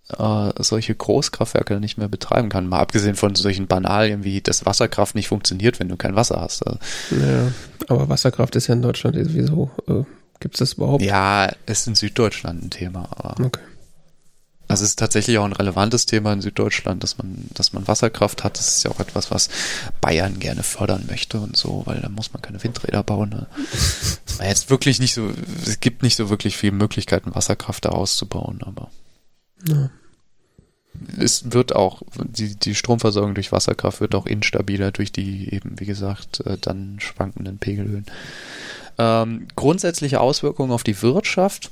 äh, 0.10 0.52
solche 0.64 0.94
Großkraftwerke 0.95 1.80
nicht 1.80 1.98
mehr 1.98 2.07
betreiben 2.07 2.49
kann. 2.49 2.68
Mal 2.68 2.80
abgesehen 2.80 3.15
von 3.15 3.36
solchen 3.36 3.68
Banalien 3.68 4.23
wie, 4.23 4.41
dass 4.41 4.65
Wasserkraft 4.65 5.15
nicht 5.15 5.27
funktioniert, 5.27 5.80
wenn 5.80 5.90
du 5.90 5.98
kein 5.98 6.15
Wasser 6.15 6.40
hast. 6.41 6.65
Also, 6.65 6.80
Ja, 7.11 7.52
aber 7.88 8.10
Wasserkraft 8.10 8.56
ist 8.56 8.68
ja 8.68 8.73
in 8.76 8.82
Deutschland 8.82 9.15
sowieso. 9.18 9.72
Äh, 9.88 10.03
Gibt 10.40 10.56
es 10.56 10.60
das 10.60 10.73
überhaupt? 10.73 11.02
ja, 11.03 11.45
ist 11.65 11.88
in 11.88 11.95
Süddeutschland 11.95 12.64
ein 12.64 12.69
Thema, 12.69 13.07
aber 13.11 13.44
Okay. 13.45 13.61
also 14.68 14.84
es 14.84 14.90
ist 14.91 14.99
tatsächlich 14.99 15.38
auch 15.38 15.45
ein 15.45 15.53
relevantes 15.53 16.06
Thema 16.06 16.34
in 16.34 16.41
Süddeutschland, 16.41 17.02
dass 17.03 17.18
man, 17.18 17.45
dass 17.53 17.72
man 17.73 17.88
Wasserkraft 17.88 18.44
hat. 18.44 18.60
Das 18.60 18.68
ist 18.77 18.84
ja 18.84 18.91
auch 18.91 18.99
etwas, 18.99 19.32
was 19.32 19.49
Bayern 20.02 20.40
gerne 20.40 20.61
fördern 20.64 21.06
möchte 21.07 21.40
und 21.40 21.56
so, 21.56 21.84
weil 21.86 22.02
da 22.02 22.10
muss 22.10 22.34
man 22.34 22.41
keine 22.41 22.61
Windräder 22.64 23.02
bauen. 23.02 23.30
Ne? 23.30 23.48
Jetzt 24.45 24.69
wirklich 24.69 24.99
nicht 24.99 25.14
so, 25.14 25.32
es 25.65 25.80
gibt 25.80 26.03
nicht 26.03 26.18
so 26.18 26.30
wirklich 26.30 26.57
viele 26.57 26.73
Möglichkeiten, 26.73 27.34
Wasserkraft 27.34 27.86
da 27.86 27.90
auszubauen, 27.90 28.60
aber 28.64 28.90
Ja. 29.68 29.90
es 31.18 31.52
wird 31.52 31.76
auch, 31.76 32.02
die, 32.23 32.56
die 32.56 32.76
Stromversorgung 32.76 33.36
durch 33.36 33.52
Wasserkraft 33.52 34.02
wird 34.02 34.15
auch 34.15 34.26
instabiler 34.26 34.91
durch 34.91 35.11
die 35.11 35.53
eben, 35.53 35.80
wie 35.80 35.86
gesagt, 35.86 36.41
äh, 36.45 36.57
dann 36.60 36.99
schwankenden 36.99 37.57
Pegelhöhen. 37.57 38.06
Ähm, 38.98 39.48
grundsätzliche 39.56 40.22
Auswirkungen 40.22 40.72
auf 40.72 40.84
die 40.84 41.02
Wirtschaft. 41.02 41.72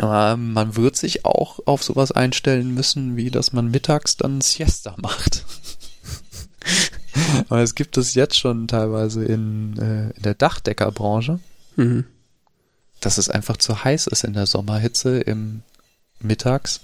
Ähm, 0.00 0.52
man 0.52 0.76
wird 0.76 0.96
sich 0.96 1.24
auch 1.24 1.58
auf 1.66 1.82
sowas 1.82 2.12
einstellen 2.12 2.72
müssen, 2.72 3.16
wie 3.16 3.30
dass 3.30 3.52
man 3.52 3.70
mittags 3.70 4.16
dann 4.16 4.40
Siesta 4.40 4.94
macht. 4.98 5.44
Aber 7.48 7.60
es 7.62 7.74
gibt 7.74 7.96
es 7.96 8.14
jetzt 8.14 8.38
schon 8.38 8.68
teilweise 8.68 9.24
in, 9.24 9.76
äh, 9.78 10.10
in 10.10 10.22
der 10.22 10.34
Dachdeckerbranche, 10.34 11.40
Mhm. 11.76 12.04
dass 13.00 13.18
es 13.18 13.28
einfach 13.28 13.56
zu 13.56 13.84
heiß 13.84 14.06
ist 14.08 14.24
in 14.24 14.32
der 14.32 14.46
Sommerhitze 14.46 15.20
im 15.20 15.62
Mittags 16.20 16.80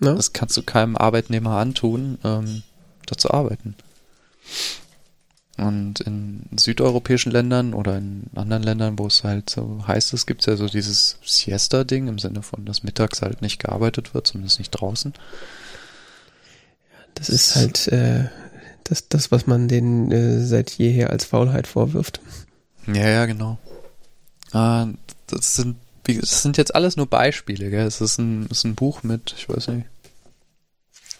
Na? 0.00 0.14
Das 0.14 0.32
kannst 0.32 0.56
du 0.56 0.62
keinem 0.62 0.96
Arbeitnehmer 0.96 1.56
antun, 1.58 2.18
ähm, 2.24 2.62
da 3.06 3.16
zu 3.16 3.30
arbeiten. 3.30 3.74
Und 5.56 6.00
in 6.00 6.46
südeuropäischen 6.56 7.30
Ländern 7.30 7.74
oder 7.74 7.96
in 7.96 8.24
anderen 8.34 8.64
Ländern, 8.64 8.98
wo 8.98 9.06
es 9.06 9.22
halt 9.22 9.50
so 9.50 9.84
heiß 9.86 10.12
ist, 10.12 10.26
gibt 10.26 10.40
es 10.40 10.46
ja 10.46 10.56
so 10.56 10.66
dieses 10.66 11.18
Siesta-Ding 11.24 12.08
im 12.08 12.18
Sinne 12.18 12.42
von, 12.42 12.64
dass 12.64 12.82
mittags 12.82 13.22
halt 13.22 13.40
nicht 13.40 13.60
gearbeitet 13.60 14.14
wird, 14.14 14.26
zumindest 14.26 14.58
nicht 14.58 14.70
draußen. 14.70 15.14
Das 17.14 17.28
ist 17.28 17.54
halt 17.54 17.86
äh, 17.88 18.28
das, 18.82 19.08
das, 19.08 19.30
was 19.30 19.46
man 19.46 19.68
denen 19.68 20.10
äh, 20.10 20.44
seit 20.44 20.72
jeher 20.72 21.10
als 21.10 21.24
Faulheit 21.24 21.68
vorwirft. 21.68 22.20
Ja, 22.88 23.08
ja, 23.08 23.26
genau. 23.26 23.58
Äh, 24.52 24.86
das 25.28 25.54
sind, 25.54 25.76
wie, 26.04 26.18
das 26.18 26.42
sind 26.42 26.56
jetzt 26.56 26.74
alles 26.74 26.96
nur 26.96 27.06
Beispiele, 27.06 27.70
gell? 27.70 27.86
Es 27.86 28.00
ist 28.00 28.18
ein, 28.18 28.44
es 28.50 28.58
ist 28.58 28.64
ein 28.64 28.74
Buch 28.74 29.02
mit, 29.02 29.34
ich 29.36 29.48
weiß 29.48 29.68
nicht, 29.68 29.86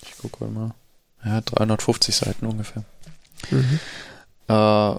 ich 0.02 0.18
gucke 0.18 0.44
mal, 0.46 0.74
ja, 1.24 1.40
350 1.40 2.14
Seiten 2.14 2.46
ungefähr. 2.46 2.84
Mhm. 3.50 3.78
äh, 4.48 4.94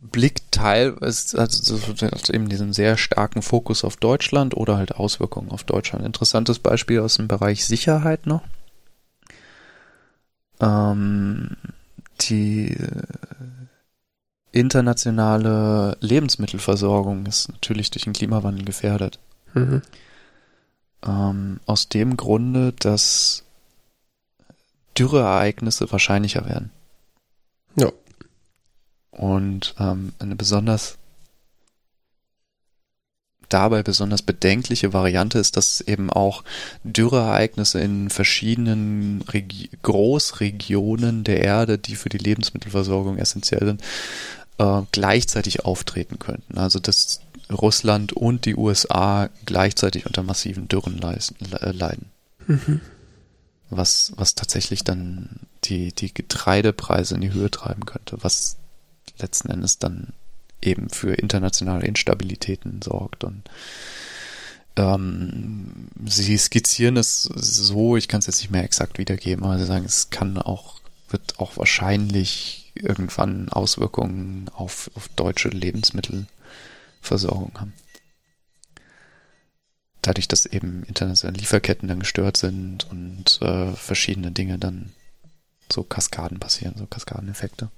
blickt 0.00 0.52
teilweise, 0.52 1.38
also 1.38 1.76
so- 1.78 2.06
hat 2.06 2.30
eben 2.30 2.48
diesen 2.48 2.72
sehr 2.72 2.96
starken 2.96 3.42
Fokus 3.42 3.82
auf 3.82 3.96
Deutschland 3.96 4.56
oder 4.56 4.76
halt 4.76 4.92
Auswirkungen 4.96 5.50
auf 5.50 5.64
Deutschland. 5.64 6.04
Interessantes 6.04 6.58
Beispiel 6.60 7.00
aus 7.00 7.16
dem 7.16 7.26
Bereich 7.28 7.64
Sicherheit 7.64 8.26
noch. 8.26 8.42
Ähm, 10.60 11.56
die 12.22 12.72
äh, 12.72 13.02
internationale 14.52 15.96
Lebensmittelversorgung 16.00 17.26
ist 17.26 17.48
natürlich 17.48 17.90
durch 17.90 18.04
den 18.04 18.12
Klimawandel 18.12 18.64
gefährdet. 18.64 19.18
Mhm. 19.54 19.82
Ähm, 21.04 21.60
aus 21.66 21.88
dem 21.88 22.16
Grunde, 22.16 22.72
dass 22.72 23.44
Dürreereignisse 24.98 25.90
wahrscheinlicher 25.92 26.46
werden. 26.46 26.70
Ja. 27.76 27.92
Und 29.10 29.74
ähm, 29.78 30.12
eine 30.18 30.36
besonders 30.36 30.98
dabei 33.48 33.82
besonders 33.82 34.22
bedenkliche 34.22 34.92
Variante 34.92 35.38
ist, 35.38 35.56
dass 35.56 35.80
eben 35.80 36.10
auch 36.10 36.44
Dürreereignisse 36.84 37.80
in 37.80 38.10
verschiedenen 38.10 39.22
Regi 39.22 39.70
Großregionen 39.82 41.24
der 41.24 41.42
Erde, 41.42 41.78
die 41.78 41.96
für 41.96 42.08
die 42.08 42.18
Lebensmittelversorgung 42.18 43.18
essentiell 43.18 43.64
sind, 43.64 43.82
äh, 44.58 44.82
gleichzeitig 44.92 45.64
auftreten 45.64 46.18
könnten. 46.18 46.58
Also 46.58 46.78
dass 46.78 47.20
Russland 47.50 48.12
und 48.12 48.44
die 48.44 48.56
USA 48.56 49.28
gleichzeitig 49.44 50.06
unter 50.06 50.22
massiven 50.22 50.68
Dürren 50.68 51.00
äh, 51.00 51.72
leiden 51.72 52.06
Mhm. 52.48 52.80
was, 53.70 54.12
was 54.16 54.34
tatsächlich 54.34 54.84
dann 54.84 55.40
die, 55.64 55.92
die 55.92 56.14
Getreidepreise 56.14 57.16
in 57.16 57.20
die 57.20 57.32
Höhe 57.32 57.50
treiben 57.50 57.84
könnte, 57.84 58.18
was 58.22 58.56
letzten 59.18 59.50
Endes 59.50 59.78
dann 59.78 60.12
eben 60.62 60.90
für 60.90 61.14
internationale 61.14 61.86
Instabilitäten 61.86 62.82
sorgt. 62.82 63.24
Und 63.24 63.42
ähm, 64.76 65.88
sie 66.06 66.36
skizzieren 66.36 66.96
es 66.96 67.22
so, 67.22 67.96
ich 67.96 68.08
kann 68.08 68.20
es 68.20 68.26
jetzt 68.26 68.40
nicht 68.40 68.50
mehr 68.50 68.64
exakt 68.64 68.98
wiedergeben, 68.98 69.44
aber 69.44 69.58
sie 69.58 69.66
sagen, 69.66 69.84
es 69.84 70.10
kann 70.10 70.38
auch, 70.38 70.80
wird 71.08 71.38
auch 71.38 71.56
wahrscheinlich 71.56 72.72
irgendwann 72.74 73.48
Auswirkungen 73.48 74.50
auf, 74.54 74.90
auf 74.94 75.08
deutsche 75.08 75.48
Lebensmittelversorgung 75.48 77.52
haben 77.58 77.72
dadurch, 80.06 80.28
dass 80.28 80.46
eben 80.46 80.84
internationale 80.84 81.38
Lieferketten 81.38 81.88
dann 81.88 82.00
gestört 82.00 82.36
sind 82.36 82.88
und 82.90 83.40
äh, 83.42 83.72
verschiedene 83.72 84.30
Dinge 84.30 84.58
dann 84.58 84.92
so 85.70 85.82
Kaskaden 85.82 86.38
passieren, 86.38 86.74
so 86.76 86.86
Kaskadeneffekte. 86.86 87.70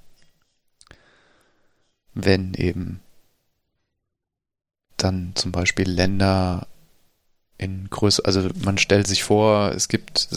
Wenn 2.21 2.55
eben 2.55 3.01
dann 4.97 5.33
zum 5.37 5.53
Beispiel 5.53 5.89
Länder 5.89 6.67
in 7.57 7.89
Größe, 7.91 8.25
also 8.25 8.49
man 8.65 8.77
stellt 8.79 9.07
sich 9.07 9.23
vor, 9.23 9.73
es 9.73 9.89
gibt, 9.89 10.29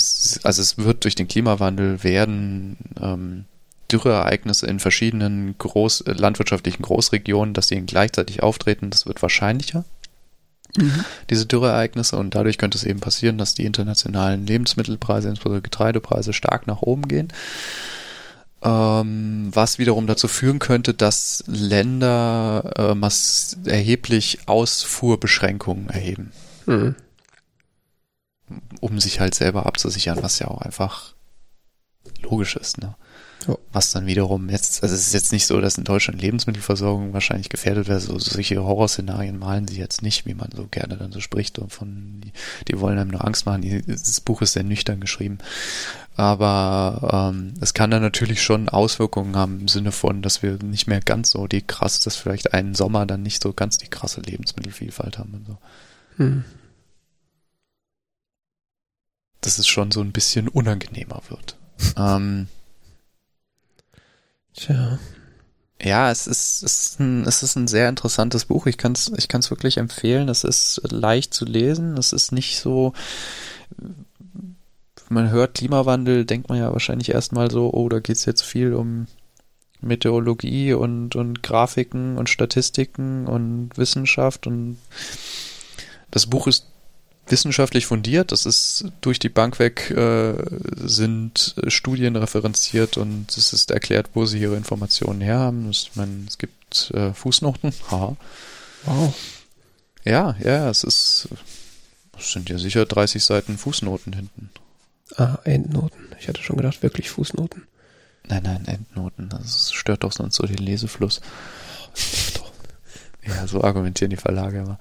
also 0.44 0.62
es 0.62 0.78
wird 0.78 1.04
durch 1.04 1.16
den 1.16 1.28
Klimawandel 1.28 2.04
werden 2.04 2.78
ähm, 3.00 3.46
Dürreereignisse 3.92 4.68
in 4.68 4.80
verschiedenen 4.80 5.56
groß, 5.58 6.02
äh, 6.02 6.14
landwirtschaftlichen 6.14 6.84
Großregionen, 6.84 7.56
dass 7.56 7.68
sie 7.68 7.82
gleichzeitig 7.82 8.44
auftreten, 8.44 8.92
das 8.92 9.08
wird 9.08 9.22
wahrscheinlicher 9.22 9.84
Mhm. 10.78 11.04
diese 11.30 11.46
Dürreereignisse 11.46 12.16
und 12.18 12.34
dadurch 12.36 12.58
könnte 12.58 12.78
es 12.78 12.84
eben 12.84 13.00
passieren, 13.00 13.38
dass 13.38 13.54
die 13.54 13.66
internationalen 13.66 14.46
Lebensmittelpreise, 14.46 15.30
insbesondere 15.30 15.62
Getreidepreise, 15.62 16.34
stark 16.34 16.68
nach 16.68 16.82
oben 16.82 17.08
gehen. 17.08 17.28
Ähm, 18.64 19.50
was 19.54 19.80
wiederum 19.80 20.06
dazu 20.06 20.28
führen 20.28 20.60
könnte, 20.60 20.94
dass 20.94 21.44
Länder 21.48 22.72
äh, 22.78 22.96
mass 22.96 23.58
erheblich 23.66 24.40
Ausfuhrbeschränkungen 24.48 25.90
erheben, 25.90 26.32
Mhm. 26.68 26.96
um 28.80 29.00
sich 29.00 29.20
halt 29.20 29.34
selber 29.34 29.66
abzusichern, 29.66 30.22
was 30.22 30.38
ja 30.40 30.48
auch 30.48 30.62
einfach 30.62 31.16
logisch 32.22 32.56
ist. 32.56 32.78
Ne? 32.80 32.96
Ja. 33.48 33.58
Was 33.72 33.92
dann 33.92 34.06
wiederum 34.06 34.50
jetzt, 34.50 34.84
also 34.84 34.94
es 34.94 35.08
ist 35.08 35.14
jetzt 35.14 35.32
nicht 35.32 35.48
so, 35.48 35.60
dass 35.62 35.78
in 35.80 35.84
Deutschland 35.84 36.22
Lebensmittelversorgung 36.22 37.14
wahrscheinlich 37.14 37.50
gefährdet 37.50 37.88
wäre. 37.88 38.00
So, 38.00 38.20
solche 38.20 38.64
Horrorszenarien 38.64 39.40
malen 39.40 39.68
sie 39.68 39.80
jetzt 39.80 40.04
nicht, 40.04 40.28
wie 40.28 40.36
man 40.36 40.50
so 40.56 40.68
gerne 40.70 40.98
dann 40.98 41.12
so 41.12 41.20
spricht 41.20 41.58
und 41.58 41.72
von, 41.74 42.22
die, 42.24 42.32
die 42.68 42.80
wollen 42.80 43.00
einem 43.00 43.10
nur 43.10 43.26
Angst 43.26 43.48
machen. 43.48 43.64
Die, 43.64 43.82
das 43.82 44.22
Buch 44.22 44.44
ist 44.44 44.54
sehr 44.54 44.64
nüchtern 44.64 45.00
geschrieben. 45.00 45.40
Aber 46.18 47.32
ähm, 47.34 47.54
es 47.62 47.74
kann 47.74 47.90
dann 47.90 48.02
natürlich 48.02 48.42
schon 48.42 48.70
Auswirkungen 48.70 49.36
haben 49.36 49.62
im 49.62 49.68
Sinne 49.68 49.92
von, 49.92 50.22
dass 50.22 50.44
wir 50.44 50.58
nicht 50.62 50.88
mehr 50.88 51.00
ganz 51.00 51.32
so 51.32 51.48
die 51.48 51.62
krass, 51.62 52.02
dass 52.02 52.16
vielleicht 52.16 52.54
einen 52.54 52.76
Sommer 52.76 53.06
dann 53.06 53.24
nicht 53.24 53.42
so 53.42 53.54
ganz 53.54 53.78
die 53.78 53.88
krasse 53.88 54.22
Lebensmittelvielfalt 54.22 55.18
haben 55.18 55.34
und 55.34 55.48
so. 55.48 55.58
Hm. 56.18 56.44
Dass 59.40 59.58
es 59.58 59.68
schon 59.68 59.92
so 59.92 60.02
ein 60.02 60.12
bisschen 60.12 60.48
unangenehmer 60.48 61.22
wird. 61.30 61.58
ähm, 61.98 62.48
Tja. 64.54 65.00
Ja, 65.82 66.12
es 66.12 66.28
ist, 66.28 66.62
es 66.62 66.88
ist, 66.88 67.00
ein, 67.00 67.24
es 67.24 67.42
ist 67.42 67.56
ein 67.56 67.68
sehr 67.68 67.90
interessantes 67.90 68.46
Buch. 68.46 68.68
Ich 68.68 68.78
kann 68.78 68.92
es 68.92 69.12
ich 69.18 69.28
kann's 69.28 69.50
wirklich 69.50 69.78
empfehlen. 69.78 70.30
Es 70.30 70.44
ist 70.44 70.82
leicht 70.92 71.34
zu 71.34 71.46
lesen. 71.46 71.98
Es 71.98 72.14
ist 72.14 72.32
nicht 72.32 72.60
so, 72.60 72.94
man 75.12 75.30
hört 75.30 75.56
Klimawandel, 75.56 76.26
denkt 76.26 76.50
man 76.50 76.58
ja 76.58 76.72
wahrscheinlich 76.72 77.10
erstmal 77.10 77.52
so, 77.52 77.72
oh, 77.72 77.90
da 77.90 78.00
geht's 78.00 78.26
jetzt 78.26 78.44
viel 78.44 78.74
um 78.74 79.08
Meteorologie 79.82 80.74
und, 80.74 81.16
und 81.16 81.44
Grafiken 81.44 82.18
und 82.18 82.30
Statistiken 82.30 83.28
und 83.28 83.72
Wissenschaft 83.78 84.48
und 84.48 84.78
das 86.12 86.28
Buch 86.28 86.48
ist 86.48 86.68
wissenschaftlich 87.28 87.86
fundiert. 87.86 88.32
Das 88.32 88.46
ist 88.46 88.86
durch 89.02 89.20
die 89.20 89.30
Bank 89.30 89.60
weg, 89.60 89.92
äh, 89.92 90.34
sind 90.76 91.56
Studien 91.68 92.16
referenziert 92.16 92.98
und 92.98 93.36
es 93.36 93.54
ist 93.54 93.72
erklärt, 93.72 94.10
wo 94.14 94.26
sie 94.26 94.40
ihre 94.40 94.56
Informationen 94.58 95.22
her 95.22 95.40
haben. 95.40 95.70
Ich 95.70 95.92
meine, 95.96 96.26
es 96.28 96.38
gibt 96.38 96.92
äh, 96.94 97.14
Fußnoten. 97.14 97.74
Haha. 97.92 98.16
Wow. 98.86 99.14
Ja, 100.04 100.36
ja, 100.44 100.70
es 100.70 100.84
ist, 100.84 101.28
es 102.18 102.32
sind 102.32 102.50
ja 102.50 102.58
sicher 102.58 102.86
30 102.86 103.24
Seiten 103.24 103.58
Fußnoten 103.58 104.14
hinten. 104.14 104.50
Ah, 105.18 105.40
Endnoten. 105.44 106.00
Ich 106.20 106.28
hatte 106.28 106.42
schon 106.42 106.58
gedacht, 106.58 106.84
wirklich 106.84 107.10
Fußnoten. 107.10 107.68
Nein, 108.28 108.44
nein, 108.44 108.66
Endnoten. 108.66 109.30
Das 109.30 109.72
stört 109.74 110.04
doch 110.04 110.12
sonst 110.12 110.36
so 110.36 110.46
den 110.46 110.58
Lesefluss. 110.58 111.22
ja, 113.26 113.48
so 113.48 113.64
argumentieren 113.64 114.10
die 114.10 114.18
Verlage 114.18 114.60
immer. 114.60 114.80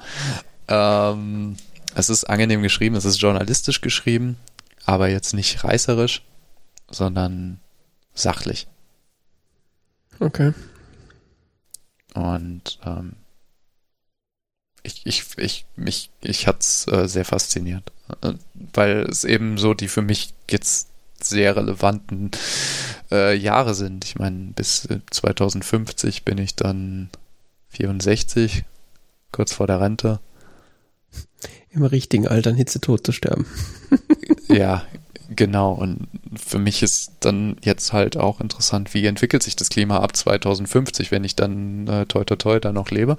Ähm, 0.69 1.57
es 1.95 2.11
ist 2.11 2.25
angenehm 2.25 2.63
geschrieben, 2.63 2.95
es 2.95 3.05
ist 3.05 3.21
journalistisch 3.21 3.81
geschrieben, 3.81 4.37
aber 4.85 5.09
jetzt 5.09 5.35
nicht 5.35 5.65
reißerisch, 5.65 6.23
sondern 6.89 7.61
sachlich. 8.15 8.69
Okay. 10.21 10.53
Und 12.15 12.79
ähm, 12.85 13.17
ich, 14.83 15.03
ich, 15.05 15.25
ich, 15.37 15.67
mich, 15.77 16.11
ich 16.21 16.47
hat's 16.47 16.87
äh, 16.89 17.09
sehr 17.09 17.25
fasziniert, 17.25 17.93
äh, 18.23 18.33
weil 18.75 19.07
es 19.11 19.25
eben 19.25 19.59
so 19.59 19.75
die 19.75 19.89
für 19.89 20.03
mich 20.03 20.33
jetzt 20.51 20.89
sehr 21.23 21.57
relevanten 21.57 22.31
äh, 23.11 23.37
Jahre 23.37 23.75
sind. 23.75 24.05
Ich 24.05 24.17
meine, 24.17 24.53
bis 24.57 24.89
2050 25.11 26.25
bin 26.25 26.39
ich 26.39 26.55
dann 26.55 27.11
64, 27.71 28.65
kurz 29.33 29.53
vor 29.53 29.67
der 29.67 29.81
Rente 29.81 30.21
im 31.71 31.85
richtigen 31.85 32.27
Alter 32.27 32.51
an 32.51 32.57
Hitzetod 32.57 33.05
zu 33.05 33.13
sterben. 33.13 33.47
ja, 34.49 34.85
genau. 35.29 35.73
Und 35.73 36.09
für 36.37 36.59
mich 36.59 36.83
ist 36.83 37.13
dann 37.21 37.57
jetzt 37.63 37.93
halt 37.93 38.17
auch 38.17 38.41
interessant, 38.41 38.93
wie 38.95 39.07
entwickelt 39.07 39.43
sich 39.43 39.57
das 39.57 39.69
Klima 39.69 39.99
ab 40.01 40.17
2050, 40.17 41.11
wenn 41.11 41.25
ich 41.25 41.37
dann 41.37 41.87
äh, 41.87 42.07
toi 42.07 42.25
toi 42.25 42.37
toi 42.37 42.61
da 42.61 42.73
noch 42.73 42.91
lebe. 42.91 43.17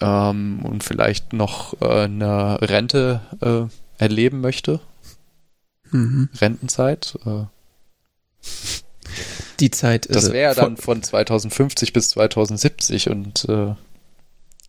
Ähm, 0.00 0.60
und 0.62 0.84
vielleicht 0.84 1.32
noch 1.32 1.80
äh, 1.80 2.04
eine 2.04 2.58
Rente 2.60 3.20
äh, 3.40 4.02
erleben 4.02 4.40
möchte. 4.40 4.80
Mhm. 5.90 6.28
Rentenzeit. 6.40 7.18
Äh. 7.24 7.44
Die 9.60 9.70
Zeit. 9.70 10.08
Das 10.14 10.32
wäre 10.32 10.54
dann 10.54 10.76
von 10.76 11.02
2050 11.02 11.92
bis 11.92 12.10
2070 12.10 13.08
und 13.08 13.48
äh, 13.48 13.74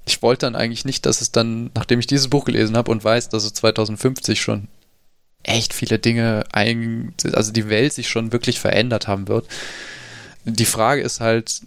ich 0.06 0.22
wollte 0.22 0.46
dann 0.46 0.56
eigentlich 0.56 0.86
nicht, 0.86 1.06
dass 1.06 1.20
es 1.20 1.32
dann, 1.34 1.70
nachdem 1.76 2.00
ich 2.00 2.08
dieses 2.08 2.30
Buch 2.30 2.46
gelesen 2.46 2.78
habe 2.78 2.92
und 2.92 3.04
weiß, 3.04 3.28
dass 3.30 3.44
es 3.44 3.54
2050 3.54 4.42
schon 4.42 4.70
echt 5.44 5.74
viele 5.74 6.00
Dinge 6.00 6.46
ein, 6.52 7.14
also 7.34 7.52
die 7.52 7.70
Welt 7.70 7.94
sich 7.94 8.08
schon 8.08 8.32
wirklich 8.32 8.60
verändert 8.60 9.08
haben 9.08 9.28
wird. 9.28 9.48
Die 10.46 10.66
Frage 10.66 11.02
ist 11.02 11.20
halt, 11.20 11.62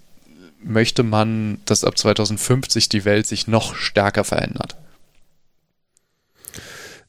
möchte 0.63 1.03
man, 1.03 1.59
dass 1.65 1.85
ab 1.85 1.97
2050 1.97 2.89
die 2.89 3.05
Welt 3.05 3.27
sich 3.27 3.47
noch 3.47 3.75
stärker 3.75 4.25
verändert? 4.25 4.77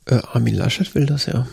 Äh, 0.05 0.21
Armin 0.33 0.55
Laschet 0.55 0.93
will 0.95 1.05
das 1.05 1.25
ja. 1.25 1.47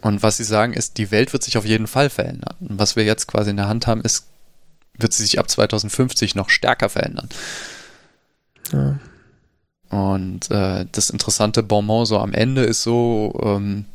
Und 0.00 0.22
was 0.22 0.36
sie 0.36 0.44
sagen 0.44 0.74
ist, 0.74 0.98
die 0.98 1.10
Welt 1.10 1.32
wird 1.32 1.42
sich 1.42 1.58
auf 1.58 1.64
jeden 1.64 1.86
Fall 1.86 2.10
verändern. 2.10 2.54
Und 2.60 2.78
was 2.78 2.96
wir 2.96 3.04
jetzt 3.04 3.26
quasi 3.26 3.50
in 3.50 3.56
der 3.56 3.68
Hand 3.68 3.86
haben, 3.86 4.02
ist, 4.02 4.26
wird 4.96 5.12
sie 5.12 5.22
sich 5.22 5.38
ab 5.38 5.50
2050 5.50 6.34
noch 6.34 6.50
stärker 6.50 6.88
verändern. 6.88 7.28
Ja. 8.72 8.98
Und 9.90 10.50
äh, 10.50 10.86
das 10.92 11.10
interessante 11.10 11.62
Bonbon 11.62 12.04
so 12.04 12.18
am 12.18 12.32
Ende 12.32 12.62
ist 12.62 12.82
so, 12.82 13.40
ähm, 13.42 13.86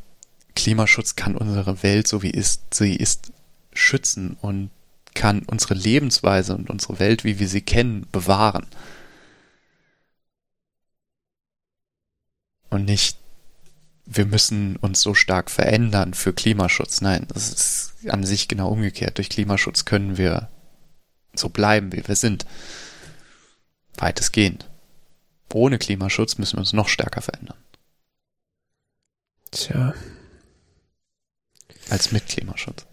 Klimaschutz 0.55 1.15
kann 1.15 1.37
unsere 1.37 1.83
Welt, 1.83 2.07
so 2.07 2.21
wie 2.23 2.31
ist, 2.31 2.73
sie 2.73 2.95
ist, 2.95 3.31
schützen 3.73 4.37
und 4.41 4.69
kann 5.13 5.43
unsere 5.43 5.73
Lebensweise 5.73 6.55
und 6.55 6.69
unsere 6.69 6.99
Welt, 6.99 7.23
wie 7.23 7.39
wir 7.39 7.47
sie 7.47 7.61
kennen, 7.61 8.07
bewahren. 8.11 8.67
Und 12.69 12.85
nicht, 12.85 13.17
wir 14.05 14.25
müssen 14.25 14.77
uns 14.77 15.01
so 15.01 15.13
stark 15.13 15.51
verändern 15.51 16.13
für 16.13 16.33
Klimaschutz. 16.33 17.01
Nein, 17.01 17.27
das 17.29 17.49
ist 17.49 18.09
an 18.09 18.23
sich 18.23 18.47
genau 18.47 18.69
umgekehrt. 18.69 19.17
Durch 19.17 19.29
Klimaschutz 19.29 19.85
können 19.85 20.17
wir 20.17 20.49
so 21.35 21.49
bleiben, 21.49 21.91
wie 21.93 22.07
wir 22.07 22.15
sind. 22.15 22.45
Weitestgehend 23.97 24.67
ohne 25.53 25.77
Klimaschutz 25.77 26.37
müssen 26.37 26.57
wir 26.57 26.61
uns 26.61 26.73
noch 26.73 26.87
stärker 26.87 27.21
verändern. 27.21 27.57
Tja. 29.51 29.93
Als 31.89 32.11
mit 32.11 32.27
Klimaschutz. 32.27 32.85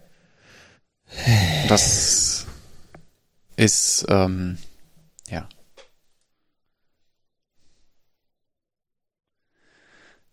Das 1.67 2.45
ist, 3.55 4.05
ähm, 4.09 4.57
ja. 5.29 5.47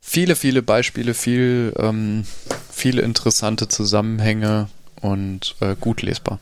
Viele, 0.00 0.36
viele 0.36 0.62
Beispiele, 0.62 1.14
viel, 1.14 1.72
ähm, 1.78 2.24
viele 2.70 3.02
interessante 3.02 3.68
Zusammenhänge 3.68 4.68
und 5.02 5.56
äh, 5.60 5.76
gut 5.78 6.02
lesbar. 6.02 6.40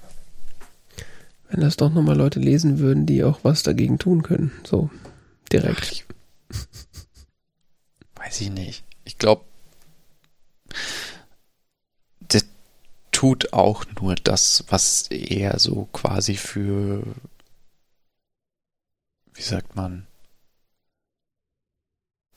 Wenn 1.48 1.60
das 1.60 1.76
doch 1.76 1.92
nochmal 1.92 2.16
Leute 2.16 2.40
lesen 2.40 2.78
würden, 2.78 3.06
die 3.06 3.24
auch 3.24 3.40
was 3.42 3.62
dagegen 3.62 3.98
tun 3.98 4.22
können. 4.22 4.52
So 4.64 4.90
direkt. 5.52 5.82
Ach, 5.82 5.92
ich, 5.92 6.04
weiß 8.16 8.40
ich 8.40 8.50
nicht. 8.50 8.84
Ich 9.04 9.18
glaube, 9.18 9.44
tut 13.16 13.54
auch 13.54 13.86
nur 13.98 14.14
das, 14.14 14.64
was 14.68 15.06
er 15.08 15.58
so 15.58 15.88
quasi 15.94 16.34
für, 16.34 17.02
wie 19.32 19.40
sagt 19.40 19.74
man, 19.74 20.06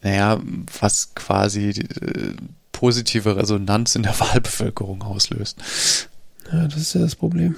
naja, 0.02 0.40
was 0.80 1.14
quasi 1.16 1.72
äh, 1.72 2.34
positive 2.72 3.36
Resonanz 3.36 3.96
in 3.96 4.04
der 4.04 4.18
Wahlbevölkerung 4.22 5.02
auslöst. 5.02 5.58
Ja, 6.50 6.66
das 6.66 6.78
ist 6.78 6.96
ja 6.96 7.02
das 7.02 7.18
Problem. 7.18 7.58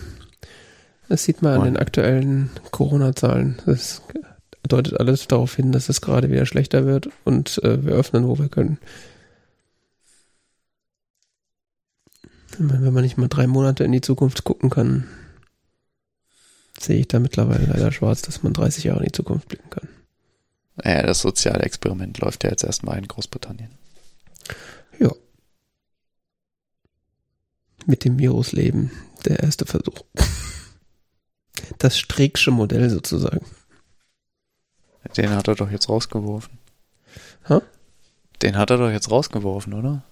Das 1.07 1.23
sieht 1.23 1.43
man 1.43 1.60
an 1.60 1.65
den 1.65 1.77
aktuellen 1.77 2.49
Corona-Zahlen. 2.72 3.61
Das 3.68 4.02
deutet 4.68 4.99
alles 4.99 5.27
darauf 5.27 5.56
hin, 5.56 5.72
dass 5.72 5.89
es 5.89 6.02
gerade 6.02 6.31
wieder 6.31 6.48
schlechter 6.48 6.88
wird 6.88 7.07
und 7.23 7.64
äh, 7.64 7.85
wir 7.85 7.93
öffnen, 7.93 8.27
wo 8.27 8.39
wir 8.39 8.49
können. 8.49 8.80
Wenn 12.70 12.94
man 12.94 13.04
nicht 13.04 13.18
mal 13.18 13.28
drei 13.28 13.48
Monate 13.48 13.84
in 13.84 13.92
die 13.92 14.02
Zukunft 14.02 14.44
gucken 14.44 14.70
kann, 14.70 15.08
sehe 16.80 17.00
ich 17.00 17.08
da 17.08 17.20
mittlerweile 17.20 17.66
leider 17.66 17.92
schwarz, 17.92 18.22
dass 18.22 18.44
man 18.44 18.54
30 18.54 18.84
Jahre 18.84 19.00
in 19.00 19.06
die 19.06 19.12
Zukunft 19.12 19.48
blicken 19.48 19.70
kann. 19.72 19.90
Ja, 20.84 21.02
das 21.02 21.22
soziale 21.22 21.64
Experiment 21.64 22.20
läuft 22.20 22.44
ja 22.44 22.52
jetzt 22.52 22.64
erstmal 22.64 23.00
in 23.00 23.08
Großbritannien. 23.08 23.72
Ja. 25.00 25.12
Mit 27.88 28.06
dem 28.06 28.20
Virus 28.20 28.52
leben, 28.52 28.92
der 29.26 29.40
erste 29.40 29.66
Versuch. 29.66 30.02
Das 31.80 31.98
Streecksche 31.98 32.52
Modell 32.52 32.92
sozusagen. 32.92 33.46
Den 35.18 35.32
hat 35.32 35.48
er 35.48 35.56
doch 35.56 35.72
jetzt 35.72 35.90
rausgeworfen. 35.90 36.60
Hä? 37.48 37.60
Den 38.44 38.56
hat 38.56 38.70
er 38.70 38.78
doch 38.78 38.92
jetzt 38.92 39.10
rausgeworfen, 39.10 39.74
oder? 39.74 40.04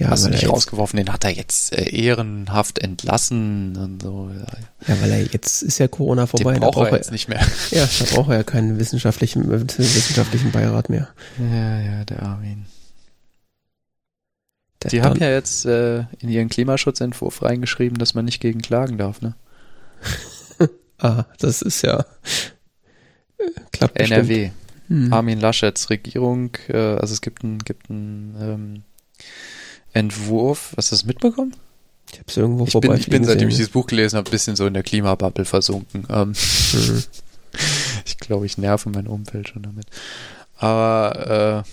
Ja, 0.00 0.08
Hast 0.08 0.24
du 0.24 0.30
nicht 0.30 0.44
er 0.44 0.48
rausgeworfen, 0.48 0.96
den 0.96 1.12
hat 1.12 1.24
er 1.24 1.30
jetzt 1.30 1.76
äh, 1.76 1.94
ehrenhaft 1.94 2.78
entlassen 2.78 3.76
und 3.76 4.00
so. 4.00 4.30
Ja, 4.88 4.98
weil 5.02 5.10
er 5.10 5.22
jetzt 5.26 5.60
ist 5.60 5.76
ja 5.76 5.88
Corona 5.88 6.26
vorbei. 6.26 6.54
den 6.54 6.62
da 6.62 6.68
braucht 6.68 6.78
er 6.78 6.84
braucht 6.84 6.96
jetzt 6.96 7.12
nicht 7.12 7.28
mehr. 7.28 7.46
Ja, 7.70 7.86
da 7.86 8.04
braucht 8.14 8.30
er 8.30 8.36
ja 8.38 8.42
keinen 8.42 8.78
wissenschaftlichen, 8.78 9.52
äh, 9.52 9.60
wissenschaftlichen 9.60 10.52
Beirat 10.52 10.88
mehr. 10.88 11.10
Ja, 11.38 11.80
ja, 11.80 12.04
der 12.06 12.22
Armin. 12.22 12.64
Der 14.82 14.90
Die 14.90 15.02
haben 15.02 15.20
ja 15.20 15.28
jetzt 15.28 15.66
äh, 15.66 16.04
in 16.20 16.30
ihren 16.30 16.48
Klimaschutzentwurf 16.48 17.42
reingeschrieben, 17.42 17.98
dass 17.98 18.14
man 18.14 18.24
nicht 18.24 18.40
gegen 18.40 18.62
klagen 18.62 18.96
darf, 18.96 19.20
ne? 19.20 19.34
Ah, 21.02 21.24
das 21.38 21.60
ist 21.62 21.82
ja. 21.82 22.04
äh, 23.36 23.44
Klappt. 23.72 23.98
NRW. 23.98 24.50
Hm. 24.88 25.12
Armin 25.12 25.40
Laschets 25.40 25.88
Regierung, 25.90 26.52
äh, 26.68 26.76
also 26.76 27.12
es 27.12 27.20
gibt 27.20 27.44
einen 27.44 27.58
gibt 27.58 27.90
einen, 27.90 28.36
ähm, 28.40 28.82
Entwurf, 29.92 30.72
hast 30.76 30.90
du 30.92 30.94
das 30.96 31.04
mitbekommen? 31.04 31.54
Ich 32.12 32.18
hab's 32.18 32.36
irgendwo 32.36 32.64
Ich 32.64 32.72
bin, 32.72 32.82
vorbei. 32.82 32.96
ich 32.96 33.08
bin 33.08 33.24
seitdem 33.24 33.48
ich 33.48 33.56
dieses 33.56 33.70
Buch 33.70 33.86
gelesen 33.86 34.16
habe, 34.16 34.28
ein 34.28 34.32
bisschen 34.32 34.56
so 34.56 34.66
in 34.66 34.74
der 34.74 34.82
Klimabubble 34.82 35.44
versunken. 35.44 36.06
Ähm, 36.08 36.34
Mhm. 36.72 37.02
ich 38.04 38.18
glaube, 38.18 38.46
ich 38.46 38.58
nerve 38.58 38.88
mein 38.90 39.06
Umfeld 39.06 39.48
schon 39.48 39.62
damit. 39.62 39.86
Aber 40.56 41.64
äh, 41.64 41.70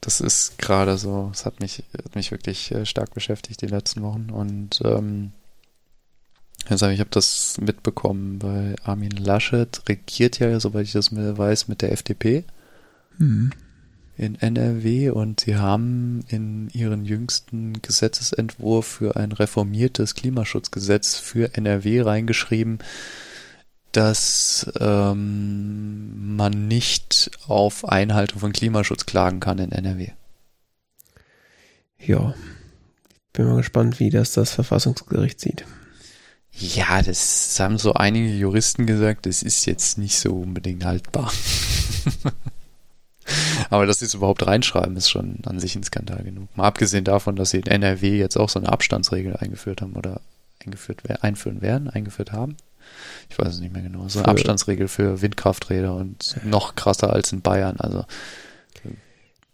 das 0.00 0.20
ist 0.20 0.58
gerade 0.58 0.96
so, 0.98 1.30
es 1.32 1.44
hat 1.44 1.60
mich, 1.60 1.82
hat 1.96 2.14
mich 2.14 2.30
wirklich 2.30 2.70
äh, 2.72 2.86
stark 2.86 3.12
beschäftigt 3.14 3.60
die 3.62 3.66
letzten 3.66 4.02
Wochen. 4.02 4.30
Und 4.30 4.80
ähm, 4.84 5.32
also 6.68 6.88
ich 6.88 7.00
habe 7.00 7.10
das 7.10 7.58
mitbekommen, 7.60 8.38
bei 8.38 8.74
Armin 8.84 9.10
Laschet 9.12 9.80
regiert 9.88 10.38
ja, 10.38 10.58
soweit 10.60 10.84
ich 10.86 10.92
das 10.92 11.14
weiß, 11.14 11.68
mit 11.68 11.82
der 11.82 11.92
FDP 11.92 12.44
Hm. 13.18 13.50
In 14.20 14.34
NRW 14.34 15.08
und 15.08 15.40
sie 15.40 15.56
haben 15.56 16.22
in 16.28 16.68
ihren 16.74 17.06
jüngsten 17.06 17.80
Gesetzesentwurf 17.80 18.86
für 18.86 19.16
ein 19.16 19.32
reformiertes 19.32 20.14
Klimaschutzgesetz 20.14 21.16
für 21.16 21.54
NRW 21.54 22.02
reingeschrieben, 22.02 22.80
dass 23.92 24.70
ähm, 24.78 26.36
man 26.36 26.68
nicht 26.68 27.30
auf 27.46 27.88
Einhaltung 27.88 28.40
von 28.40 28.52
Klimaschutz 28.52 29.06
klagen 29.06 29.40
kann 29.40 29.58
in 29.58 29.72
NRW. 29.72 30.10
Ja. 31.98 32.34
Bin 33.32 33.46
mal 33.46 33.56
gespannt, 33.56 34.00
wie 34.00 34.10
das 34.10 34.32
das 34.32 34.52
Verfassungsgericht 34.52 35.40
sieht. 35.40 35.64
Ja, 36.52 37.00
das 37.00 37.58
haben 37.58 37.78
so 37.78 37.94
einige 37.94 38.34
Juristen 38.34 38.84
gesagt, 38.84 39.24
das 39.24 39.42
ist 39.42 39.64
jetzt 39.64 39.96
nicht 39.96 40.18
so 40.18 40.34
unbedingt 40.40 40.84
haltbar. 40.84 41.32
Aber 43.70 43.86
dass 43.86 43.98
sie 44.00 44.04
es 44.06 44.14
überhaupt 44.14 44.46
reinschreiben, 44.46 44.96
ist 44.96 45.10
schon 45.10 45.38
an 45.46 45.58
sich 45.60 45.76
ein 45.76 45.82
Skandal 45.84 46.22
genug. 46.24 46.48
Mal 46.56 46.64
abgesehen 46.66 47.04
davon, 47.04 47.36
dass 47.36 47.50
sie 47.50 47.58
in 47.58 47.66
NRW 47.66 48.18
jetzt 48.18 48.36
auch 48.36 48.48
so 48.48 48.58
eine 48.58 48.68
Abstandsregel 48.70 49.36
eingeführt 49.36 49.80
haben 49.82 49.94
oder 49.94 50.20
eingeführt 50.64 51.00
wer- 51.04 51.22
einführen 51.24 51.62
werden, 51.62 51.88
eingeführt 51.88 52.32
haben. 52.32 52.56
Ich 53.28 53.38
weiß 53.38 53.54
es 53.54 53.60
nicht 53.60 53.72
mehr 53.72 53.82
genau. 53.82 54.08
So 54.08 54.18
eine 54.18 54.24
Für- 54.24 54.30
Abstandsregel 54.32 54.88
für 54.88 55.22
Windkrafträder 55.22 55.94
und 55.94 56.36
noch 56.44 56.74
krasser 56.74 57.12
als 57.12 57.32
in 57.32 57.40
Bayern. 57.42 57.76
Also 57.78 58.04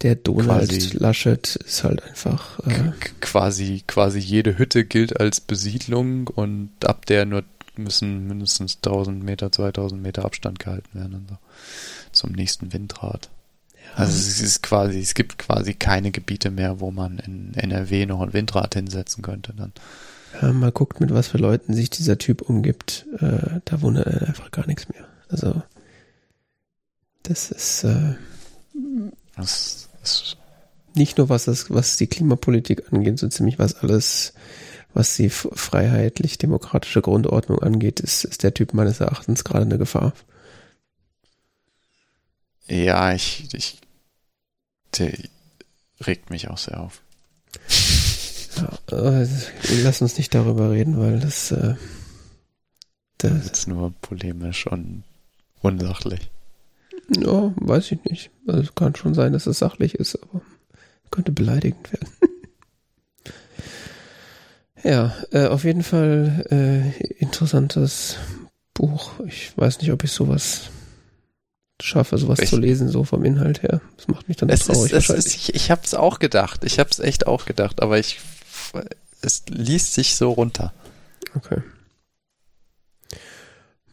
Der 0.03 0.15
Donald 0.15 0.69
Quasi- 0.69 0.97
Laschet 0.99 1.57
ist 1.57 1.83
halt 1.83 2.03
einfach. 2.03 2.59
Äh, 2.67 2.93
quasi, 3.23 3.83
quasi 3.87 4.19
jede 4.19 4.59
Hütte 4.59 4.85
gilt 4.85 5.19
als 5.19 5.41
Besiedlung 5.41 6.27
und 6.29 6.71
ab 6.85 7.07
der 7.07 7.25
nur 7.25 7.45
müssen 7.77 8.27
mindestens 8.27 8.77
1000 8.83 9.23
Meter, 9.23 9.51
2000 9.53 10.03
Meter 10.03 10.25
Abstand 10.27 10.59
gehalten 10.59 10.89
werden 10.99 11.15
und 11.15 11.29
so. 11.31 11.39
Zum 12.13 12.33
nächsten 12.33 12.73
Windrad. 12.75 13.31
Also 13.97 14.13
es 14.13 14.43
ist 14.43 14.63
quasi, 14.63 15.01
es 15.01 15.15
gibt 15.15 15.39
quasi 15.39 15.73
keine 15.73 16.11
Gebiete 16.11 16.51
mehr, 16.51 16.81
wo 16.81 16.91
man 16.91 17.19
in 17.19 17.55
NRW 17.55 18.05
noch 18.05 18.21
ein 18.21 18.35
Windrad 18.35 18.75
hinsetzen 18.75 19.23
könnte 19.23 19.55
dann. 19.57 19.73
ja, 20.41 20.53
mal 20.53 20.71
guckt, 20.71 21.01
mit 21.01 21.15
was 21.15 21.29
für 21.29 21.39
Leuten 21.39 21.73
sich 21.73 21.89
dieser 21.89 22.19
Typ 22.19 22.43
umgibt. 22.43 23.07
Äh, 23.21 23.61
da 23.65 23.81
wundert 23.81 24.07
er 24.07 24.29
einfach 24.29 24.51
gar 24.51 24.67
nichts 24.67 24.91
mehr. 24.91 25.07
Also, 25.31 25.63
das 27.23 27.51
ist 27.51 27.85
äh, 27.85 28.17
Das 29.35 29.89
ist, 30.03 30.37
nicht 30.95 31.17
nur 31.17 31.31
was 31.31 31.47
das, 31.47 31.71
was 31.71 31.97
die 31.97 32.07
Klimapolitik 32.07 32.93
angeht, 32.93 33.19
so 33.19 33.29
ziemlich 33.29 33.59
was 33.59 33.77
alles, 33.77 34.35
was 34.93 35.17
die 35.17 35.31
freiheitlich-demokratische 35.31 37.01
Grundordnung 37.01 37.61
angeht, 37.61 38.01
ist, 38.01 38.25
ist 38.25 38.43
der 38.43 38.53
Typ 38.53 38.75
meines 38.75 39.01
Erachtens 39.01 39.43
gerade 39.43 39.65
eine 39.65 39.79
Gefahr. 39.79 40.13
ja, 42.69 43.13
ich, 43.15 43.49
ich, 43.53 43.81
der 44.99 45.13
regt 46.07 46.31
mich 46.31 46.49
auch 46.49 46.59
sehr 46.59 46.81
auf. 46.81 47.03
Ja, 48.57 48.97
äh, 49.21 49.27
lass 49.83 50.01
uns 50.03 50.17
nicht 50.17 50.35
darüber 50.35 50.71
reden, 50.71 50.99
weil 50.99 51.21
das, 51.21 51.51
äh, 51.53 51.75
Das 53.19 53.47
ist 53.47 53.69
nur 53.69 53.93
polemisch 54.01 54.67
und 54.67 55.03
unsachlich. 55.61 56.31
ja, 57.11 57.53
weiß 57.57 57.93
ich 57.93 58.05
nicht. 58.05 58.31
Also 58.47 58.63
es 58.63 58.75
kann 58.75 58.95
schon 58.95 59.15
sein, 59.15 59.33
dass 59.33 59.47
es 59.47 59.59
sachlich 59.59 59.95
ist, 59.95 60.17
aber 60.23 60.41
könnte 61.11 61.33
beleidigend 61.33 61.93
werden. 61.93 62.09
ja, 64.83 65.15
äh, 65.33 65.47
auf 65.49 65.65
jeden 65.65 65.83
Fall 65.83 66.45
äh, 66.51 67.03
interessantes 67.15 68.17
Buch. 68.75 69.13
Ich 69.27 69.57
weiß 69.57 69.81
nicht, 69.81 69.93
ob 69.93 70.05
ich 70.05 70.13
sowas 70.13 70.71
schaffe, 71.83 72.19
sowas 72.19 72.39
Echt? 72.39 72.51
zu 72.51 72.57
lesen, 72.59 72.89
so 72.89 73.05
vom 73.05 73.25
Inhalt 73.25 73.63
her. 73.63 73.81
Das 73.97 74.09
macht 74.09 74.29
mich 74.29 74.37
dann 74.37 74.49
Es 74.49 74.61
traurig 74.67 74.93
ist, 74.93 75.11
es 75.11 75.27
ist, 75.27 75.35
ich 75.35 75.55
ich 75.55 75.71
habe 75.71 75.83
es 75.85 75.95
auch 75.95 76.19
gedacht. 76.19 76.65
Ich 76.65 76.79
habe 76.79 76.91
es 76.91 76.99
echt 76.99 77.27
auch 77.27 77.45
gedacht, 77.45 77.83
aber 77.83 77.99
ich, 77.99 78.21
es 79.23 79.45
liest 79.49 79.95
sich 79.95 80.17
so 80.17 80.31
runter. 80.31 80.73
Okay. 81.35 81.63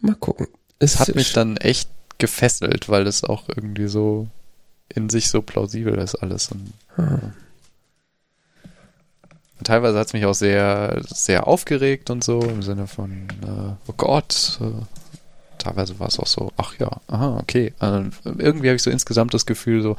Mal 0.01 0.15
gucken. 0.15 0.47
Es 0.79 0.99
hat 0.99 1.15
mich 1.15 1.33
dann 1.33 1.57
echt 1.57 1.89
gefesselt, 2.17 2.89
weil 2.89 3.07
es 3.07 3.23
auch 3.23 3.47
irgendwie 3.49 3.87
so 3.87 4.27
in 4.89 5.09
sich 5.09 5.29
so 5.29 5.41
plausibel 5.41 5.97
ist 5.97 6.15
alles. 6.15 6.49
Und 6.51 6.73
Ah, 6.95 7.31
teilweise 9.63 9.97
hat 9.97 10.07
es 10.07 10.13
mich 10.13 10.25
auch 10.25 10.33
sehr, 10.33 11.01
sehr 11.07 11.47
aufgeregt 11.47 12.09
und 12.09 12.23
so 12.23 12.41
im 12.41 12.61
Sinne 12.61 12.87
von, 12.87 13.27
äh, 13.43 13.75
oh 13.87 13.93
Gott. 13.97 14.59
Äh, 14.61 14.85
teilweise 15.63 15.99
war 15.99 16.07
es 16.07 16.19
auch 16.19 16.27
so, 16.27 16.51
ach 16.57 16.77
ja, 16.79 17.01
aha, 17.07 17.37
okay. 17.41 17.73
Äh, 17.79 18.03
irgendwie 18.23 18.67
habe 18.67 18.75
ich 18.75 18.83
so 18.83 18.91
insgesamt 18.91 19.33
das 19.33 19.45
Gefühl 19.45 19.81
so, 19.81 19.95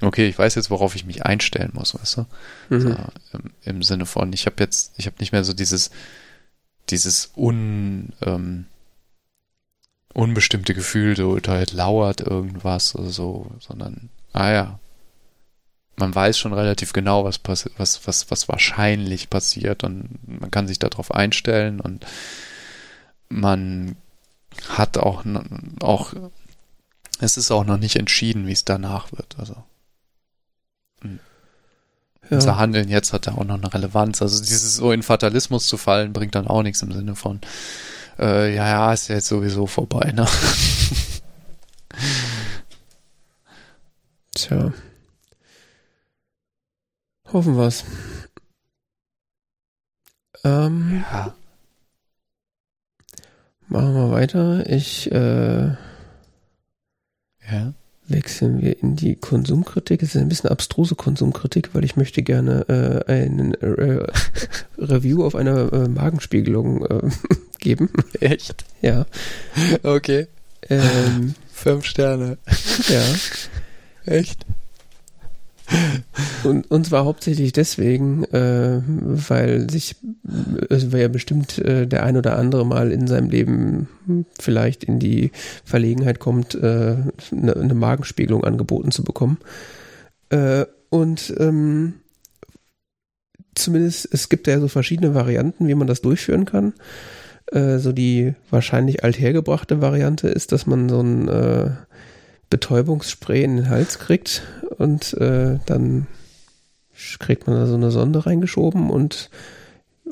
okay, 0.00 0.28
ich 0.28 0.38
weiß 0.38 0.54
jetzt, 0.54 0.70
worauf 0.70 0.94
ich 0.94 1.04
mich 1.04 1.24
einstellen 1.24 1.70
muss, 1.74 1.94
weißt 1.94 2.18
du? 2.18 2.26
mhm. 2.70 2.80
So, 2.80 2.88
im, 3.32 3.50
Im 3.62 3.82
Sinne 3.82 4.06
von, 4.06 4.32
ich 4.32 4.46
habe 4.46 4.56
jetzt, 4.58 4.94
ich 4.96 5.06
habe 5.06 5.16
nicht 5.20 5.32
mehr 5.32 5.44
so 5.44 5.52
dieses, 5.52 5.90
dieses 6.88 7.32
un, 7.36 8.12
ähm, 8.22 8.66
unbestimmte 10.12 10.74
Gefühl, 10.74 11.16
so 11.16 11.38
da 11.38 11.62
lauert 11.72 12.20
irgendwas 12.20 12.94
oder 12.94 13.10
so, 13.10 13.50
sondern, 13.60 14.10
ah 14.32 14.50
ja, 14.50 14.80
man 15.96 16.14
weiß 16.14 16.38
schon 16.38 16.54
relativ 16.54 16.92
genau, 16.92 17.24
was 17.24 17.40
was, 17.44 17.68
was, 18.06 18.30
was 18.30 18.48
wahrscheinlich 18.48 19.28
passiert 19.28 19.84
und 19.84 20.18
man 20.26 20.50
kann 20.50 20.66
sich 20.66 20.78
darauf 20.78 21.14
einstellen 21.14 21.78
und 21.80 22.06
man 23.28 23.96
hat 24.68 24.98
auch, 24.98 25.24
auch, 25.80 26.12
es 27.20 27.36
ist 27.36 27.50
auch 27.50 27.64
noch 27.64 27.78
nicht 27.78 27.96
entschieden, 27.96 28.46
wie 28.46 28.52
es 28.52 28.64
danach 28.64 29.12
wird, 29.12 29.36
also. 29.38 29.56
Unser 32.30 32.50
ja. 32.50 32.56
Handeln 32.58 32.88
jetzt 32.88 33.12
hat 33.12 33.26
ja 33.26 33.32
auch 33.32 33.44
noch 33.44 33.56
eine 33.56 33.74
Relevanz. 33.74 34.22
Also 34.22 34.40
dieses 34.40 34.76
so 34.76 34.92
in 34.92 35.02
Fatalismus 35.02 35.66
zu 35.66 35.76
fallen, 35.76 36.12
bringt 36.12 36.36
dann 36.36 36.46
auch 36.46 36.62
nichts 36.62 36.80
im 36.82 36.92
Sinne 36.92 37.16
von, 37.16 37.40
äh, 38.20 38.54
ja, 38.54 38.68
ja, 38.68 38.92
ist 38.92 39.08
ja 39.08 39.16
jetzt 39.16 39.26
sowieso 39.26 39.66
vorbei, 39.66 40.12
ne? 40.12 40.28
Tja. 44.34 44.72
Hoffen 47.32 47.56
wir's. 47.56 47.84
Ähm, 50.44 51.04
Ja. 51.10 51.34
Machen 53.70 53.94
wir 53.94 54.10
weiter. 54.10 54.68
Ich 54.68 55.10
äh, 55.12 55.68
Ja. 57.50 57.72
wechseln 58.08 58.60
wir 58.60 58.78
in 58.82 58.96
die 58.96 59.16
Konsumkritik. 59.16 60.02
Es 60.02 60.14
ist 60.14 60.20
ein 60.20 60.28
bisschen 60.28 60.50
abstruse 60.50 60.94
Konsumkritik, 60.96 61.70
weil 61.74 61.84
ich 61.84 61.96
möchte 61.96 62.22
gerne 62.22 62.68
äh, 62.68 63.10
einen 63.12 63.54
äh, 63.54 64.04
Review 64.78 65.24
auf 65.24 65.34
eine 65.34 65.70
äh, 65.72 65.88
Magenspiegelung 65.88 66.84
äh, 66.86 67.10
geben. 67.58 67.90
Echt? 68.20 68.64
Ja. 68.82 69.06
Okay. 69.82 70.26
Ähm, 70.68 71.34
Fünf 71.52 71.84
Sterne. 71.84 72.38
ja. 72.88 73.02
Echt? 74.06 74.44
Und, 76.42 76.70
und 76.70 76.86
zwar 76.86 77.04
hauptsächlich 77.04 77.52
deswegen, 77.52 78.24
äh, 78.24 78.82
weil 78.84 79.70
sich, 79.70 79.96
wäre 80.22 81.02
ja 81.02 81.08
bestimmt 81.08 81.58
äh, 81.58 81.86
der 81.86 82.04
ein 82.04 82.16
oder 82.16 82.36
andere 82.36 82.66
mal 82.66 82.90
in 82.90 83.06
seinem 83.06 83.30
Leben 83.30 83.88
vielleicht 84.38 84.84
in 84.84 84.98
die 84.98 85.30
Verlegenheit 85.64 86.18
kommt, 86.18 86.54
äh, 86.54 86.96
eine, 87.32 87.56
eine 87.56 87.74
Magenspiegelung 87.74 88.44
angeboten 88.44 88.90
zu 88.90 89.04
bekommen. 89.04 89.38
Äh, 90.30 90.64
und 90.88 91.34
ähm, 91.38 91.94
zumindest, 93.54 94.08
es 94.12 94.28
gibt 94.28 94.46
ja 94.46 94.58
so 94.60 94.68
verschiedene 94.68 95.14
Varianten, 95.14 95.68
wie 95.68 95.74
man 95.74 95.86
das 95.86 96.00
durchführen 96.00 96.46
kann. 96.46 96.72
Äh, 97.52 97.78
so 97.78 97.92
die 97.92 98.34
wahrscheinlich 98.50 99.04
althergebrachte 99.04 99.80
Variante 99.80 100.28
ist, 100.28 100.52
dass 100.52 100.66
man 100.66 100.88
so 100.88 101.00
ein 101.00 101.28
äh, 101.28 101.70
Betäubungsspray 102.50 103.42
in 103.44 103.56
den 103.56 103.68
Hals 103.70 103.98
kriegt 103.98 104.42
und 104.78 105.14
äh, 105.14 105.58
dann 105.66 106.06
kriegt 107.18 107.46
man 107.46 107.56
da 107.56 107.66
so 107.66 107.74
eine 107.74 107.90
Sonde 107.90 108.26
reingeschoben 108.26 108.90
und 108.90 109.30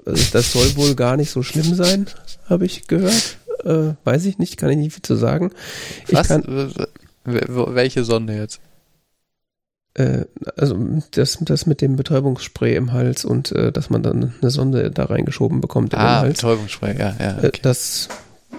also 0.07 0.25
das 0.33 0.53
soll 0.53 0.77
wohl 0.77 0.95
gar 0.95 1.17
nicht 1.17 1.31
so 1.31 1.43
schlimm 1.43 1.75
sein, 1.75 2.07
habe 2.49 2.65
ich 2.65 2.87
gehört. 2.87 3.37
Äh, 3.65 3.95
weiß 4.05 4.25
ich 4.27 4.39
nicht, 4.39 4.57
kann 4.57 4.71
ich 4.71 4.77
nicht 4.77 4.93
viel 4.95 5.03
zu 5.03 5.17
sagen. 5.17 5.51
Was? 6.11 6.23
Ich 6.23 6.29
kann, 6.29 6.73
Welche 7.25 8.05
Sonde 8.05 8.35
jetzt? 8.37 8.61
äh, 9.95 10.25
also 10.57 10.79
das, 11.11 11.39
das 11.41 11.67
mit 11.67 11.81
dem 11.81 11.97
Betäubungsspray 11.97 12.77
im 12.77 12.93
Hals 12.93 13.25
und 13.25 13.51
äh, 13.53 13.73
dass 13.73 13.91
man 13.91 14.03
dann 14.05 14.33
eine 14.41 14.51
Sonde 14.51 14.91
da 14.93 15.05
reingeschoben 15.07 15.61
bekommt 15.61 15.95
Ah, 15.95 16.21
Hals. 16.21 16.35
Betäubungsspray, 16.37 16.97
ja, 16.99 17.17
ja. 17.19 17.39
Äh, 17.43 17.47
Okay. 17.49 17.61
Das 17.63 18.09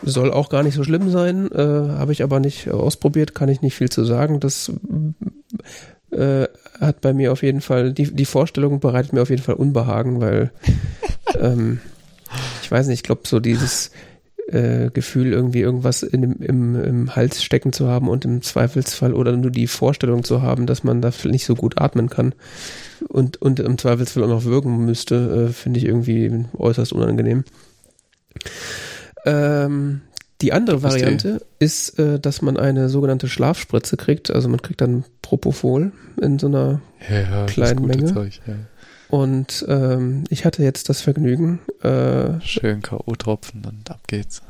soll 0.04 0.32
auch 0.32 0.50
gar 0.50 0.64
nicht 0.64 0.76
so 0.76 0.84
schlimm 0.84 1.10
sein, 1.10 1.52
äh, 1.52 1.58
habe 1.98 2.12
ich 2.12 2.24
aber 2.24 2.40
nicht 2.40 2.70
ausprobiert, 2.70 3.36
kann 3.36 3.50
ich 3.50 3.62
nicht 3.62 3.76
viel 3.76 3.90
zu 3.90 4.06
sagen. 4.06 4.40
Das 4.40 4.72
äh, 6.12 6.48
hat 6.80 7.02
bei 7.02 7.14
mir 7.14 7.32
auf 7.32 7.44
jeden 7.44 7.62
Fall, 7.62 7.94
die, 7.94 8.14
die 8.14 8.26
Vorstellung 8.26 8.80
bereitet 8.80 9.14
mir 9.14 9.22
auf 9.22 9.30
jeden 9.30 9.42
Fall 9.42 9.56
Unbehagen, 9.56 10.22
weil 10.22 10.52
ähm, 11.40 11.80
ich 12.62 12.72
weiß 12.72 12.88
nicht, 12.88 13.00
ich 13.00 13.04
glaube 13.04 13.22
so 13.26 13.40
dieses 13.40 13.92
äh, 14.48 14.90
Gefühl, 14.92 15.32
irgendwie 15.34 15.62
irgendwas 15.62 16.04
in 16.04 16.22
dem, 16.22 16.42
im, 16.42 16.76
im 16.76 17.16
Hals 17.16 17.44
stecken 17.44 17.74
zu 17.74 17.88
haben 17.88 18.08
und 18.10 18.26
im 18.26 18.42
Zweifelsfall 18.42 19.14
oder 19.14 19.36
nur 19.36 19.52
die 19.52 19.68
Vorstellung 19.68 20.24
zu 20.24 20.42
haben, 20.42 20.66
dass 20.66 20.84
man 20.84 21.02
da 21.02 21.12
nicht 21.26 21.46
so 21.46 21.56
gut 21.56 21.80
atmen 21.80 22.10
kann 22.10 22.34
und, 23.08 23.42
und 23.42 23.60
im 23.60 23.78
Zweifelsfall 23.78 24.24
auch 24.24 24.30
noch 24.30 24.46
wirken 24.46 24.86
müsste, 24.86 25.50
äh, 25.50 25.54
finde 25.54 25.80
ich 25.80 25.86
irgendwie 25.86 26.46
äußerst 26.58 26.94
unangenehm. 26.94 27.44
Ähm, 29.26 30.02
die 30.42 30.54
andere. 30.54 30.82
Variante 30.84 31.42
ist, 31.60 32.00
äh, 32.00 32.20
dass 32.20 32.42
man 32.42 32.58
eine 32.58 32.88
sogenannte 32.90 33.28
Schlafspritze 33.28 33.98
kriegt. 33.98 34.32
Also 34.32 34.48
man 34.48 34.62
kriegt 34.62 34.80
dann 34.82 35.04
Propofol 35.22 35.92
in 36.22 36.40
so 36.40 36.48
einer 36.48 36.80
ja, 37.10 37.20
ja, 37.22 37.42
das 37.44 37.52
kleinen 37.52 37.86
Menge. 37.86 38.14
Zeug, 38.14 38.40
ja. 38.48 38.54
und 39.10 39.66
ähm, 39.68 40.24
ich 40.30 40.46
hatte 40.46 40.64
jetzt 40.64 40.88
das 40.90 41.02
Vergnügen, 41.02 41.60
äh, 41.84 42.40
Schön 42.42 42.82
K.O.-Tropfen 42.82 43.68
und 43.68 43.92
ab 43.92 44.00
geht's. 44.08 44.42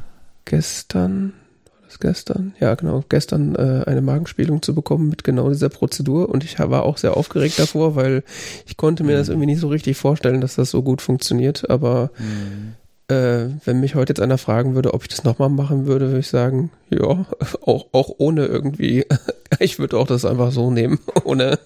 gestern, 0.45 1.33
war 1.65 1.73
das 1.87 1.99
gestern? 1.99 2.53
Ja, 2.59 2.75
genau, 2.75 3.03
gestern 3.09 3.55
äh, 3.55 3.83
eine 3.87 4.01
Magenspiegelung 4.01 4.61
zu 4.61 4.75
bekommen 4.75 5.09
mit 5.09 5.23
genau 5.23 5.49
dieser 5.49 5.69
Prozedur 5.69 6.29
und 6.29 6.43
ich 6.43 6.59
war 6.59 6.83
auch 6.83 6.97
sehr 6.97 7.17
aufgeregt 7.17 7.57
davor, 7.59 7.95
weil 7.95 8.23
ich 8.67 8.77
konnte 8.77 9.03
mir 9.03 9.17
das 9.17 9.27
Mhm. 9.27 9.33
irgendwie 9.33 9.47
nicht 9.47 9.61
so 9.61 9.67
richtig 9.69 9.97
vorstellen, 9.97 10.41
dass 10.41 10.55
das 10.55 10.69
so 10.71 10.81
gut 10.83 11.01
funktioniert, 11.01 11.69
aber 11.69 12.11
Hm. 12.15 12.75
Äh, 13.09 13.49
wenn 13.65 13.79
mich 13.79 13.95
heute 13.95 14.11
jetzt 14.11 14.21
einer 14.21 14.37
fragen 14.37 14.75
würde, 14.75 14.93
ob 14.93 15.01
ich 15.03 15.07
das 15.09 15.23
nochmal 15.23 15.49
machen 15.49 15.85
würde, 15.87 16.07
würde 16.07 16.19
ich 16.19 16.27
sagen, 16.27 16.71
ja, 16.89 17.25
auch, 17.61 17.87
auch 17.91 18.11
ohne 18.17 18.45
irgendwie, 18.45 19.05
ich 19.59 19.79
würde 19.79 19.97
auch 19.97 20.07
das 20.07 20.25
einfach 20.25 20.51
so 20.51 20.71
nehmen, 20.71 20.99
ohne, 21.23 21.59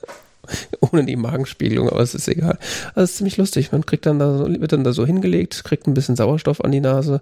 ohne 0.79 1.05
die 1.05 1.15
Magenspiegelung, 1.15 1.89
aber 1.89 2.01
es 2.01 2.15
ist 2.15 2.27
egal. 2.27 2.57
Also 2.95 3.03
es 3.03 3.11
ist 3.11 3.17
ziemlich 3.17 3.37
lustig. 3.37 3.71
Man 3.71 3.85
kriegt 3.85 4.05
dann 4.05 4.19
da, 4.19 4.37
so- 4.37 4.47
wird 4.47 4.71
dann 4.73 4.83
da 4.83 4.93
so 4.93 5.05
hingelegt, 5.05 5.63
kriegt 5.63 5.87
ein 5.87 5.93
bisschen 5.93 6.15
Sauerstoff 6.15 6.63
an 6.63 6.71
die 6.71 6.81
Nase, 6.81 7.21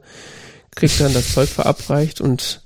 kriegt 0.75 0.99
dann 1.01 1.13
das 1.13 1.33
Zeug 1.33 1.49
verabreicht 1.49 2.21
und 2.21 2.61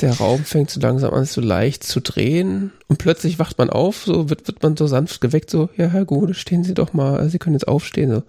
der 0.00 0.14
Raum 0.14 0.44
fängt 0.44 0.70
so 0.70 0.80
langsam 0.80 1.12
an, 1.12 1.24
so 1.26 1.40
leicht 1.42 1.84
zu 1.84 2.00
drehen 2.00 2.72
und 2.88 2.98
plötzlich 2.98 3.38
wacht 3.38 3.58
man 3.58 3.68
auf, 3.68 4.04
so 4.04 4.30
wird, 4.30 4.46
wird 4.46 4.62
man 4.62 4.76
so 4.76 4.86
sanft 4.86 5.20
geweckt, 5.20 5.50
so, 5.50 5.68
ja, 5.76 5.88
Herr 5.88 6.06
Gude, 6.06 6.32
stehen 6.34 6.64
Sie 6.64 6.72
doch 6.72 6.94
mal, 6.94 7.28
Sie 7.28 7.38
können 7.38 7.54
jetzt 7.54 7.68
aufstehen, 7.68 8.10
so, 8.10 8.22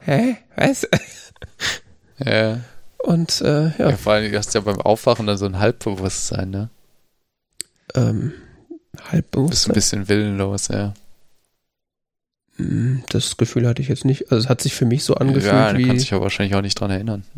hä, 0.00 0.36
was? 0.56 0.86
Ja. 2.22 2.60
Und 2.98 3.40
äh, 3.40 3.68
ja, 3.78 3.90
ja, 3.90 3.96
vor 3.96 4.12
allem, 4.12 4.30
du 4.30 4.36
hast 4.36 4.54
ja 4.54 4.60
beim 4.60 4.78
Aufwachen 4.78 5.26
dann 5.26 5.38
so 5.38 5.46
ein 5.46 5.58
Halbbewusstsein, 5.58 6.50
ne? 6.50 6.68
ähm, 7.94 8.32
halb 9.10 9.30
Bist 9.30 9.68
ein 9.68 9.72
bisschen 9.72 10.06
willenlos, 10.08 10.68
ja. 10.68 10.92
Hm, 12.56 13.02
Das 13.08 13.38
Gefühl 13.38 13.66
hatte 13.66 13.80
ich 13.80 13.88
jetzt 13.88 14.04
nicht. 14.04 14.30
Also 14.30 14.44
es 14.44 14.48
hat 14.50 14.60
sich 14.60 14.74
für 14.74 14.84
mich 14.84 15.02
so 15.04 15.14
angefühlt 15.14 15.46
ja, 15.52 15.72
du 15.72 15.78
wie. 15.78 15.86
kannst 15.86 16.02
dich 16.04 16.10
ja 16.10 16.20
wahrscheinlich 16.20 16.54
auch 16.54 16.60
nicht 16.62 16.78
dran 16.78 16.90
erinnern. 16.90 17.24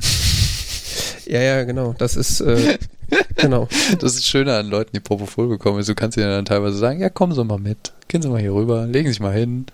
Ja, 1.24 1.40
ja, 1.40 1.62
genau. 1.62 1.94
Das 1.96 2.16
ist 2.16 2.40
äh, 2.40 2.78
genau. 3.36 3.68
Das 4.00 4.14
ist 4.16 4.26
schöner 4.26 4.58
an 4.58 4.68
Leuten, 4.68 4.90
die 4.92 5.00
Propofol 5.00 5.48
bekommen. 5.48 5.78
ist, 5.78 5.88
Du 5.88 5.94
kannst 5.94 6.16
ihnen 6.18 6.26
dann 6.26 6.44
teilweise 6.44 6.76
sagen, 6.76 6.98
ja, 7.00 7.08
kommen 7.08 7.32
Sie 7.32 7.44
mal 7.44 7.58
mit. 7.60 7.92
Gehen 8.08 8.20
Sie 8.20 8.28
mal 8.28 8.40
hier 8.40 8.52
rüber, 8.52 8.84
legen 8.86 9.06
Sie 9.06 9.12
sich 9.12 9.20
mal 9.20 9.32
hin. 9.32 9.66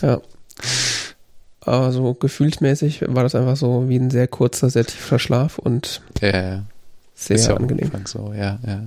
Ja. 0.00 0.20
Aber 1.64 1.92
so 1.92 2.14
gefühlsmäßig 2.14 3.04
war 3.06 3.22
das 3.22 3.34
einfach 3.34 3.56
so 3.56 3.88
wie 3.88 3.96
ein 3.96 4.10
sehr 4.10 4.28
kurzer, 4.28 4.68
sehr 4.68 4.84
tiefer 4.84 5.18
Schlaf 5.18 5.58
und 5.58 6.02
Ja, 6.20 6.62
sehr 7.14 7.36
ist 7.36 7.46
ja 7.46 7.56
angenehm. 7.56 7.90
So, 8.04 8.32
ja, 8.36 8.58
ja. 8.66 8.82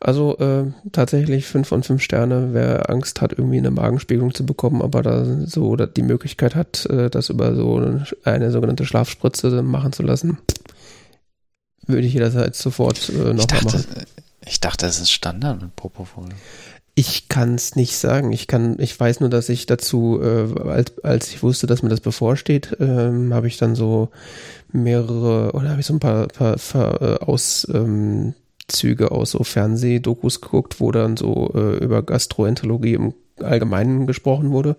Also 0.00 0.38
äh, 0.38 0.70
tatsächlich 0.92 1.46
fünf 1.46 1.68
von 1.68 1.82
fünf 1.82 2.02
Sterne, 2.02 2.50
wer 2.52 2.90
Angst 2.90 3.20
hat, 3.20 3.32
irgendwie 3.32 3.58
eine 3.58 3.70
Magenspiegelung 3.70 4.32
zu 4.32 4.46
bekommen, 4.46 4.82
aber 4.82 5.02
da 5.02 5.24
so 5.46 5.74
die 5.74 6.02
Möglichkeit 6.02 6.54
hat, 6.54 6.86
äh, 6.86 7.10
das 7.10 7.30
über 7.30 7.54
so 7.56 7.76
eine, 7.76 8.06
eine 8.24 8.50
sogenannte 8.52 8.86
Schlafspritze 8.86 9.62
machen 9.62 9.92
zu 9.92 10.02
lassen, 10.02 10.38
würde 11.86 12.06
ich 12.06 12.12
jederzeit 12.12 12.54
sofort 12.54 13.08
äh, 13.08 13.34
nochmal 13.34 13.46
dachte, 13.46 13.78
machen. 13.78 14.04
ich 14.46 14.60
dachte, 14.60 14.86
das 14.86 15.00
ist 15.00 15.10
Standard 15.10 15.60
mit 15.60 15.74
Propofol. 15.74 16.28
Ich 16.98 17.28
kann 17.28 17.54
es 17.54 17.76
nicht 17.76 17.96
sagen. 17.96 18.32
Ich 18.32 18.48
kann, 18.48 18.74
ich 18.80 18.98
weiß 18.98 19.20
nur, 19.20 19.28
dass 19.28 19.48
ich 19.50 19.66
dazu, 19.66 20.20
äh, 20.20 20.60
als, 20.68 20.98
als 21.04 21.28
ich 21.28 21.44
wusste, 21.44 21.68
dass 21.68 21.84
mir 21.84 21.90
das 21.90 22.00
bevorsteht, 22.00 22.76
ähm, 22.80 23.32
habe 23.32 23.46
ich 23.46 23.56
dann 23.56 23.76
so 23.76 24.08
mehrere 24.72 25.52
oder 25.52 25.70
habe 25.70 25.80
ich 25.80 25.86
so 25.86 25.94
ein 25.94 26.00
paar, 26.00 26.26
paar, 26.26 26.56
paar 26.56 27.00
äh, 27.00 27.14
Auszüge 27.20 28.34
ähm, 29.04 29.10
aus 29.10 29.30
so 29.30 29.44
Fernsehdokus 29.44 30.40
geguckt, 30.40 30.80
wo 30.80 30.90
dann 30.90 31.16
so 31.16 31.52
äh, 31.54 31.76
über 31.76 32.02
Gastroenterologie 32.02 32.94
im 32.94 33.14
Allgemeinen 33.40 34.08
gesprochen 34.08 34.50
wurde. 34.50 34.74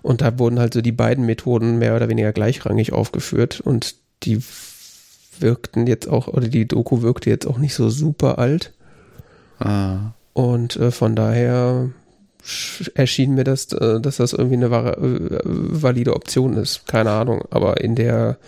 Und 0.00 0.22
da 0.22 0.38
wurden 0.38 0.58
halt 0.58 0.72
so 0.72 0.80
die 0.80 0.90
beiden 0.90 1.26
Methoden 1.26 1.78
mehr 1.78 1.94
oder 1.94 2.08
weniger 2.08 2.32
gleichrangig 2.32 2.94
aufgeführt 2.94 3.60
und 3.60 3.96
die 4.22 4.42
wirkten 5.38 5.86
jetzt 5.86 6.08
auch, 6.08 6.28
oder 6.28 6.48
die 6.48 6.66
Doku 6.66 7.02
wirkte 7.02 7.28
jetzt 7.28 7.46
auch 7.46 7.58
nicht 7.58 7.74
so 7.74 7.90
super 7.90 8.38
alt. 8.38 8.72
Ah. 9.58 10.14
Und 10.34 10.76
äh, 10.76 10.90
von 10.90 11.14
daher 11.14 11.90
sch- 12.44 12.90
erschien 12.94 13.34
mir 13.34 13.44
das, 13.44 13.72
äh, 13.72 14.00
dass 14.00 14.16
das 14.16 14.32
irgendwie 14.32 14.56
eine 14.56 14.70
wahre, 14.70 14.96
äh, 14.96 15.40
valide 15.44 16.14
Option 16.14 16.56
ist. 16.56 16.86
Keine 16.86 17.10
Ahnung. 17.10 17.42
Aber 17.50 17.80
in 17.80 17.94
der 17.94 18.38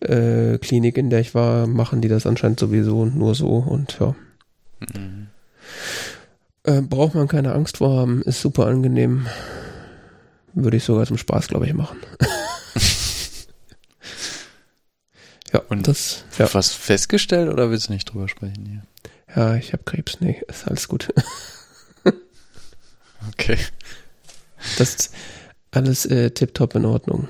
äh, 0.00 0.58
Klinik, 0.58 0.96
in 0.98 1.10
der 1.10 1.20
ich 1.20 1.34
war, 1.34 1.66
machen 1.66 2.00
die 2.00 2.08
das 2.08 2.26
anscheinend 2.26 2.60
sowieso 2.60 3.04
nur 3.06 3.34
so. 3.34 3.48
Und 3.58 3.98
ja, 4.00 4.14
Mhm. 4.94 5.28
äh, 6.64 6.80
braucht 6.82 7.14
man 7.14 7.28
keine 7.28 7.52
Angst 7.52 7.78
vor 7.78 7.96
haben. 7.98 8.22
Ist 8.22 8.40
super 8.40 8.66
angenehm. 8.66 9.26
Würde 10.54 10.76
ich 10.78 10.84
sogar 10.84 11.06
zum 11.06 11.18
Spaß, 11.18 11.48
glaube 11.48 11.66
ich, 11.66 11.74
machen. 11.74 11.98
ja, 15.52 15.60
Und 15.68 15.86
das, 15.88 16.24
ja, 16.38 16.52
Was 16.52 16.72
festgestellt 16.72 17.50
oder 17.52 17.70
willst 17.70 17.88
du 17.88 17.92
nicht 17.92 18.12
drüber 18.12 18.28
sprechen 18.28 18.64
hier? 18.66 18.82
Ja, 19.36 19.54
ich 19.54 19.72
habe 19.72 19.84
Krebs. 19.84 20.20
Nee, 20.20 20.42
ist 20.48 20.66
alles 20.66 20.88
gut. 20.88 21.12
Okay. 23.32 23.58
Das 24.78 24.94
ist 24.94 25.14
alles 25.70 26.06
äh, 26.06 26.30
tipptopp 26.30 26.74
in 26.74 26.84
Ordnung. 26.84 27.28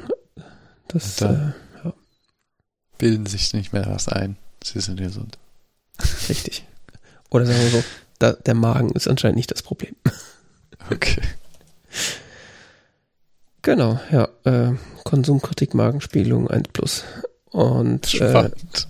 Das, 0.89 1.21
äh, 1.21 1.25
dann? 1.25 1.55
Bilden 2.99 3.27
sich 3.27 3.53
nicht 3.53 3.73
mehr 3.73 3.87
was 3.87 4.09
ein. 4.09 4.37
Sie 4.63 4.81
sind 4.81 4.99
gesund. 4.99 5.39
Richtig. 6.29 6.67
Oder 7.31 7.47
sagen 7.47 7.61
wir 7.61 7.71
so, 7.71 7.85
da, 8.19 8.33
der 8.33 8.55
Magen 8.55 8.91
ist 8.93 9.09
anscheinend 9.09 9.37
nicht 9.37 9.51
das 9.51 9.63
Problem. 9.63 9.95
Okay. 10.89 11.23
Genau, 13.63 13.99
ja. 14.13 14.29
Äh, 14.45 14.75
Konsumkritik, 15.03 15.75
Magenspiegelung 15.75 16.49
1 16.49 16.69
plus. 16.73 17.03
Und 17.51 18.15
äh, 18.15 18.29
Spannend. 18.31 18.87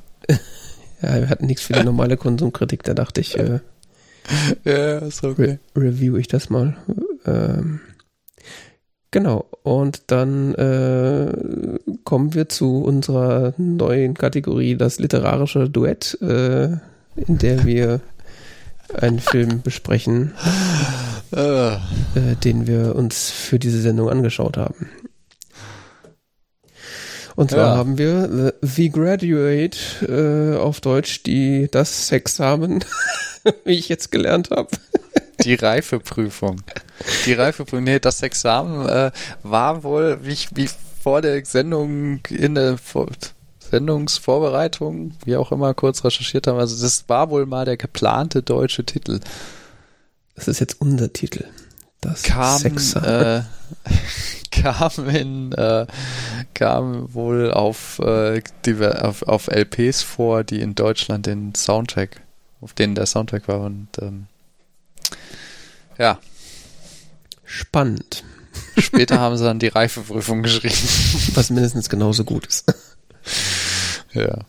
Ja, 1.07 1.21
wir 1.21 1.29
hatten 1.29 1.47
nichts 1.47 1.63
für 1.63 1.73
die 1.73 1.85
normale 1.85 2.17
Konsumkritik, 2.19 2.83
da 2.83 2.95
dachte 2.95 3.21
ich, 3.21 3.39
äh, 3.39 3.61
ja, 4.65 4.99
ist 4.99 5.23
okay. 5.25 5.59
review 5.77 6.17
ich 6.17 6.29
das 6.29 6.51
mal. 6.51 6.77
Ähm, 7.25 7.81
genau, 9.11 9.47
und 9.63 10.03
dann 10.09 10.55
äh, 10.55 11.33
kommen 12.05 12.35
wir 12.35 12.49
zu 12.49 12.83
unserer 12.83 13.55
neuen 13.57 14.15
Kategorie, 14.15 14.77
das 14.77 14.99
literarische 14.99 15.71
Duett, 15.71 16.19
äh, 16.21 16.73
in 17.17 17.39
der 17.39 17.65
wir 17.65 18.01
einen 18.95 19.19
Film 19.19 19.63
besprechen, 19.63 20.33
Ah. 21.33 21.81
äh, 22.15 22.37
den 22.45 22.67
wir 22.67 22.95
uns 22.95 23.31
für 23.31 23.59
diese 23.59 23.81
Sendung 23.81 24.09
angeschaut 24.09 24.57
haben. 24.57 24.89
Und 27.37 27.51
zwar 27.51 27.67
Ja. 27.73 27.77
haben 27.77 27.99
wir 27.99 28.55
The, 28.63 28.91
Graduate 28.91 29.77
äh, 30.09 30.57
auf 30.59 30.81
Deutsch, 30.81 31.23
die 31.23 31.69
das 31.71 32.09
Sexamen, 32.09 32.85
wie 33.65 33.75
ich 33.75 33.89
jetzt 33.89 34.11
gelernt 34.11 34.51
habe. 34.51 34.69
Die 35.45 35.55
Reifeprüfung. 35.55 36.63
Die 37.27 37.35
Reifeprüfung, 37.35 37.85
nee, 37.85 37.99
das 37.99 38.23
Examen 38.23 38.89
äh, 38.89 39.11
war 39.43 39.85
wohl, 39.85 40.19
wie, 40.23 40.33
ich, 40.33 40.49
wie 40.55 40.69
vor 41.03 41.21
der 41.21 41.45
Sendung 41.45 42.21
in 42.31 42.55
der 42.55 42.79
vor, 42.79 43.09
Sendungsvorbereitung, 43.71 45.13
wie 45.25 45.37
auch 45.37 45.53
immer, 45.53 45.75
kurz 45.75 46.05
recherchiert 46.05 46.47
haben. 46.47 46.59
Also 46.59 46.81
das 46.83 47.09
war 47.09 47.31
wohl 47.31 47.47
mal 47.47 47.65
der 47.65 47.77
geplante 47.77 48.43
deutsche 48.43 48.85
Titel. 48.85 49.21
Das 50.35 50.49
ist 50.49 50.61
jetzt 50.61 50.81
unser 50.81 51.13
Titel. 51.13 51.45
Das 52.07 52.23
kam, 52.23 52.63
äh, 53.03 53.43
kam 54.53 55.09
in, 55.09 55.53
äh, 55.53 55.87
kam 56.55 57.13
wohl 57.13 57.51
auf, 57.51 57.99
äh, 57.99 58.43
die, 58.65 58.77
auf, 58.87 59.25
auf 59.25 59.49
LPs 59.49 60.03
vor, 60.03 60.45
die 60.45 60.61
in 60.61 60.77
Deutschland 60.77 61.27
den 61.27 61.55
Soundtrack, 61.55 62.21
auf 62.61 62.75
denen 62.75 62.95
der 62.95 63.07
Soundtrack 63.07 63.49
war 63.49 63.61
und 63.61 63.89
ähm, 64.01 64.27
ja. 65.99 66.21
Spannend. 67.45 68.23
Später 68.79 69.19
haben 69.19 69.37
sie 69.39 69.45
dann 69.45 69.59
die 69.59 69.69
Reifeprüfung 69.69 70.43
geschrieben. 70.43 70.75
Was 71.35 71.51
mindestens 71.51 71.89
genauso 71.89 72.25
gut 72.25 72.47
ist. 72.47 72.73
Ja. 74.13 74.45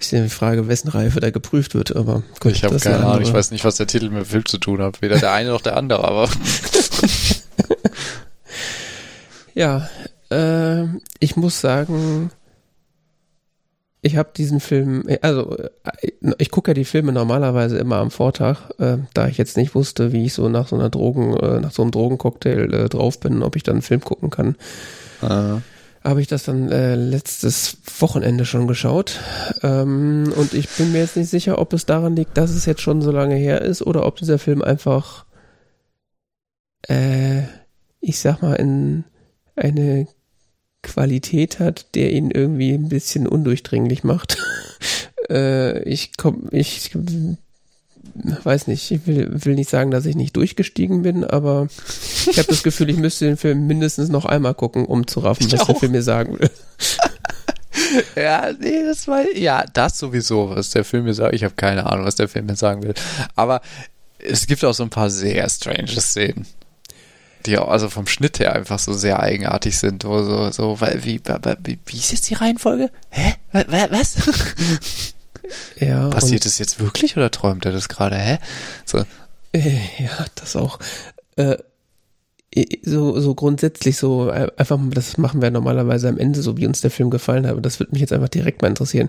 Ist 0.00 0.12
ja 0.12 0.22
die 0.22 0.30
Frage, 0.30 0.66
wessen 0.66 0.88
Reife 0.88 1.20
da 1.20 1.30
geprüft 1.30 1.74
wird, 1.74 1.94
aber 1.94 2.22
gut, 2.40 2.52
Ich 2.52 2.64
habe 2.64 2.78
keine 2.78 3.04
Ahnung, 3.04 3.22
ich 3.22 3.32
weiß 3.32 3.50
nicht, 3.50 3.64
was 3.64 3.76
der 3.76 3.86
Titel 3.86 4.08
mit 4.08 4.22
dem 4.22 4.24
Film 4.24 4.46
zu 4.46 4.56
tun 4.56 4.80
hat. 4.80 5.02
Weder 5.02 5.18
der 5.18 5.32
eine 5.32 5.50
noch 5.50 5.60
der 5.60 5.76
andere, 5.76 6.02
aber. 6.02 6.30
ja, 9.54 9.90
äh, 10.30 10.84
ich 11.18 11.36
muss 11.36 11.60
sagen, 11.60 12.30
ich 14.00 14.16
habe 14.16 14.30
diesen 14.34 14.60
Film, 14.60 15.04
also 15.20 15.54
ich 16.38 16.50
gucke 16.50 16.70
ja 16.70 16.74
die 16.74 16.86
Filme 16.86 17.12
normalerweise 17.12 17.76
immer 17.76 17.96
am 17.96 18.10
Vortag, 18.10 18.70
äh, 18.78 18.96
da 19.12 19.28
ich 19.28 19.36
jetzt 19.36 19.58
nicht 19.58 19.74
wusste, 19.74 20.12
wie 20.12 20.24
ich 20.24 20.32
so 20.32 20.48
nach 20.48 20.68
so 20.68 20.76
einer 20.76 20.88
Drogen, 20.88 21.36
äh, 21.36 21.60
nach 21.60 21.72
so 21.72 21.82
einem 21.82 21.90
Drogencocktail 21.90 22.72
äh, 22.72 22.88
drauf 22.88 23.20
bin, 23.20 23.42
ob 23.42 23.54
ich 23.54 23.64
dann 23.64 23.76
einen 23.76 23.82
Film 23.82 24.00
gucken 24.00 24.30
kann. 24.30 24.56
Aha 25.20 25.60
habe 26.02 26.20
ich 26.20 26.28
das 26.28 26.44
dann 26.44 26.70
äh, 26.70 26.94
letztes 26.94 27.76
Wochenende 27.98 28.46
schon 28.46 28.66
geschaut. 28.66 29.20
Ähm, 29.62 30.32
und 30.34 30.54
ich 30.54 30.68
bin 30.70 30.92
mir 30.92 31.00
jetzt 31.00 31.16
nicht 31.16 31.28
sicher, 31.28 31.58
ob 31.58 31.72
es 31.72 31.86
daran 31.86 32.16
liegt, 32.16 32.36
dass 32.36 32.50
es 32.50 32.64
jetzt 32.64 32.80
schon 32.80 33.02
so 33.02 33.10
lange 33.10 33.36
her 33.36 33.60
ist 33.60 33.82
oder 33.82 34.06
ob 34.06 34.16
dieser 34.16 34.38
Film 34.38 34.62
einfach, 34.62 35.26
äh, 36.88 37.42
ich 38.00 38.18
sag 38.18 38.40
mal, 38.40 38.54
in 38.54 39.04
eine 39.56 40.06
Qualität 40.82 41.60
hat, 41.60 41.94
der 41.94 42.12
ihn 42.12 42.30
irgendwie 42.30 42.72
ein 42.72 42.88
bisschen 42.88 43.26
undurchdringlich 43.26 44.02
macht. 44.02 44.38
äh, 45.30 45.82
ich 45.82 46.16
komm, 46.16 46.48
ich 46.50 46.92
weiß 48.14 48.66
nicht, 48.66 48.90
ich 48.90 49.06
will, 49.06 49.28
will 49.44 49.54
nicht 49.54 49.70
sagen, 49.70 49.90
dass 49.90 50.06
ich 50.06 50.16
nicht 50.16 50.36
durchgestiegen 50.36 51.02
bin, 51.02 51.24
aber 51.24 51.68
ich 52.30 52.38
habe 52.38 52.48
das 52.48 52.62
Gefühl, 52.62 52.90
ich 52.90 52.96
müsste 52.96 53.26
den 53.26 53.36
Film 53.36 53.66
mindestens 53.66 54.08
noch 54.08 54.24
einmal 54.24 54.54
gucken, 54.54 54.84
um 54.84 55.06
zu 55.06 55.20
raffen, 55.20 55.46
ich 55.46 55.52
was 55.52 55.60
auch. 55.60 55.66
der 55.66 55.76
Film 55.76 55.92
mir 55.92 56.02
sagen 56.02 56.38
will. 56.38 56.50
ja, 58.16 58.50
nee, 58.58 58.84
das 58.84 59.08
war, 59.08 59.22
ja, 59.34 59.64
das 59.72 59.98
sowieso, 59.98 60.50
was 60.50 60.70
der 60.70 60.84
Film 60.84 61.04
mir 61.04 61.14
sagt. 61.14 61.34
Ich 61.34 61.44
habe 61.44 61.54
keine 61.54 61.86
Ahnung, 61.86 62.06
was 62.06 62.16
der 62.16 62.28
Film 62.28 62.46
mir 62.46 62.56
sagen 62.56 62.82
will. 62.82 62.94
Aber 63.36 63.60
es 64.18 64.46
gibt 64.46 64.64
auch 64.64 64.74
so 64.74 64.82
ein 64.82 64.90
paar 64.90 65.10
sehr 65.10 65.48
strange 65.48 66.00
Szenen, 66.00 66.46
die 67.46 67.58
auch 67.58 67.68
also 67.68 67.88
vom 67.88 68.06
Schnitt 68.06 68.38
her 68.38 68.54
einfach 68.54 68.78
so 68.78 68.92
sehr 68.92 69.20
eigenartig 69.20 69.78
sind. 69.78 70.04
Wo 70.04 70.22
so, 70.22 70.50
so, 70.50 70.80
wie, 70.80 71.20
wie, 71.22 71.78
wie 71.86 71.96
ist 71.96 72.12
jetzt 72.12 72.28
die 72.28 72.34
Reihenfolge? 72.34 72.90
Hä? 73.10 73.34
Was? 73.52 74.16
Ja, 75.78 76.08
Passiert 76.08 76.46
es 76.46 76.58
jetzt 76.58 76.80
wirklich 76.80 77.16
oder 77.16 77.30
träumt 77.30 77.64
er 77.64 77.72
das 77.72 77.88
gerade? 77.88 78.16
Hä? 78.16 78.38
So. 78.84 79.04
Äh, 79.52 79.78
ja, 79.98 80.26
das 80.34 80.56
auch. 80.56 80.78
Äh, 81.36 81.56
so, 82.82 83.20
so 83.20 83.34
grundsätzlich 83.34 83.96
so 83.96 84.28
äh, 84.28 84.50
einfach, 84.56 84.78
das 84.90 85.18
machen 85.18 85.40
wir 85.40 85.50
normalerweise 85.50 86.08
am 86.08 86.18
Ende, 86.18 86.42
so 86.42 86.56
wie 86.56 86.66
uns 86.66 86.80
der 86.80 86.90
Film 86.90 87.10
gefallen 87.10 87.46
hat. 87.46 87.64
Das 87.64 87.78
würde 87.78 87.92
mich 87.92 88.00
jetzt 88.00 88.12
einfach 88.12 88.28
direkt 88.28 88.62
mal 88.62 88.68
interessieren. 88.68 89.08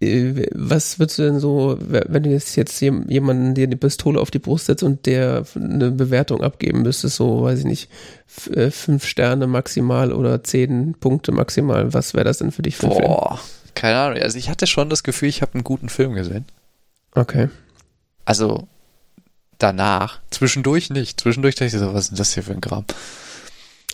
Äh, 0.00 0.46
was 0.52 0.98
würdest 0.98 1.18
du 1.18 1.22
denn 1.24 1.40
so, 1.40 1.78
wenn 1.80 2.22
du 2.22 2.30
jetzt, 2.30 2.54
jetzt 2.56 2.80
jemanden 2.80 3.54
dir 3.54 3.66
die 3.66 3.76
Pistole 3.76 4.20
auf 4.20 4.30
die 4.30 4.38
Brust 4.38 4.66
setzt 4.66 4.84
und 4.84 5.06
der 5.06 5.44
eine 5.56 5.90
Bewertung 5.90 6.42
abgeben 6.42 6.82
müsstest, 6.82 7.16
so, 7.16 7.42
weiß 7.42 7.60
ich 7.60 7.64
nicht, 7.64 7.90
fünf 8.26 9.04
Sterne 9.04 9.46
maximal 9.46 10.12
oder 10.12 10.44
zehn 10.44 10.94
Punkte 10.94 11.32
maximal, 11.32 11.92
was 11.92 12.14
wäre 12.14 12.24
das 12.24 12.38
denn 12.38 12.52
für 12.52 12.62
dich 12.62 12.76
für 12.76 12.88
Boah. 12.88 13.40
Keine 13.76 13.98
Ahnung. 14.00 14.22
Also 14.22 14.38
ich 14.38 14.48
hatte 14.48 14.66
schon 14.66 14.90
das 14.90 15.04
Gefühl, 15.04 15.28
ich 15.28 15.42
habe 15.42 15.54
einen 15.54 15.62
guten 15.64 15.88
Film 15.88 16.14
gesehen. 16.14 16.46
Okay. 17.14 17.50
Also 18.24 18.66
danach, 19.58 20.20
zwischendurch 20.30 20.90
nicht. 20.90 21.20
Zwischendurch 21.20 21.54
dachte 21.54 21.66
ich 21.66 21.72
so, 21.72 21.94
was 21.94 22.04
ist 22.04 22.10
denn 22.10 22.16
das 22.16 22.34
hier 22.34 22.42
für 22.42 22.52
ein 22.52 22.60
Kram? 22.62 22.84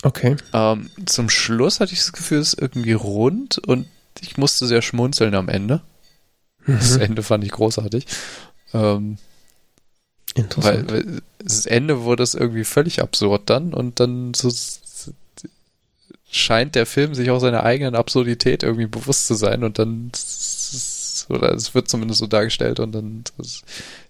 Okay. 0.01 0.37
Ähm, 0.53 0.89
zum 1.05 1.29
Schluss 1.29 1.79
hatte 1.79 1.93
ich 1.93 1.99
das 1.99 2.13
Gefühl, 2.13 2.39
es 2.39 2.53
ist 2.53 2.61
irgendwie 2.61 2.93
rund 2.93 3.57
und 3.59 3.87
ich 4.21 4.37
musste 4.37 4.67
sehr 4.67 4.81
schmunzeln 4.81 5.35
am 5.35 5.49
Ende. 5.49 5.81
Mhm. 6.65 6.77
Das 6.77 6.95
Ende 6.95 7.21
fand 7.21 7.43
ich 7.43 7.51
großartig. 7.51 8.05
Ähm, 8.73 9.17
Interessant. 10.33 10.91
Weil, 10.91 11.05
weil 11.05 11.21
das 11.39 11.65
Ende 11.65 12.03
wurde 12.03 12.23
es 12.23 12.35
irgendwie 12.35 12.63
völlig 12.63 13.01
absurd 13.01 13.49
dann 13.49 13.73
und 13.73 13.99
dann 13.99 14.33
so 14.33 14.49
scheint 16.33 16.75
der 16.75 16.85
Film 16.85 17.13
sich 17.13 17.29
auch 17.29 17.39
seiner 17.39 17.63
eigenen 17.63 17.95
Absurdität 17.95 18.63
irgendwie 18.63 18.87
bewusst 18.87 19.27
zu 19.27 19.35
sein 19.35 19.63
und 19.63 19.77
dann 19.77 20.11
oder 21.29 21.53
es 21.53 21.73
wird 21.75 21.87
zumindest 21.87 22.19
so 22.19 22.27
dargestellt 22.27 22.79
und 22.79 22.91
dann 22.91 23.23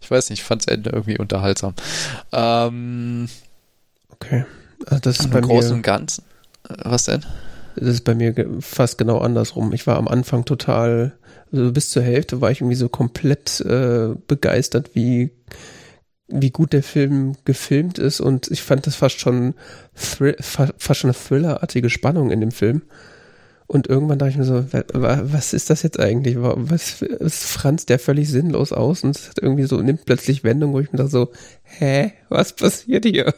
ich 0.01 0.09
weiß 0.09 0.29
nicht, 0.29 0.39
ich 0.39 0.45
fand 0.45 0.63
das 0.63 0.73
Ende 0.73 0.91
irgendwie 0.91 1.17
unterhaltsam. 1.17 1.73
Ähm, 2.31 3.27
okay. 4.09 4.45
Also 4.85 5.01
das 5.01 5.19
ist 5.19 5.31
bei 5.31 5.39
im 5.39 5.45
Großen 5.45 5.73
und 5.73 5.81
Ganzen. 5.81 6.23
Was 6.67 7.05
denn? 7.05 7.25
Das 7.75 7.89
ist 7.89 8.03
bei 8.03 8.15
mir 8.15 8.33
fast 8.61 8.97
genau 8.97 9.17
andersrum. 9.17 9.73
Ich 9.73 9.85
war 9.85 9.97
am 9.97 10.07
Anfang 10.07 10.45
total, 10.45 11.13
also 11.51 11.71
bis 11.71 11.89
zur 11.89 12.03
Hälfte 12.03 12.39
war 12.39 12.51
ich 12.51 12.61
irgendwie 12.61 12.75
so 12.75 12.87
komplett 12.87 13.59
äh, 13.61 14.09
begeistert, 14.27 14.91
wie 14.93 15.31
wie 16.33 16.51
gut 16.51 16.73
der 16.73 16.83
Film 16.83 17.33
gefilmt 17.45 17.99
ist 17.99 18.19
und 18.19 18.49
ich 18.49 18.63
fand 18.63 18.87
das 18.87 18.95
fast 18.95 19.19
schon 19.19 19.53
fast 19.93 20.99
schon 20.99 21.11
eine 21.11 21.17
thrillerartige 21.17 21.89
Spannung 21.89 22.31
in 22.31 22.41
dem 22.41 22.51
Film. 22.51 22.81
Und 23.65 23.87
irgendwann 23.87 24.19
dachte 24.19 24.31
ich 24.31 24.37
mir 24.37 24.43
so, 24.43 24.65
was 24.93 25.53
ist 25.53 25.69
das 25.69 25.83
jetzt 25.83 25.99
eigentlich? 25.99 26.35
Was 26.37 27.01
ist 27.01 27.45
Franz 27.45 27.85
der 27.85 27.97
völlig 27.97 28.29
sinnlos 28.29 28.71
aus 28.73 29.03
und 29.03 29.15
es 29.15 29.29
hat 29.29 29.39
irgendwie 29.39 29.63
so 29.63 29.81
nimmt 29.81 30.05
plötzlich 30.05 30.43
Wendung, 30.43 30.73
wo 30.73 30.79
ich 30.79 30.91
mir 30.91 30.97
dachte 30.97 31.11
so, 31.11 31.31
hä, 31.63 32.13
was 32.29 32.53
passiert 32.53 33.05
hier? 33.05 33.33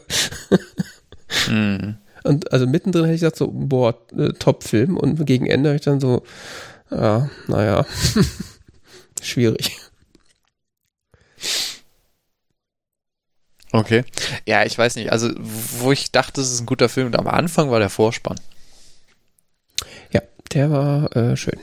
Mm. 1.48 1.94
Und 2.26 2.52
also 2.52 2.66
mittendrin 2.66 3.04
hätte 3.04 3.14
ich 3.14 3.20
gesagt 3.20 3.36
so, 3.36 3.50
boah, 3.52 3.94
äh, 4.16 4.32
Top-Film 4.32 4.96
und 4.96 5.24
gegen 5.26 5.46
Ende 5.46 5.68
habe 5.68 5.76
ich 5.76 5.84
dann 5.84 6.00
so, 6.00 6.24
ja, 6.90 7.30
naja, 7.46 7.86
schwierig. 9.22 9.78
Okay. 13.72 14.04
Ja, 14.46 14.64
ich 14.64 14.76
weiß 14.76 14.96
nicht. 14.96 15.12
Also, 15.12 15.30
wo 15.36 15.92
ich 15.92 16.12
dachte, 16.12 16.40
es 16.40 16.52
ist 16.52 16.60
ein 16.60 16.66
guter 16.66 16.88
Film, 16.88 17.08
und 17.08 17.18
am 17.18 17.26
Anfang 17.26 17.70
war 17.70 17.78
der 17.78 17.90
Vorspann. 17.90 18.40
Ja, 20.10 20.22
der 20.52 20.70
war 20.70 21.16
äh, 21.16 21.36
schön. 21.36 21.58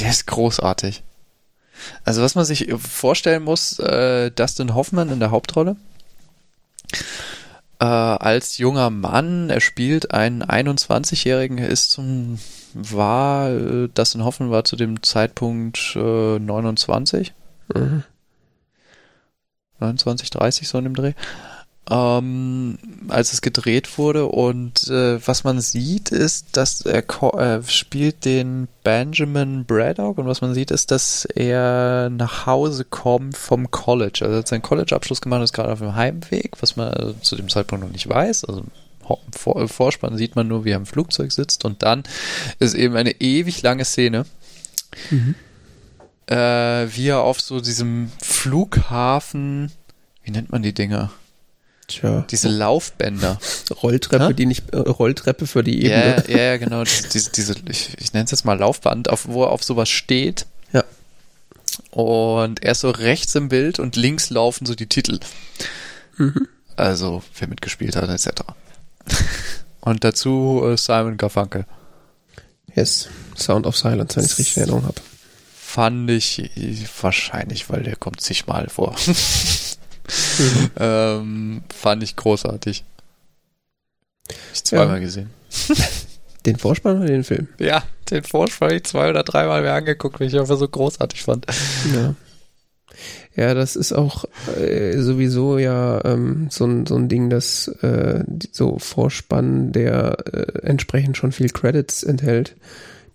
Der 0.00 0.10
ist 0.10 0.26
großartig. 0.26 1.02
Also, 2.04 2.22
was 2.22 2.34
man 2.34 2.44
sich 2.44 2.72
vorstellen 2.76 3.42
muss, 3.42 3.78
äh, 3.78 4.30
Dustin 4.30 4.74
Hoffman 4.74 5.10
in 5.10 5.20
der 5.20 5.30
Hauptrolle. 5.30 5.76
Äh, 7.78 7.84
als 7.84 8.58
junger 8.58 8.90
Mann, 8.90 9.50
er 9.50 9.60
spielt 9.60 10.12
einen 10.12 10.42
21-Jährigen, 10.42 11.58
er 11.58 11.68
ist 11.68 11.90
zum, 11.90 12.38
war, 12.74 13.50
äh, 13.50 13.88
Dustin 13.88 14.24
Hoffman 14.24 14.50
war 14.50 14.64
zu 14.64 14.76
dem 14.76 15.02
Zeitpunkt 15.02 15.96
äh, 15.96 16.38
29. 16.38 17.32
Mhm. 17.74 18.04
29, 19.82 20.30
30 20.30 20.68
so 20.68 20.78
in 20.78 20.84
dem 20.84 20.94
Dreh, 20.94 21.12
ähm, 21.90 22.78
als 23.08 23.32
es 23.32 23.42
gedreht 23.42 23.98
wurde. 23.98 24.26
Und 24.26 24.88
äh, 24.88 25.26
was 25.26 25.44
man 25.44 25.60
sieht, 25.60 26.10
ist, 26.10 26.56
dass 26.56 26.82
er 26.82 27.04
äh, 27.34 27.62
spielt 27.64 28.24
den 28.24 28.68
Benjamin 28.84 29.64
Braddock 29.64 30.18
und 30.18 30.26
was 30.26 30.40
man 30.40 30.54
sieht, 30.54 30.70
ist, 30.70 30.90
dass 30.90 31.24
er 31.24 32.10
nach 32.10 32.46
Hause 32.46 32.84
kommt 32.84 33.36
vom 33.36 33.70
College. 33.70 34.20
Also 34.22 34.34
er 34.34 34.38
hat 34.38 34.48
seinen 34.48 34.62
College-Abschluss 34.62 35.20
gemacht, 35.20 35.42
ist 35.42 35.52
gerade 35.52 35.72
auf 35.72 35.80
dem 35.80 35.94
Heimweg, 35.94 36.52
was 36.60 36.76
man 36.76 36.92
also 36.94 37.14
zu 37.14 37.36
dem 37.36 37.48
Zeitpunkt 37.48 37.84
noch 37.84 37.92
nicht 37.92 38.08
weiß. 38.08 38.44
Also 38.44 38.62
im 38.62 39.68
Vorspann 39.68 40.16
sieht 40.16 40.36
man 40.36 40.48
nur, 40.48 40.64
wie 40.64 40.70
er 40.70 40.76
im 40.76 40.86
Flugzeug 40.86 41.32
sitzt 41.32 41.64
und 41.64 41.82
dann 41.82 42.04
ist 42.60 42.74
eben 42.74 42.96
eine 42.96 43.20
ewig 43.20 43.60
lange 43.62 43.84
Szene. 43.84 44.24
Mhm 45.10 45.34
äh, 46.26 46.34
wie 46.34 47.08
er 47.08 47.20
auf 47.20 47.40
so 47.40 47.60
diesem 47.60 48.10
Flughafen, 48.22 49.72
wie 50.22 50.30
nennt 50.30 50.52
man 50.52 50.62
die 50.62 50.72
Dinger? 50.72 51.10
Tja. 51.88 52.24
Diese 52.30 52.48
Laufbänder. 52.48 53.38
Rolltreppe, 53.82 54.24
ha? 54.24 54.32
die 54.32 54.46
nicht, 54.46 54.72
äh, 54.72 54.78
Rolltreppe 54.78 55.46
für 55.46 55.62
die 55.62 55.84
Ebene. 55.84 56.24
Ja, 56.28 56.36
ja, 56.36 56.56
genau. 56.56 56.84
Diese, 56.84 57.30
diese, 57.30 57.54
ich, 57.68 57.96
ich 57.98 58.12
nenne 58.12 58.24
es 58.24 58.30
jetzt 58.30 58.44
mal 58.44 58.58
Laufband, 58.58 59.10
auf, 59.10 59.26
wo 59.28 59.44
er 59.44 59.50
auf 59.50 59.64
sowas 59.64 59.88
steht. 59.88 60.46
Ja. 60.72 60.84
Und 61.90 62.62
er 62.62 62.72
ist 62.72 62.80
so 62.80 62.90
rechts 62.90 63.34
im 63.34 63.48
Bild 63.48 63.78
und 63.78 63.96
links 63.96 64.30
laufen 64.30 64.64
so 64.64 64.74
die 64.74 64.86
Titel. 64.86 65.20
Mhm. 66.16 66.48
Also, 66.76 67.22
wer 67.38 67.48
mitgespielt 67.48 67.96
hat, 67.96 68.08
etc. 68.08 68.42
Und 69.82 70.04
dazu 70.04 70.62
äh, 70.64 70.76
Simon 70.76 71.16
Garfunkel. 71.16 71.66
Yes, 72.74 73.08
Sound 73.36 73.66
of 73.66 73.76
Silence, 73.76 74.16
wenn 74.16 74.24
ich 74.24 74.30
es 74.30 74.38
richtig 74.38 74.56
in 74.56 74.62
Erinnerung 74.62 74.84
habe. 74.84 75.00
Fand 75.72 76.10
ich 76.10 76.50
wahrscheinlich, 77.00 77.70
weil 77.70 77.82
der 77.82 77.96
kommt 77.96 78.20
zigmal 78.20 78.68
vor. 78.68 78.94
mhm. 80.38 80.70
ähm, 80.78 81.62
fand 81.74 82.02
ich 82.02 82.14
großartig. 82.14 82.84
Ich 84.52 84.64
zweimal 84.64 84.96
ja. 84.96 84.98
gesehen. 84.98 85.30
Den 86.44 86.56
Vorspann 86.56 86.98
oder 86.98 87.06
den 87.06 87.24
Film? 87.24 87.48
Ja, 87.58 87.84
den 88.10 88.22
Vorspann 88.22 88.68
habe 88.68 88.76
ich 88.76 88.84
zwei 88.84 89.08
oder 89.08 89.22
dreimal 89.22 89.62
mir 89.62 89.72
angeguckt, 89.72 90.20
weil 90.20 90.26
ich 90.26 90.38
einfach 90.38 90.58
so 90.58 90.68
großartig 90.68 91.22
fand. 91.22 91.46
Ja. 91.94 92.16
Ja, 93.34 93.54
das 93.54 93.74
ist 93.74 93.94
auch 93.94 94.26
äh, 94.58 94.98
sowieso 94.98 95.56
ja 95.56 96.04
ähm, 96.04 96.48
so, 96.50 96.66
ein, 96.66 96.84
so 96.84 96.96
ein 96.96 97.08
Ding, 97.08 97.30
dass 97.30 97.68
äh, 97.68 98.24
so 98.50 98.78
Vorspann, 98.78 99.72
der 99.72 100.18
äh, 100.34 100.66
entsprechend 100.66 101.16
schon 101.16 101.32
viel 101.32 101.48
Credits 101.48 102.02
enthält, 102.02 102.56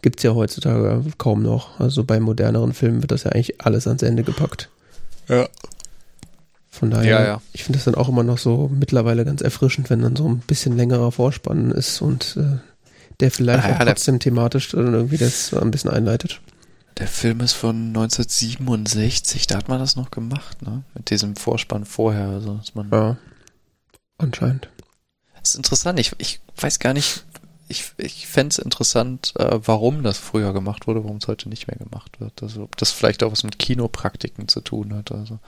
gibt's 0.02 0.24
ja 0.24 0.34
heutzutage 0.34 1.04
kaum 1.18 1.42
noch. 1.42 1.80
Also 1.80 2.04
bei 2.04 2.20
moderneren 2.20 2.74
Filmen 2.74 3.02
wird 3.02 3.12
das 3.12 3.24
ja 3.24 3.32
eigentlich 3.32 3.62
alles 3.62 3.88
ans 3.88 4.04
Ende 4.04 4.24
gepackt. 4.24 4.70
Ja. 5.28 5.48
Von 6.70 6.92
daher, 6.92 7.10
ja, 7.10 7.26
ja. 7.26 7.42
ich 7.54 7.64
finde 7.64 7.78
das 7.80 7.86
dann 7.86 7.96
auch 7.96 8.08
immer 8.08 8.24
noch 8.24 8.38
so 8.38 8.70
mittlerweile 8.72 9.26
ganz 9.26 9.42
erfrischend, 9.42 9.90
wenn 9.90 10.02
dann 10.02 10.16
so 10.16 10.28
ein 10.28 10.40
bisschen 10.40 10.78
längerer 10.78 11.12
Vorspann 11.12 11.72
ist 11.72 12.02
und 12.02 12.38
äh, 12.38 12.58
der 13.20 13.32
vielleicht 13.32 13.66
ah, 13.66 13.70
ja, 13.70 13.86
trotzdem 13.86 14.20
thematisch 14.20 14.70
dann 14.70 14.94
irgendwie 14.94 15.18
das 15.18 15.54
ein 15.54 15.72
bisschen 15.72 15.90
einleitet. 15.90 16.40
Der 17.00 17.08
Film 17.08 17.42
ist 17.42 17.54
von 17.54 17.88
1967, 17.88 19.48
da 19.48 19.58
hat 19.58 19.70
man 19.70 19.80
das 19.80 19.96
noch 19.96 20.12
gemacht, 20.12 20.62
ne? 20.62 20.84
Mit 20.96 21.10
diesem 21.10 21.36
Vorspann 21.36 21.86
vorher. 21.86 22.28
Also, 22.28 22.56
dass 22.56 22.76
man 22.76 22.90
ja, 22.92 23.18
anscheinend. 24.18 24.70
Das 25.40 25.50
ist 25.52 25.56
interessant, 25.56 26.00
ich, 26.00 26.14
ich 26.18 26.40
weiß 26.58 26.80
gar 26.80 26.94
nicht, 26.94 27.24
ich, 27.68 27.92
ich 27.98 28.28
fände 28.28 28.54
es 28.54 28.60
interessant, 28.60 29.34
äh, 29.38 29.60
warum 29.64 30.04
das 30.04 30.18
früher 30.18 30.54
gemacht 30.54 30.88
wurde, 30.88 31.04
warum 31.04 31.18
es 31.18 31.28
heute 31.28 31.50
nicht 31.50 31.68
mehr 31.68 31.78
gemacht 31.78 32.20
wird. 32.20 32.42
Also 32.42 32.64
ob 32.64 32.78
das 32.78 32.92
vielleicht 32.92 33.24
auch 33.24 33.32
was 33.32 33.44
mit 33.44 33.60
Kinopraktiken 33.60 34.48
zu 34.48 34.62
tun 34.62 34.94
hat. 34.94 35.12
Also. 35.12 35.40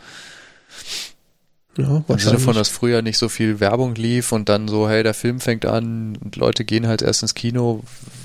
Ja, 1.78 2.04
Im 2.08 2.20
Sinne 2.20 2.40
von, 2.40 2.56
dass 2.56 2.68
früher 2.68 3.02
nicht 3.02 3.18
so 3.18 3.30
viel 3.30 3.60
Werbung 3.62 3.96
lief 3.96 4.34
und 4.34 4.50
dann 4.50 4.68
so, 4.68 4.90
hey, 4.90 5.02
der 5.02 5.14
Film 5.14 5.40
fängt 5.40 5.66
an 5.66 6.18
und 6.18 6.36
Leute 6.36 6.66
gehen 6.66 6.88
halt 6.88 7.02
erst 7.02 7.22
ins 7.22 7.36
Kino 7.36 7.84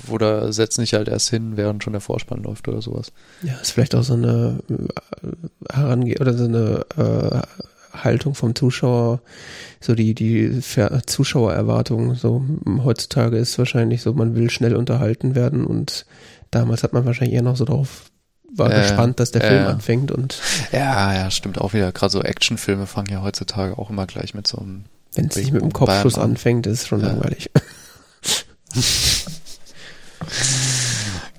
oder 0.09 0.51
setzen 0.51 0.81
sich 0.81 0.93
halt 0.93 1.07
erst 1.07 1.29
hin, 1.29 1.55
während 1.55 1.83
schon 1.83 1.93
der 1.93 2.01
Vorspann 2.01 2.43
läuft 2.43 2.67
oder 2.67 2.81
sowas. 2.81 3.13
Ja, 3.43 3.53
ist 3.61 3.71
vielleicht 3.71 3.95
auch 3.95 4.03
so 4.03 4.13
eine 4.13 4.59
äh, 4.69 5.73
Herange 5.73 6.15
oder 6.19 6.33
so 6.33 6.43
eine 6.43 6.85
äh, 6.97 7.65
Haltung 8.03 8.35
vom 8.35 8.55
Zuschauer, 8.55 9.21
so 9.79 9.95
die, 9.95 10.13
die 10.13 10.61
Zuschauererwartung. 11.05 12.15
So 12.15 12.43
heutzutage 12.83 13.37
ist 13.37 13.57
wahrscheinlich 13.57 14.01
so, 14.01 14.13
man 14.13 14.35
will 14.35 14.49
schnell 14.49 14.75
unterhalten 14.75 15.35
werden 15.35 15.65
und 15.65 16.05
damals 16.51 16.83
hat 16.83 16.93
man 16.93 17.05
wahrscheinlich 17.05 17.35
eher 17.35 17.43
noch 17.43 17.57
so 17.57 17.65
darauf 17.65 18.11
war 18.57 18.71
äh, 18.71 18.81
gespannt, 18.81 19.19
dass 19.19 19.31
der 19.31 19.43
äh, 19.43 19.47
Film 19.49 19.67
anfängt 19.67 20.11
und. 20.11 20.39
Ja, 20.71 21.13
ja, 21.13 21.29
stimmt 21.31 21.59
auch 21.59 21.73
wieder. 21.73 21.91
Gerade 21.91 22.11
so 22.11 22.21
Actionfilme 22.21 22.85
fangen 22.87 23.11
ja 23.11 23.21
heutzutage 23.21 23.77
auch 23.77 23.89
immer 23.89 24.05
gleich 24.07 24.33
mit 24.33 24.47
so 24.47 24.57
einem. 24.57 24.85
Wenn 25.13 25.27
es 25.27 25.35
nicht 25.35 25.51
mit 25.51 25.61
dem 25.61 25.73
Kopfschuss 25.73 26.15
an. 26.15 26.31
anfängt, 26.31 26.67
ist 26.67 26.87
schon 26.87 27.01
ja. 27.01 27.07
langweilig. 27.07 27.49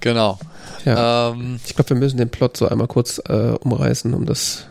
genau. 0.01 0.39
Ja. 0.85 1.31
Ähm, 1.31 1.61
ich 1.67 1.75
glaube, 1.75 1.91
wir 1.91 1.97
müssen 1.97 2.17
den 2.17 2.31
Plot 2.31 2.57
so 2.57 2.69
einmal 2.69 2.87
kurz 2.87 3.21
äh, 3.29 3.55
umreißen, 3.61 4.15
um 4.15 4.25
das 4.25 4.67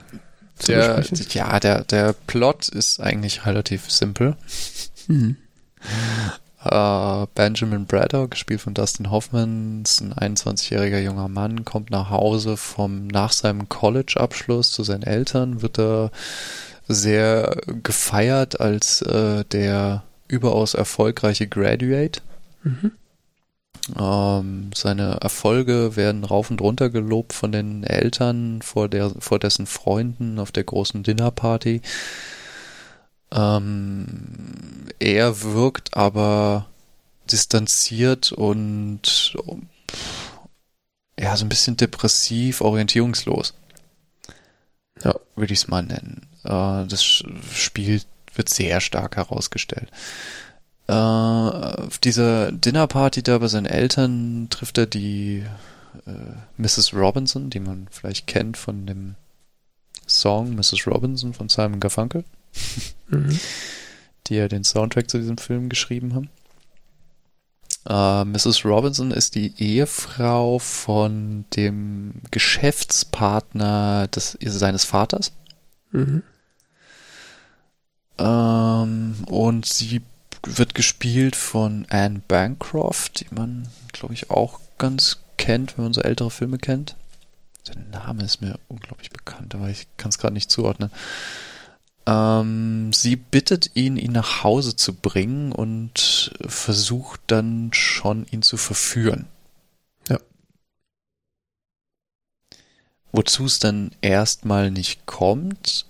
zu 0.57 0.71
der, 0.71 0.95
besprechen. 0.95 1.27
Ja, 1.31 1.59
der, 1.59 1.83
der 1.83 2.13
Plot 2.13 2.69
ist 2.69 2.99
eigentlich 2.99 3.45
relativ 3.45 3.89
simpel. 3.91 4.35
Mhm. 5.07 5.37
Äh, 6.63 7.27
Benjamin 7.35 7.85
Braddock, 7.85 8.31
gespielt 8.31 8.61
von 8.61 8.73
Dustin 8.73 9.11
Hoffman, 9.11 9.83
ist 9.83 10.01
ein 10.01 10.13
21-jähriger 10.13 10.99
junger 10.99 11.27
Mann, 11.27 11.63
kommt 11.63 11.91
nach 11.91 12.09
Hause 12.09 12.57
vom, 12.57 13.07
nach 13.07 13.31
seinem 13.31 13.69
College-Abschluss 13.69 14.71
zu 14.71 14.83
seinen 14.83 15.03
Eltern, 15.03 15.61
wird 15.61 15.77
er 15.77 16.11
sehr 16.87 17.57
gefeiert 17.83 18.59
als 18.59 19.01
äh, 19.03 19.43
der 19.45 20.03
überaus 20.27 20.73
erfolgreiche 20.73 21.47
Graduate. 21.47 22.21
Mhm. 22.63 22.91
Ähm, 23.97 24.71
seine 24.73 25.17
Erfolge 25.21 25.95
werden 25.95 26.23
rauf 26.23 26.49
und 26.49 26.61
runter 26.61 26.89
gelobt 26.89 27.33
von 27.33 27.51
den 27.51 27.83
Eltern 27.83 28.61
vor, 28.61 28.89
der, 28.89 29.11
vor 29.19 29.37
dessen 29.37 29.67
Freunden 29.67 30.39
auf 30.39 30.51
der 30.51 30.63
großen 30.63 31.03
Dinnerparty. 31.03 31.81
Ähm, 33.31 34.87
er 34.99 35.43
wirkt 35.43 35.95
aber 35.95 36.67
distanziert 37.31 38.31
und 38.31 39.35
ja, 41.19 41.35
so 41.37 41.45
ein 41.45 41.49
bisschen 41.49 41.77
depressiv, 41.77 42.61
orientierungslos. 42.61 43.53
Ja, 45.03 45.15
würde 45.35 45.53
ich 45.53 45.59
es 45.59 45.67
mal 45.67 45.83
nennen. 45.83 46.27
Äh, 46.43 46.87
das 46.87 47.03
Spiel 47.03 48.01
wird 48.33 48.49
sehr 48.49 48.81
stark 48.81 49.17
herausgestellt. 49.17 49.89
Äh, 50.87 50.93
auf 50.93 51.97
dieser 51.97 52.51
Dinnerparty 52.51 53.23
da 53.23 53.37
bei 53.39 53.47
seinen 53.47 53.65
Eltern 53.65 54.47
trifft 54.49 54.77
er 54.77 54.85
die 54.85 55.43
äh, 56.05 56.11
Mrs. 56.57 56.93
Robinson, 56.93 57.49
die 57.49 57.59
man 57.59 57.87
vielleicht 57.89 58.27
kennt 58.27 58.57
von 58.57 58.85
dem 58.85 59.15
Song 60.07 60.55
Mrs. 60.55 60.85
Robinson 60.85 61.33
von 61.33 61.49
Simon 61.49 61.79
Garfunkel 61.79 62.23
mhm. 63.07 63.39
die 64.27 64.35
ja 64.35 64.47
den 64.47 64.63
Soundtrack 64.63 65.09
zu 65.09 65.17
diesem 65.19 65.37
Film 65.37 65.69
geschrieben 65.69 66.15
haben. 66.15 66.29
Äh, 67.87 68.25
Mrs. 68.25 68.65
Robinson 68.65 69.11
ist 69.11 69.35
die 69.35 69.53
Ehefrau 69.57 70.57
von 70.59 71.45
dem 71.55 72.13
Geschäftspartner 72.31 74.07
des, 74.07 74.37
seines 74.41 74.85
Vaters. 74.85 75.31
Mhm. 75.91 76.23
Ähm, 78.17 79.15
und 79.27 79.65
sie 79.65 80.01
wird 80.45 80.75
gespielt 80.75 81.35
von 81.35 81.85
Anne 81.89 82.21
Bancroft, 82.27 83.19
die 83.19 83.33
man, 83.33 83.67
glaube 83.91 84.13
ich, 84.13 84.29
auch 84.29 84.59
ganz 84.77 85.19
kennt, 85.37 85.77
wenn 85.77 85.85
man 85.85 85.93
so 85.93 86.01
ältere 86.01 86.31
Filme 86.31 86.57
kennt. 86.57 86.95
Der 87.67 87.75
Name 87.99 88.23
ist 88.23 88.41
mir 88.41 88.59
unglaublich 88.67 89.09
bekannt, 89.09 89.55
aber 89.55 89.69
ich 89.69 89.87
kann 89.97 90.09
es 90.09 90.17
gerade 90.17 90.33
nicht 90.33 90.51
zuordnen. 90.51 90.91
Ähm, 92.05 92.93
sie 92.93 93.15
bittet 93.15 93.71
ihn, 93.75 93.97
ihn 93.97 94.11
nach 94.11 94.43
Hause 94.43 94.75
zu 94.75 94.93
bringen 94.93 95.51
und 95.51 96.31
versucht 96.45 97.21
dann 97.27 97.71
schon, 97.73 98.27
ihn 98.29 98.43
zu 98.43 98.57
verführen. 98.57 99.25
Ja. 100.07 100.19
Wozu 103.11 103.45
es 103.45 103.57
dann 103.57 103.91
erstmal 104.01 104.69
nicht 104.69 105.07
kommt. 105.07 105.87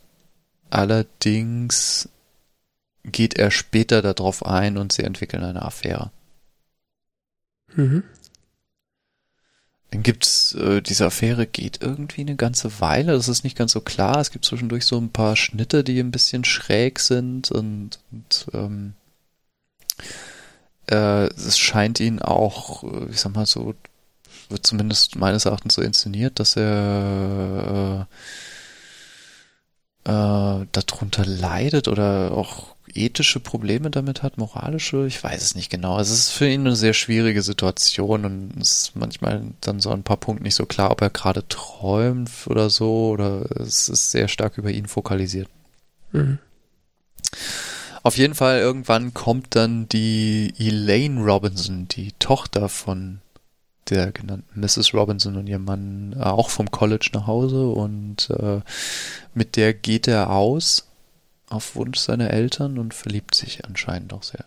Allerdings 0.69 2.09
geht 3.11 3.35
er 3.35 3.51
später 3.51 4.01
darauf 4.01 4.45
ein 4.45 4.77
und 4.77 4.91
sie 4.91 5.03
entwickeln 5.03 5.43
eine 5.43 5.61
Affäre. 5.61 6.11
Mhm. 7.75 8.03
Dann 9.91 10.03
gibt's, 10.03 10.53
äh, 10.55 10.81
diese 10.81 11.05
Affäre 11.05 11.47
geht 11.47 11.81
irgendwie 11.81 12.21
eine 12.21 12.35
ganze 12.35 12.81
Weile, 12.81 13.13
das 13.13 13.29
ist 13.29 13.43
nicht 13.43 13.57
ganz 13.57 13.71
so 13.71 13.81
klar. 13.81 14.19
Es 14.19 14.31
gibt 14.31 14.45
zwischendurch 14.45 14.85
so 14.85 14.97
ein 14.97 15.09
paar 15.09 15.35
Schnitte, 15.35 15.83
die 15.83 15.99
ein 15.99 16.11
bisschen 16.11 16.43
schräg 16.43 16.99
sind 16.99 17.51
und, 17.51 17.99
und 18.11 18.47
ähm, 18.53 18.93
äh, 20.87 21.27
es 21.27 21.57
scheint 21.57 21.99
ihn 21.99 22.21
auch, 22.21 22.83
äh, 22.83 23.09
ich 23.11 23.21
sag 23.21 23.33
mal 23.33 23.45
so, 23.45 23.75
wird 24.49 24.65
zumindest 24.65 25.15
meines 25.15 25.45
Erachtens 25.45 25.75
so 25.75 25.81
inszeniert, 25.81 26.39
dass 26.39 26.55
er 26.55 28.07
äh, 30.05 30.11
äh, 30.11 30.67
darunter 30.71 31.25
leidet 31.25 31.87
oder 31.87 32.31
auch 32.31 32.74
ethische 32.95 33.39
Probleme 33.39 33.91
damit 33.91 34.23
hat, 34.23 34.37
moralische, 34.37 35.05
ich 35.05 35.23
weiß 35.23 35.41
es 35.41 35.55
nicht 35.55 35.69
genau. 35.69 35.99
Es 35.99 36.09
ist 36.09 36.29
für 36.29 36.47
ihn 36.47 36.61
eine 36.61 36.75
sehr 36.75 36.93
schwierige 36.93 37.41
Situation 37.41 38.25
und 38.25 38.61
es 38.61 38.71
ist 38.71 38.95
manchmal 38.95 39.43
dann 39.61 39.79
so 39.79 39.91
ein 39.91 40.03
paar 40.03 40.17
Punkte 40.17 40.43
nicht 40.43 40.55
so 40.55 40.65
klar, 40.65 40.91
ob 40.91 41.01
er 41.01 41.09
gerade 41.09 41.47
träumt 41.47 42.29
oder 42.47 42.69
so 42.69 43.09
oder 43.09 43.49
es 43.59 43.89
ist 43.89 44.11
sehr 44.11 44.27
stark 44.27 44.57
über 44.57 44.71
ihn 44.71 44.87
fokalisiert. 44.87 45.49
Mhm. 46.11 46.39
Auf 48.03 48.17
jeden 48.17 48.35
Fall 48.35 48.59
irgendwann 48.59 49.13
kommt 49.13 49.55
dann 49.55 49.89
die 49.89 50.53
Elaine 50.57 51.21
Robinson, 51.23 51.87
die 51.87 52.13
Tochter 52.19 52.69
von 52.69 53.19
der 53.89 54.11
genannten 54.11 54.59
Mrs. 54.59 54.93
Robinson 54.93 55.35
und 55.35 55.47
ihrem 55.47 55.65
Mann 55.65 56.15
auch 56.19 56.49
vom 56.49 56.71
College 56.71 57.09
nach 57.13 57.27
Hause 57.27 57.67
und 57.67 58.29
äh, 58.29 58.61
mit 59.33 59.55
der 59.55 59.73
geht 59.73 60.07
er 60.07 60.31
aus 60.31 60.87
auf 61.49 61.75
Wunsch 61.75 61.99
seiner 61.99 62.31
Eltern 62.31 62.77
und 62.77 62.93
verliebt 62.93 63.35
sich 63.35 63.65
anscheinend 63.65 64.13
auch 64.13 64.23
sehr 64.23 64.45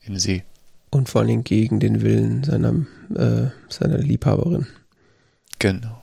in 0.00 0.18
sie. 0.18 0.42
Und 0.90 1.08
vor 1.08 1.20
allem 1.20 1.44
gegen 1.44 1.80
den 1.80 2.02
Willen 2.02 2.44
seiner, 2.44 2.86
äh, 3.14 3.50
seiner 3.68 3.98
Liebhaberin. 3.98 4.66
Genau. 5.58 6.02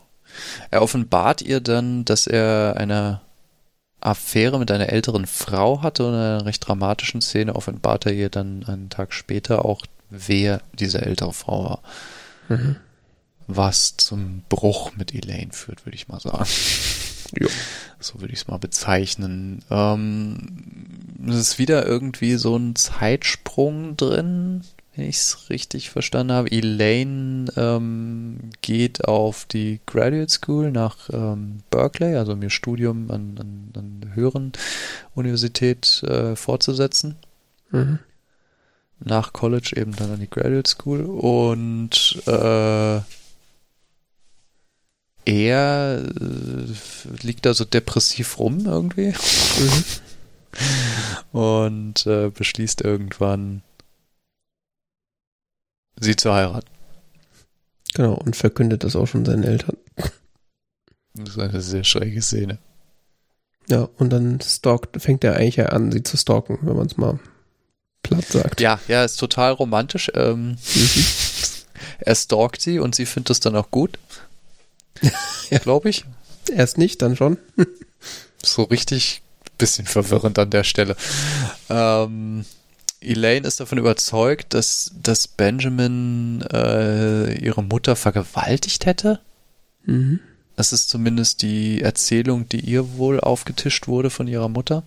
Er 0.69 0.81
offenbart 0.81 1.41
ihr 1.41 1.59
dann, 1.59 2.05
dass 2.05 2.27
er 2.27 2.75
einer 2.77 3.21
Affäre 4.01 4.59
mit 4.59 4.69
einer 4.69 4.89
älteren 4.89 5.25
Frau 5.25 5.81
hatte 5.81 6.05
und 6.05 6.13
in 6.13 6.19
einer 6.19 6.45
recht 6.45 6.67
dramatischen 6.67 7.21
Szene 7.21 7.55
offenbart 7.55 8.05
er 8.05 8.13
ihr 8.13 8.29
dann 8.29 8.63
einen 8.65 8.89
Tag 8.89 9.13
später 9.13 9.65
auch, 9.65 9.81
wer 10.09 10.61
diese 10.73 11.01
ältere 11.01 11.33
Frau 11.33 11.63
war. 11.63 11.81
Mhm. 12.49 12.75
Was 13.47 13.97
zum 13.97 14.43
Bruch 14.49 14.95
mit 14.95 15.13
Elaine 15.13 15.53
führt, 15.53 15.85
würde 15.85 15.95
ich 15.95 16.07
mal 16.07 16.19
sagen. 16.19 16.45
Jo. 17.39 17.47
So 17.99 18.21
würde 18.21 18.33
ich 18.33 18.41
es 18.41 18.47
mal 18.47 18.57
bezeichnen. 18.57 19.63
Ähm, 19.69 20.37
es 21.27 21.35
ist 21.35 21.59
wieder 21.59 21.85
irgendwie 21.85 22.35
so 22.35 22.55
ein 22.55 22.75
Zeitsprung 22.75 23.97
drin, 23.97 24.61
wenn 24.95 25.09
ich 25.09 25.17
es 25.17 25.49
richtig 25.49 25.89
verstanden 25.89 26.33
habe. 26.33 26.51
Elaine 26.51 27.45
ähm, 27.57 28.51
geht 28.61 29.05
auf 29.05 29.45
die 29.45 29.79
Graduate 29.85 30.31
School 30.31 30.71
nach 30.71 31.09
ähm, 31.11 31.63
Berkeley, 31.69 32.15
also 32.15 32.33
um 32.33 32.41
ihr 32.41 32.49
Studium 32.49 33.11
an, 33.11 33.37
an, 33.39 33.69
an 33.75 34.01
der 34.01 34.15
höheren 34.15 34.51
Universität 35.15 36.03
äh, 36.03 36.35
fortzusetzen. 36.35 37.15
Mhm. 37.71 37.99
Nach 38.99 39.33
College 39.33 39.73
eben 39.75 39.95
dann 39.95 40.11
an 40.11 40.19
die 40.19 40.29
Graduate 40.29 40.69
School 40.69 41.01
und 41.01 42.21
äh, 42.27 43.01
er 45.25 46.03
äh, 46.03 47.23
liegt 47.25 47.45
da 47.45 47.53
so 47.53 47.65
depressiv 47.65 48.39
rum 48.39 48.65
irgendwie 48.65 49.13
Mhm. 51.33 51.39
und 51.39 52.05
äh, 52.05 52.29
beschließt 52.29 52.81
irgendwann, 52.81 53.61
sie 55.99 56.15
zu 56.15 56.33
heiraten. 56.33 56.67
Genau, 57.93 58.13
und 58.13 58.35
verkündet 58.35 58.83
das 58.83 58.95
auch 58.95 59.05
schon 59.07 59.25
seinen 59.25 59.43
Eltern. 59.43 59.77
Das 61.13 61.29
ist 61.29 61.39
eine 61.39 61.61
sehr 61.61 61.83
schräge 61.85 62.21
Szene. 62.21 62.57
Ja, 63.69 63.87
und 63.97 64.11
dann 64.11 64.39
stalkt, 64.41 65.01
fängt 65.01 65.23
er 65.23 65.37
eigentlich 65.37 65.55
ja 65.55 65.67
an, 65.67 65.91
sie 65.91 66.03
zu 66.03 66.17
stalken, 66.17 66.59
wenn 66.61 66.75
man 66.75 66.85
es 66.87 66.97
mal 66.97 67.19
platt 68.03 68.25
sagt. 68.25 68.61
Ja, 68.61 68.79
ja, 68.87 69.03
ist 69.03 69.15
total 69.17 69.53
romantisch. 69.53 70.11
Ähm, 70.13 70.57
Mhm. 70.75 71.05
er 71.99 72.15
stalkt 72.15 72.61
sie 72.61 72.79
und 72.79 72.95
sie 72.95 73.05
findet 73.05 73.31
es 73.31 73.39
dann 73.39 73.55
auch 73.55 73.71
gut. 73.71 73.97
Ja. 75.51 75.59
Glaube 75.59 75.89
ich. 75.89 76.05
Erst 76.51 76.77
nicht, 76.77 77.01
dann 77.01 77.15
schon. 77.15 77.37
So 78.43 78.63
richtig 78.63 79.23
bisschen 79.57 79.87
verwirrend 79.87 80.37
an 80.37 80.51
der 80.51 80.63
Stelle. 80.63 80.95
Ähm, 81.69 82.45
Elaine 83.01 83.47
ist 83.47 83.59
davon 83.59 83.77
überzeugt, 83.79 84.53
dass, 84.53 84.91
dass 85.01 85.27
Benjamin 85.27 86.43
äh, 86.51 87.33
ihre 87.35 87.63
Mutter 87.63 87.95
vergewaltigt 87.95 88.85
hätte. 88.85 89.19
Mhm. 89.85 90.19
Das 90.55 90.73
ist 90.73 90.89
zumindest 90.89 91.41
die 91.41 91.81
Erzählung, 91.81 92.47
die 92.49 92.59
ihr 92.59 92.97
wohl 92.97 93.19
aufgetischt 93.19 93.87
wurde 93.87 94.09
von 94.09 94.27
ihrer 94.27 94.49
Mutter. 94.49 94.83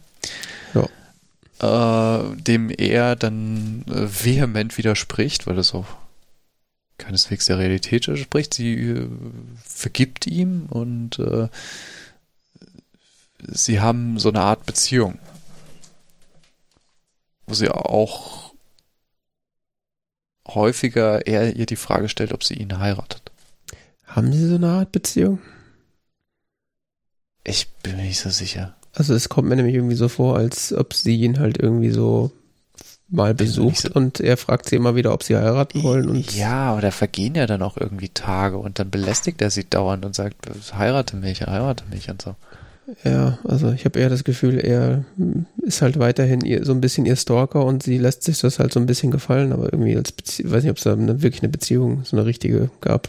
Äh, 1.61 2.37
dem 2.37 2.71
er 2.71 3.17
dann 3.17 3.85
äh, 3.89 4.07
vehement 4.07 4.79
widerspricht, 4.79 5.49
weil 5.49 5.57
das 5.57 5.75
auch 5.75 5.87
keineswegs 6.99 7.47
der 7.47 7.59
Realität 7.59 8.07
entspricht. 8.09 8.55
Sie 8.55 8.75
äh, 8.75 9.09
vergibt 9.65 10.27
ihm 10.27 10.67
und 10.67 11.19
äh, 11.19 11.49
sie 13.47 13.81
haben 13.81 14.19
so 14.19 14.29
eine 14.29 14.41
Art 14.41 14.67
Beziehung, 14.67 15.19
wo 17.47 17.55
sie 17.55 17.71
auch 17.71 18.53
häufiger 20.47 21.27
er 21.27 21.57
ihr 21.57 21.67
die 21.67 21.77
Frage 21.77 22.09
stellt, 22.09 22.33
ob 22.33 22.43
sie 22.43 22.55
ihn 22.55 22.79
heiratet. 22.79 23.31
Haben 24.07 24.33
sie 24.33 24.49
so 24.49 24.55
eine 24.55 24.69
Art 24.69 24.93
Beziehung? 24.93 25.41
Ich 27.45 27.69
bin 27.83 27.97
mir 27.97 28.03
nicht 28.03 28.21
so 28.21 28.31
sicher. 28.31 28.77
Also 28.93 29.15
es 29.15 29.29
kommt 29.29 29.49
mir 29.49 29.57
nämlich 29.57 29.75
irgendwie 29.75 29.95
so 29.95 30.09
vor, 30.09 30.37
als 30.37 30.73
ob 30.73 30.95
sie 30.95 31.17
ihn 31.21 31.39
halt 31.39 31.59
irgendwie 31.59 31.91
so 31.91 32.33
mal 33.09 33.29
nicht 33.31 33.39
besucht 33.39 33.77
so- 33.79 33.91
und 33.95 34.21
er 34.21 34.37
fragt 34.37 34.69
sie 34.69 34.77
immer 34.77 34.95
wieder, 34.95 35.13
ob 35.13 35.23
sie 35.23 35.37
heiraten 35.37 35.83
wollen 35.83 36.09
und 36.09 36.35
ja, 36.37 36.71
aber 36.73 36.81
da 36.83 36.91
vergehen 36.91 37.35
ja 37.35 37.47
dann 37.47 37.63
auch 37.63 37.77
irgendwie 37.77 38.09
Tage 38.11 38.59
und 38.59 38.79
dann 38.79 38.91
belästigt 38.91 39.41
er 39.43 39.51
sie 39.51 39.65
dauernd 39.69 40.05
und 40.05 40.15
sagt, 40.15 40.37
heirate 40.77 41.17
mich, 41.17 41.41
heirate 41.47 41.85
mich 41.91 42.11
und 42.11 42.21
so. 42.23 42.35
ja, 43.05 43.39
also 43.45 43.71
ich 43.73 43.85
habe 43.85 43.99
eher 43.99 44.09
das 44.11 44.25
Gefühl, 44.25 44.59
er 44.59 45.05
ist 45.63 45.83
halt 45.83 45.99
weiterhin 45.99 46.41
ihr, 46.43 46.65
so 46.65 46.73
ein 46.73 46.81
bisschen 46.81 47.07
ihr 47.07 47.17
Stalker 47.17 47.65
und 47.65 47.83
sie 47.83 47.99
lässt 47.99 48.23
sich 48.25 48.41
das 48.41 48.59
halt 48.59 48.73
so 48.73 48.81
ein 48.81 48.87
bisschen 48.87 49.11
gefallen, 49.11 49.53
aber 49.53 49.73
irgendwie 49.73 49.97
als 49.97 50.13
Bezie 50.13 50.51
weiß 50.51 50.63
nicht, 50.63 50.71
ob 50.71 50.77
es 50.79 50.85
da 50.85 50.93
eine, 50.93 51.23
wirklich 51.23 51.43
eine 51.43 51.51
Beziehung, 51.51 52.05
so 52.05 52.17
eine 52.17 52.25
richtige 52.27 52.71
gab. 52.81 53.09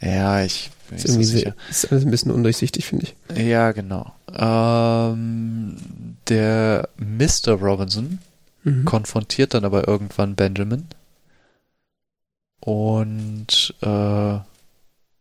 Ja, 0.00 0.42
ich 0.42 0.70
bin 0.90 0.98
Ist 0.98 1.04
nicht 1.04 1.06
so 1.06 1.12
irgendwie 1.12 1.24
sicher. 1.38 1.54
ist 1.70 1.90
alles 1.90 2.04
ein 2.04 2.10
bisschen 2.10 2.30
undurchsichtig, 2.30 2.84
finde 2.86 3.06
ich. 3.06 3.40
Ja, 3.46 3.72
genau. 3.72 4.12
Ähm, 4.32 5.76
der 6.28 6.88
Mr. 6.98 7.52
Robinson 7.54 8.18
Mhm. 8.66 8.84
konfrontiert 8.84 9.54
dann 9.54 9.64
aber 9.64 9.86
irgendwann 9.86 10.34
Benjamin 10.34 10.88
und 12.60 13.74
äh, 13.80 14.38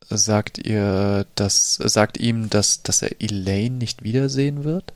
sagt 0.09 0.57
ihr, 0.57 1.27
dass 1.35 1.75
sagt 1.75 2.17
ihm, 2.17 2.49
dass 2.49 2.81
dass 2.81 3.03
er 3.03 3.21
Elaine 3.21 3.75
nicht 3.77 4.03
wiedersehen 4.03 4.63
wird 4.63 4.93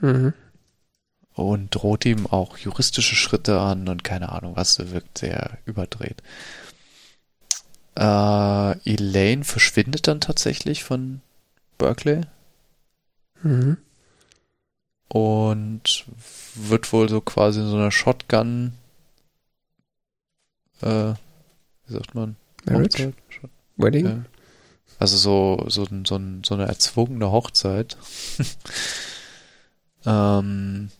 Mhm. 0.00 0.34
und 1.34 1.70
droht 1.74 2.04
ihm 2.04 2.26
auch 2.28 2.58
juristische 2.58 3.16
Schritte 3.16 3.60
an 3.60 3.88
und 3.88 4.04
keine 4.04 4.30
Ahnung 4.30 4.54
was, 4.56 4.78
wirkt 4.92 5.18
sehr 5.18 5.58
überdreht. 5.64 6.22
Äh, 7.96 8.78
Elaine 8.88 9.42
verschwindet 9.44 10.06
dann 10.06 10.20
tatsächlich 10.20 10.84
von 10.84 11.20
Berkeley 11.76 12.20
Mhm. 13.42 13.78
und 15.08 16.04
wird 16.54 16.92
wohl 16.92 17.08
so 17.08 17.20
quasi 17.20 17.60
in 17.60 17.68
so 17.68 17.76
einer 17.76 17.90
Shotgun, 17.90 18.74
äh, 20.80 21.14
wie 21.86 21.92
sagt 21.92 22.14
man? 22.14 22.36
Marriage? 22.64 23.06
Hochzeit? 23.06 23.50
Wedding? 23.76 24.06
Ja. 24.06 24.24
Also 24.98 25.16
so, 25.16 25.64
so, 25.68 25.84
so, 25.84 26.20
so 26.44 26.54
eine 26.54 26.66
erzwungene 26.66 27.30
Hochzeit. 27.30 27.96
ähm, 30.06 30.90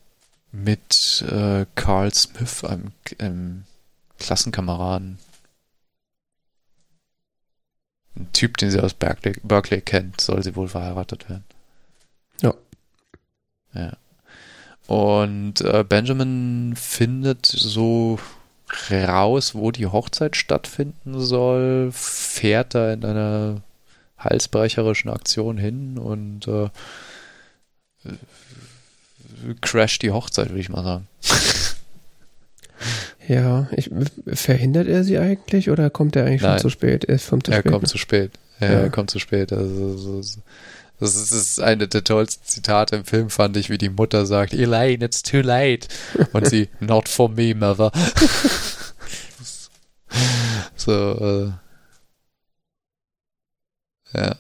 mit 0.50 1.22
äh, 1.22 1.66
Carl 1.74 2.12
Smith, 2.12 2.64
einem, 2.64 2.92
einem 3.18 3.64
Klassenkameraden. 4.18 5.18
Ein 8.14 8.32
Typ, 8.32 8.58
den 8.58 8.70
sie 8.70 8.80
aus 8.80 8.92
Berkeley, 8.92 9.34
Berkeley 9.42 9.80
kennt, 9.80 10.20
soll 10.20 10.42
sie 10.42 10.54
wohl 10.54 10.68
verheiratet 10.68 11.30
werden. 11.30 11.44
Ja. 12.42 12.54
Ja. 13.72 13.96
Und 14.86 15.60
äh, 15.60 15.84
Benjamin 15.88 16.74
findet 16.76 17.46
so 17.46 18.18
raus, 18.90 19.54
wo 19.54 19.70
die 19.70 19.86
Hochzeit 19.86 20.36
stattfinden 20.36 21.20
soll, 21.20 21.90
fährt 21.92 22.74
da 22.74 22.92
in 22.92 23.04
einer 23.04 23.62
halsbrecherischen 24.18 25.10
Aktion 25.10 25.58
hin 25.58 25.98
und 25.98 26.48
äh, 26.48 26.68
crasht 29.60 30.02
die 30.02 30.10
Hochzeit, 30.10 30.48
würde 30.50 30.60
ich 30.60 30.68
mal 30.68 30.84
sagen. 30.84 31.08
Ja, 33.28 33.68
ich, 33.76 33.88
verhindert 34.26 34.88
er 34.88 35.04
sie 35.04 35.18
eigentlich 35.18 35.70
oder 35.70 35.90
kommt 35.90 36.16
er 36.16 36.26
eigentlich 36.26 36.40
schon 36.40 36.50
Nein. 36.50 36.60
zu 36.60 36.70
spät? 36.70 37.04
Er 37.04 37.18
kommt 37.18 37.46
zu 37.46 37.52
er 37.52 37.60
spät. 37.60 37.72
kommt 37.72 37.82
ne? 37.82 37.88
zu 37.88 37.98
spät. 37.98 38.32
Ja, 38.60 38.66
Ja. 38.66 38.80
Er 38.80 38.90
kommt 38.90 39.10
zu 39.10 39.18
spät. 39.20 39.52
Also, 39.52 39.96
so, 39.96 40.22
so. 40.22 40.40
Das 41.00 41.16
ist, 41.16 41.32
ist 41.32 41.60
eine 41.60 41.88
der 41.88 42.04
tollsten 42.04 42.44
Zitate 42.46 42.96
im 42.96 43.04
Film, 43.04 43.28
fand 43.30 43.56
ich, 43.56 43.70
wie 43.70 43.78
die 43.78 43.88
Mutter 43.88 44.24
sagt, 44.24 44.54
Elaine, 44.54 45.04
it's 45.04 45.22
too 45.22 45.40
late. 45.40 45.88
Und 46.32 46.48
sie, 46.48 46.68
not 46.80 47.08
for 47.08 47.28
me, 47.28 47.54
mother. 47.54 47.90
so, 50.76 51.52
äh, 54.14 54.18
ja. 54.18 54.36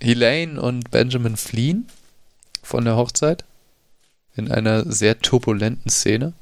Elaine 0.00 0.60
und 0.60 0.90
Benjamin 0.90 1.36
fliehen 1.36 1.88
von 2.62 2.84
der 2.84 2.96
Hochzeit 2.96 3.44
in 4.36 4.50
einer 4.50 4.90
sehr 4.90 5.18
turbulenten 5.18 5.90
Szene 5.90 6.32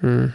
Mhm. 0.00 0.32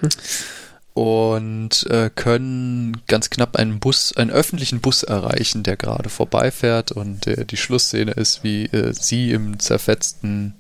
Und 0.96 1.86
äh, 1.90 2.10
können 2.10 3.02
ganz 3.08 3.30
knapp 3.30 3.58
einen 3.58 3.80
Bus, 3.80 4.16
einen 4.16 4.32
öffentlichen 4.32 4.80
Bus 4.80 5.04
erreichen, 5.04 5.62
der 5.62 5.76
gerade 5.76 6.10
vorbeifährt 6.10 6.94
und 6.94 7.28
äh, 7.28 7.46
die 7.46 7.58
Schlussszene 7.58 8.12
ist, 8.12 8.46
wie 8.46 8.68
äh, 8.68 8.94
sie 8.94 9.32
im 9.32 9.60
zerfetzten 9.60 10.56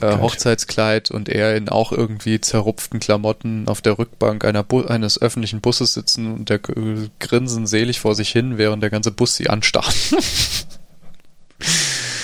äh. 0.00 0.18
Hochzeitskleid 0.18 1.12
und 1.12 1.28
er 1.28 1.56
in 1.56 1.68
auch 1.68 1.92
irgendwie 1.92 2.40
zerrupften 2.40 2.98
Klamotten 2.98 3.68
auf 3.68 3.80
der 3.80 4.00
Rückbank 4.00 4.44
einer 4.44 4.64
Bu 4.64 4.82
eines 4.82 5.22
öffentlichen 5.22 5.60
Busses 5.60 5.94
sitzen 5.94 6.32
und 6.32 6.48
der 6.50 6.56
äh, 6.56 7.08
grinsen 7.20 7.68
selig 7.68 8.00
vor 8.00 8.16
sich 8.16 8.30
hin, 8.30 8.58
während 8.58 8.82
der 8.82 8.90
ganze 8.90 9.12
Bus 9.12 9.36
sie 9.36 9.48
anstarrt. 9.48 9.94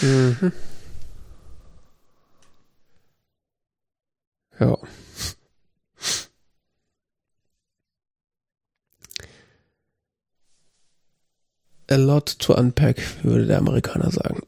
Mhm. 0.01 0.52
Ja. 4.60 4.76
A 11.89 11.97
lot 11.97 12.39
to 12.39 12.55
unpack, 12.55 13.01
würde 13.23 13.47
der 13.47 13.59
Amerikaner 13.59 14.11
sagen. 14.11 14.40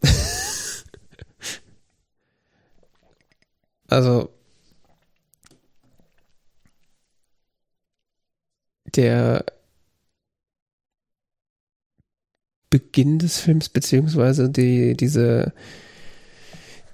also, 3.88 4.30
der 8.96 9.44
Beginn 12.70 13.18
des 13.18 13.38
Films, 13.38 13.68
beziehungsweise 13.68 14.50
die, 14.50 14.96
diese, 14.96 15.52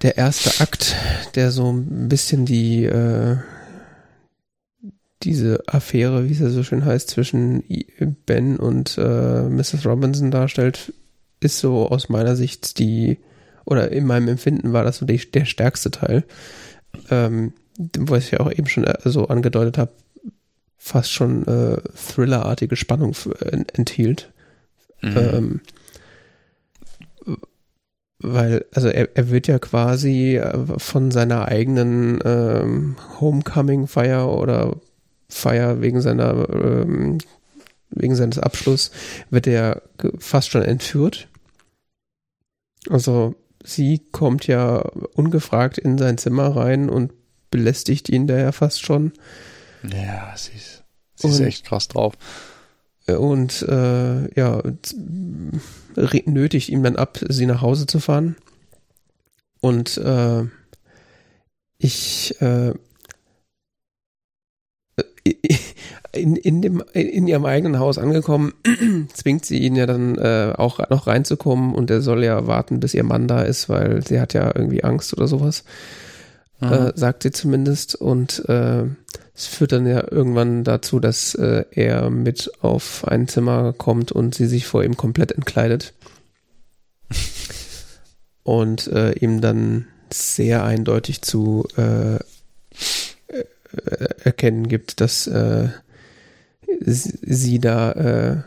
der 0.01 0.17
erste 0.17 0.61
Akt, 0.61 0.95
der 1.35 1.51
so 1.51 1.71
ein 1.71 2.09
bisschen 2.09 2.45
die, 2.45 2.85
äh, 2.85 3.37
diese 5.23 5.63
Affäre, 5.67 6.27
wie 6.27 6.33
es 6.33 6.39
ja 6.39 6.49
so 6.49 6.63
schön 6.63 6.85
heißt, 6.85 7.09
zwischen 7.09 7.63
Ben 8.25 8.57
und 8.57 8.97
äh, 8.97 9.43
Mrs. 9.43 9.85
Robinson 9.85 10.31
darstellt, 10.31 10.93
ist 11.39 11.59
so 11.59 11.87
aus 11.87 12.09
meiner 12.09 12.35
Sicht 12.35 12.79
die, 12.79 13.17
oder 13.65 13.91
in 13.91 14.05
meinem 14.05 14.27
Empfinden 14.27 14.73
war 14.73 14.83
das 14.83 14.97
so 14.97 15.05
die, 15.05 15.17
der 15.31 15.45
stärkste 15.45 15.91
Teil. 15.91 16.23
Ähm, 17.09 17.53
was 17.97 18.25
ich 18.25 18.31
ja 18.31 18.39
auch 18.39 18.51
eben 18.51 18.67
schon 18.67 18.83
äh, 18.83 18.97
so 19.05 19.27
angedeutet 19.27 19.77
habe, 19.77 19.91
fast 20.77 21.11
schon 21.11 21.47
äh, 21.47 21.77
thrillerartige 21.95 22.75
Spannung 22.75 23.15
äh, 23.39 23.63
enthielt. 23.73 24.31
Mhm. 25.01 25.17
Ähm, 25.17 25.61
weil, 28.19 28.65
also 28.73 28.87
er, 28.87 29.09
er 29.15 29.29
wird 29.29 29.47
ja 29.47 29.59
quasi 29.59 30.37
äh, 30.37 30.57
von 30.77 31.11
seiner 31.11 31.47
eigenen 31.47 32.19
ähm, 32.23 32.95
Homecoming-Feier 33.19 34.29
oder 34.29 34.77
Feier 35.33 35.81
wegen 35.81 36.01
seiner 36.01 36.49
ähm, 36.49 37.17
wegen 37.89 38.15
seines 38.15 38.39
Abschlusses 38.39 38.91
wird 39.29 39.47
er 39.47 39.83
fast 40.17 40.49
schon 40.49 40.63
entführt. 40.63 41.27
Also 42.89 43.35
sie 43.63 43.99
kommt 44.11 44.47
ja 44.47 44.79
ungefragt 45.13 45.77
in 45.77 45.97
sein 45.97 46.17
Zimmer 46.17 46.55
rein 46.55 46.89
und 46.89 47.13
belästigt 47.51 48.09
ihn 48.09 48.27
da 48.27 48.37
ja 48.37 48.51
fast 48.51 48.83
schon. 48.83 49.13
Ja, 49.83 50.33
sie 50.35 50.53
ist, 50.53 50.83
sie 51.15 51.27
ist 51.27 51.39
echt 51.39 51.65
krass 51.65 51.87
drauf. 51.87 52.15
Und 53.05 53.61
äh, 53.63 54.33
ja, 54.39 54.61
nötigt 56.25 56.69
ihm 56.69 56.83
dann 56.83 56.95
ab, 56.95 57.19
sie 57.27 57.45
nach 57.45 57.61
Hause 57.61 57.85
zu 57.85 57.99
fahren. 57.99 58.37
Und 59.59 59.97
äh, 59.97 60.43
ich 61.77 62.41
äh, 62.41 62.73
in, 66.11 66.35
in, 66.35 66.61
dem, 66.61 66.83
in 66.93 67.27
ihrem 67.27 67.45
eigenen 67.45 67.79
Haus 67.79 67.97
angekommen, 67.97 68.53
zwingt 69.13 69.45
sie 69.45 69.59
ihn 69.59 69.75
ja 69.75 69.85
dann 69.85 70.17
äh, 70.17 70.53
auch 70.55 70.79
noch 70.89 71.07
reinzukommen 71.07 71.73
und 71.73 71.89
er 71.89 72.01
soll 72.01 72.23
ja 72.23 72.45
warten, 72.47 72.79
bis 72.79 72.93
ihr 72.93 73.03
Mann 73.03 73.27
da 73.27 73.41
ist, 73.41 73.69
weil 73.69 74.05
sie 74.05 74.19
hat 74.19 74.33
ja 74.33 74.51
irgendwie 74.53 74.83
Angst 74.83 75.13
oder 75.13 75.27
sowas. 75.27 75.63
Mhm. 76.59 76.71
Äh, 76.71 76.91
sagt 76.95 77.23
sie 77.23 77.31
zumindest. 77.31 77.95
Und 77.95 78.47
äh, 78.47 78.83
es 79.33 79.47
führt 79.47 79.71
dann 79.71 79.87
ja 79.87 80.03
irgendwann 80.11 80.63
dazu, 80.63 80.99
dass 80.99 81.35
äh, 81.35 81.65
er 81.71 82.09
mit 82.09 82.51
auf 82.61 83.07
ein 83.07 83.27
Zimmer 83.27 83.73
kommt 83.73 84.11
und 84.11 84.35
sie 84.35 84.45
sich 84.45 84.67
vor 84.67 84.83
ihm 84.83 84.97
komplett 84.97 85.31
entkleidet. 85.31 85.93
und 88.43 88.87
äh, 88.87 89.13
ihm 89.13 89.41
dann 89.41 89.87
sehr 90.11 90.63
eindeutig 90.63 91.21
zu 91.21 91.65
äh, 91.77 92.15
äh, 92.15 92.19
erkennen 94.23 94.67
gibt, 94.67 95.01
dass 95.01 95.27
äh, 95.27 95.69
sie 96.85 97.59
da 97.59 97.91
äh, 97.91 98.37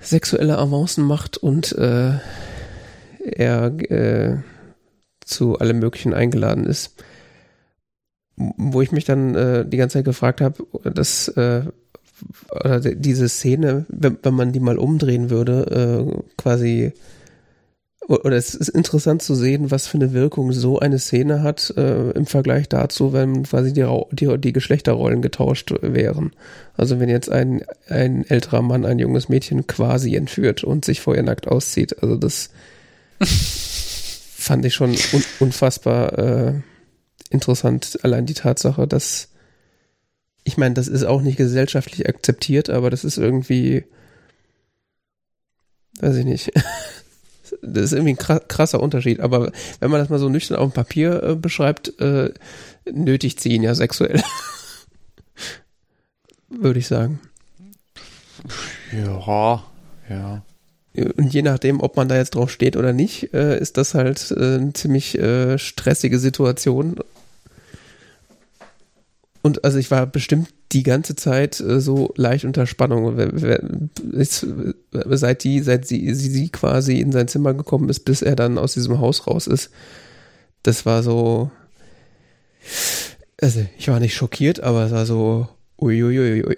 sexuelle 0.00 0.58
Avancen 0.58 1.04
macht 1.04 1.36
und 1.36 1.72
äh, 1.72 2.18
er 3.24 3.66
äh, 3.90 4.38
zu 5.24 5.58
allem 5.58 5.78
Möglichen 5.78 6.14
eingeladen 6.14 6.66
ist. 6.66 6.94
Wo 8.36 8.80
ich 8.82 8.92
mich 8.92 9.04
dann 9.04 9.34
äh, 9.34 9.66
die 9.66 9.76
ganze 9.76 9.98
Zeit 9.98 10.04
gefragt 10.04 10.40
habe, 10.40 10.64
dass 10.84 11.28
äh, 11.28 11.62
oder 12.50 12.80
diese 12.80 13.28
Szene, 13.28 13.84
wenn, 13.88 14.18
wenn 14.22 14.34
man 14.34 14.52
die 14.52 14.60
mal 14.60 14.78
umdrehen 14.78 15.30
würde, 15.30 16.06
äh, 16.08 16.22
quasi 16.36 16.92
oder 18.08 18.36
es 18.36 18.54
ist 18.54 18.68
interessant 18.68 19.22
zu 19.22 19.34
sehen, 19.34 19.70
was 19.70 19.86
für 19.86 19.96
eine 19.96 20.12
Wirkung 20.12 20.52
so 20.52 20.78
eine 20.80 20.98
Szene 20.98 21.42
hat 21.42 21.72
äh, 21.76 22.10
im 22.10 22.26
Vergleich 22.26 22.68
dazu, 22.68 23.12
wenn 23.12 23.44
quasi 23.44 23.72
die, 23.72 23.86
die, 24.10 24.38
die 24.38 24.52
Geschlechterrollen 24.52 25.22
getauscht 25.22 25.72
wären. 25.80 26.32
Also 26.76 26.98
wenn 26.98 27.08
jetzt 27.08 27.30
ein, 27.30 27.62
ein 27.88 28.28
älterer 28.28 28.62
Mann 28.62 28.84
ein 28.84 28.98
junges 28.98 29.28
Mädchen 29.28 29.66
quasi 29.66 30.16
entführt 30.16 30.64
und 30.64 30.84
sich 30.84 31.00
vorher 31.00 31.22
nackt 31.22 31.46
auszieht. 31.46 32.02
Also 32.02 32.16
das 32.16 32.50
fand 33.20 34.64
ich 34.64 34.74
schon 34.74 34.96
un 35.12 35.24
unfassbar 35.38 36.18
äh, 36.18 36.54
interessant. 37.30 38.00
Allein 38.02 38.26
die 38.26 38.34
Tatsache, 38.34 38.88
dass 38.88 39.28
ich 40.44 40.56
meine, 40.56 40.74
das 40.74 40.88
ist 40.88 41.04
auch 41.04 41.22
nicht 41.22 41.36
gesellschaftlich 41.36 42.08
akzeptiert, 42.08 42.68
aber 42.68 42.90
das 42.90 43.04
ist 43.04 43.16
irgendwie, 43.16 43.84
weiß 46.00 46.16
ich 46.16 46.24
nicht. 46.24 46.52
das 47.60 47.84
ist 47.84 47.92
irgendwie 47.92 48.14
ein 48.14 48.48
krasser 48.48 48.80
Unterschied. 48.80 49.20
Aber 49.20 49.52
wenn 49.80 49.90
man 49.90 50.00
das 50.00 50.08
mal 50.08 50.18
so 50.18 50.28
nüchtern 50.28 50.58
auf 50.58 50.70
dem 50.70 50.74
Papier 50.74 51.22
äh, 51.22 51.36
beschreibt, 51.36 52.00
äh, 52.00 52.32
nötigt 52.90 53.40
sie 53.40 53.50
ihn 53.50 53.62
ja 53.62 53.74
sexuell. 53.74 54.22
Würde 56.48 56.78
ich 56.78 56.86
sagen. 56.86 57.20
Ja, 58.92 59.62
ja. 60.08 60.42
Und 60.94 61.32
je 61.32 61.42
nachdem, 61.42 61.80
ob 61.80 61.96
man 61.96 62.08
da 62.08 62.16
jetzt 62.16 62.34
drauf 62.34 62.50
steht 62.50 62.76
oder 62.76 62.92
nicht, 62.92 63.32
äh, 63.32 63.58
ist 63.58 63.78
das 63.78 63.94
halt 63.94 64.30
äh, 64.30 64.56
eine 64.56 64.72
ziemlich 64.74 65.18
äh, 65.18 65.58
stressige 65.58 66.18
Situation. 66.18 66.96
Und 69.42 69.64
also 69.64 69.78
ich 69.78 69.90
war 69.90 70.06
bestimmt 70.06 70.48
die 70.70 70.84
ganze 70.84 71.16
Zeit 71.16 71.60
äh, 71.60 71.80
so 71.80 72.14
leicht 72.16 72.44
unter 72.44 72.66
Spannung. 72.66 73.18
Seit 74.92 75.44
die, 75.44 75.60
seit 75.60 75.86
sie, 75.86 76.14
sie, 76.14 76.30
sie 76.30 76.48
quasi 76.48 77.00
in 77.00 77.10
sein 77.12 77.28
Zimmer 77.28 77.52
gekommen 77.52 77.88
ist, 77.88 78.00
bis 78.00 78.22
er 78.22 78.36
dann 78.36 78.56
aus 78.56 78.74
diesem 78.74 79.00
Haus 79.00 79.26
raus 79.26 79.48
ist. 79.48 79.70
Das 80.62 80.86
war 80.86 81.02
so. 81.02 81.50
Also, 83.40 83.66
ich 83.76 83.88
war 83.88 83.98
nicht 83.98 84.14
schockiert, 84.14 84.60
aber 84.60 84.84
es 84.86 84.92
war 84.92 85.06
so. 85.06 85.48
Uiuiui. 85.80 86.44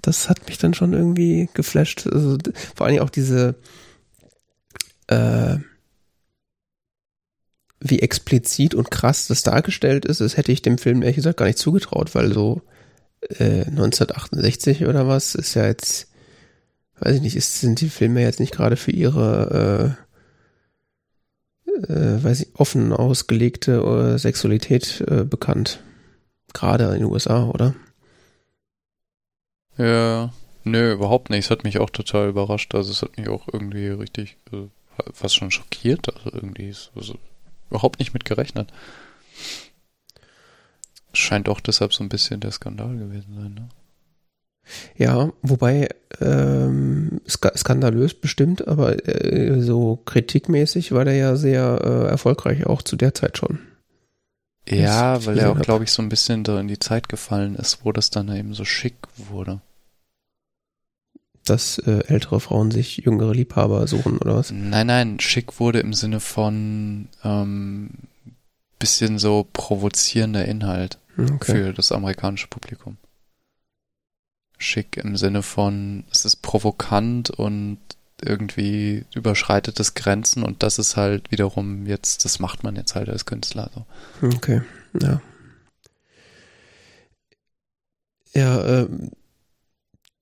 das 0.00 0.28
hat 0.28 0.46
mich 0.46 0.58
dann 0.58 0.74
schon 0.74 0.92
irgendwie 0.92 1.48
geflasht. 1.54 2.06
Also, 2.06 2.38
vor 2.76 2.86
allem 2.86 3.00
auch 3.00 3.10
diese. 3.10 3.56
Äh, 5.08 5.56
wie 7.80 8.00
explizit 8.00 8.74
und 8.74 8.90
krass 8.90 9.28
das 9.28 9.42
dargestellt 9.42 10.04
ist, 10.04 10.20
das 10.20 10.36
hätte 10.36 10.52
ich 10.52 10.62
dem 10.62 10.78
Film 10.78 11.02
ehrlich 11.02 11.16
gesagt 11.16 11.38
gar 11.38 11.46
nicht 11.46 11.58
zugetraut, 11.58 12.14
weil 12.14 12.32
so 12.32 12.62
äh, 13.20 13.64
1968 13.66 14.86
oder 14.86 15.06
was 15.06 15.34
ist 15.34 15.54
ja 15.54 15.66
jetzt, 15.66 16.08
weiß 16.98 17.16
ich 17.16 17.22
nicht, 17.22 17.36
ist, 17.36 17.60
sind 17.60 17.80
die 17.80 17.88
Filme 17.88 18.22
jetzt 18.22 18.40
nicht 18.40 18.52
gerade 18.52 18.76
für 18.76 18.90
ihre, 18.90 19.96
äh, 21.66 21.92
äh, 21.92 22.24
weiß 22.24 22.40
ich, 22.40 22.48
offen 22.54 22.92
ausgelegte 22.92 23.76
äh, 24.14 24.18
Sexualität 24.18 25.04
äh, 25.06 25.24
bekannt. 25.24 25.80
Gerade 26.54 26.84
in 26.86 27.00
den 27.00 27.04
USA, 27.04 27.46
oder? 27.46 27.74
Ja, 29.76 30.32
nö, 30.64 30.92
überhaupt 30.92 31.30
nicht. 31.30 31.44
Es 31.44 31.50
hat 31.50 31.62
mich 31.62 31.78
auch 31.78 31.90
total 31.90 32.30
überrascht. 32.30 32.74
Also 32.74 32.90
es 32.90 33.02
hat 33.02 33.16
mich 33.16 33.28
auch 33.28 33.46
irgendwie 33.52 33.88
richtig, 33.88 34.38
äh, 34.52 34.66
fast 35.12 35.36
schon 35.36 35.50
schockiert. 35.50 36.12
Also 36.12 36.32
irgendwie 36.32 36.68
ist, 36.68 36.90
also 36.96 37.18
überhaupt 37.70 37.98
nicht 37.98 38.14
mit 38.14 38.24
gerechnet. 38.24 38.72
Scheint 41.12 41.48
auch 41.48 41.60
deshalb 41.60 41.92
so 41.92 42.04
ein 42.04 42.08
bisschen 42.08 42.40
der 42.40 42.52
Skandal 42.52 42.96
gewesen 42.96 43.34
sein, 43.34 43.54
ne? 43.54 43.68
Ja, 44.96 45.32
wobei 45.40 45.88
ähm, 46.20 47.22
skandalös 47.26 48.12
bestimmt, 48.12 48.68
aber 48.68 49.06
äh, 49.08 49.62
so 49.62 49.96
kritikmäßig 50.04 50.92
war 50.92 51.06
der 51.06 51.14
ja 51.14 51.36
sehr 51.36 51.80
äh, 51.82 52.10
erfolgreich 52.10 52.66
auch 52.66 52.82
zu 52.82 52.96
der 52.96 53.14
Zeit 53.14 53.38
schon. 53.38 53.60
Ja, 54.68 55.24
weil 55.24 55.38
er 55.38 55.52
auch, 55.52 55.60
glaube 55.60 55.84
ich, 55.84 55.92
so 55.92 56.02
ein 56.02 56.10
bisschen 56.10 56.44
da 56.44 56.60
in 56.60 56.68
die 56.68 56.78
Zeit 56.78 57.08
gefallen 57.08 57.54
ist, 57.54 57.84
wo 57.84 57.92
das 57.92 58.10
dann 58.10 58.28
eben 58.34 58.52
so 58.52 58.66
schick 58.66 58.96
wurde. 59.16 59.62
Dass 61.48 61.78
äh, 61.78 62.04
ältere 62.06 62.40
Frauen 62.40 62.70
sich 62.70 62.98
jüngere 62.98 63.32
Liebhaber 63.32 63.86
suchen, 63.86 64.18
oder 64.18 64.36
was? 64.36 64.50
Nein, 64.50 64.86
nein, 64.86 65.20
schick 65.20 65.60
wurde 65.60 65.80
im 65.80 65.94
Sinne 65.94 66.20
von 66.20 67.08
ähm, 67.24 67.90
bisschen 68.78 69.18
so 69.18 69.46
provozierender 69.52 70.44
Inhalt 70.44 70.98
okay. 71.18 71.52
für 71.52 71.72
das 71.72 71.92
amerikanische 71.92 72.48
Publikum. 72.48 72.96
Schick 74.58 74.96
im 74.96 75.16
Sinne 75.16 75.42
von, 75.42 76.04
es 76.10 76.24
ist 76.24 76.36
provokant 76.36 77.30
und 77.30 77.78
irgendwie 78.20 79.04
überschreitet 79.14 79.78
es 79.78 79.94
Grenzen 79.94 80.42
und 80.42 80.62
das 80.62 80.78
ist 80.78 80.96
halt 80.96 81.30
wiederum 81.30 81.86
jetzt, 81.86 82.24
das 82.24 82.40
macht 82.40 82.64
man 82.64 82.74
jetzt 82.74 82.94
halt 82.94 83.08
als 83.08 83.26
Künstler. 83.26 83.70
So. 83.74 83.86
Okay, 84.26 84.62
ja. 85.00 85.20
Ja, 88.34 88.82
äh, 88.82 88.88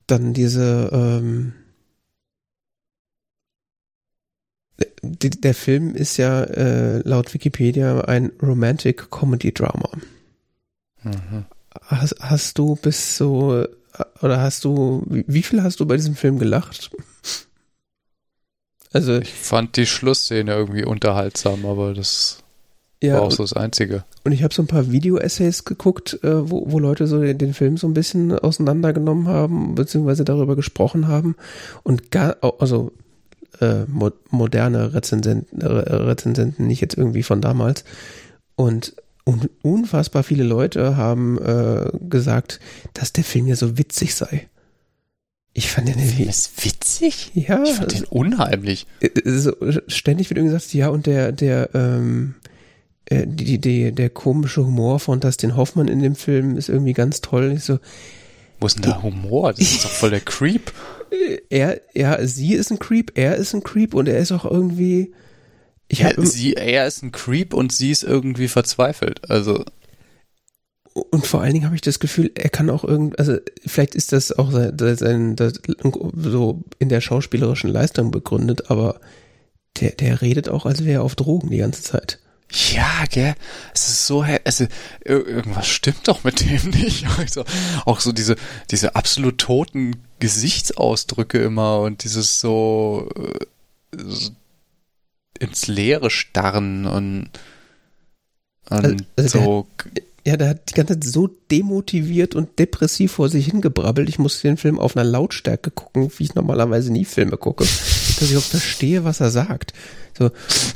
dann 0.06 0.32
diese, 0.32 0.90
ähm, 0.92 1.52
die, 5.02 5.30
der 5.30 5.54
Film 5.54 5.94
ist 5.94 6.16
ja 6.16 6.42
äh, 6.44 6.98
laut 7.00 7.32
Wikipedia 7.34 8.00
ein 8.02 8.32
Romantic 8.42 9.10
Comedy 9.10 9.52
Drama. 9.52 9.90
Mhm. 11.02 11.46
Hast, 11.82 12.16
hast 12.20 12.58
du 12.58 12.76
bis 12.76 13.16
so, 13.16 13.66
oder 14.20 14.40
hast 14.40 14.64
du, 14.64 15.02
wie, 15.06 15.24
wie 15.26 15.42
viel 15.42 15.62
hast 15.62 15.80
du 15.80 15.86
bei 15.86 15.96
diesem 15.96 16.16
Film 16.16 16.38
gelacht? 16.38 16.90
Also 18.92 19.18
ich 19.18 19.32
fand 19.32 19.76
die 19.76 19.86
Schlussszene 19.86 20.52
irgendwie 20.54 20.84
unterhaltsam, 20.84 21.66
aber 21.66 21.92
das 21.92 22.42
ja, 23.02 23.14
war 23.14 23.22
auch 23.22 23.32
so 23.32 23.42
das 23.42 23.52
Einzige. 23.52 24.04
Und 24.24 24.32
ich 24.32 24.42
habe 24.42 24.54
so 24.54 24.62
ein 24.62 24.66
paar 24.68 24.90
Video-Essays 24.90 25.64
geguckt, 25.64 26.18
äh, 26.22 26.50
wo, 26.50 26.70
wo 26.70 26.78
Leute 26.78 27.06
so 27.06 27.20
den, 27.20 27.38
den, 27.38 27.54
Film 27.54 27.76
so 27.76 27.86
ein 27.86 27.94
bisschen 27.94 28.36
auseinandergenommen 28.38 29.28
haben, 29.28 29.74
beziehungsweise 29.74 30.24
darüber 30.24 30.56
gesprochen 30.56 31.06
haben. 31.06 31.36
Und 31.82 32.10
gar, 32.10 32.36
also 32.58 32.92
äh, 33.60 33.84
mo 33.86 34.10
moderne 34.30 34.94
Rezensenten, 34.94 35.60
äh, 35.60 35.66
Rezensenten, 35.66 36.66
nicht 36.66 36.80
jetzt 36.80 36.96
irgendwie 36.96 37.22
von 37.22 37.40
damals. 37.40 37.84
Und 38.54 38.94
un 39.24 39.50
unfassbar 39.62 40.22
viele 40.22 40.44
Leute 40.44 40.96
haben 40.96 41.38
äh, 41.38 41.90
gesagt, 42.08 42.60
dass 42.94 43.12
der 43.12 43.24
Film 43.24 43.46
ja 43.46 43.56
so 43.56 43.76
witzig 43.76 44.14
sei. 44.14 44.48
Ich 45.52 45.70
fand 45.70 45.88
den 45.88 45.98
irgendwie. 45.98 46.24
Ist 46.24 46.64
witzig? 46.64 47.32
Ja. 47.34 47.62
Ich 47.62 47.72
fand 47.72 47.92
den 47.92 48.04
unheimlich. 48.04 48.86
Äh, 49.00 49.10
so, 49.24 49.54
ständig 49.88 50.30
wird 50.30 50.38
irgendwie 50.38 50.54
gesagt, 50.54 50.74
ja, 50.74 50.88
und 50.88 51.06
der, 51.06 51.32
der, 51.32 51.70
ähm, 51.74 52.34
äh, 53.06 53.26
die, 53.26 53.58
die, 53.58 53.92
der 53.92 54.10
komische 54.10 54.64
Humor 54.64 54.98
von 54.98 55.20
Dustin 55.20 55.56
Hoffmann 55.56 55.88
in 55.88 56.02
dem 56.02 56.16
Film 56.16 56.56
ist 56.56 56.68
irgendwie 56.68 56.92
ganz 56.92 57.20
toll. 57.20 57.52
Ich 57.56 57.64
so, 57.64 57.78
Wo 58.58 58.66
ist 58.66 58.76
denn 58.76 58.82
der 58.82 59.02
Humor? 59.02 59.52
Das 59.52 59.60
ist 59.60 59.84
doch 59.84 59.90
voll 59.90 60.10
der 60.10 60.20
Creep. 60.20 60.72
Er, 61.50 61.80
ja, 61.94 62.26
sie 62.26 62.54
ist 62.54 62.72
ein 62.72 62.80
Creep, 62.80 63.12
er 63.14 63.36
ist 63.36 63.54
ein 63.54 63.62
Creep 63.62 63.94
und 63.94 64.08
er 64.08 64.18
ist 64.18 64.32
auch 64.32 64.44
irgendwie. 64.44 65.14
Ich 65.86 66.00
ja, 66.00 66.10
sie, 66.16 66.54
er 66.54 66.84
ist 66.84 67.04
ein 67.04 67.12
Creep 67.12 67.54
und 67.54 67.70
sie 67.70 67.92
ist 67.92 68.02
irgendwie 68.02 68.48
verzweifelt. 68.48 69.30
Also. 69.30 69.64
Und 70.92 71.24
vor 71.24 71.42
allen 71.42 71.52
Dingen 71.52 71.64
habe 71.64 71.76
ich 71.76 71.80
das 71.80 72.00
Gefühl, 72.00 72.32
er 72.34 72.50
kann 72.50 72.68
auch 72.70 72.82
irgendwie, 72.82 73.16
also 73.18 73.36
vielleicht 73.64 73.94
ist 73.94 74.10
das 74.10 74.32
auch 74.32 74.50
sein, 74.50 74.76
sein, 74.78 75.36
sein, 75.38 75.56
so 76.16 76.64
in 76.80 76.88
der 76.88 77.00
schauspielerischen 77.00 77.70
Leistung 77.70 78.10
begründet, 78.10 78.68
aber 78.68 79.00
der, 79.80 79.92
der 79.92 80.22
redet 80.22 80.48
auch, 80.48 80.66
als 80.66 80.84
wäre 80.84 80.94
er 80.94 81.02
auf 81.04 81.14
Drogen 81.14 81.50
die 81.50 81.58
ganze 81.58 81.82
Zeit. 81.82 82.18
Ja, 82.50 83.04
gell, 83.10 83.34
es 83.74 83.88
ist 83.88 84.06
so, 84.06 84.24
also 84.44 84.66
irgendwas 85.04 85.66
stimmt 85.66 86.06
doch 86.06 86.24
mit 86.24 86.40
dem 86.40 86.70
nicht. 86.70 87.06
Also, 87.18 87.44
auch 87.84 88.00
so 88.00 88.12
diese, 88.12 88.36
diese 88.70 88.94
absolut 88.94 89.38
toten 89.38 89.96
Gesichtsausdrücke 90.20 91.38
immer 91.38 91.80
und 91.80 92.04
dieses 92.04 92.40
so, 92.40 93.10
so 93.96 94.30
äh, 94.30 95.44
ins 95.44 95.66
Leere 95.66 96.10
starren 96.10 96.86
und, 96.86 97.30
und 98.70 98.84
also, 98.84 98.96
also 99.16 99.38
so. 99.38 99.66
Der, 99.94 100.02
ja, 100.26 100.36
der 100.36 100.48
hat 100.48 100.70
die 100.70 100.74
ganze 100.74 100.94
Zeit 100.94 101.04
so 101.04 101.28
demotiviert 101.28 102.34
und 102.34 102.58
depressiv 102.58 103.12
vor 103.12 103.28
sich 103.28 103.46
hingebrabbelt. 103.46 104.08
Ich 104.08 104.18
musste 104.18 104.48
den 104.48 104.56
Film 104.56 104.80
auf 104.80 104.96
einer 104.96 105.08
Lautstärke 105.08 105.70
gucken, 105.70 106.10
wie 106.16 106.24
ich 106.24 106.34
normalerweise 106.34 106.92
nie 106.92 107.04
Filme 107.04 107.36
gucke, 107.36 107.62
dass 107.64 108.22
ich 108.22 108.36
auch 108.36 108.42
verstehe, 108.42 109.04
was 109.04 109.20
er 109.20 109.30
sagt. 109.30 109.72
So, 110.16 110.30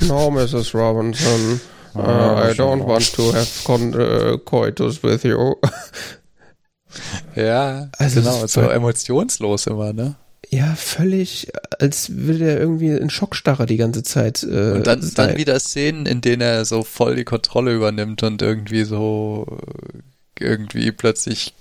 no, 0.07 0.29
Mrs. 0.29 0.73
Robinson, 0.73 1.59
uh, 1.95 2.49
I 2.49 2.53
don't 2.53 2.83
want 2.85 3.11
to 3.13 3.33
have 3.33 3.63
con 3.63 3.93
uh, 3.95 4.37
coitus 4.37 5.03
with 5.03 5.23
you. 5.23 5.55
Ja, 7.35 7.89
also 7.97 8.19
genau, 8.19 8.45
so 8.47 8.61
emotionslos 8.61 9.67
immer, 9.67 9.93
ne? 9.93 10.15
Ja, 10.49 10.75
völlig, 10.75 11.49
als 11.79 12.09
würde 12.17 12.51
er 12.51 12.59
irgendwie 12.59 12.89
in 12.89 13.09
Schockstarre 13.09 13.65
die 13.65 13.77
ganze 13.77 14.03
Zeit. 14.03 14.43
Äh, 14.43 14.71
und 14.71 14.87
dann, 14.87 15.09
dann 15.15 15.37
wieder 15.37 15.57
Szenen, 15.59 16.05
in 16.05 16.19
denen 16.19 16.41
er 16.41 16.65
so 16.65 16.83
voll 16.83 17.15
die 17.15 17.23
Kontrolle 17.23 17.73
übernimmt 17.73 18.23
und 18.23 18.41
irgendwie 18.41 18.83
so 18.83 19.45
irgendwie 20.37 20.91
plötzlich 20.91 21.53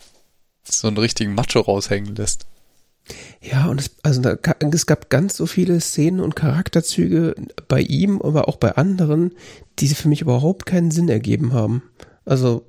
so 0.65 0.89
einen 0.89 0.99
richtigen 0.99 1.35
Macho 1.35 1.61
raushängen 1.61 2.17
lässt. 2.17 2.47
Ja, 3.41 3.67
und 3.67 3.81
es, 3.81 3.91
also 4.03 4.21
da, 4.21 4.37
es 4.73 4.87
gab 4.87 5.11
ganz 5.11 5.37
so 5.37 5.47
viele 5.47 5.81
Szenen 5.81 6.21
und 6.21 6.37
Charakterzüge 6.37 7.35
bei 7.69 7.81
ihm, 7.81 8.21
aber 8.23 8.49
auch 8.49 8.57
bei 8.57 8.77
anderen, 8.77 9.33
die 9.79 9.89
für 9.89 10.09
mich 10.09 10.21
überhaupt 10.21 10.67
keinen 10.67 10.91
Sinn 10.91 11.09
ergeben 11.09 11.53
haben. 11.53 11.83
Also 12.25 12.67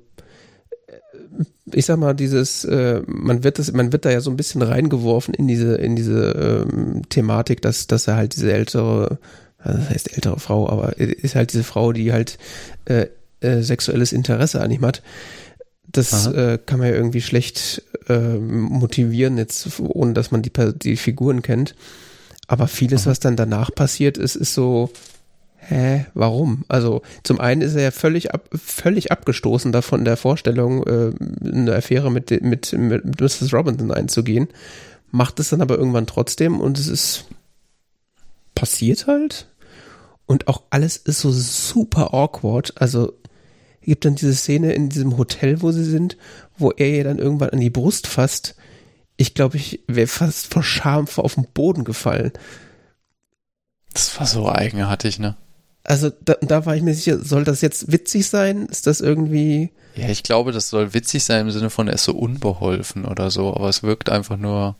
ich 1.72 1.86
sag 1.86 1.98
mal, 1.98 2.14
dieses, 2.14 2.64
äh, 2.64 3.02
man 3.06 3.44
wird 3.44 3.58
das, 3.58 3.72
man 3.72 3.92
wird 3.92 4.04
da 4.04 4.10
ja 4.10 4.20
so 4.20 4.30
ein 4.30 4.36
bisschen 4.36 4.62
reingeworfen 4.62 5.34
in 5.34 5.48
diese, 5.48 5.76
in 5.76 5.96
diese 5.96 6.66
ähm, 6.68 7.02
Thematik, 7.08 7.62
dass, 7.62 7.86
dass 7.86 8.08
er 8.08 8.16
halt 8.16 8.34
diese 8.34 8.52
ältere, 8.52 9.18
also 9.58 9.78
das 9.78 9.90
heißt 9.90 10.14
ältere 10.14 10.40
Frau, 10.40 10.68
aber 10.68 10.98
ist 10.98 11.34
halt 11.34 11.52
diese 11.52 11.64
Frau, 11.64 11.92
die 11.92 12.12
halt 12.12 12.38
äh, 12.84 13.06
äh, 13.40 13.62
sexuelles 13.62 14.12
Interesse 14.12 14.60
an 14.60 14.70
ihm 14.70 14.84
hat. 14.84 15.02
Das 15.90 16.26
äh, 16.26 16.58
kann 16.64 16.78
man 16.78 16.88
ja 16.88 16.94
irgendwie 16.94 17.20
schlecht 17.20 17.82
äh, 18.08 18.38
motivieren, 18.38 19.36
jetzt 19.36 19.80
ohne 19.80 20.14
dass 20.14 20.30
man 20.30 20.42
die, 20.42 20.52
die 20.74 20.96
Figuren 20.96 21.42
kennt. 21.42 21.74
Aber 22.46 22.66
vieles, 22.66 23.02
Aha. 23.02 23.10
was 23.10 23.20
dann 23.20 23.36
danach 23.36 23.74
passiert 23.74 24.16
ist, 24.18 24.36
ist 24.36 24.54
so, 24.54 24.90
hä, 25.56 26.06
warum? 26.14 26.64
Also 26.68 27.02
zum 27.22 27.40
einen 27.40 27.62
ist 27.62 27.74
er 27.74 27.82
ja 27.82 27.90
völlig, 27.90 28.32
ab, 28.32 28.48
völlig 28.54 29.12
abgestoßen 29.12 29.72
davon 29.72 30.04
der 30.04 30.16
Vorstellung, 30.16 30.84
äh, 30.86 31.12
eine 31.44 31.74
Affäre 31.74 32.10
mit, 32.10 32.30
mit, 32.42 32.72
mit 32.72 33.20
Mrs. 33.20 33.52
Robinson 33.52 33.90
einzugehen, 33.90 34.48
macht 35.10 35.40
es 35.40 35.50
dann 35.50 35.62
aber 35.62 35.78
irgendwann 35.78 36.06
trotzdem 36.06 36.60
und 36.60 36.78
es 36.78 36.88
ist 36.88 37.26
passiert 38.54 39.06
halt. 39.06 39.48
Und 40.26 40.48
auch 40.48 40.62
alles 40.70 40.96
ist 40.96 41.20
so 41.20 41.30
super 41.30 42.14
awkward. 42.14 42.80
Also 42.80 43.14
gibt 43.82 44.04
dann 44.04 44.14
diese 44.14 44.34
Szene 44.34 44.72
in 44.72 44.88
diesem 44.88 45.16
Hotel, 45.18 45.62
wo 45.62 45.72
sie 45.72 45.84
sind, 45.84 46.16
wo 46.56 46.70
er 46.70 46.88
ihr 46.88 47.04
dann 47.04 47.18
irgendwann 47.18 47.50
an 47.50 47.60
die 47.60 47.70
Brust 47.70 48.06
fasst. 48.06 48.54
Ich 49.16 49.34
glaube, 49.34 49.56
ich 49.56 49.80
wäre 49.86 50.06
fast 50.06 50.52
vor 50.52 50.62
Scham 50.62 51.06
auf 51.16 51.34
den 51.34 51.46
Boden 51.52 51.84
gefallen. 51.84 52.32
Das 53.92 54.18
war 54.18 54.26
so 54.26 54.48
eigenartig, 54.48 55.18
ne? 55.18 55.36
Also 55.84 56.10
da, 56.10 56.34
da 56.40 56.64
war 56.64 56.76
ich 56.76 56.82
mir 56.82 56.94
sicher, 56.94 57.18
soll 57.18 57.44
das 57.44 57.60
jetzt 57.60 57.90
witzig 57.90 58.28
sein? 58.28 58.66
Ist 58.66 58.86
das 58.86 59.00
irgendwie. 59.00 59.72
Ja, 59.96 60.08
ich 60.08 60.22
glaube, 60.22 60.52
das 60.52 60.68
soll 60.68 60.94
witzig 60.94 61.24
sein 61.24 61.46
im 61.46 61.50
Sinne 61.50 61.70
von, 61.70 61.88
er 61.88 61.94
ist 61.94 62.04
so 62.04 62.12
unbeholfen 62.12 63.04
oder 63.04 63.30
so, 63.30 63.54
aber 63.54 63.68
es 63.68 63.82
wirkt 63.82 64.08
einfach 64.08 64.36
nur. 64.36 64.76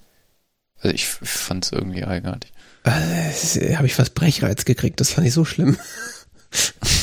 Also 0.78 0.94
ich, 0.94 1.06
fand 1.06 1.64
es 1.64 1.72
irgendwie 1.72 2.04
eigenartig. 2.04 2.52
Äh, 2.84 3.76
Habe 3.76 3.86
ich 3.86 3.94
fast 3.94 4.14
Brechreiz 4.14 4.64
gekriegt, 4.64 5.00
das 5.00 5.10
fand 5.10 5.26
ich 5.26 5.32
so 5.32 5.44
schlimm. 5.44 5.76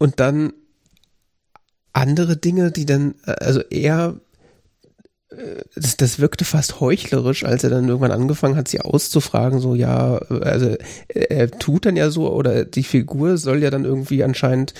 Und 0.00 0.18
dann 0.18 0.54
andere 1.92 2.38
Dinge, 2.38 2.72
die 2.72 2.86
dann, 2.86 3.16
also 3.26 3.60
er 3.68 4.18
das, 5.76 5.96
das 5.96 6.18
wirkte 6.18 6.44
fast 6.44 6.80
heuchlerisch, 6.80 7.44
als 7.44 7.62
er 7.62 7.70
dann 7.70 7.86
irgendwann 7.86 8.10
angefangen 8.10 8.56
hat, 8.56 8.66
sie 8.66 8.80
auszufragen, 8.80 9.60
so 9.60 9.74
ja, 9.74 10.16
also 10.16 10.76
er 11.08 11.50
tut 11.52 11.86
dann 11.86 11.96
ja 11.96 12.10
so, 12.10 12.32
oder 12.32 12.64
die 12.64 12.82
Figur 12.82 13.36
soll 13.36 13.62
ja 13.62 13.70
dann 13.70 13.84
irgendwie 13.84 14.24
anscheinend 14.24 14.74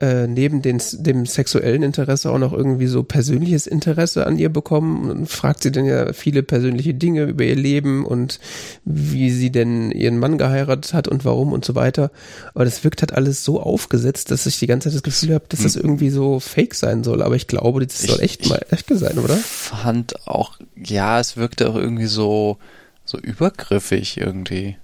äh, 0.00 0.28
neben 0.28 0.62
den, 0.62 0.80
dem 0.92 1.26
sexuellen 1.26 1.82
Interesse 1.82 2.30
auch 2.30 2.38
noch 2.38 2.52
irgendwie 2.52 2.86
so 2.86 3.02
persönliches 3.02 3.66
Interesse 3.66 4.26
an 4.26 4.38
ihr 4.38 4.48
bekommen 4.48 5.10
und 5.10 5.28
fragt 5.28 5.62
sie 5.62 5.72
dann 5.72 5.86
ja 5.86 6.12
viele 6.12 6.44
persönliche 6.44 6.94
Dinge 6.94 7.24
über 7.24 7.44
ihr 7.44 7.56
Leben 7.56 8.06
und 8.06 8.38
wie 8.84 9.30
sie 9.30 9.50
denn 9.50 9.90
ihren 9.90 10.18
Mann 10.18 10.38
geheiratet 10.38 10.94
hat 10.94 11.08
und 11.08 11.24
warum 11.24 11.52
und 11.52 11.64
so 11.64 11.74
weiter. 11.74 12.12
Aber 12.54 12.64
das 12.64 12.84
wirkt 12.84 13.02
halt 13.02 13.12
alles 13.12 13.44
so 13.44 13.60
aufgesetzt, 13.60 14.30
dass 14.30 14.46
ich 14.46 14.60
die 14.60 14.68
ganze 14.68 14.88
Zeit 14.88 14.96
das 14.96 15.02
Gefühl 15.02 15.34
habe, 15.34 15.46
dass 15.48 15.62
das 15.62 15.74
hm. 15.74 15.82
irgendwie 15.82 16.10
so 16.10 16.38
fake 16.38 16.74
sein 16.74 17.02
soll. 17.02 17.20
Aber 17.20 17.34
ich 17.34 17.48
glaube, 17.48 17.84
das 17.84 18.02
soll 18.02 18.20
echt 18.20 18.42
ich, 18.42 18.50
mal 18.50 18.64
echt 18.70 18.88
sein, 18.88 19.18
oder? 19.18 19.34
Fand 19.36 20.28
auch, 20.28 20.58
ja, 20.76 21.18
es 21.18 21.36
wirkte 21.36 21.68
auch 21.68 21.76
irgendwie 21.76 22.06
so, 22.06 22.58
so 23.04 23.18
übergriffig 23.18 24.16
irgendwie. 24.16 24.76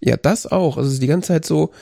Ja, 0.00 0.16
das 0.16 0.46
auch. 0.46 0.76
Also 0.76 1.00
die 1.00 1.06
ganze 1.06 1.28
Zeit 1.28 1.46
so, 1.46 1.72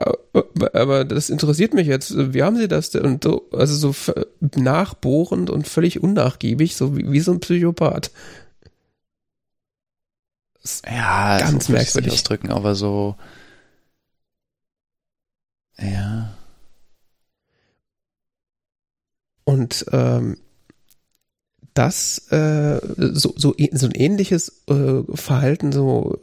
äh, 0.00 0.42
aber 0.72 1.04
das 1.04 1.30
interessiert 1.30 1.74
mich 1.74 1.86
jetzt. 1.86 2.14
Wie 2.34 2.42
haben 2.42 2.56
Sie 2.56 2.68
das 2.68 2.90
denn? 2.90 3.04
Und 3.06 3.24
so, 3.24 3.48
also 3.52 3.92
so 3.92 4.12
nachbohrend 4.56 5.48
und 5.50 5.66
völlig 5.66 6.02
unnachgiebig, 6.02 6.76
so 6.76 6.96
wie, 6.96 7.10
wie 7.10 7.20
so 7.20 7.32
ein 7.32 7.40
Psychopath. 7.40 8.10
Ja, 10.86 11.38
ganz 11.38 11.66
so 11.66 11.72
merkwürdig 11.72 12.12
ausdrücken, 12.12 12.50
aber 12.50 12.74
so. 12.74 13.16
Ja. 15.78 16.36
Und 19.44 19.86
ähm, 19.92 20.36
das 21.74 22.30
äh, 22.30 22.80
so, 22.96 23.34
so, 23.36 23.54
so 23.72 23.86
ein 23.86 23.92
ähnliches 23.94 24.62
äh, 24.68 25.02
Verhalten 25.14 25.72
so 25.72 26.20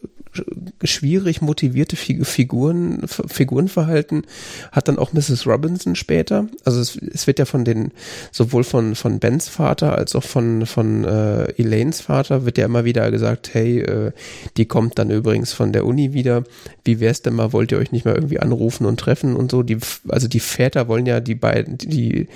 schwierig 0.83 1.41
motivierte 1.41 1.95
Figuren, 1.95 3.01
Figurenverhalten 3.07 4.23
hat 4.71 4.87
dann 4.87 4.99
auch 4.99 5.11
Mrs. 5.11 5.47
Robinson 5.47 5.95
später. 5.95 6.47
Also 6.65 6.79
es, 6.79 6.95
es 6.95 7.27
wird 7.27 7.39
ja 7.39 7.45
von 7.45 7.65
den, 7.65 7.91
sowohl 8.31 8.63
von, 8.63 8.95
von 8.95 9.19
Bens 9.19 9.49
Vater 9.49 9.97
als 9.97 10.15
auch 10.15 10.23
von, 10.23 10.65
von 10.65 11.03
äh, 11.03 11.45
Elaines 11.53 12.01
Vater 12.01 12.45
wird 12.45 12.57
ja 12.57 12.65
immer 12.65 12.85
wieder 12.85 13.09
gesagt, 13.11 13.53
hey, 13.53 13.79
äh, 13.79 14.11
die 14.57 14.65
kommt 14.65 14.99
dann 14.99 15.09
übrigens 15.09 15.51
von 15.51 15.73
der 15.73 15.85
Uni 15.85 16.13
wieder. 16.13 16.43
Wie 16.85 16.99
wär's 16.99 17.21
denn 17.21 17.33
mal, 17.33 17.51
wollt 17.51 17.71
ihr 17.71 17.79
euch 17.79 17.91
nicht 17.91 18.05
mal 18.05 18.15
irgendwie 18.15 18.39
anrufen 18.39 18.85
und 18.85 18.99
treffen 18.99 19.35
und 19.35 19.49
so? 19.51 19.63
Die, 19.63 19.77
also 20.07 20.27
die 20.27 20.39
Väter 20.39 20.87
wollen 20.87 21.05
ja 21.05 21.19
die 21.19 21.35
beiden, 21.35 21.77
die 21.77 22.27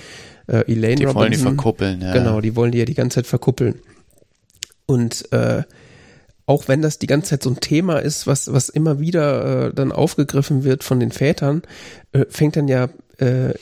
äh, 0.47 0.71
Elaine 0.71 0.95
die 0.95 1.03
Robinson. 1.03 1.15
wollen 1.15 1.31
die 1.31 1.37
verkuppeln, 1.37 2.01
ja. 2.01 2.13
Genau, 2.13 2.41
die 2.41 2.55
wollen 2.55 2.71
die 2.71 2.79
ja 2.79 2.85
die 2.85 2.95
ganze 2.95 3.15
Zeit 3.15 3.27
verkuppeln. 3.27 3.75
Und 4.85 5.31
äh, 5.31 5.63
auch 6.45 6.67
wenn 6.67 6.81
das 6.81 6.99
die 6.99 7.07
ganze 7.07 7.31
Zeit 7.31 7.43
so 7.43 7.49
ein 7.49 7.59
Thema 7.59 7.99
ist, 7.99 8.27
was, 8.27 8.51
was 8.51 8.69
immer 8.69 8.99
wieder 8.99 9.67
äh, 9.67 9.73
dann 9.73 9.91
aufgegriffen 9.91 10.63
wird 10.63 10.83
von 10.83 10.99
den 10.99 11.11
Vätern, 11.11 11.61
äh, 12.11 12.25
fängt 12.29 12.55
dann 12.55 12.67
ja 12.67 12.89
äh, 13.17 13.53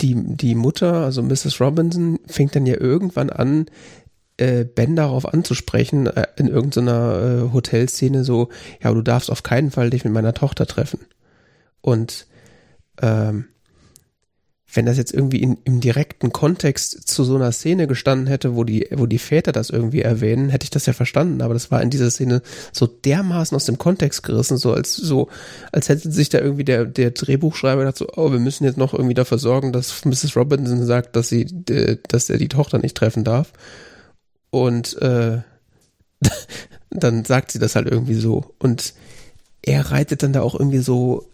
die, 0.00 0.14
die 0.14 0.54
Mutter, 0.54 1.04
also 1.04 1.22
Mrs. 1.22 1.60
Robinson, 1.60 2.20
fängt 2.26 2.54
dann 2.54 2.66
ja 2.66 2.78
irgendwann 2.78 3.30
an, 3.30 3.66
äh, 4.36 4.64
Ben 4.64 4.94
darauf 4.94 5.26
anzusprechen, 5.32 6.06
äh, 6.06 6.26
in 6.36 6.48
irgendeiner 6.48 7.48
äh, 7.48 7.52
Hotelszene 7.52 8.24
so, 8.24 8.50
ja, 8.82 8.92
du 8.92 9.02
darfst 9.02 9.30
auf 9.30 9.42
keinen 9.42 9.70
Fall 9.70 9.90
dich 9.90 10.04
mit 10.04 10.12
meiner 10.12 10.34
Tochter 10.34 10.66
treffen. 10.66 11.00
Und 11.80 12.26
ähm, 13.02 13.46
wenn 14.72 14.84
das 14.84 14.98
jetzt 14.98 15.14
irgendwie 15.14 15.40
in, 15.40 15.56
im 15.64 15.80
direkten 15.80 16.30
Kontext 16.30 17.08
zu 17.08 17.24
so 17.24 17.36
einer 17.36 17.52
Szene 17.52 17.86
gestanden 17.86 18.26
hätte, 18.26 18.54
wo 18.54 18.64
die, 18.64 18.86
wo 18.92 19.06
die 19.06 19.18
Väter 19.18 19.50
das 19.50 19.70
irgendwie 19.70 20.02
erwähnen, 20.02 20.50
hätte 20.50 20.64
ich 20.64 20.70
das 20.70 20.84
ja 20.84 20.92
verstanden. 20.92 21.40
Aber 21.40 21.54
das 21.54 21.70
war 21.70 21.80
in 21.80 21.88
dieser 21.88 22.10
Szene 22.10 22.42
so 22.72 22.86
dermaßen 22.86 23.56
aus 23.56 23.64
dem 23.64 23.78
Kontext 23.78 24.22
gerissen, 24.22 24.58
so 24.58 24.74
als 24.74 24.94
so, 24.94 25.28
als 25.72 25.88
hätte 25.88 26.10
sich 26.12 26.28
da 26.28 26.38
irgendwie 26.38 26.64
der, 26.64 26.84
der 26.84 27.12
Drehbuchschreiber 27.12 27.80
gedacht, 27.82 27.96
so, 27.96 28.08
oh, 28.16 28.30
wir 28.30 28.40
müssen 28.40 28.64
jetzt 28.64 28.76
noch 28.76 28.92
irgendwie 28.92 29.14
dafür 29.14 29.38
sorgen, 29.38 29.72
dass 29.72 30.04
Mrs. 30.04 30.36
Robinson 30.36 30.84
sagt, 30.84 31.16
dass 31.16 31.30
sie, 31.30 31.46
dass 32.08 32.28
er 32.28 32.36
die 32.36 32.48
Tochter 32.48 32.78
nicht 32.78 32.96
treffen 32.96 33.24
darf. 33.24 33.52
Und 34.50 35.00
äh, 35.00 35.38
dann 36.90 37.24
sagt 37.24 37.52
sie 37.52 37.58
das 37.58 37.74
halt 37.74 37.88
irgendwie 37.88 38.14
so. 38.14 38.54
Und 38.58 38.92
er 39.62 39.90
reitet 39.90 40.22
dann 40.22 40.34
da 40.34 40.42
auch 40.42 40.54
irgendwie 40.54 40.78
so 40.78 41.26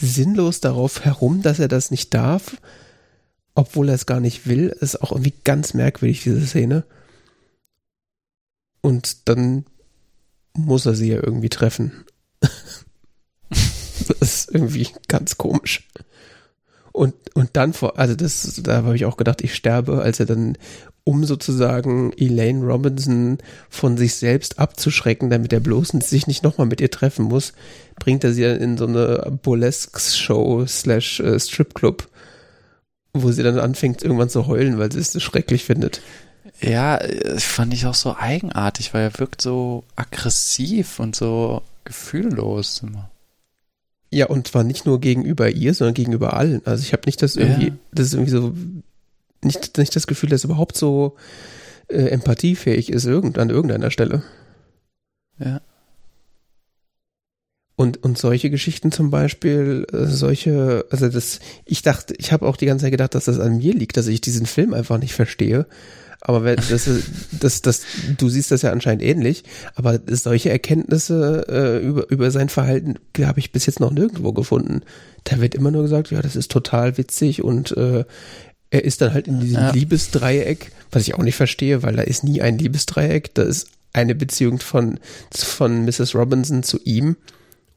sinnlos 0.00 0.60
darauf 0.60 1.04
herum, 1.04 1.42
dass 1.42 1.58
er 1.58 1.68
das 1.68 1.90
nicht 1.90 2.14
darf, 2.14 2.56
obwohl 3.54 3.88
er 3.88 3.94
es 3.94 4.06
gar 4.06 4.20
nicht 4.20 4.46
will. 4.46 4.68
Ist 4.80 5.02
auch 5.02 5.12
irgendwie 5.12 5.34
ganz 5.44 5.74
merkwürdig, 5.74 6.22
diese 6.22 6.46
Szene. 6.46 6.84
Und 8.80 9.28
dann 9.28 9.64
muss 10.54 10.86
er 10.86 10.94
sie 10.94 11.10
ja 11.10 11.16
irgendwie 11.16 11.48
treffen. 11.48 12.04
das 13.50 14.20
ist 14.20 14.50
irgendwie 14.50 14.88
ganz 15.08 15.38
komisch. 15.38 15.88
Und, 16.92 17.14
und 17.34 17.50
dann 17.54 17.72
vor, 17.72 17.98
also 17.98 18.14
das, 18.14 18.60
da 18.62 18.82
habe 18.82 18.96
ich 18.96 19.06
auch 19.06 19.16
gedacht, 19.16 19.40
ich 19.42 19.54
sterbe, 19.54 20.02
als 20.02 20.20
er 20.20 20.26
dann, 20.26 20.58
um 21.04 21.24
sozusagen 21.24 22.12
Elaine 22.16 22.64
Robinson 22.64 23.38
von 23.68 23.96
sich 23.96 24.14
selbst 24.14 24.58
abzuschrecken, 24.58 25.30
damit 25.30 25.52
er 25.52 25.60
bloß 25.60 25.88
sich 25.88 26.26
nicht 26.26 26.42
nochmal 26.42 26.66
mit 26.66 26.80
ihr 26.80 26.90
treffen 26.90 27.24
muss, 27.24 27.52
bringt 27.98 28.24
er 28.24 28.32
sie 28.32 28.42
dann 28.42 28.60
in 28.60 28.78
so 28.78 28.86
eine 28.86 29.38
Burlesque-Show 29.42 30.66
slash 30.66 31.20
äh, 31.20 31.38
Stripclub, 31.38 32.08
wo 33.14 33.32
sie 33.32 33.42
dann 33.42 33.58
anfängt 33.58 34.02
irgendwann 34.02 34.30
zu 34.30 34.46
heulen, 34.46 34.78
weil 34.78 34.92
sie 34.92 35.00
es 35.00 35.20
schrecklich 35.20 35.64
findet. 35.64 36.00
Ja, 36.60 37.00
fand 37.38 37.74
ich 37.74 37.86
auch 37.86 37.94
so 37.94 38.16
eigenartig, 38.16 38.94
weil 38.94 39.02
er 39.02 39.18
wirkt 39.18 39.42
so 39.42 39.84
aggressiv 39.96 41.00
und 41.00 41.16
so 41.16 41.62
gefühllos 41.84 42.82
immer. 42.84 43.10
Ja, 44.10 44.26
und 44.26 44.46
zwar 44.46 44.62
nicht 44.62 44.86
nur 44.86 45.00
gegenüber 45.00 45.50
ihr, 45.50 45.74
sondern 45.74 45.94
gegenüber 45.94 46.34
allen. 46.34 46.60
Also 46.66 46.82
ich 46.82 46.92
habe 46.92 47.02
nicht 47.06 47.22
das 47.22 47.34
irgendwie, 47.34 47.68
ja. 47.68 47.74
das 47.92 48.08
ist 48.08 48.14
irgendwie 48.14 48.30
so, 48.30 48.54
nicht, 49.44 49.78
nicht 49.78 49.94
das 49.96 50.06
Gefühl, 50.06 50.30
dass 50.30 50.44
er 50.44 50.50
überhaupt 50.50 50.76
so 50.76 51.16
äh, 51.88 52.08
empathiefähig 52.08 52.90
ist 52.90 53.04
irgend, 53.04 53.38
an 53.38 53.50
irgendeiner 53.50 53.90
Stelle. 53.90 54.22
Ja. 55.38 55.60
Und, 57.74 58.02
und 58.02 58.18
solche 58.18 58.50
Geschichten 58.50 58.92
zum 58.92 59.10
Beispiel, 59.10 59.86
äh, 59.92 60.04
solche, 60.06 60.84
also 60.90 61.08
das, 61.08 61.40
ich 61.64 61.82
dachte, 61.82 62.14
ich 62.18 62.30
habe 62.32 62.46
auch 62.46 62.56
die 62.56 62.66
ganze 62.66 62.84
Zeit 62.84 62.92
gedacht, 62.92 63.14
dass 63.14 63.24
das 63.24 63.40
an 63.40 63.58
mir 63.58 63.74
liegt, 63.74 63.96
dass 63.96 64.06
ich 64.06 64.20
diesen 64.20 64.46
Film 64.46 64.74
einfach 64.74 64.98
nicht 64.98 65.14
verstehe. 65.14 65.66
Aber 66.20 66.44
wenn, 66.44 66.56
das, 66.70 66.88
das, 67.40 67.62
das, 67.62 67.82
du 68.16 68.28
siehst 68.28 68.50
das 68.50 68.62
ja 68.62 68.70
anscheinend 68.70 69.02
ähnlich, 69.02 69.42
aber 69.74 69.98
solche 70.10 70.50
Erkenntnisse 70.50 71.46
äh, 71.48 71.84
über, 71.84 72.08
über 72.10 72.30
sein 72.30 72.48
Verhalten 72.48 72.96
habe 73.20 73.40
ich 73.40 73.52
bis 73.52 73.66
jetzt 73.66 73.80
noch 73.80 73.90
nirgendwo 73.90 74.32
gefunden. 74.32 74.82
Da 75.24 75.40
wird 75.40 75.54
immer 75.54 75.70
nur 75.70 75.82
gesagt, 75.82 76.10
ja, 76.10 76.22
das 76.22 76.36
ist 76.36 76.50
total 76.50 76.98
witzig 76.98 77.42
und 77.42 77.76
äh, 77.76 78.04
er 78.72 78.84
ist 78.86 79.02
dann 79.02 79.12
halt 79.12 79.28
in 79.28 79.38
diesem 79.38 79.60
ja. 79.60 79.70
Liebesdreieck, 79.70 80.72
was 80.90 81.02
ich 81.02 81.14
auch 81.14 81.22
nicht 81.22 81.36
verstehe, 81.36 81.82
weil 81.82 81.94
da 81.94 82.02
ist 82.02 82.24
nie 82.24 82.40
ein 82.40 82.56
Liebesdreieck, 82.56 83.34
da 83.34 83.42
ist 83.42 83.68
eine 83.92 84.14
Beziehung 84.14 84.60
von, 84.60 84.98
von 85.30 85.84
Mrs. 85.84 86.14
Robinson 86.14 86.62
zu 86.62 86.80
ihm 86.82 87.16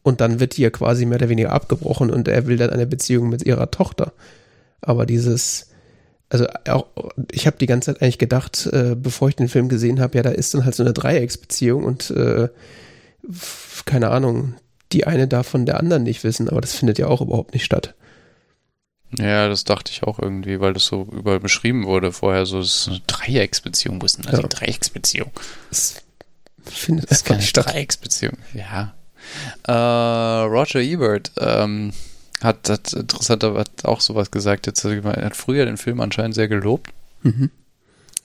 und 0.04 0.22
dann 0.22 0.40
wird 0.40 0.56
die 0.56 0.62
ja 0.62 0.70
quasi 0.70 1.06
mehr 1.06 1.18
oder 1.18 1.28
weniger 1.28 1.52
abgebrochen 1.52 2.12
und 2.12 2.30
er 2.30 2.48
will 2.48 2.56
dann 2.56 2.70
eine 2.70 2.88
Beziehung 2.88 3.28
mit 3.28 3.46
ihrer 3.46 3.72
Tochter. 3.72 4.14
Aber 4.80 5.06
dieses, 5.06 5.68
also 6.30 6.48
auch, 6.70 6.86
ich 7.30 7.46
habe 7.46 7.58
die 7.58 7.66
ganze 7.66 7.92
Zeit 7.92 8.02
eigentlich 8.02 8.18
gedacht, 8.18 8.66
äh, 8.72 8.96
bevor 8.96 9.28
ich 9.28 9.36
den 9.36 9.50
Film 9.50 9.68
gesehen 9.68 10.00
habe, 10.00 10.16
ja, 10.16 10.24
da 10.24 10.30
ist 10.30 10.54
dann 10.54 10.64
halt 10.64 10.76
so 10.76 10.84
eine 10.84 10.94
Dreiecksbeziehung 10.94 11.84
und 11.84 12.10
äh, 12.12 12.48
keine 13.86 14.12
Ahnung, 14.12 14.54
die 14.94 15.06
eine 15.06 15.28
darf 15.28 15.48
von 15.48 15.66
der 15.66 15.78
anderen 15.78 16.04
nicht 16.04 16.24
wissen, 16.24 16.48
aber 16.48 16.62
das 16.62 16.74
findet 16.74 17.00
ja 17.00 17.08
auch 17.08 17.20
überhaupt 17.20 17.54
nicht 17.54 17.66
statt. 17.66 17.96
Ja, 19.18 19.48
das 19.48 19.64
dachte 19.64 19.92
ich 19.92 20.04
auch 20.04 20.20
irgendwie, 20.20 20.60
weil 20.60 20.74
das 20.74 20.86
so 20.86 21.08
überall 21.12 21.40
beschrieben 21.40 21.86
wurde 21.86 22.12
vorher, 22.12 22.46
so 22.46 22.60
das 22.60 22.68
ist 22.68 22.88
eine 22.90 23.02
Dreiecksbeziehung. 23.08 24.02
Wo 24.02 24.06
ist 24.06 24.18
denn 24.18 24.26
da 24.26 24.34
ja. 24.34 24.42
die 24.42 24.50
Dreiecksbeziehung? 24.50 25.32
Das 25.70 26.02
findet 26.66 27.10
das 27.12 27.20
ist 27.20 27.26
keine 27.26 27.44
Dreiecksbeziehung. 27.44 28.38
Ja. 28.54 28.94
Äh, 29.64 29.72
Roger 29.72 30.82
Ebert, 30.82 31.32
ähm, 31.38 31.94
hat, 32.42 32.70
hat 32.70 32.94
interessanter 32.94 33.56
hat 33.56 33.86
auch 33.86 34.02
sowas 34.02 34.32
gesagt. 34.32 34.68
Jetzt, 34.68 34.84
er 34.84 35.04
hat 35.04 35.36
früher 35.36 35.66
den 35.66 35.78
Film 35.78 36.02
anscheinend 36.02 36.36
sehr 36.36 36.48
gelobt. 36.48 36.92
Mhm. 37.24 37.52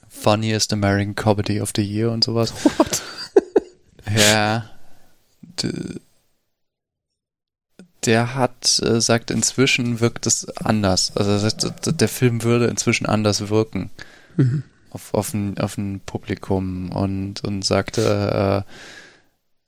Funniest 0.09 0.73
American 0.73 1.15
Comedy 1.15 1.61
of 1.61 1.71
the 1.75 1.81
Year 1.81 2.11
und 2.11 2.23
sowas. 2.23 2.53
What? 2.63 3.01
ja. 4.15 4.69
Der 8.05 8.35
hat, 8.35 8.81
äh, 8.83 8.99
sagt, 8.99 9.29
inzwischen 9.31 9.99
wirkt 9.99 10.25
es 10.25 10.49
anders. 10.57 11.15
Also 11.15 11.37
sagt, 11.37 12.01
der 12.01 12.07
Film 12.07 12.43
würde 12.43 12.67
inzwischen 12.67 13.05
anders 13.05 13.49
wirken. 13.49 13.91
Mhm. 14.37 14.63
Auf, 14.89 15.13
auf, 15.13 15.33
ein, 15.33 15.57
auf 15.59 15.77
ein 15.77 16.01
Publikum 16.05 16.91
und, 16.91 17.43
und 17.43 17.63
sagte, 17.63 18.65
äh, 18.65 18.71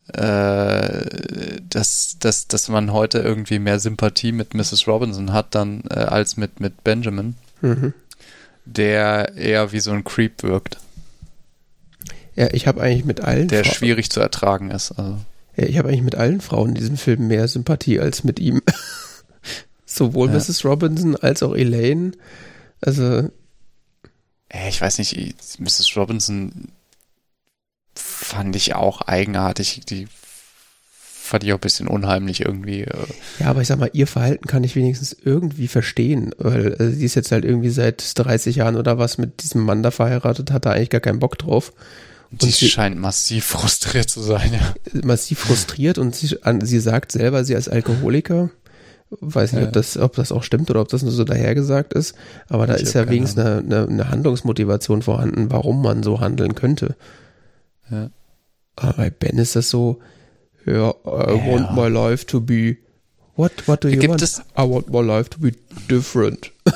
äh, 0.08 1.62
dass, 1.70 2.18
dass, 2.20 2.48
dass 2.48 2.68
man 2.68 2.92
heute 2.92 3.20
irgendwie 3.20 3.60
mehr 3.60 3.80
Sympathie 3.80 4.34
mit 4.34 4.54
Mrs. 4.54 4.88
Robinson 4.88 5.32
hat 5.32 5.56
dann 5.56 5.84
äh, 5.90 6.00
als 6.00 6.36
mit, 6.36 6.60
mit 6.60 6.84
Benjamin, 6.84 7.36
mhm. 7.62 7.94
der 8.66 9.36
eher 9.36 9.72
wie 9.72 9.80
so 9.80 9.92
ein 9.92 10.04
Creep 10.04 10.44
wirkt. 10.44 10.78
Ja, 12.36 12.48
ich 12.52 12.68
habe 12.68 12.82
eigentlich 12.82 13.06
mit 13.06 13.22
allen. 13.22 13.48
Der 13.48 13.64
schwierig 13.64 14.10
zu 14.10 14.20
ertragen 14.20 14.72
ist. 14.72 14.92
Also. 14.92 15.20
Ja, 15.56 15.66
ich 15.66 15.78
habe 15.78 15.90
eigentlich 15.90 16.02
mit 16.02 16.16
allen 16.16 16.42
Frauen 16.42 16.70
in 16.70 16.76
diesem 16.76 16.98
Film 16.98 17.28
mehr 17.28 17.48
Sympathie 17.48 18.00
als 18.00 18.24
mit 18.24 18.40
ihm. 18.40 18.62
Sowohl 19.86 20.30
ja. 20.30 20.36
Mrs. 20.36 20.66
Robinson 20.66 21.16
als 21.16 21.44
auch 21.44 21.56
Elaine. 21.56 22.14
Also. 22.82 23.30
Ich 24.68 24.82
weiß 24.82 25.00
nicht, 25.00 25.36
Mrs. 25.60 25.96
Robinson 25.96 26.70
fand 27.96 28.56
ich 28.56 28.76
auch 28.76 29.02
eigenartig. 29.02 29.82
Die 29.88 30.08
fand 31.24 31.44
ich 31.44 31.54
auch 31.54 31.58
ein 31.58 31.62
bisschen 31.62 31.88
unheimlich 31.88 32.42
irgendwie. 32.42 32.82
Äh. 32.82 33.08
Ja, 33.40 33.48
aber 33.48 33.62
ich 33.62 33.68
sag 33.68 33.80
mal, 33.80 33.90
ihr 33.94 34.08
Verhalten 34.08 34.46
kann 34.46 34.64
ich 34.64 34.76
wenigstens 34.76 35.14
irgendwie 35.14 35.68
verstehen, 35.68 36.34
weil 36.38 36.76
also 36.76 36.92
sie 36.92 37.06
ist 37.06 37.16
jetzt 37.16 37.32
halt 37.32 37.46
irgendwie 37.46 37.70
seit 37.70 38.04
30 38.16 38.58
Jahren 38.58 38.76
oder 38.76 38.98
was 38.98 39.18
mit 39.18 39.42
diesem 39.42 39.64
Mann 39.64 39.84
da 39.84 39.92
verheiratet, 39.92 40.52
hat 40.52 40.66
da 40.66 40.72
eigentlich 40.72 40.90
gar 40.90 41.02
keinen 41.02 41.20
Bock 41.20 41.38
drauf. 41.38 41.74
Und 42.34 42.42
sie, 42.42 42.52
sie 42.52 42.70
scheint 42.70 42.98
massiv 42.98 43.46
frustriert 43.46 44.10
zu 44.10 44.22
sein, 44.22 44.54
ja. 44.54 44.74
Massiv 45.04 45.40
frustriert 45.40 45.98
und 46.00 46.16
sie, 46.16 46.36
sie 46.64 46.80
sagt 46.80 47.12
selber, 47.12 47.46
sie 47.46 47.56
als 47.56 47.70
Alkoholiker. 47.70 48.50
Weiß 49.22 49.54
nicht, 49.54 49.62
ja. 49.62 49.68
ob, 49.68 49.74
das, 49.74 49.98
ob 49.98 50.16
das 50.16 50.32
auch 50.32 50.42
stimmt 50.42 50.72
oder 50.72 50.82
ob 50.82 50.88
das 50.88 51.04
nur 51.04 51.12
so 51.12 51.24
dahergesagt 51.24 51.94
ist. 51.94 52.16
Aber 52.50 52.66
da 52.66 52.76
ich 52.76 52.82
ist 52.82 52.94
ja 52.94 53.08
wenigstens 53.08 53.46
eine, 53.46 53.60
eine, 53.60 53.88
eine 53.88 54.10
Handlungsmotivation 54.10 55.04
vorhanden, 55.04 55.52
warum 55.52 55.84
man 55.84 56.02
so 56.02 56.20
handeln 56.20 56.56
könnte. 56.56 56.96
Ja. 57.92 58.10
Aber 58.76 58.94
bei 58.94 59.10
Ben 59.12 59.38
ist 59.38 59.56
das 59.56 59.70
so, 59.70 60.00
ja, 60.66 60.90
I 60.90 61.36
ja. 61.38 61.48
want 61.48 61.76
my 61.76 61.88
life 61.88 62.26
to 62.26 62.42
be, 62.42 62.78
what, 63.36 63.52
what 63.68 63.84
do 63.84 63.90
you 63.90 64.00
Gibt 64.00 64.10
want? 64.10 64.22
Es, 64.24 64.40
I 64.58 64.62
want 64.62 64.90
my 64.90 65.02
life 65.02 65.30
to 65.30 65.40
be 65.40 65.52
different. 65.88 66.52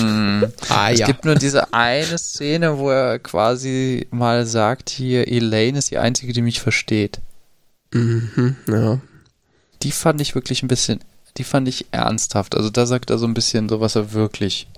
Mhm. 0.00 0.52
Ah, 0.68 0.90
es 0.90 1.00
ja. 1.00 1.06
gibt 1.06 1.24
nur 1.24 1.34
diese 1.34 1.72
eine 1.72 2.18
Szene, 2.18 2.78
wo 2.78 2.90
er 2.90 3.18
quasi 3.18 4.06
mal 4.10 4.46
sagt, 4.46 4.90
hier, 4.90 5.28
Elaine 5.28 5.78
ist 5.78 5.90
die 5.90 5.98
Einzige, 5.98 6.32
die 6.32 6.42
mich 6.42 6.60
versteht. 6.60 7.20
Mhm, 7.92 8.56
ja. 8.68 9.00
Die 9.82 9.92
fand 9.92 10.20
ich 10.20 10.34
wirklich 10.34 10.62
ein 10.62 10.68
bisschen, 10.68 11.00
die 11.36 11.44
fand 11.44 11.68
ich 11.68 11.86
ernsthaft. 11.90 12.56
Also 12.56 12.70
da 12.70 12.86
sagt 12.86 13.10
er 13.10 13.18
so 13.18 13.26
ein 13.26 13.34
bisschen 13.34 13.68
so, 13.68 13.80
was 13.80 13.96
er 13.96 14.12
wirklich 14.12 14.68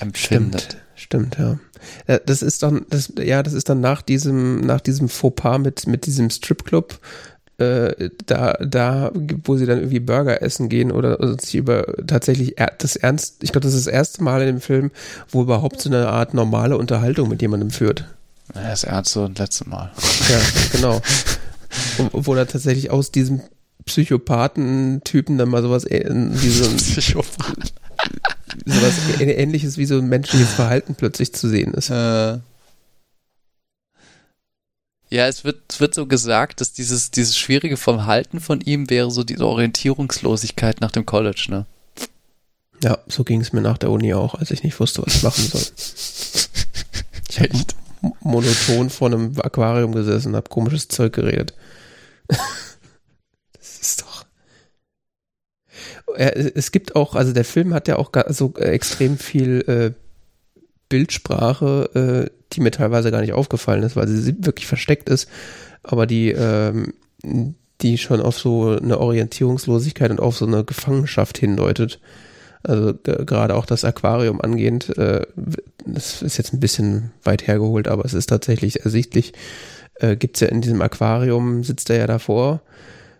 empfindet. 0.00 0.78
Stimmt, 0.94 1.36
stimmt 1.36 1.38
ja. 1.38 2.18
Das 2.24 2.42
ist 2.42 2.62
dann, 2.62 2.86
das, 2.88 3.12
ja, 3.18 3.42
das 3.42 3.52
ist 3.52 3.68
dann 3.68 3.80
nach 3.80 4.02
diesem, 4.02 4.60
nach 4.60 4.80
diesem 4.80 5.08
Fauxpas 5.08 5.58
mit, 5.58 5.86
mit 5.86 6.06
diesem 6.06 6.30
Stripclub, 6.30 6.98
äh, 7.58 8.10
da, 8.26 8.52
da, 8.54 9.10
wo 9.44 9.56
sie 9.56 9.66
dann 9.66 9.78
irgendwie 9.78 10.00
Burger 10.00 10.42
essen 10.42 10.68
gehen 10.68 10.92
oder, 10.92 11.18
sich 11.38 11.54
über 11.54 11.86
tatsächlich 12.06 12.56
das 12.78 12.96
ernst, 12.96 13.42
ich 13.42 13.52
glaube, 13.52 13.66
das 13.66 13.74
ist 13.74 13.86
das 13.86 13.92
erste 13.92 14.22
Mal 14.22 14.42
in 14.42 14.46
dem 14.46 14.60
Film, 14.60 14.90
wo 15.30 15.42
überhaupt 15.42 15.80
so 15.80 15.88
eine 15.88 16.08
Art 16.08 16.34
normale 16.34 16.76
Unterhaltung 16.76 17.28
mit 17.28 17.40
jemandem 17.40 17.70
führt. 17.70 18.04
Ja, 18.54 18.70
das 18.70 18.84
erste 18.84 19.24
und 19.24 19.38
letzte 19.38 19.68
Mal. 19.68 19.90
Ja, 20.28 20.40
genau. 20.72 21.00
wo, 22.12 22.34
er 22.34 22.48
tatsächlich 22.48 22.90
aus 22.90 23.12
diesem 23.12 23.40
Psychopathen-Typen 23.84 25.38
dann 25.38 25.48
mal 25.48 25.62
sowas 25.62 25.84
äh, 25.84 26.04
wie 26.08 26.50
so 26.50 26.68
ein 26.68 26.76
Psychopath. 26.76 27.72
sowas 28.64 28.94
ähnliches 29.20 29.78
wie 29.78 29.86
so 29.86 29.98
ein 29.98 30.08
menschliches 30.08 30.52
Verhalten 30.52 30.94
plötzlich 30.96 31.32
zu 31.32 31.48
sehen 31.48 31.74
ist. 31.74 31.90
Äh. 31.90 32.38
Ja, 35.08 35.26
es 35.28 35.44
wird, 35.44 35.60
es 35.70 35.80
wird 35.80 35.94
so 35.94 36.06
gesagt, 36.06 36.60
dass 36.60 36.72
dieses, 36.72 37.10
dieses 37.10 37.36
schwierige 37.36 37.76
Verhalten 37.76 38.40
von 38.40 38.60
ihm 38.60 38.90
wäre 38.90 39.10
so 39.10 39.22
diese 39.22 39.46
Orientierungslosigkeit 39.46 40.80
nach 40.80 40.90
dem 40.90 41.06
College, 41.06 41.46
ne? 41.48 41.66
Ja, 42.82 42.98
so 43.06 43.24
ging 43.24 43.40
es 43.40 43.52
mir 43.52 43.62
nach 43.62 43.78
der 43.78 43.90
Uni 43.90 44.12
auch, 44.14 44.34
als 44.34 44.50
ich 44.50 44.62
nicht 44.62 44.78
wusste, 44.80 45.02
was 45.04 45.16
ich 45.16 45.22
machen 45.22 45.44
soll. 45.44 45.62
Ich 47.28 47.40
habe 47.40 47.50
monoton 48.20 48.88
vor 48.88 49.08
einem 49.08 49.32
Aquarium 49.40 49.92
gesessen 49.92 50.28
und 50.28 50.36
habe 50.36 50.48
komisches 50.48 50.88
Zeug 50.88 51.12
geredet. 51.12 51.52
das 52.28 53.78
ist 53.80 54.02
doch. 54.02 54.24
Es 56.16 56.72
gibt 56.72 56.96
auch, 56.96 57.14
also 57.14 57.34
der 57.34 57.44
Film 57.44 57.74
hat 57.74 57.88
ja 57.88 57.96
auch 57.96 58.10
so 58.28 58.54
extrem 58.54 59.18
viel 59.18 59.60
äh, 59.68 60.05
Bildsprache, 60.88 62.28
äh, 62.28 62.30
die 62.52 62.60
mir 62.60 62.70
teilweise 62.70 63.10
gar 63.10 63.20
nicht 63.20 63.32
aufgefallen 63.32 63.82
ist, 63.82 63.96
weil 63.96 64.08
sie 64.08 64.34
wirklich 64.44 64.66
versteckt 64.66 65.08
ist, 65.08 65.28
aber 65.82 66.06
die, 66.06 66.30
ähm, 66.30 66.94
die 67.80 67.98
schon 67.98 68.20
auf 68.20 68.38
so 68.38 68.76
eine 68.76 68.98
Orientierungslosigkeit 68.98 70.10
und 70.10 70.20
auf 70.20 70.36
so 70.36 70.46
eine 70.46 70.64
Gefangenschaft 70.64 71.38
hindeutet. 71.38 72.00
Also 72.62 72.94
gerade 73.02 73.54
auch 73.54 73.66
das 73.66 73.84
Aquarium 73.84 74.40
angehend, 74.40 74.96
äh, 74.96 75.26
das 75.84 76.22
ist 76.22 76.36
jetzt 76.36 76.52
ein 76.52 76.60
bisschen 76.60 77.12
weit 77.22 77.46
hergeholt, 77.46 77.86
aber 77.88 78.04
es 78.04 78.14
ist 78.14 78.26
tatsächlich 78.26 78.84
ersichtlich, 78.84 79.34
äh, 79.96 80.16
gibt 80.16 80.36
es 80.36 80.40
ja 80.40 80.48
in 80.48 80.62
diesem 80.62 80.82
Aquarium, 80.82 81.62
sitzt 81.62 81.90
er 81.90 81.98
ja 81.98 82.06
davor 82.06 82.60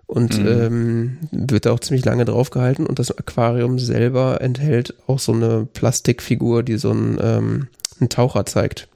und 0.07 0.39
mhm. 0.39 0.47
ähm, 0.47 1.19
wird 1.33 1.67
da 1.67 1.73
auch 1.73 1.81
ziemlich 1.81 2.05
lange 2.05 2.25
draufgehalten 2.25 2.87
und 2.87 2.99
das 2.99 3.17
Aquarium 3.17 3.79
selber 3.79 4.41
enthält 4.41 4.95
auch 5.07 5.19
so 5.19 5.33
eine 5.33 5.67
Plastikfigur, 5.73 6.63
die 6.63 6.79
so 6.79 6.91
einen, 6.91 7.19
ähm, 7.21 7.69
einen 8.01 8.09
Taucher 8.09 8.47
zeigt. 8.47 8.89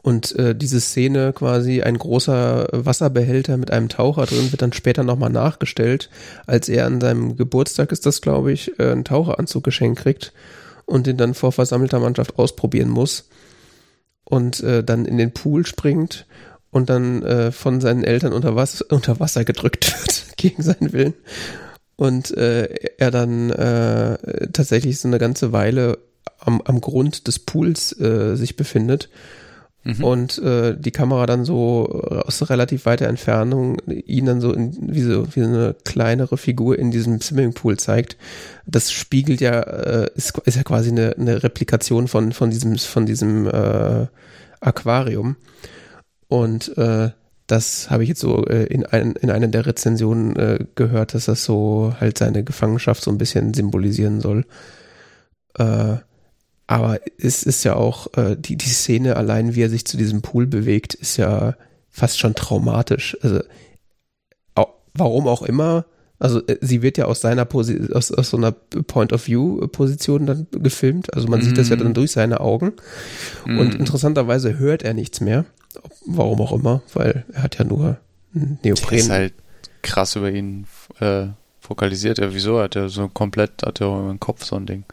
Und 0.00 0.34
äh, 0.36 0.54
diese 0.54 0.80
Szene 0.80 1.32
quasi 1.32 1.82
ein 1.82 1.98
großer 1.98 2.68
Wasserbehälter 2.72 3.56
mit 3.56 3.72
einem 3.72 3.88
Taucher 3.88 4.26
drin 4.26 4.52
wird 4.52 4.62
dann 4.62 4.72
später 4.72 5.02
nochmal 5.02 5.30
nachgestellt, 5.30 6.08
als 6.46 6.68
er 6.68 6.86
an 6.86 7.00
seinem 7.00 7.36
Geburtstag 7.36 7.90
ist 7.90 8.06
das, 8.06 8.20
glaube 8.20 8.52
ich, 8.52 8.78
äh, 8.78 8.92
einen 8.92 9.04
Taucheranzug 9.04 9.64
geschenkt 9.64 10.00
kriegt 10.00 10.32
und 10.86 11.08
den 11.08 11.16
dann 11.16 11.34
vor 11.34 11.50
versammelter 11.50 11.98
Mannschaft 11.98 12.38
ausprobieren 12.38 12.88
muss 12.88 13.28
und 14.24 14.60
äh, 14.62 14.84
dann 14.84 15.04
in 15.04 15.18
den 15.18 15.32
Pool 15.32 15.66
springt 15.66 16.26
und 16.70 16.90
dann 16.90 17.22
äh, 17.22 17.52
von 17.52 17.80
seinen 17.80 18.04
Eltern 18.04 18.32
unter, 18.32 18.56
Was 18.56 18.80
unter 18.90 19.20
Wasser 19.20 19.44
gedrückt 19.44 19.92
wird 20.00 20.24
gegen 20.36 20.62
seinen 20.62 20.92
Willen 20.92 21.14
und 21.96 22.30
äh, 22.36 22.68
er 22.98 23.10
dann 23.10 23.50
äh, 23.50 24.48
tatsächlich 24.52 25.00
so 25.00 25.08
eine 25.08 25.18
ganze 25.18 25.52
Weile 25.52 25.98
am, 26.38 26.62
am 26.64 26.80
Grund 26.80 27.26
des 27.26 27.40
Pools 27.40 27.98
äh, 28.00 28.36
sich 28.36 28.54
befindet 28.54 29.08
mhm. 29.82 30.04
und 30.04 30.38
äh, 30.38 30.76
die 30.78 30.92
Kamera 30.92 31.26
dann 31.26 31.44
so 31.44 31.88
aus 31.88 32.48
relativ 32.50 32.86
weiter 32.86 33.08
Entfernung 33.08 33.78
ihn 33.88 34.26
dann 34.26 34.40
so 34.40 34.52
in, 34.52 34.76
wie 34.94 35.02
so 35.02 35.26
wie 35.34 35.40
so 35.40 35.46
eine 35.46 35.74
kleinere 35.84 36.36
Figur 36.36 36.78
in 36.78 36.92
diesem 36.92 37.20
Swimmingpool 37.20 37.78
zeigt. 37.78 38.16
Das 38.66 38.92
spiegelt 38.92 39.40
ja 39.40 39.60
äh, 39.60 40.10
ist, 40.14 40.38
ist 40.44 40.56
ja 40.56 40.62
quasi 40.62 40.90
eine, 40.90 41.16
eine 41.18 41.42
Replikation 41.42 42.06
von 42.06 42.32
von 42.32 42.50
diesem 42.50 42.78
von 42.78 43.06
diesem 43.06 43.46
äh, 43.46 44.06
Aquarium. 44.60 45.36
Und 46.28 46.76
äh, 46.78 47.10
das 47.46 47.90
habe 47.90 48.02
ich 48.02 48.10
jetzt 48.10 48.20
so 48.20 48.44
äh, 48.46 48.64
in, 48.64 48.84
ein, 48.84 49.12
in 49.12 49.30
einer 49.30 49.48
der 49.48 49.66
Rezensionen 49.66 50.36
äh, 50.36 50.58
gehört, 50.74 51.14
dass 51.14 51.24
das 51.24 51.44
so 51.44 51.94
halt 51.98 52.18
seine 52.18 52.44
Gefangenschaft 52.44 53.02
so 53.02 53.10
ein 53.10 53.18
bisschen 53.18 53.54
symbolisieren 53.54 54.20
soll. 54.20 54.44
Äh, 55.58 55.96
aber 56.66 57.00
es 57.18 57.42
ist 57.42 57.64
ja 57.64 57.74
auch, 57.76 58.12
äh, 58.18 58.36
die, 58.38 58.56
die 58.56 58.68
Szene 58.68 59.16
allein, 59.16 59.54
wie 59.54 59.62
er 59.62 59.70
sich 59.70 59.86
zu 59.86 59.96
diesem 59.96 60.20
Pool 60.20 60.46
bewegt, 60.46 60.92
ist 60.94 61.16
ja 61.16 61.54
fast 61.90 62.18
schon 62.18 62.34
traumatisch. 62.34 63.16
Also, 63.22 63.40
auch, 64.54 64.74
warum 64.92 65.26
auch 65.26 65.40
immer, 65.40 65.86
also 66.18 66.46
äh, 66.46 66.58
sie 66.60 66.82
wird 66.82 66.98
ja 66.98 67.06
aus 67.06 67.22
seiner 67.22 67.46
Position, 67.46 67.94
aus, 67.94 68.12
aus 68.12 68.28
so 68.28 68.36
einer 68.36 68.52
Point-of-View-Position 68.52 70.26
dann 70.26 70.46
gefilmt. 70.50 71.14
Also 71.14 71.28
man 71.28 71.40
mm. 71.40 71.42
sieht 71.42 71.58
das 71.58 71.70
ja 71.70 71.76
dann 71.76 71.88
mhm. 71.88 71.94
durch 71.94 72.12
seine 72.12 72.40
Augen. 72.40 72.72
Mm. 73.46 73.58
Und 73.58 73.74
interessanterweise 73.76 74.58
hört 74.58 74.82
er 74.82 74.92
nichts 74.92 75.22
mehr. 75.22 75.46
Warum 76.16 76.40
auch 76.40 76.52
immer, 76.52 76.82
weil 76.94 77.24
er 77.32 77.42
hat 77.42 77.58
ja 77.58 77.64
nur 77.64 77.98
Neopren. 78.32 78.88
Der 78.90 78.98
ist 78.98 79.10
halt 79.10 79.34
krass 79.82 80.16
über 80.16 80.30
ihn 80.30 80.66
äh, 81.00 81.26
fokalisiert. 81.60 82.18
Ja, 82.18 82.32
wieso 82.32 82.60
hat 82.60 82.76
er 82.76 82.88
so 82.88 83.08
komplett, 83.08 83.62
hat 83.64 83.80
er 83.80 83.88
über 83.88 84.08
den 84.08 84.20
Kopf 84.20 84.44
so 84.44 84.56
ein 84.56 84.66
Ding. 84.66 84.84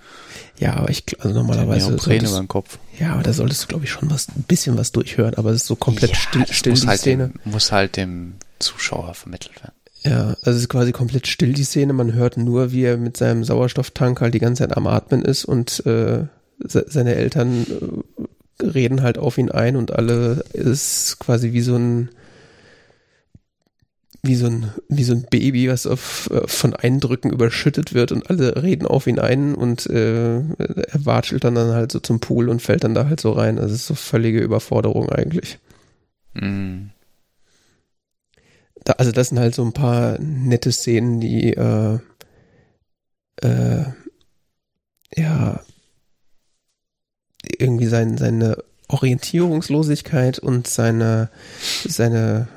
Ja, 0.57 0.75
aber 0.75 0.89
ich, 0.89 1.03
also 1.19 1.33
normalerweise. 1.33 1.89
Neopren 1.89 2.25
über 2.25 2.37
den 2.37 2.47
Kopf. 2.47 2.79
Ja, 2.99 3.13
aber 3.13 3.23
da 3.23 3.33
solltest 3.33 3.63
du, 3.63 3.67
glaube 3.67 3.85
ich, 3.85 3.91
schon 3.91 4.09
was, 4.09 4.27
ein 4.29 4.43
bisschen 4.43 4.77
was 4.77 4.91
durchhören, 4.91 5.35
aber 5.35 5.51
es 5.51 5.61
ist 5.61 5.67
so 5.67 5.75
komplett 5.75 6.11
ja, 6.11 6.17
still, 6.17 6.45
still 6.49 6.71
muss 6.73 6.81
die 6.81 6.87
halt 6.87 6.99
Szene. 6.99 7.29
Dem, 7.29 7.51
muss 7.51 7.71
halt 7.71 7.97
dem 7.97 8.35
Zuschauer 8.59 9.13
vermittelt 9.13 9.61
werden. 9.63 9.75
Ja, 10.03 10.27
also 10.27 10.51
es 10.51 10.57
ist 10.57 10.69
quasi 10.69 10.91
komplett 10.91 11.27
still 11.27 11.53
die 11.53 11.63
Szene. 11.63 11.93
Man 11.93 12.13
hört 12.13 12.37
nur, 12.37 12.71
wie 12.71 12.83
er 12.83 12.97
mit 12.97 13.17
seinem 13.17 13.43
Sauerstofftank 13.43 14.21
halt 14.21 14.33
die 14.33 14.39
ganze 14.39 14.63
Zeit 14.63 14.77
am 14.77 14.85
Atmen 14.85 15.23
ist 15.23 15.45
und 15.45 15.83
äh, 15.85 16.25
seine 16.59 17.15
Eltern 17.15 17.63
äh, 17.63 18.23
reden 18.61 19.01
halt 19.01 19.17
auf 19.17 19.37
ihn 19.37 19.51
ein 19.51 19.75
und 19.75 19.91
alle 19.91 20.43
ist 20.53 21.17
quasi 21.19 21.53
wie 21.53 21.61
so 21.61 21.75
ein 21.75 22.09
wie 24.23 24.35
so 24.35 24.47
ein 24.47 24.71
wie 24.89 25.03
so 25.03 25.13
ein 25.13 25.25
Baby, 25.29 25.69
was 25.69 25.85
auf, 25.85 26.29
äh, 26.31 26.47
von 26.47 26.73
Eindrücken 26.73 27.31
überschüttet 27.31 27.93
wird 27.93 28.11
und 28.11 28.29
alle 28.29 28.63
reden 28.63 28.87
auf 28.87 29.07
ihn 29.07 29.19
ein 29.19 29.53
und 29.55 29.85
äh, 29.87 30.37
er 30.37 31.05
watschelt 31.05 31.43
dann, 31.43 31.55
dann 31.55 31.73
halt 31.73 31.91
so 31.91 31.99
zum 31.99 32.19
Pool 32.19 32.49
und 32.49 32.61
fällt 32.61 32.83
dann 32.83 32.95
da 32.95 33.05
halt 33.07 33.19
so 33.19 33.31
rein. 33.33 33.59
Also 33.59 33.73
es 33.73 33.81
ist 33.81 33.87
so 33.87 33.95
völlige 33.95 34.39
Überforderung 34.39 35.09
eigentlich. 35.09 35.59
Mhm 36.33 36.91
da, 38.85 38.93
also 38.93 39.11
das 39.11 39.29
sind 39.29 39.39
halt 39.39 39.55
so 39.55 39.65
ein 39.65 39.73
paar 39.73 40.17
nette 40.19 40.71
Szenen, 40.71 41.19
die 41.19 41.53
äh, 41.53 41.99
äh, 43.41 43.85
ja 45.15 45.59
irgendwie 47.57 47.87
sein, 47.87 48.17
seine 48.17 48.63
Orientierungslosigkeit 48.87 50.39
und 50.39 50.67
seine 50.67 51.29
seine 51.87 52.47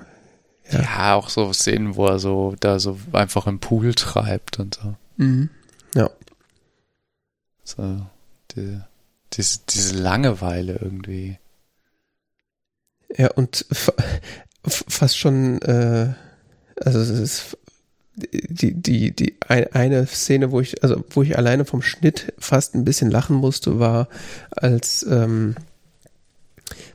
ja. 0.70 0.80
ja. 0.80 1.14
auch 1.14 1.28
so 1.30 1.52
Szenen, 1.52 1.96
wo 1.96 2.06
er 2.06 2.18
so 2.18 2.54
da 2.60 2.78
so 2.78 2.98
einfach 3.12 3.46
im 3.46 3.58
Pool 3.58 3.94
treibt 3.94 4.58
und 4.58 4.74
so. 4.74 4.94
Mhm. 5.16 5.50
Ja. 5.94 6.10
So, 7.64 8.06
die, 8.52 8.80
diese, 9.32 9.60
diese 9.68 9.96
Langeweile 9.96 10.78
irgendwie. 10.80 11.38
Ja, 13.16 13.30
und 13.32 13.66
fast 14.66 15.16
schon, 15.16 15.60
äh, 15.62 16.12
also 16.76 17.00
es 17.00 17.10
ist 17.10 17.58
die, 18.18 18.74
die, 18.74 19.14
die 19.14 19.36
eine 19.48 20.06
Szene, 20.06 20.50
wo 20.50 20.60
ich, 20.60 20.82
also 20.82 21.04
wo 21.10 21.22
ich 21.22 21.36
alleine 21.36 21.64
vom 21.64 21.82
Schnitt 21.82 22.32
fast 22.38 22.74
ein 22.74 22.84
bisschen 22.84 23.10
lachen 23.10 23.36
musste, 23.36 23.78
war, 23.78 24.08
als 24.50 25.06
ähm, 25.08 25.54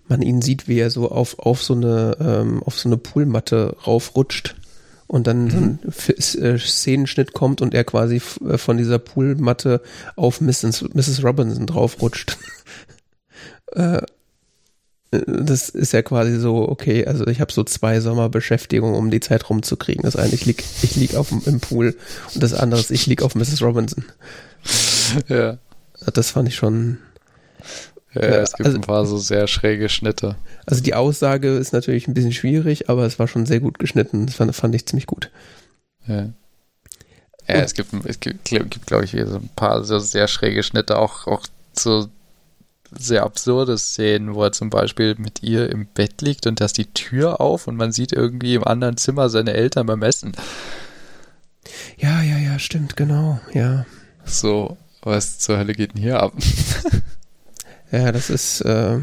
man 0.07 0.21
ihn 0.21 0.41
sieht, 0.41 0.67
wie 0.67 0.79
er 0.79 0.89
so 0.89 1.09
auf, 1.09 1.39
auf 1.39 1.63
so 1.63 1.73
eine, 1.73 2.17
ähm, 2.19 2.63
auf 2.63 2.77
so 2.77 2.89
eine 2.89 2.97
Poolmatte 2.97 3.75
raufrutscht 3.87 4.55
und 5.07 5.27
dann 5.27 5.45
mhm. 5.45 5.79
so 5.81 6.13
ein 6.13 6.43
äh, 6.43 6.59
Szenenschnitt 6.59 7.33
kommt 7.33 7.61
und 7.61 7.73
er 7.73 7.83
quasi 7.83 8.21
äh, 8.47 8.57
von 8.57 8.77
dieser 8.77 8.99
Poolmatte 8.99 9.81
auf 10.15 10.41
Mrs. 10.41 10.85
Mrs. 10.93 11.23
Robinson 11.23 11.67
draufrutscht. 11.67 12.37
äh, 13.71 14.01
das 15.27 15.69
ist 15.69 15.93
ja 15.93 16.01
quasi 16.01 16.37
so, 16.39 16.67
okay, 16.69 17.05
also 17.05 17.27
ich 17.27 17.39
habe 17.41 17.51
so 17.53 17.63
zwei 17.63 17.99
Sommerbeschäftigungen, 17.99 18.95
um 18.95 19.11
die 19.11 19.19
Zeit 19.19 19.49
rumzukriegen. 19.49 20.03
Das 20.03 20.15
eine, 20.15 20.33
ich 20.33 20.45
lieg, 20.45 20.63
ich 20.81 20.95
lieg 20.95 21.15
auf 21.15 21.29
dem, 21.29 21.41
im 21.45 21.59
Pool 21.59 21.95
und 22.33 22.41
das 22.43 22.53
andere 22.53 22.79
ist, 22.79 22.91
ich 22.91 23.05
lieg 23.05 23.21
auf 23.21 23.35
Mrs. 23.35 23.61
Robinson. 23.61 24.05
Ja. 25.27 25.57
Das 26.13 26.31
fand 26.31 26.47
ich 26.49 26.55
schon. 26.55 26.97
Ja, 28.13 28.21
Ja, 28.21 28.27
es 28.41 28.53
gibt 28.53 28.67
also- 28.67 28.77
ein 28.77 28.81
paar 28.81 29.05
so 29.05 29.17
sehr 29.17 29.47
schräge 29.47 29.89
Schnitte. 29.89 30.35
Also 30.65 30.81
die 30.81 30.93
Aussage 30.95 31.55
ist 31.57 31.73
natürlich 31.73 32.07
ein 32.07 32.13
bisschen 32.13 32.31
schwierig, 32.33 32.89
aber 32.89 33.05
es 33.05 33.19
war 33.19 33.27
schon 33.27 33.45
sehr 33.45 33.59
gut 33.59 33.79
geschnitten. 33.79 34.25
Das 34.25 34.35
fand, 34.35 34.55
fand 34.55 34.75
ich 34.75 34.85
ziemlich 34.85 35.07
gut. 35.07 35.29
Ja. 36.07 36.29
Ja, 37.47 37.55
Und- 37.55 37.63
es 37.63 37.73
gibt, 37.73 37.89
es 38.05 38.19
gibt, 38.19 38.45
gibt 38.45 38.85
glaube 38.87 39.05
ich, 39.05 39.11
so 39.11 39.35
ein 39.35 39.49
paar 39.55 39.83
so 39.83 39.99
sehr 39.99 40.27
schräge 40.27 40.63
Schnitte, 40.63 40.97
auch, 40.97 41.27
auch 41.27 41.41
so 41.73 42.07
sehr 42.97 43.23
absurde 43.23 43.77
Szenen, 43.77 44.33
wo 44.35 44.43
er 44.43 44.51
zum 44.51 44.69
Beispiel 44.69 45.15
mit 45.17 45.43
ihr 45.43 45.69
im 45.69 45.85
Bett 45.87 46.21
liegt 46.21 46.47
und 46.47 46.59
da 46.61 46.65
ist 46.65 46.77
die 46.77 46.91
Tür 46.93 47.41
auf 47.41 47.67
und 47.67 47.75
man 47.75 47.91
sieht 47.91 48.11
irgendwie 48.11 48.55
im 48.55 48.63
anderen 48.63 48.97
Zimmer 48.97 49.29
seine 49.29 49.53
Eltern 49.53 49.85
beim 49.87 50.01
Essen. 50.03 50.33
Ja, 51.97 52.21
ja, 52.21 52.37
ja, 52.37 52.59
stimmt, 52.59 52.95
genau. 52.95 53.39
Ja. 53.53 53.85
So, 54.25 54.77
was 55.01 55.39
zur 55.39 55.57
Hölle 55.57 55.73
geht 55.73 55.93
denn 55.95 56.01
hier 56.01 56.21
ab? 56.21 56.33
Ja, 57.91 58.11
das 58.11 58.31
ist. 58.31 58.61
Äh, 58.61 59.01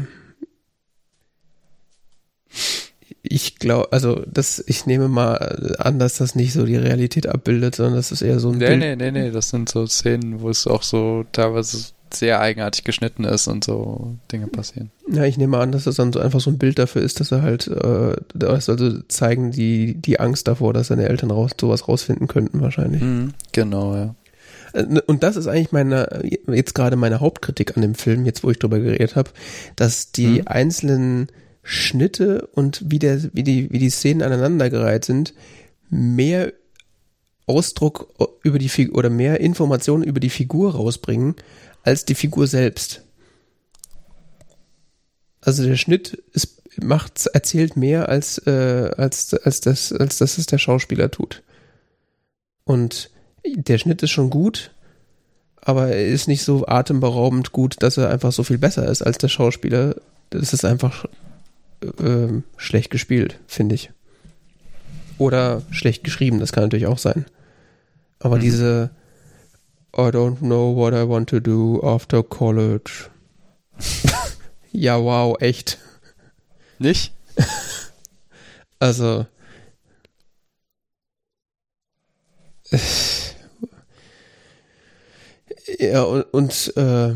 ich 3.23 3.55
glaube, 3.59 3.91
also 3.93 4.23
das, 4.27 4.61
ich 4.67 4.85
nehme 4.85 5.07
mal 5.07 5.75
an, 5.79 5.99
dass 5.99 6.15
das 6.17 6.35
nicht 6.35 6.53
so 6.53 6.65
die 6.65 6.75
Realität 6.75 7.27
abbildet, 7.27 7.75
sondern 7.75 7.95
das 7.95 8.11
ist 8.11 8.21
eher 8.21 8.39
so 8.39 8.49
ein 8.51 8.57
Nee, 8.57 8.65
Bild. 8.67 8.79
nee, 8.79 8.95
nee, 8.97 9.11
nee, 9.11 9.31
das 9.31 9.49
sind 9.49 9.69
so 9.69 9.85
Szenen, 9.87 10.41
wo 10.41 10.49
es 10.49 10.67
auch 10.67 10.83
so 10.83 11.23
teilweise 11.31 11.77
sehr 12.13 12.39
eigenartig 12.41 12.83
geschnitten 12.83 13.23
ist 13.23 13.47
und 13.47 13.63
so 13.63 14.15
Dinge 14.31 14.47
passieren. 14.47 14.91
Ja, 15.11 15.23
ich 15.23 15.37
nehme 15.37 15.57
an, 15.57 15.71
dass 15.71 15.85
das 15.85 15.95
dann 15.95 16.11
so 16.13 16.19
einfach 16.19 16.39
so 16.39 16.49
ein 16.49 16.57
Bild 16.57 16.79
dafür 16.79 17.01
ist, 17.01 17.19
dass 17.19 17.31
er 17.31 17.41
halt, 17.41 17.67
äh, 17.67 18.15
das 18.33 18.69
also 18.69 19.01
zeigen 19.03 19.51
die, 19.51 19.95
die 19.95 20.19
Angst 20.19 20.47
davor, 20.47 20.73
dass 20.73 20.87
seine 20.87 21.07
Eltern 21.07 21.31
raus, 21.31 21.51
sowas 21.59 21.87
rausfinden 21.87 22.27
könnten 22.27 22.61
wahrscheinlich. 22.61 23.01
Mhm, 23.01 23.33
genau, 23.51 23.95
ja. 23.95 24.15
Äh, 24.73 24.85
Und 25.07 25.23
das 25.23 25.35
ist 25.35 25.47
eigentlich 25.47 25.71
meine, 25.71 26.23
jetzt 26.47 26.75
gerade 26.75 26.95
meine 26.95 27.19
Hauptkritik 27.19 27.75
an 27.75 27.81
dem 27.81 27.95
Film, 27.95 28.25
jetzt 28.25 28.43
wo 28.43 28.51
ich 28.51 28.59
drüber 28.59 28.79
geredet 28.79 29.15
habe, 29.15 29.31
dass 29.75 30.11
die 30.11 30.39
Mhm. 30.39 30.47
einzelnen 30.47 31.27
Schnitte 31.63 32.47
und 32.53 32.83
wie, 32.87 32.99
der, 32.99 33.21
wie, 33.33 33.43
die, 33.43 33.71
wie 33.71 33.79
die 33.79 33.89
Szenen 33.89 34.21
aneinandergereiht 34.23 35.05
sind, 35.05 35.33
mehr 35.89 36.53
Ausdruck 37.47 38.07
über 38.43 38.59
die 38.59 38.69
Figur 38.69 38.97
oder 38.97 39.09
mehr 39.09 39.41
Informationen 39.41 40.03
über 40.03 40.19
die 40.19 40.29
Figur 40.29 40.73
rausbringen, 40.75 41.35
als 41.83 42.05
die 42.05 42.15
Figur 42.15 42.47
selbst. 42.47 43.01
Also 45.41 45.65
der 45.65 45.75
Schnitt 45.75 46.21
ist, 46.33 46.61
macht, 46.81 47.25
erzählt 47.27 47.75
mehr 47.75 48.09
als, 48.09 48.37
äh, 48.45 48.91
als, 48.97 49.33
als, 49.33 49.61
das, 49.61 49.91
als 49.91 50.17
dass 50.19 50.37
es 50.37 50.45
der 50.45 50.59
Schauspieler 50.59 51.09
tut. 51.09 51.41
Und 52.63 53.09
der 53.45 53.79
Schnitt 53.79 54.03
ist 54.03 54.11
schon 54.11 54.29
gut, 54.29 54.71
aber 55.59 55.87
er 55.89 56.07
ist 56.07 56.27
nicht 56.27 56.43
so 56.43 56.67
atemberaubend 56.67 57.51
gut, 57.51 57.75
dass 57.81 57.97
er 57.97 58.09
einfach 58.09 58.31
so 58.31 58.43
viel 58.43 58.57
besser 58.59 58.87
ist 58.87 59.01
als 59.01 59.17
der 59.17 59.29
Schauspieler. 59.29 59.95
Das 60.29 60.53
ist 60.53 60.63
einfach 60.63 61.05
ähm, 61.99 62.43
schlecht 62.57 62.91
gespielt, 62.91 63.39
finde 63.47 63.75
ich. 63.75 63.91
Oder 65.17 65.63
schlecht 65.71 66.03
geschrieben, 66.03 66.39
das 66.39 66.51
kann 66.51 66.63
natürlich 66.63 66.87
auch 66.87 66.97
sein. 66.97 67.25
Aber 68.19 68.37
Mhm. 68.37 68.41
diese 68.41 68.89
I 69.93 70.09
don't 70.09 70.41
know 70.41 70.69
what 70.69 70.93
I 70.93 71.03
want 71.03 71.27
to 71.29 71.39
do 71.39 71.81
after 71.83 72.23
college. 72.23 73.09
ja, 74.71 74.97
wow, 74.97 75.35
echt. 75.41 75.77
Nicht? 76.79 77.13
Also. 78.79 79.27
Ja, 85.79 86.01
und, 86.03 86.23
und, 86.33 86.73
äh, 86.75 87.13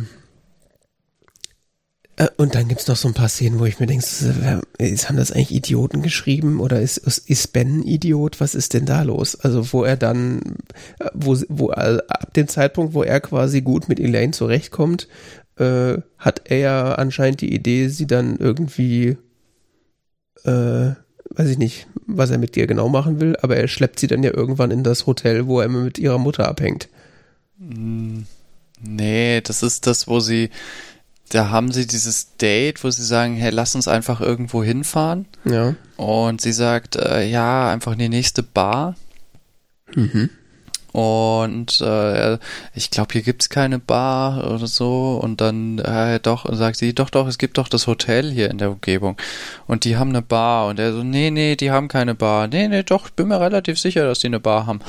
und 2.38 2.56
dann 2.56 2.68
gibt's 2.68 2.88
noch 2.88 2.96
so 2.96 3.08
ein 3.08 3.14
paar 3.14 3.28
Szenen, 3.28 3.60
wo 3.60 3.66
ich 3.66 3.80
mir 3.80 3.88
denke, 3.88 4.06
ist, 4.78 5.10
haben 5.10 5.18
das 5.18 5.32
eigentlich 5.32 5.54
Idioten 5.54 6.02
geschrieben 6.02 6.60
oder 6.60 6.82
ist, 6.82 6.98
ist, 6.98 7.54
Ben 7.54 7.80
ein 7.80 7.84
Idiot? 7.84 8.40
Was 8.40 8.56
ist 8.56 8.74
denn 8.74 8.86
da 8.86 9.02
los? 9.04 9.36
Also, 9.36 9.74
wo 9.74 9.84
er 9.84 9.98
dann, 9.98 10.42
äh, 11.00 11.10
wo, 11.14 11.38
wo 11.50 11.72
äh, 11.72 12.00
ab 12.08 12.34
dem 12.34 12.48
Zeitpunkt, 12.48 12.94
wo 12.94 13.04
er 13.04 13.20
quasi 13.20 13.62
gut 13.62 13.90
mit 13.90 14.00
Elaine 14.00 14.32
zurechtkommt, 14.32 15.08
äh, 15.58 15.98
hat 16.18 16.44
er 16.46 16.58
ja 16.58 16.96
anscheinend 16.96 17.42
die 17.42 17.54
Idee, 17.54 17.90
sie 17.90 18.08
dann 18.08 18.38
irgendwie 18.38 19.18
äh, 20.46 20.92
weiß 21.30 21.50
ich 21.50 21.58
nicht, 21.58 21.88
was 22.06 22.30
er 22.30 22.38
mit 22.38 22.56
ihr 22.56 22.68
genau 22.68 22.88
machen 22.88 23.20
will, 23.20 23.36
aber 23.42 23.58
er 23.58 23.68
schleppt 23.68 24.00
sie 24.00 24.08
dann 24.08 24.24
ja 24.24 24.34
irgendwann 24.34 24.72
in 24.72 24.84
das 24.84 25.06
Hotel, 25.06 25.48
wo 25.48 25.60
er 25.60 25.66
immer 25.66 25.82
mit 25.82 25.98
ihrer 25.98 26.18
Mutter 26.18 26.48
abhängt. 26.48 26.88
Mm, 27.58 28.22
Nee, 28.82 29.42
das 29.42 29.64
ist 29.64 29.88
das, 29.88 30.08
wo 30.08 30.20
sie, 30.20 30.50
da 31.30 31.50
haben 31.50 31.72
sie 31.72 31.88
dieses 31.88 32.36
Date, 32.38 32.84
wo 32.84 32.90
sie 32.90 33.04
sagen, 33.04 33.36
hey, 33.36 33.52
lass 33.52 33.76
uns 33.76 33.88
einfach 33.88 34.22
irgendwo 34.22 34.64
hinfahren. 34.64 35.26
Ja. 35.44 35.76
Und 35.98 36.42
sie 36.42 36.54
sagt, 36.54 36.96
äh, 36.96 37.28
ja, 37.28 37.70
einfach 37.70 37.94
in 37.94 38.00
die 38.00 38.10
nächste 38.10 38.44
Bar. 38.44 38.96
Mhm. 39.96 40.30
Und 40.96 41.82
äh, 41.82 42.38
ich 42.74 42.90
glaube, 42.90 43.12
hier 43.12 43.22
gibt's 43.22 43.50
keine 43.50 43.80
Bar 43.80 44.50
oder 44.50 44.68
so. 44.68 45.20
Und 45.22 45.42
dann 45.42 45.80
äh, 45.80 46.22
doch, 46.22 46.46
und 46.46 46.56
sagt 46.56 46.78
sie, 46.78 46.94
doch, 46.94 47.10
doch, 47.10 47.28
es 47.28 47.38
gibt 47.38 47.58
doch 47.58 47.68
das 47.68 47.88
Hotel 47.88 48.32
hier 48.32 48.50
in 48.50 48.60
der 48.60 48.72
Umgebung. 48.72 49.18
Und 49.68 49.84
die 49.84 49.98
haben 49.98 50.12
eine 50.12 50.22
Bar. 50.22 50.68
Und 50.68 50.80
er 50.80 50.94
so, 50.94 51.04
nee, 51.04 51.32
nee, 51.32 51.58
die 51.58 51.70
haben 51.70 51.90
keine 51.90 52.16
Bar. 52.16 52.48
Nee, 52.48 52.70
nee, 52.70 52.84
doch, 52.84 53.08
ich 53.08 53.14
bin 53.14 53.28
mir 53.28 53.42
relativ 53.42 53.78
sicher, 53.78 54.06
dass 54.06 54.20
die 54.20 54.28
eine 54.28 54.40
Bar 54.40 54.68
haben. 54.68 54.80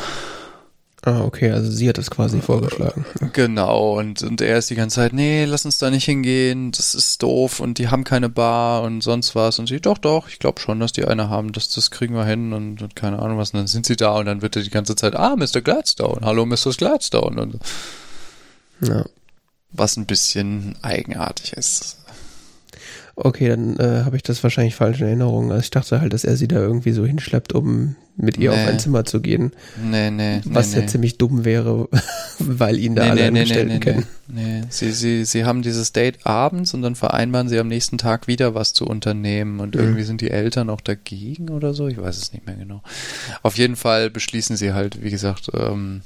Ah, 1.08 1.20
okay, 1.22 1.52
also 1.52 1.70
sie 1.70 1.88
hat 1.88 1.98
das 1.98 2.10
quasi 2.10 2.40
vorgeschlagen. 2.40 3.06
Genau, 3.32 3.96
und, 3.96 4.24
und 4.24 4.40
er 4.40 4.58
ist 4.58 4.70
die 4.70 4.74
ganze 4.74 4.96
Zeit, 4.96 5.12
nee, 5.12 5.44
lass 5.44 5.64
uns 5.64 5.78
da 5.78 5.88
nicht 5.88 6.04
hingehen, 6.04 6.72
das 6.72 6.96
ist 6.96 7.22
doof 7.22 7.60
und 7.60 7.78
die 7.78 7.90
haben 7.90 8.02
keine 8.02 8.28
Bar 8.28 8.82
und 8.82 9.02
sonst 9.02 9.36
was. 9.36 9.60
Und 9.60 9.68
sie, 9.68 9.80
doch, 9.80 9.98
doch, 9.98 10.26
ich 10.28 10.40
glaube 10.40 10.60
schon, 10.60 10.80
dass 10.80 10.92
die 10.92 11.04
eine 11.04 11.28
haben, 11.30 11.52
das, 11.52 11.68
das 11.68 11.92
kriegen 11.92 12.16
wir 12.16 12.24
hin 12.24 12.52
und, 12.52 12.82
und 12.82 12.96
keine 12.96 13.20
Ahnung 13.20 13.38
was. 13.38 13.52
Und 13.52 13.58
dann 13.60 13.66
sind 13.68 13.86
sie 13.86 13.94
da 13.94 14.16
und 14.16 14.26
dann 14.26 14.42
wird 14.42 14.56
er 14.56 14.62
die 14.62 14.70
ganze 14.70 14.96
Zeit, 14.96 15.14
ah, 15.14 15.36
Mr. 15.36 15.60
Gladstone, 15.62 16.22
hallo, 16.26 16.44
Mr. 16.44 16.72
Gladstone. 16.76 17.40
Und 17.40 17.60
Ja. 18.80 19.04
was 19.70 19.96
ein 19.96 20.06
bisschen 20.06 20.74
eigenartig 20.82 21.52
ist. 21.52 21.98
Okay, 23.18 23.48
dann 23.48 23.76
äh, 23.78 24.02
habe 24.04 24.16
ich 24.16 24.22
das 24.22 24.42
wahrscheinlich 24.42 24.74
falsch 24.74 25.00
in 25.00 25.06
Erinnerung. 25.06 25.50
Also 25.50 25.62
ich 25.62 25.70
dachte 25.70 26.02
halt, 26.02 26.12
dass 26.12 26.24
er 26.24 26.36
sie 26.36 26.48
da 26.48 26.56
irgendwie 26.56 26.92
so 26.92 27.06
hinschleppt, 27.06 27.54
um 27.54 27.96
mit 28.18 28.36
ihr 28.36 28.50
Nee. 28.50 28.56
auf 28.62 28.68
ein 28.68 28.78
Zimmer 28.78 29.06
zu 29.06 29.20
gehen. 29.22 29.52
Nee, 29.82 30.10
nee, 30.10 30.40
Was 30.44 30.74
nee, 30.74 30.82
ja 30.82 30.86
ziemlich 30.86 31.16
dumm 31.16 31.44
wäre, 31.46 31.88
weil 32.38 32.78
ihn 32.78 32.94
da 32.94 33.04
nee, 33.04 33.10
alle 33.10 33.20
nee, 33.20 33.24
nee, 33.24 33.30
nee, 33.32 33.38
Angestellten 33.40 33.72
nee, 33.72 33.78
kennen. 33.80 34.06
nee, 34.28 34.60
nee. 34.60 34.64
Sie, 34.68 34.92
sie, 34.92 35.24
sie 35.24 35.46
haben 35.46 35.62
dieses 35.62 35.92
Date 35.92 36.26
abends 36.26 36.74
und 36.74 36.82
dann 36.82 36.94
vereinbaren 36.94 37.48
sie 37.48 37.58
am 37.58 37.68
nächsten 37.68 37.96
Tag 37.96 38.26
wieder 38.26 38.54
was 38.54 38.74
zu 38.74 38.86
unternehmen 38.86 39.60
und 39.60 39.74
Mhm. 39.74 39.80
irgendwie 39.80 40.02
sind 40.02 40.20
die 40.20 40.30
Eltern 40.30 40.68
auch 40.68 40.82
dagegen 40.82 41.48
oder 41.48 41.72
so. 41.72 41.88
Ich 41.88 41.96
weiß 41.98 42.18
es 42.18 42.34
nicht 42.34 42.44
mehr 42.44 42.56
genau. 42.56 42.82
Auf 43.42 43.56
jeden 43.56 43.76
Fall 43.76 44.10
beschließen 44.10 44.56
sie 44.58 44.74
halt, 44.74 45.02
wie 45.02 45.10
gesagt, 45.10 45.50
ähm, 45.54 46.02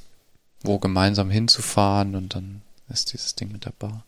wo 0.63 0.79
gemeinsam 0.79 1.29
hinzufahren 1.31 2.15
und 2.15 2.37
dann 2.37 2.63
ist 2.89 3.13
dieses 3.13 3.35
Ding 3.35 3.51
mit 3.51 3.65
der 3.65 3.73
Bar. 3.79 4.05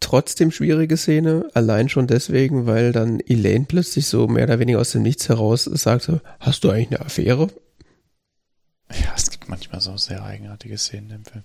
Trotzdem 0.00 0.50
schwierige 0.50 0.96
Szene, 0.96 1.48
allein 1.54 1.88
schon 1.88 2.06
deswegen, 2.06 2.66
weil 2.66 2.92
dann 2.92 3.20
Elaine 3.20 3.64
plötzlich 3.66 4.06
so 4.06 4.28
mehr 4.28 4.44
oder 4.44 4.58
weniger 4.58 4.78
aus 4.78 4.92
dem 4.92 5.02
Nichts 5.02 5.28
heraus 5.28 5.64
sagte, 5.64 6.20
hast 6.38 6.64
du 6.64 6.70
eigentlich 6.70 6.88
eine 6.88 7.00
Affäre? 7.00 7.48
Ja, 8.92 9.12
es 9.16 9.30
gibt 9.30 9.48
manchmal 9.48 9.80
so 9.80 9.96
sehr 9.96 10.22
eigenartige 10.22 10.78
Szenen 10.78 11.10
im 11.10 11.24
Film. 11.24 11.42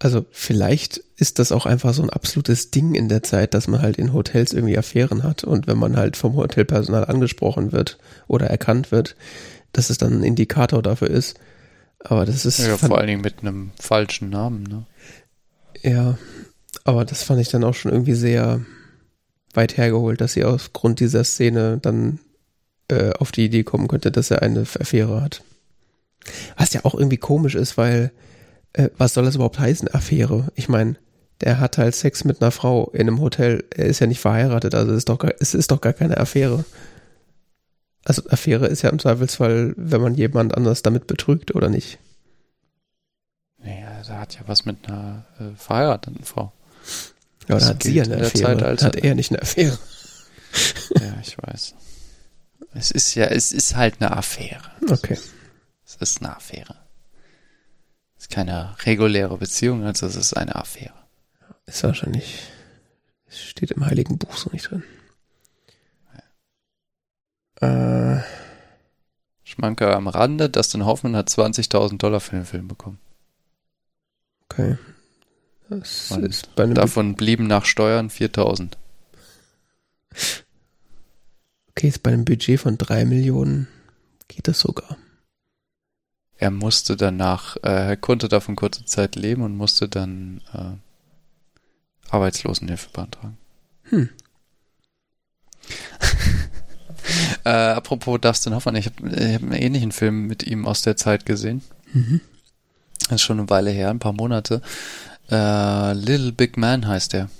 Also 0.00 0.26
vielleicht 0.32 0.96
ist 1.16 1.38
das 1.38 1.52
auch 1.52 1.64
einfach 1.64 1.94
so 1.94 2.02
ein 2.02 2.10
absolutes 2.10 2.72
Ding 2.72 2.94
in 2.96 3.08
der 3.08 3.22
Zeit, 3.22 3.54
dass 3.54 3.68
man 3.68 3.82
halt 3.82 3.98
in 3.98 4.12
Hotels 4.12 4.52
irgendwie 4.52 4.76
Affären 4.76 5.22
hat 5.22 5.44
und 5.44 5.68
wenn 5.68 5.78
man 5.78 5.96
halt 5.96 6.16
vom 6.16 6.34
Hotelpersonal 6.34 7.04
angesprochen 7.04 7.70
wird 7.70 7.98
oder 8.26 8.48
erkannt 8.48 8.90
wird, 8.90 9.14
dass 9.72 9.90
es 9.90 9.98
dann 9.98 10.12
ein 10.12 10.24
Indikator 10.24 10.82
dafür 10.82 11.08
ist. 11.08 11.38
Aber 12.00 12.26
das 12.26 12.44
ist 12.44 12.58
Ja, 12.58 12.76
vor 12.76 12.98
allen 12.98 13.06
Dingen 13.06 13.20
mit 13.20 13.40
einem 13.40 13.70
falschen 13.78 14.30
Namen, 14.30 14.64
ne? 14.64 14.86
ja, 15.82 16.18
aber 16.84 17.04
das 17.04 17.22
fand 17.22 17.40
ich 17.40 17.48
dann 17.48 17.64
auch 17.64 17.74
schon 17.74 17.92
irgendwie 17.92 18.14
sehr 18.14 18.60
weit 19.54 19.76
hergeholt, 19.76 20.20
dass 20.20 20.32
sie 20.32 20.44
aufgrund 20.44 21.00
dieser 21.00 21.24
Szene 21.24 21.78
dann 21.80 22.18
äh, 22.88 23.12
auf 23.12 23.32
die 23.32 23.44
Idee 23.44 23.64
kommen 23.64 23.88
könnte, 23.88 24.10
dass 24.10 24.30
er 24.30 24.42
eine 24.42 24.60
Affäre 24.60 25.20
hat. 25.22 25.42
Was 26.56 26.72
ja 26.72 26.84
auch 26.84 26.94
irgendwie 26.94 27.18
komisch 27.18 27.54
ist, 27.54 27.76
weil 27.76 28.12
äh, 28.72 28.88
was 28.96 29.14
soll 29.14 29.24
das 29.24 29.34
überhaupt 29.34 29.58
heißen, 29.58 29.92
Affäre? 29.92 30.48
Ich 30.54 30.68
meine, 30.68 30.96
der 31.40 31.60
hat 31.60 31.78
halt 31.78 31.94
Sex 31.94 32.24
mit 32.24 32.40
einer 32.40 32.50
Frau 32.50 32.90
in 32.90 33.02
einem 33.02 33.20
Hotel. 33.20 33.64
Er 33.70 33.86
ist 33.86 34.00
ja 34.00 34.06
nicht 34.06 34.20
verheiratet, 34.20 34.74
also 34.74 34.92
es 34.92 34.98
ist 34.98 35.08
doch 35.08 35.18
gar, 35.18 35.32
es 35.40 35.54
ist 35.54 35.70
doch 35.70 35.80
gar 35.80 35.92
keine 35.92 36.16
Affäre. 36.16 36.64
Also 38.04 38.22
Affäre 38.30 38.66
ist 38.66 38.82
ja 38.82 38.90
im 38.90 38.98
Zweifelsfall, 38.98 39.74
wenn 39.76 40.00
man 40.00 40.14
jemand 40.14 40.56
anders 40.56 40.82
damit 40.82 41.06
betrügt 41.06 41.54
oder 41.54 41.68
nicht. 41.68 41.98
Naja, 43.58 44.02
da 44.06 44.20
hat 44.20 44.34
ja 44.34 44.40
was 44.46 44.64
mit 44.64 44.88
einer 44.88 45.24
äh, 45.38 45.56
verheirateten 45.56 46.24
Frau. 46.24 46.52
Ja, 47.48 47.54
Das 47.56 47.64
da 47.64 47.68
hat 47.70 47.82
sie 47.82 47.94
ja 47.94 48.04
in 48.04 48.12
eine 48.12 48.22
der 48.22 48.26
Affäre, 48.28 48.76
hat 48.82 48.96
er 48.96 49.14
nicht 49.14 49.30
eine 49.30 49.42
Affäre. 49.42 49.78
Ja, 51.00 51.14
ich 51.22 51.36
weiß. 51.38 51.74
Es 52.74 52.90
ist 52.90 53.14
ja, 53.14 53.26
es 53.26 53.52
ist 53.52 53.76
halt 53.76 54.00
eine 54.00 54.16
Affäre. 54.16 54.70
Okay. 54.88 55.18
Es 55.84 55.96
ist 55.96 56.20
eine 56.22 56.36
Affäre. 56.36 56.76
Es 58.18 58.28
keine 58.28 58.76
reguläre 58.84 59.36
Beziehung, 59.36 59.84
also 59.84 60.06
es 60.06 60.16
ist 60.16 60.34
eine 60.34 60.54
Affäre. 60.54 60.94
Ist 61.66 61.82
wahrscheinlich, 61.82 62.40
steht 63.28 63.70
im 63.72 63.84
Heiligen 63.84 64.18
Buch 64.18 64.36
so 64.36 64.50
nicht 64.52 64.70
drin. 64.70 64.84
Äh, 67.60 68.20
Schmanker 69.44 69.94
am 69.94 70.08
Rande, 70.08 70.50
Dustin 70.50 70.84
Hoffman 70.84 71.14
hat 71.14 71.28
20.000 71.28 71.98
Dollar 71.98 72.20
für 72.20 72.36
den 72.36 72.44
Film 72.44 72.68
bekommen. 72.68 72.98
Okay. 74.44 74.76
Das 75.78 76.10
Und 76.10 76.24
ist 76.24 76.54
bei 76.54 76.64
einem 76.64 76.74
Davon 76.74 77.14
blieben 77.14 77.46
nach 77.46 77.64
Steuern 77.64 78.08
4.000. 78.08 78.72
okay, 81.70 81.88
ist 81.88 82.02
bei 82.02 82.12
einem 82.12 82.24
Budget 82.24 82.60
von 82.60 82.78
drei 82.78 83.04
Millionen 83.04 83.68
geht 84.28 84.48
das 84.48 84.60
sogar. 84.60 84.96
Er 86.36 86.50
musste 86.50 86.96
danach, 86.96 87.56
äh, 87.58 87.90
er 87.90 87.96
konnte 87.96 88.28
davon 88.28 88.56
kurze 88.56 88.84
Zeit 88.84 89.16
leben 89.16 89.42
und 89.42 89.56
musste 89.56 89.88
dann 89.88 90.40
äh, 90.52 92.10
Arbeitslosenhilfe 92.10 92.90
beantragen. 92.90 93.38
Hm. 93.84 94.08
äh, 97.44 97.48
apropos 97.48 98.20
Dustin 98.20 98.54
Hoffmann, 98.54 98.76
ich 98.76 98.86
habe 98.86 99.06
hab 99.06 99.42
einen 99.42 99.52
ähnlichen 99.52 99.92
Film 99.92 100.26
mit 100.26 100.42
ihm 100.42 100.66
aus 100.66 100.82
der 100.82 100.96
Zeit 100.96 101.26
gesehen. 101.26 101.62
Mhm. 101.92 102.20
Das 103.04 103.16
ist 103.16 103.22
schon 103.22 103.38
eine 103.38 103.50
Weile 103.50 103.70
her, 103.70 103.90
ein 103.90 103.98
paar 103.98 104.12
Monate. 104.12 104.62
Äh, 105.32 105.94
Little 105.94 106.32
Big 106.32 106.58
Man 106.58 106.86
heißt 106.86 107.14
er. 107.14 107.30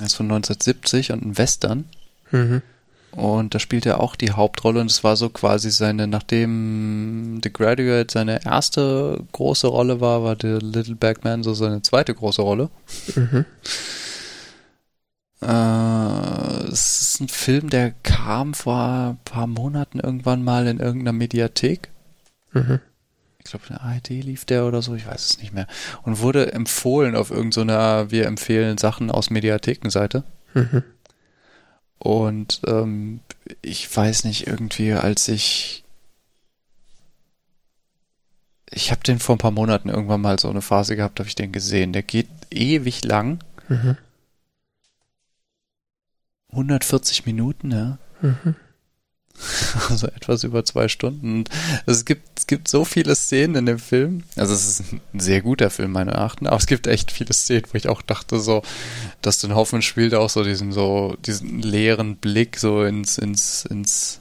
Er 0.00 0.06
ist 0.06 0.14
von 0.14 0.26
1970 0.26 1.12
und 1.12 1.24
ein 1.24 1.38
Western. 1.38 1.84
Mhm. 2.30 2.62
Und 3.10 3.54
da 3.54 3.60
spielt 3.60 3.86
er 3.86 4.00
auch 4.00 4.16
die 4.16 4.32
Hauptrolle 4.32 4.80
und 4.80 4.90
es 4.90 5.04
war 5.04 5.14
so 5.16 5.28
quasi 5.28 5.70
seine, 5.70 6.08
nachdem 6.08 7.40
The 7.44 7.52
Graduate 7.52 8.12
seine 8.12 8.44
erste 8.44 9.22
große 9.30 9.68
Rolle 9.68 10.00
war, 10.00 10.24
war 10.24 10.36
The 10.40 10.58
Little 10.60 10.96
Big 10.96 11.22
Man 11.22 11.44
so 11.44 11.54
seine 11.54 11.82
zweite 11.82 12.14
große 12.14 12.42
Rolle. 12.42 12.70
Mhm. 13.14 13.44
Äh, 15.42 16.72
es 16.72 17.02
ist 17.02 17.20
ein 17.20 17.28
Film, 17.28 17.70
der 17.70 17.92
kam 18.02 18.54
vor 18.54 18.80
ein 18.80 19.18
paar 19.24 19.46
Monaten 19.46 20.00
irgendwann 20.00 20.42
mal 20.42 20.66
in 20.66 20.80
irgendeiner 20.80 21.12
Mediathek. 21.12 21.90
Mhm. 22.52 22.80
Ich 23.44 23.50
glaube, 23.50 23.66
in 23.68 23.74
der 23.74 23.82
ARD 23.82 24.08
lief 24.08 24.46
der 24.46 24.64
oder 24.64 24.80
so, 24.80 24.94
ich 24.94 25.06
weiß 25.06 25.26
es 25.26 25.38
nicht 25.38 25.52
mehr. 25.52 25.66
Und 26.02 26.20
wurde 26.20 26.52
empfohlen 26.52 27.14
auf 27.14 27.30
irgendeiner 27.30 28.10
Wir 28.10 28.26
empfehlen 28.26 28.78
Sachen 28.78 29.10
aus 29.10 29.28
Mediathekenseite. 29.28 30.24
Mhm. 30.54 30.82
Und 31.98 32.62
ähm, 32.66 33.20
ich 33.60 33.94
weiß 33.94 34.24
nicht, 34.24 34.46
irgendwie, 34.46 34.92
als 34.92 35.28
ich. 35.28 35.84
Ich 38.70 38.90
habe 38.90 39.02
den 39.02 39.18
vor 39.20 39.36
ein 39.36 39.38
paar 39.38 39.50
Monaten 39.50 39.88
irgendwann 39.88 40.20
mal 40.20 40.38
so 40.38 40.48
eine 40.48 40.62
Phase 40.62 40.96
gehabt, 40.96 41.20
habe 41.20 41.28
ich 41.28 41.34
den 41.36 41.52
gesehen. 41.52 41.92
Der 41.92 42.02
geht 42.02 42.28
ewig 42.50 43.04
lang. 43.04 43.38
Mhm. 43.68 43.96
140 46.50 47.26
Minuten, 47.26 47.70
ja. 47.70 47.98
Mhm. 48.20 48.56
Also 49.90 50.06
etwas 50.06 50.44
über 50.44 50.64
zwei 50.64 50.88
Stunden. 50.88 51.38
Und 51.38 51.50
es 51.86 52.04
gibt, 52.04 52.38
es 52.38 52.46
gibt 52.46 52.68
so 52.68 52.84
viele 52.84 53.14
Szenen 53.14 53.56
in 53.56 53.66
dem 53.66 53.78
Film. 53.78 54.24
Also 54.36 54.54
es 54.54 54.80
ist 54.80 54.92
ein 54.92 55.20
sehr 55.20 55.42
guter 55.42 55.70
Film, 55.70 55.92
meiner 55.92 56.12
Erachtens. 56.12 56.48
Aber 56.48 56.56
es 56.56 56.66
gibt 56.66 56.86
echt 56.86 57.10
viele 57.10 57.32
Szenen, 57.32 57.64
wo 57.70 57.76
ich 57.76 57.88
auch 57.88 58.02
dachte, 58.02 58.38
so, 58.38 58.62
dass 59.22 59.38
den 59.38 59.54
Hoffmann 59.54 59.82
spielt 59.82 60.14
auch 60.14 60.30
so 60.30 60.44
diesen, 60.44 60.72
so, 60.72 61.16
diesen 61.26 61.60
leeren 61.60 62.16
Blick 62.16 62.58
so 62.58 62.84
ins, 62.84 63.18
ins, 63.18 63.64
ins, 63.66 64.20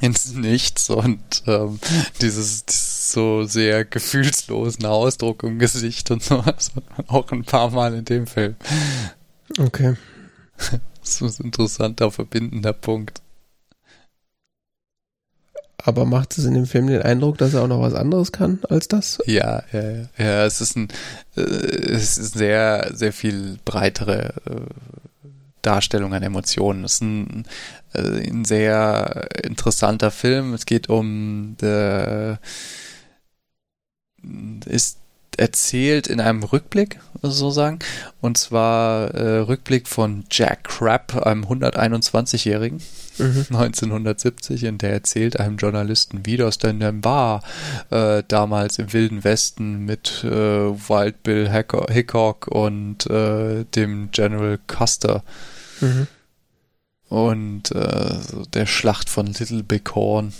ins 0.00 0.32
Nichts 0.32 0.88
und 0.88 1.42
ähm, 1.46 1.78
dieses, 2.20 2.64
dieses 2.64 3.12
so 3.12 3.44
sehr 3.44 3.84
gefühlslosen 3.84 4.86
Ausdruck 4.86 5.42
im 5.42 5.58
Gesicht 5.58 6.10
und 6.10 6.22
so. 6.22 6.42
Das 6.46 6.72
hat 6.74 6.84
man 6.96 7.08
auch 7.08 7.30
ein 7.30 7.44
paar 7.44 7.70
Mal 7.70 7.94
in 7.94 8.04
dem 8.04 8.26
Film. 8.26 8.56
Okay. 9.58 9.96
Das 11.02 11.20
ist 11.20 11.40
ein 11.40 11.46
interessanter, 11.46 12.12
verbindender 12.12 12.72
Punkt. 12.72 13.22
Aber 15.84 16.04
macht 16.04 16.38
es 16.38 16.44
in 16.44 16.54
dem 16.54 16.66
Film 16.66 16.86
den 16.86 17.02
Eindruck, 17.02 17.38
dass 17.38 17.54
er 17.54 17.62
auch 17.62 17.68
noch 17.68 17.80
was 17.80 17.94
anderes 17.94 18.32
kann 18.32 18.60
als 18.68 18.88
das? 18.88 19.18
Ja, 19.26 19.62
ja, 19.72 19.82
ja. 19.82 20.08
ja 20.18 20.46
es 20.46 20.60
ist 20.60 20.76
ein, 20.76 20.88
äh, 21.36 21.40
es 21.40 22.18
ist 22.18 22.34
sehr, 22.34 22.90
sehr 22.92 23.12
viel 23.12 23.58
breitere 23.64 24.32
äh, 24.46 24.60
Darstellung 25.62 26.14
an 26.14 26.22
Emotionen. 26.22 26.84
Es 26.84 26.94
ist 26.94 27.02
ein, 27.02 27.46
äh, 27.94 28.28
ein 28.28 28.44
sehr 28.44 29.28
interessanter 29.42 30.10
Film. 30.10 30.54
Es 30.54 30.66
geht 30.66 30.88
um, 30.88 31.56
der, 31.60 32.38
ist 34.66 34.98
erzählt 35.36 36.06
in 36.06 36.20
einem 36.20 36.42
Rückblick, 36.42 37.00
so 37.22 37.50
sagen. 37.50 37.78
Und 38.20 38.38
zwar 38.38 39.14
äh, 39.14 39.38
Rückblick 39.38 39.88
von 39.88 40.24
Jack 40.30 40.64
Crabb, 40.64 41.26
einem 41.26 41.44
121-Jährigen. 41.44 42.82
Mhm. 43.22 43.46
1970 43.56 44.66
und 44.66 44.82
der 44.82 44.92
erzählt 44.92 45.38
einem 45.38 45.56
Journalisten, 45.56 46.26
wie 46.26 46.36
das 46.36 46.58
denn 46.58 46.80
denn 46.80 47.04
war, 47.04 47.42
äh, 47.90 48.22
damals 48.28 48.78
im 48.78 48.92
Wilden 48.92 49.24
Westen 49.24 49.84
mit 49.84 50.24
äh, 50.24 50.28
Wild 50.30 51.22
Bill 51.22 51.48
Hickok, 51.50 51.90
Hickok 51.90 52.48
und 52.48 53.06
äh, 53.06 53.64
dem 53.74 54.10
General 54.10 54.58
Custer 54.66 55.22
Mhm. 55.80 56.06
und 57.08 57.72
äh, 57.72 58.20
der 58.54 58.66
Schlacht 58.66 59.10
von 59.10 59.26
Little 59.26 59.62
Big 59.64 59.94
Horn. 59.94 60.32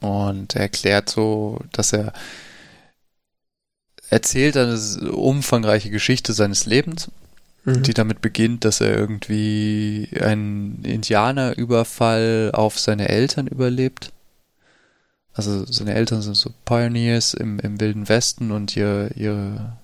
Und 0.00 0.54
er 0.56 0.62
erklärt 0.62 1.10
so, 1.10 1.60
dass 1.72 1.92
er 1.92 2.12
erzählt 4.08 4.56
eine 4.56 4.76
umfangreiche 5.12 5.90
Geschichte 5.90 6.32
seines 6.32 6.66
Lebens 6.66 7.08
Mhm. 7.64 7.82
die 7.82 7.94
damit 7.94 8.20
beginnt, 8.22 8.64
dass 8.64 8.80
er 8.80 8.96
irgendwie 8.96 10.08
einen 10.20 10.82
Indianerüberfall 10.82 12.52
auf 12.54 12.78
seine 12.78 13.08
Eltern 13.08 13.46
überlebt. 13.46 14.12
Also 15.34 15.64
seine 15.66 15.94
Eltern 15.94 16.22
sind 16.22 16.36
so 16.36 16.50
Pioneers 16.64 17.34
im, 17.34 17.60
im 17.60 17.80
Wilden 17.80 18.08
Westen 18.08 18.50
und 18.50 18.76
ihr, 18.76 19.10
ihr, 19.14 19.76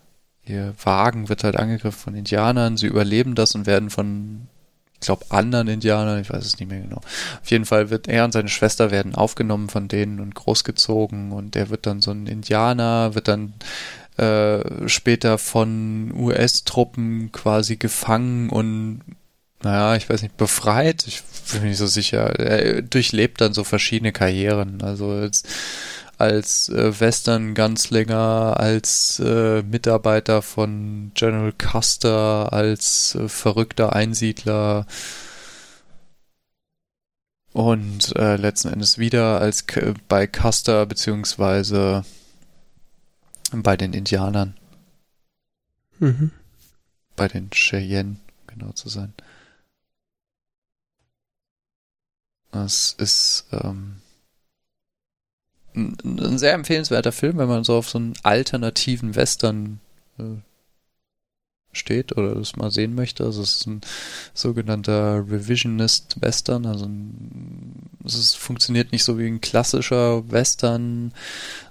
ihr 0.45 0.75
Wagen 0.83 1.29
wird 1.29 1.45
halt 1.45 1.57
angegriffen 1.57 1.99
von 1.99 2.15
Indianern. 2.15 2.77
Sie 2.77 2.87
überleben 2.87 3.35
das 3.35 3.55
und 3.55 3.67
werden 3.67 3.91
von, 3.91 4.49
ich 4.95 5.01
glaube, 5.01 5.27
anderen 5.29 5.69
Indianern, 5.69 6.21
ich 6.21 6.31
weiß 6.31 6.45
es 6.45 6.59
nicht 6.59 6.69
mehr 6.71 6.81
genau. 6.81 6.97
Auf 6.97 7.51
jeden 7.51 7.67
Fall 7.67 7.91
wird 7.91 8.09
er 8.09 8.25
und 8.25 8.33
seine 8.33 8.49
Schwester 8.49 8.91
werden 8.91 9.15
aufgenommen 9.15 9.69
von 9.69 9.87
denen 9.87 10.19
und 10.19 10.35
großgezogen 10.35 11.31
und 11.31 11.55
er 11.57 11.69
wird 11.69 11.87
dann 11.87 12.01
so 12.01 12.11
ein 12.11 12.27
Indianer, 12.27 13.15
wird 13.15 13.29
dann 13.29 13.53
äh, 14.19 14.89
später 14.89 15.39
von 15.39 16.13
US-Truppen 16.17 17.33
quasi 17.33 17.77
gefangen 17.77 18.51
und 18.51 19.03
naja, 19.63 19.97
ich 19.97 20.09
weiß 20.09 20.23
nicht, 20.23 20.37
befreit. 20.37 21.07
Ich 21.07 21.23
bin 21.53 21.63
mir 21.63 21.69
nicht 21.69 21.79
so 21.79 21.87
sicher. 21.87 22.39
Er 22.39 22.83
durchlebt 22.83 23.41
dann 23.41 23.55
so 23.55 23.65
verschiedene 23.65 24.13
Karrieren. 24.13 24.83
Also 24.83 25.11
als, 25.11 25.43
als 26.19 26.69
äh, 26.69 27.01
Western-Gunslinger, 27.01 28.59
als 28.61 29.19
äh, 29.19 29.63
Mitarbeiter 29.63 30.43
von 30.43 31.11
General 31.15 31.53
Custer, 31.53 32.53
als 32.53 33.15
äh, 33.15 33.29
verrückter 33.29 33.95
Einsiedler 33.95 34.87
und 37.53 38.15
äh, 38.17 38.37
letzten 38.37 38.69
Endes 38.69 38.99
wieder 38.99 39.41
als 39.41 39.67
K 39.67 39.95
bei 40.09 40.27
Custer 40.27 40.85
beziehungsweise 40.85 42.05
bei 43.53 43.77
den 43.77 43.93
Indianern, 43.93 44.55
Mhm. 45.99 46.31
bei 47.17 47.27
den 47.29 47.51
Cheyenne, 47.51 48.17
genau 48.47 48.73
zu 48.73 48.89
sein. 48.89 49.15
Das 52.53 52.95
ist 52.99 53.47
ähm, 53.53 53.97
ein, 55.75 55.97
ein 56.05 56.39
sehr 56.39 56.55
empfehlenswerter 56.55 57.13
Film, 57.13 57.39
wenn 57.39 57.49
man 57.49 57.65
so 57.65 57.77
auf 57.77 57.89
so 57.89 57.99
einen 57.99 58.15
alternativen 58.23 59.15
Western 59.15 59.81
äh, 60.19 60.37
steht 61.77 62.17
oder 62.17 62.35
das 62.35 62.57
mal 62.57 62.71
sehen 62.71 62.95
möchte. 62.95 63.25
Also 63.25 63.43
es 63.43 63.57
ist 63.57 63.67
ein 63.67 63.81
sogenannter 64.35 65.25
Revisionist 65.29 66.17
Western. 66.21 66.67
Also 66.67 66.89
es 68.05 68.15
ist, 68.15 68.37
funktioniert 68.37 68.93
nicht 68.93 69.05
so 69.05 69.19
wie 69.19 69.27
ein 69.27 69.41
klassischer 69.41 70.31
Western, 70.31 71.13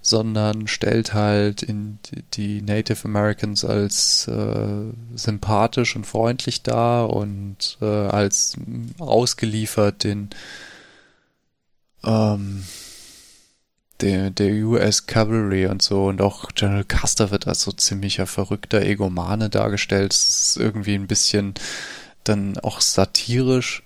sondern 0.02 0.68
stellt 0.68 1.14
halt 1.14 1.64
in 1.64 2.00
die, 2.06 2.24
die 2.34 2.62
Native 2.62 3.06
Americans 3.06 3.66
als 3.66 4.28
äh, 4.28 4.94
sympathisch 5.16 5.96
und 5.96 6.06
freundlich 6.06 6.64
dar 6.64 7.10
und 7.10 7.78
äh, 7.82 7.86
als 7.86 8.56
ausgeliefert 9.00 10.04
den 10.04 10.30
ähm, 12.04 12.64
der, 14.02 14.30
der 14.30 14.54
US 14.66 15.08
Cavalry 15.08 15.68
und 15.68 15.82
so 15.82 16.08
und 16.08 16.22
auch 16.22 16.52
General 16.54 16.84
Custer 16.84 17.32
wird 17.32 17.48
als 17.48 17.62
so 17.62 17.72
ziemlicher 17.72 18.28
verrückter 18.28 18.82
Egomane 18.82 19.50
dargestellt. 19.50 20.14
Es 20.14 20.48
ist 20.48 20.58
irgendwie 20.58 20.96
ein 20.96 21.08
bisschen 21.08 21.54
dann 22.24 22.58
auch 22.60 22.82
satirisch. 22.82 23.84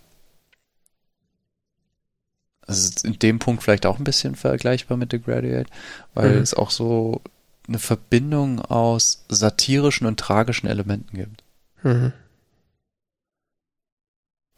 also 2.66 3.08
in 3.08 3.20
dem 3.20 3.40
Punkt 3.40 3.64
vielleicht 3.64 3.86
auch 3.86 3.98
ein 3.98 4.04
bisschen 4.04 4.36
vergleichbar 4.36 4.98
mit 4.98 5.12
The 5.12 5.20
Graduate, 5.20 5.70
weil 6.14 6.36
mhm. 6.36 6.42
es 6.42 6.54
auch 6.54 6.72
so 6.72 7.22
eine 7.68 7.80
Verbindung 7.80 8.60
aus 8.62 9.26
satirischen 9.30 10.08
und 10.08 10.20
tragischen 10.20 10.68
Elementen 10.68 11.18
gibt. 11.18 11.44
Mhm. 11.84 12.14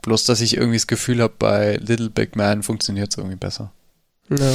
Bloß, 0.02 0.24
dass 0.26 0.42
ich 0.42 0.56
irgendwie 0.56 0.78
das 0.78 0.88
Gefühl 0.88 1.22
habe, 1.22 1.34
bei 1.38 1.76
Little 1.76 2.10
Big 2.10 2.36
Man 2.36 2.64
funktioniert 2.64 3.12
es 3.12 3.18
irgendwie 3.18 3.36
besser. 3.36 3.72
Ja. 4.30 4.54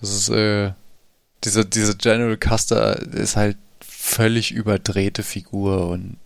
Das 0.00 0.10
ist, 0.10 0.28
äh, 0.28 0.72
dieser, 1.44 1.64
dieser 1.64 1.94
General 1.94 2.36
Custer 2.36 3.00
ist 3.00 3.36
halt 3.36 3.56
völlig 3.80 4.52
überdrehte 4.52 5.22
Figur 5.22 5.88
und 5.88 6.18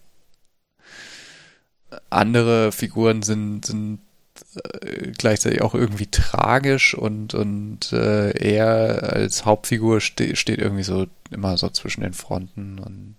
andere 2.11 2.73
Figuren 2.73 3.23
sind, 3.23 3.67
sind 3.67 4.01
äh, 4.55 5.13
gleichzeitig 5.13 5.63
auch 5.63 5.75
irgendwie 5.75 6.07
tragisch 6.07 6.95
und, 6.95 7.35
und 7.35 7.93
äh, 7.93 8.31
er 8.31 9.13
als 9.13 9.45
Hauptfigur 9.45 10.01
ste 10.01 10.37
steht 10.37 10.59
irgendwie 10.59 10.83
so 10.83 11.07
immer 11.31 11.57
so 11.59 11.69
zwischen 11.69 12.03
den 12.03 12.13
Fronten 12.13 12.79
und 12.79 13.17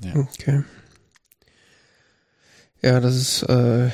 ja. 0.00 0.14
Okay. 0.14 0.62
Ja, 2.80 3.00
das 3.00 3.16
ist 3.16 3.42
äh, 3.44 3.90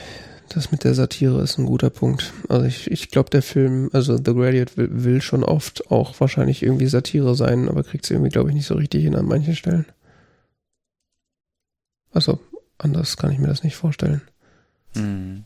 das 0.55 0.71
mit 0.71 0.85
der 0.85 0.95
Satire 0.95 1.43
ist 1.43 1.59
ein 1.59 1.67
guter 1.67 1.91
Punkt. 1.91 2.33
Also 2.49 2.67
ich, 2.67 2.91
ich 2.91 3.11
glaube, 3.11 3.31
der 3.31 3.43
Film, 3.43 3.91
also 3.93 4.17
The 4.17 4.33
Graduate 4.33 4.77
will, 4.77 5.05
will, 5.05 5.21
schon 5.21 5.43
oft 5.43 5.91
auch 5.91 6.19
wahrscheinlich 6.21 6.63
irgendwie 6.63 6.87
Satire 6.87 7.35
sein, 7.35 7.69
aber 7.69 7.83
kriegt 7.83 8.05
es 8.05 8.11
irgendwie, 8.11 8.31
glaube 8.31 8.51
ich, 8.51 8.55
nicht 8.55 8.67
so 8.67 8.75
richtig 8.75 9.03
hin 9.03 9.17
an 9.17 9.27
manchen 9.27 9.57
Stellen. 9.57 9.87
Also, 12.13 12.39
anders 12.79 13.17
kann 13.17 13.33
ich 13.33 13.39
mir 13.39 13.49
das 13.49 13.65
nicht 13.65 13.77
vorstellen. 13.77 14.23
Hm. 14.95 15.45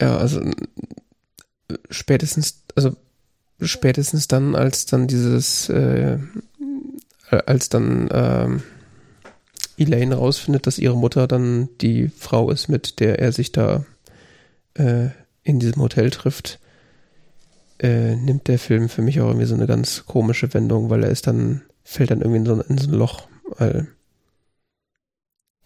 Ja, 0.00 0.16
also 0.16 0.42
spätestens, 1.90 2.62
also 2.74 2.96
spätestens 3.60 4.28
dann, 4.28 4.54
als 4.54 4.86
dann 4.86 5.06
dieses, 5.06 5.68
äh, 5.68 6.18
als 7.30 7.68
dann 7.68 8.08
ähm, 8.12 8.62
Elaine 9.78 10.14
rausfindet, 10.14 10.66
dass 10.66 10.78
ihre 10.78 10.96
Mutter 10.96 11.26
dann 11.26 11.68
die 11.80 12.08
Frau 12.08 12.50
ist, 12.50 12.68
mit 12.68 13.00
der 13.00 13.18
er 13.18 13.32
sich 13.32 13.52
da 13.52 13.84
äh, 14.74 15.08
in 15.42 15.60
diesem 15.60 15.82
Hotel 15.82 16.10
trifft, 16.10 16.58
äh, 17.78 18.16
nimmt 18.16 18.48
der 18.48 18.58
Film 18.58 18.88
für 18.88 19.02
mich 19.02 19.20
auch 19.20 19.28
irgendwie 19.28 19.46
so 19.46 19.54
eine 19.54 19.66
ganz 19.66 20.04
komische 20.06 20.52
Wendung, 20.54 20.90
weil 20.90 21.04
er 21.04 21.10
ist 21.10 21.26
dann, 21.26 21.62
fällt 21.84 22.10
dann 22.10 22.20
irgendwie 22.20 22.38
in 22.38 22.46
so, 22.46 22.60
in 22.62 22.78
so 22.78 22.88
ein 22.88 22.94
Loch. 22.94 23.28
Weil, 23.58 23.88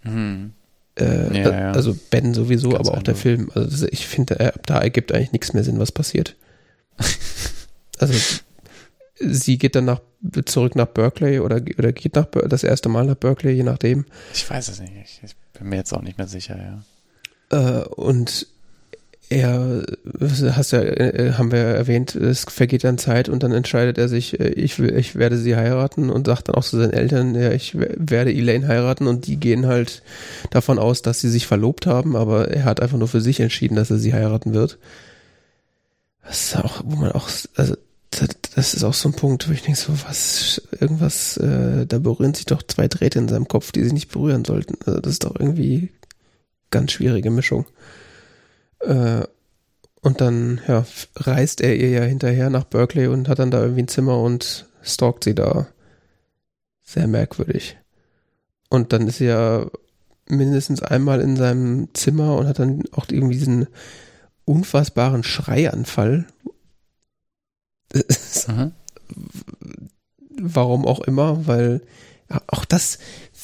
hm. 0.02 0.52
äh, 0.98 1.42
ja, 1.42 1.50
ja. 1.50 1.72
Also 1.72 1.96
Ben 2.10 2.34
sowieso, 2.34 2.70
ganz 2.70 2.88
aber 2.88 2.98
auch 2.98 3.02
der 3.02 3.14
Film. 3.14 3.50
Also 3.54 3.86
ich 3.90 4.06
finde, 4.06 4.52
da 4.66 4.78
ergibt 4.80 5.12
eigentlich 5.12 5.32
nichts 5.32 5.52
mehr 5.52 5.64
Sinn, 5.64 5.78
was 5.78 5.92
passiert. 5.92 6.36
also 7.98 8.14
sie 9.20 9.58
geht 9.58 9.76
dann 9.76 9.84
nach, 9.84 10.00
zurück 10.46 10.76
nach 10.76 10.86
Berkeley 10.86 11.40
oder, 11.40 11.60
oder 11.78 11.92
geht 11.92 12.14
nach 12.14 12.26
das 12.26 12.64
erste 12.64 12.88
Mal 12.88 13.06
nach 13.06 13.16
Berkeley, 13.16 13.52
je 13.52 13.62
nachdem. 13.62 14.06
Ich 14.34 14.48
weiß 14.48 14.68
es 14.68 14.80
nicht. 14.80 15.20
Ich 15.22 15.36
bin 15.52 15.68
mir 15.68 15.76
jetzt 15.76 15.92
auch 15.92 16.02
nicht 16.02 16.18
mehr 16.18 16.28
sicher, 16.28 16.56
ja. 16.56 16.82
Äh, 17.50 17.84
und 17.84 18.46
er, 19.30 19.86
hast 20.56 20.72
ja, 20.72 20.82
äh, 20.82 21.34
haben 21.34 21.52
wir 21.52 21.60
erwähnt, 21.60 22.16
es 22.16 22.44
vergeht 22.44 22.82
dann 22.82 22.98
Zeit 22.98 23.28
und 23.28 23.44
dann 23.44 23.52
entscheidet 23.52 23.96
er 23.96 24.08
sich, 24.08 24.40
äh, 24.40 24.48
ich, 24.48 24.80
ich 24.80 25.14
werde 25.14 25.38
sie 25.38 25.54
heiraten 25.54 26.10
und 26.10 26.26
sagt 26.26 26.48
dann 26.48 26.56
auch 26.56 26.64
zu 26.64 26.76
seinen 26.76 26.92
Eltern, 26.92 27.36
ja, 27.36 27.52
ich 27.52 27.76
werde 27.78 28.32
Elaine 28.32 28.66
heiraten 28.66 29.06
und 29.06 29.28
die 29.28 29.36
gehen 29.36 29.66
halt 29.66 30.02
davon 30.50 30.80
aus, 30.80 31.02
dass 31.02 31.20
sie 31.20 31.28
sich 31.28 31.46
verlobt 31.46 31.86
haben, 31.86 32.16
aber 32.16 32.48
er 32.48 32.64
hat 32.64 32.80
einfach 32.80 32.98
nur 32.98 33.06
für 33.06 33.20
sich 33.20 33.38
entschieden, 33.38 33.76
dass 33.76 33.90
er 33.90 33.98
sie 33.98 34.12
heiraten 34.12 34.52
wird. 34.52 34.78
Das 36.24 36.46
ist 36.46 36.56
auch, 36.56 36.82
wo 36.84 36.96
man 36.96 37.12
auch, 37.12 37.28
also 37.54 37.76
das 38.10 38.74
ist 38.74 38.82
auch 38.82 38.94
so 38.94 39.08
ein 39.08 39.14
Punkt, 39.14 39.48
wo 39.48 39.52
ich 39.52 39.62
denke 39.62 39.78
so, 39.78 39.92
was, 40.04 40.62
irgendwas, 40.78 41.36
äh, 41.36 41.86
da 41.86 41.98
berühren 41.98 42.34
sich 42.34 42.46
doch 42.46 42.62
zwei 42.62 42.88
Drähte 42.88 43.18
in 43.18 43.28
seinem 43.28 43.46
Kopf, 43.46 43.72
die 43.72 43.84
sich 43.84 43.92
nicht 43.92 44.10
berühren 44.10 44.44
sollten. 44.44 44.76
Also 44.84 45.00
das 45.00 45.12
ist 45.12 45.24
doch 45.24 45.36
irgendwie 45.38 45.90
ganz 46.70 46.92
schwierige 46.92 47.30
Mischung. 47.30 47.66
Äh, 48.80 49.22
und 50.02 50.20
dann, 50.20 50.60
ja, 50.66 50.84
reist 51.16 51.60
er 51.60 51.76
ihr 51.76 51.90
ja 51.90 52.02
hinterher 52.02 52.50
nach 52.50 52.64
Berkeley 52.64 53.06
und 53.06 53.28
hat 53.28 53.38
dann 53.38 53.50
da 53.50 53.62
irgendwie 53.62 53.82
ein 53.82 53.88
Zimmer 53.88 54.18
und 54.18 54.66
stalkt 54.82 55.24
sie 55.24 55.34
da. 55.34 55.68
Sehr 56.82 57.06
merkwürdig. 57.06 57.76
Und 58.70 58.92
dann 58.92 59.06
ist 59.06 59.18
sie 59.18 59.26
ja 59.26 59.66
mindestens 60.26 60.82
einmal 60.82 61.20
in 61.20 61.36
seinem 61.36 61.88
Zimmer 61.92 62.36
und 62.36 62.46
hat 62.46 62.58
dann 62.58 62.84
auch 62.92 63.06
irgendwie 63.10 63.36
diesen 63.36 63.66
unfassbaren 64.44 65.22
Schreianfall, 65.22 66.26
Mhm. 67.92 68.72
Warum 70.40 70.86
auch 70.86 71.00
immer, 71.00 71.46
weil 71.46 71.82
auch 72.46 72.64
das 72.64 72.98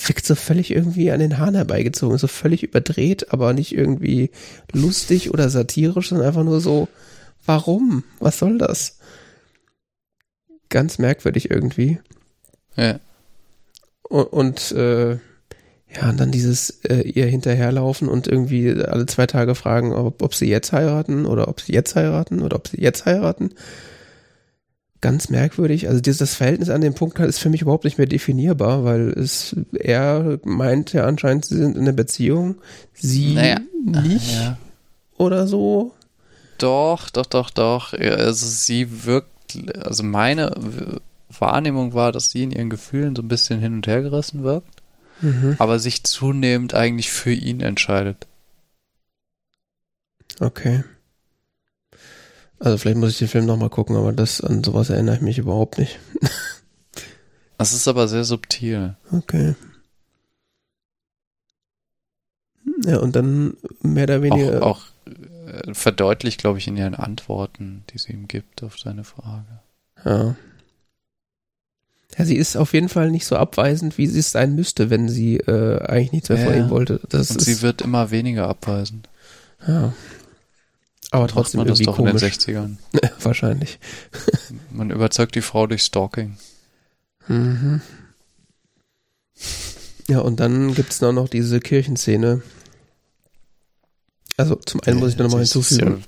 wirkt 0.07 0.27
so 0.27 0.35
völlig 0.35 0.71
irgendwie 0.71 1.11
an 1.11 1.21
den 1.21 1.39
Haaren 1.39 1.55
herbeigezogen, 1.55 2.19
so 2.19 2.29
völlig 2.29 2.63
überdreht, 2.63 3.33
aber 3.33 3.53
nicht 3.53 3.75
irgendwie 3.75 4.31
lustig 4.73 5.33
oder 5.33 5.49
satirisch, 5.49 6.11
sondern 6.11 6.29
einfach 6.29 6.45
nur 6.45 6.61
so, 6.61 6.89
warum? 7.45 8.05
Was 8.21 8.39
soll 8.39 8.59
das? 8.59 8.99
Ganz 10.69 10.99
merkwürdig 10.99 11.51
irgendwie. 11.51 11.99
Ja. 12.77 13.01
Und, 14.03 14.27
und 14.33 14.73
äh, 14.73 15.19
ja, 15.95 16.11
und 16.11 16.21
dann 16.21 16.31
dieses 16.31 16.71
äh, 16.85 17.03
ihr 17.03 17.27
hinterherlaufen 17.27 18.09
und 18.09 18.29
irgendwie 18.29 18.71
alle 18.71 19.07
zwei 19.07 19.27
Tage 19.27 19.55
fragen, 19.55 19.93
ob, 19.93 20.23
ob 20.23 20.35
sie 20.35 20.49
jetzt 20.49 20.73
heiraten 20.73 21.27
oder 21.27 21.49
ob 21.49 21.61
sie 21.61 21.73
jetzt 21.73 21.97
heiraten 21.97 22.43
oder 22.43 22.57
ob 22.57 22.69
sie 22.69 22.81
jetzt 22.81 23.07
heiraten 23.07 23.55
ganz 25.01 25.29
merkwürdig. 25.29 25.89
Also 25.89 26.01
dieses, 26.01 26.19
das 26.19 26.35
Verhältnis 26.35 26.71
an 26.71 26.81
dem 26.81 26.95
Punkt 26.95 27.19
ist 27.19 27.39
für 27.39 27.51
mich 27.51 27.63
überhaupt 27.63 27.85
nicht 27.85 27.99
mehr 27.99 28.07
definierbar, 28.07 28.85
weil 28.85 29.11
es 29.11 29.57
er 29.79 30.39
meint 30.45 30.93
ja 30.93 31.07
anscheinend, 31.07 31.45
sie 31.45 31.57
sind 31.57 31.77
in 31.77 31.83
einer 31.83 31.93
Beziehung, 31.93 32.57
sie 32.95 33.35
naja. 33.35 33.61
nicht 33.85 34.35
ja. 34.35 34.59
oder 35.17 35.47
so. 35.47 35.93
Doch, 36.59 37.11
doch, 37.11 37.27
doch, 37.27 37.51
doch. 37.51 37.93
Also 37.93 38.47
sie 38.47 39.05
wirkt, 39.05 39.59
also 39.85 40.03
meine 40.03 41.01
Wahrnehmung 41.29 41.93
war, 41.95 42.13
dass 42.13 42.31
sie 42.31 42.45
in 42.45 42.53
ihren 42.53 42.71
Gefühlen 42.71 43.15
so 43.15 43.23
ein 43.23 43.29
bisschen 43.29 43.61
hin 43.61 43.75
und 43.75 43.87
her 43.87 44.03
gerissen 44.03 44.43
wirkt, 44.43 44.83
mhm. 45.21 45.57
aber 45.59 45.79
sich 45.79 46.05
zunehmend 46.05 46.75
eigentlich 46.75 47.11
für 47.11 47.33
ihn 47.33 47.61
entscheidet. 47.61 48.27
Okay. 50.41 50.85
Also 52.59 52.79
vielleicht 52.79 52.99
muss 52.99 53.11
ich 53.11 53.19
den 53.19 53.29
Film 53.29 53.47
nochmal 53.47 53.71
gucken, 53.71 53.97
aber 53.97 54.13
das 54.13 54.41
an 54.41 54.65
sowas 54.65 54.91
erinnere 54.91 55.17
ich 55.17 55.21
mich 55.21 55.39
überhaupt 55.39 55.79
nicht. 55.79 55.99
Das 57.59 57.73
ist 57.73 57.89
aber 57.89 58.07
sehr 58.07 58.25
subtil. 58.25 58.97
Okay. 59.11 59.55
Ja, 62.85 62.99
und 62.99 63.17
dann 63.17 63.57
mehr 63.81 64.05
oder 64.05 64.23
weniger. 64.23 64.63
Auch, 64.63 64.83
auch 65.07 65.13
äh, 65.47 65.73
verdeutlicht, 65.73 66.39
glaube 66.39 66.59
ich, 66.59 66.69
in 66.69 66.77
ihren 66.77 66.95
Antworten, 66.95 67.85
die 67.91 67.99
sie 67.99 68.13
ihm 68.13 68.29
gibt 68.29 68.63
auf 68.63 68.79
seine 68.79 69.05
Frage. 69.05 69.61
Ja. 70.05 70.37
Ja, 72.19 72.25
sie 72.25 72.37
ist 72.37 72.57
auf 72.57 72.73
jeden 72.73 72.89
Fall 72.89 73.11
nicht 73.11 73.27
so 73.27 73.37
abweisend, 73.37 73.99
wie 73.99 74.07
sie 74.07 74.21
es 74.21 74.33
sein 74.33 74.55
müsste, 74.55 74.91
wenn 74.91 75.09
sie 75.09 75.37
äh, 75.39 75.81
eigentlich 75.83 76.13
nichts 76.13 76.29
mehr 76.29 76.39
ja, 76.39 76.45
von 76.47 76.55
ihm 76.55 76.71
wollte. 76.71 77.01
Das 77.09 77.31
und 77.31 77.41
sie 77.41 77.63
wird 77.63 77.83
immer 77.83 78.11
weniger 78.11 78.49
abweisend. 78.49 79.09
Ja. 79.67 79.93
Aber 81.11 81.29
trotzdem 81.29 81.59
Macht 81.59 81.69
man 81.69 81.77
das 81.77 81.85
doch 81.85 81.97
komisch. 81.97 82.15
in 82.15 82.19
den 82.19 82.31
60ern. 82.31 82.77
Wahrscheinlich. 83.23 83.79
Man 84.71 84.91
überzeugt 84.91 85.35
die 85.35 85.41
Frau 85.41 85.67
durch 85.67 85.83
Stalking. 85.83 86.37
Mhm. 87.29 87.81
Ja, 90.09 90.21
und 90.21 90.41
dann 90.41 90.75
gibt 90.75 90.93
es 90.93 91.01
noch 91.01 91.29
diese 91.29 91.61
Kirchenszene. 91.61 92.43
Also 94.37 94.57
zum 94.57 94.81
einen 94.83 94.99
muss 94.99 95.11
ich 95.11 95.17
da 95.17 95.25
nochmal 95.25 95.41
hinzufügen. 95.41 96.05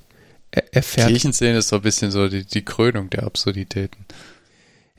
Ja, 0.54 0.62
er, 0.70 0.82
fährt. 0.82 1.08
Kirchenszene 1.08 1.58
ist 1.58 1.68
so 1.68 1.76
ein 1.76 1.82
bisschen 1.82 2.10
so 2.10 2.28
die, 2.28 2.44
die 2.44 2.64
Krönung 2.64 3.10
der 3.10 3.24
Absurditäten. 3.24 4.04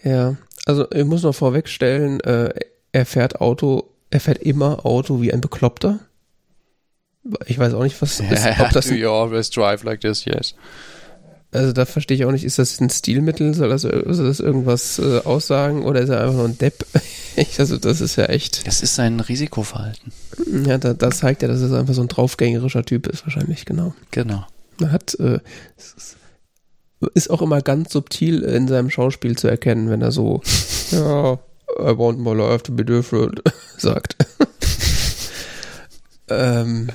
Ja, 0.04 0.38
also 0.66 0.90
ich 0.92 1.06
muss 1.06 1.24
noch 1.24 1.36
vorwegstellen, 1.36 2.20
äh, 2.22 2.54
er 2.92 3.06
fährt 3.06 3.42
Auto, 3.42 3.90
er 4.10 4.20
fährt 4.20 4.40
immer 4.40 4.86
Auto 4.86 5.22
wie 5.22 5.34
ein 5.34 5.42
Bekloppter. 5.42 6.00
Ich 7.46 7.60
weiß 7.60 7.74
auch 7.74 7.84
nicht, 7.84 8.02
was 8.02 8.20
ist. 8.20 8.46
Ob 8.60 8.70
das 8.72 8.88
Do 8.88 8.96
you 8.96 9.10
always 9.10 9.50
drive 9.50 9.84
like 9.84 10.02
this? 10.02 10.26
Yes. 10.26 10.56
Also 11.52 11.74
da 11.74 11.86
verstehe 11.86 12.16
ich 12.16 12.26
auch 12.26 12.32
nicht, 12.32 12.44
ist 12.44 12.60
das 12.60 12.80
ein 12.80 12.92
Stilmittel? 12.92 13.56
Soll 13.56 13.70
das, 13.70 13.82
soll 13.82 14.28
das 14.28 14.40
irgendwas 14.40 15.00
äh, 15.00 15.20
aussagen 15.26 15.84
oder 15.84 16.02
ist 16.02 16.10
er 16.10 16.22
einfach 16.22 16.36
nur 16.36 16.46
ein 16.46 16.58
Depp? 16.60 16.86
also 17.58 17.78
das 17.78 18.02
ist 18.02 18.18
ja 18.18 18.26
echt. 18.26 18.68
Das 18.68 18.84
ist 18.84 18.94
sein 18.96 19.20
Risikoverhalten. 19.20 20.14
Ja, 20.68 20.78
da, 20.78 20.94
das 20.94 21.20
zeigt 21.20 21.42
ja, 21.42 21.48
dass 21.48 21.62
er 21.62 21.80
einfach 21.80 21.96
so 21.96 22.02
ein 22.02 22.08
draufgängerischer 22.08 22.86
Typ 22.86 23.08
ist 23.08 23.26
wahrscheinlich, 23.26 23.66
genau. 23.66 23.96
Genau. 24.12 24.46
Man 24.80 24.92
hat, 24.92 25.16
äh, 25.20 25.40
ist 27.16 27.32
auch 27.32 27.42
immer 27.42 27.62
ganz 27.62 27.94
subtil 27.94 28.44
in 28.44 28.68
seinem 28.68 28.92
Schauspiel 28.92 29.36
zu 29.36 29.48
erkennen, 29.48 29.90
wenn 29.90 30.04
er 30.04 30.12
so, 30.12 30.42
ja, 30.92 31.34
I 31.80 31.98
want 31.98 32.20
my 32.20 32.34
life 32.34 32.64
to 32.64 32.74
be 32.74 32.86
different 32.86 33.42
sagt. 33.78 34.16
Ähm, 36.30 36.90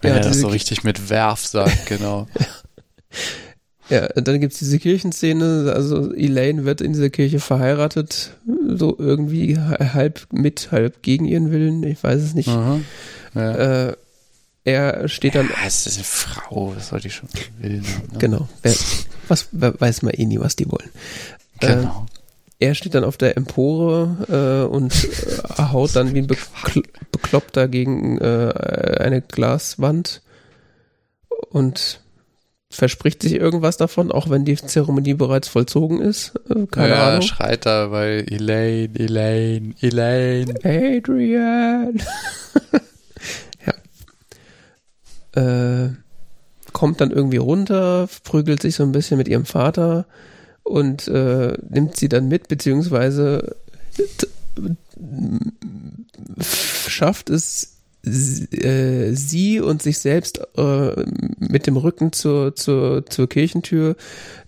Wenn 0.00 0.10
Ja, 0.12 0.16
er 0.18 0.22
das 0.22 0.40
so 0.40 0.48
richtig 0.48 0.84
mit 0.84 1.10
Werf 1.10 1.46
sagt, 1.46 1.86
genau. 1.86 2.26
ja, 3.88 4.08
dann 4.08 4.40
gibt's 4.40 4.58
diese 4.58 4.78
Kirchenszene, 4.78 5.72
also 5.74 6.12
Elaine 6.12 6.64
wird 6.64 6.80
in 6.80 6.92
dieser 6.92 7.10
Kirche 7.10 7.38
verheiratet, 7.40 8.30
so 8.66 8.96
irgendwie 8.98 9.58
halb 9.58 10.26
mit, 10.32 10.72
halb 10.72 11.02
gegen 11.02 11.24
ihren 11.24 11.52
Willen, 11.52 11.82
ich 11.84 12.02
weiß 12.02 12.20
es 12.20 12.34
nicht. 12.34 12.48
Mhm. 12.48 12.84
Ja. 13.34 13.88
Äh, 13.88 13.96
er 14.64 15.08
steht 15.08 15.34
dann 15.34 15.48
ja, 15.48 15.66
es 15.66 15.86
ist 15.86 15.96
eine 15.96 16.04
Frau, 16.04 16.74
was 16.76 16.88
soll 16.88 17.00
die 17.00 17.10
schon 17.10 17.28
Willen? 17.58 17.82
Ne? 17.82 18.18
Genau. 18.18 18.48
Wer, 18.62 18.74
was 19.28 19.48
wer, 19.50 19.80
weiß 19.80 20.02
man 20.02 20.14
eh 20.14 20.24
nie, 20.24 20.38
was 20.38 20.54
die 20.56 20.70
wollen. 20.70 20.90
Genau. 21.60 22.06
Er 22.62 22.76
steht 22.76 22.94
dann 22.94 23.02
auf 23.02 23.16
der 23.16 23.36
Empore 23.36 24.68
äh, 24.68 24.72
und 24.72 24.94
äh, 24.94 25.62
haut 25.72 25.96
dann 25.96 26.14
wie 26.14 26.20
ein 26.20 26.28
Bekl 26.28 26.84
Bekloppter 27.10 27.66
gegen 27.66 28.18
äh, 28.18 28.98
eine 29.00 29.20
Glaswand 29.20 30.22
und 31.50 32.00
verspricht 32.70 33.20
sich 33.20 33.32
irgendwas 33.32 33.78
davon, 33.78 34.12
auch 34.12 34.30
wenn 34.30 34.44
die 34.44 34.54
Zeremonie 34.54 35.14
bereits 35.14 35.48
vollzogen 35.48 36.00
ist. 36.00 36.34
Äh, 36.48 36.66
keine 36.66 36.90
ja, 36.90 37.08
Ahnung. 37.08 37.22
schreit 37.22 37.66
da, 37.66 37.90
weil 37.90 38.26
Elaine, 38.30 38.94
Elaine, 38.96 39.74
Elaine. 39.80 40.54
Adrian. 40.62 42.00
ja. 45.34 45.84
Äh, 45.84 45.90
kommt 46.72 47.00
dann 47.00 47.10
irgendwie 47.10 47.38
runter, 47.38 48.08
prügelt 48.22 48.62
sich 48.62 48.76
so 48.76 48.84
ein 48.84 48.92
bisschen 48.92 49.18
mit 49.18 49.26
ihrem 49.26 49.46
Vater 49.46 50.06
und 50.62 51.08
äh, 51.08 51.56
nimmt 51.68 51.96
sie 51.96 52.08
dann 52.08 52.28
mit, 52.28 52.48
beziehungsweise 52.48 53.56
schafft 56.88 57.30
es 57.30 57.68
äh, 58.04 59.12
sie 59.12 59.60
und 59.60 59.80
sich 59.80 59.98
selbst 59.98 60.40
äh, 60.56 61.04
mit 61.38 61.68
dem 61.68 61.76
Rücken 61.76 62.12
zur, 62.12 62.56
zur, 62.56 63.06
zur 63.06 63.28
Kirchentür 63.28 63.94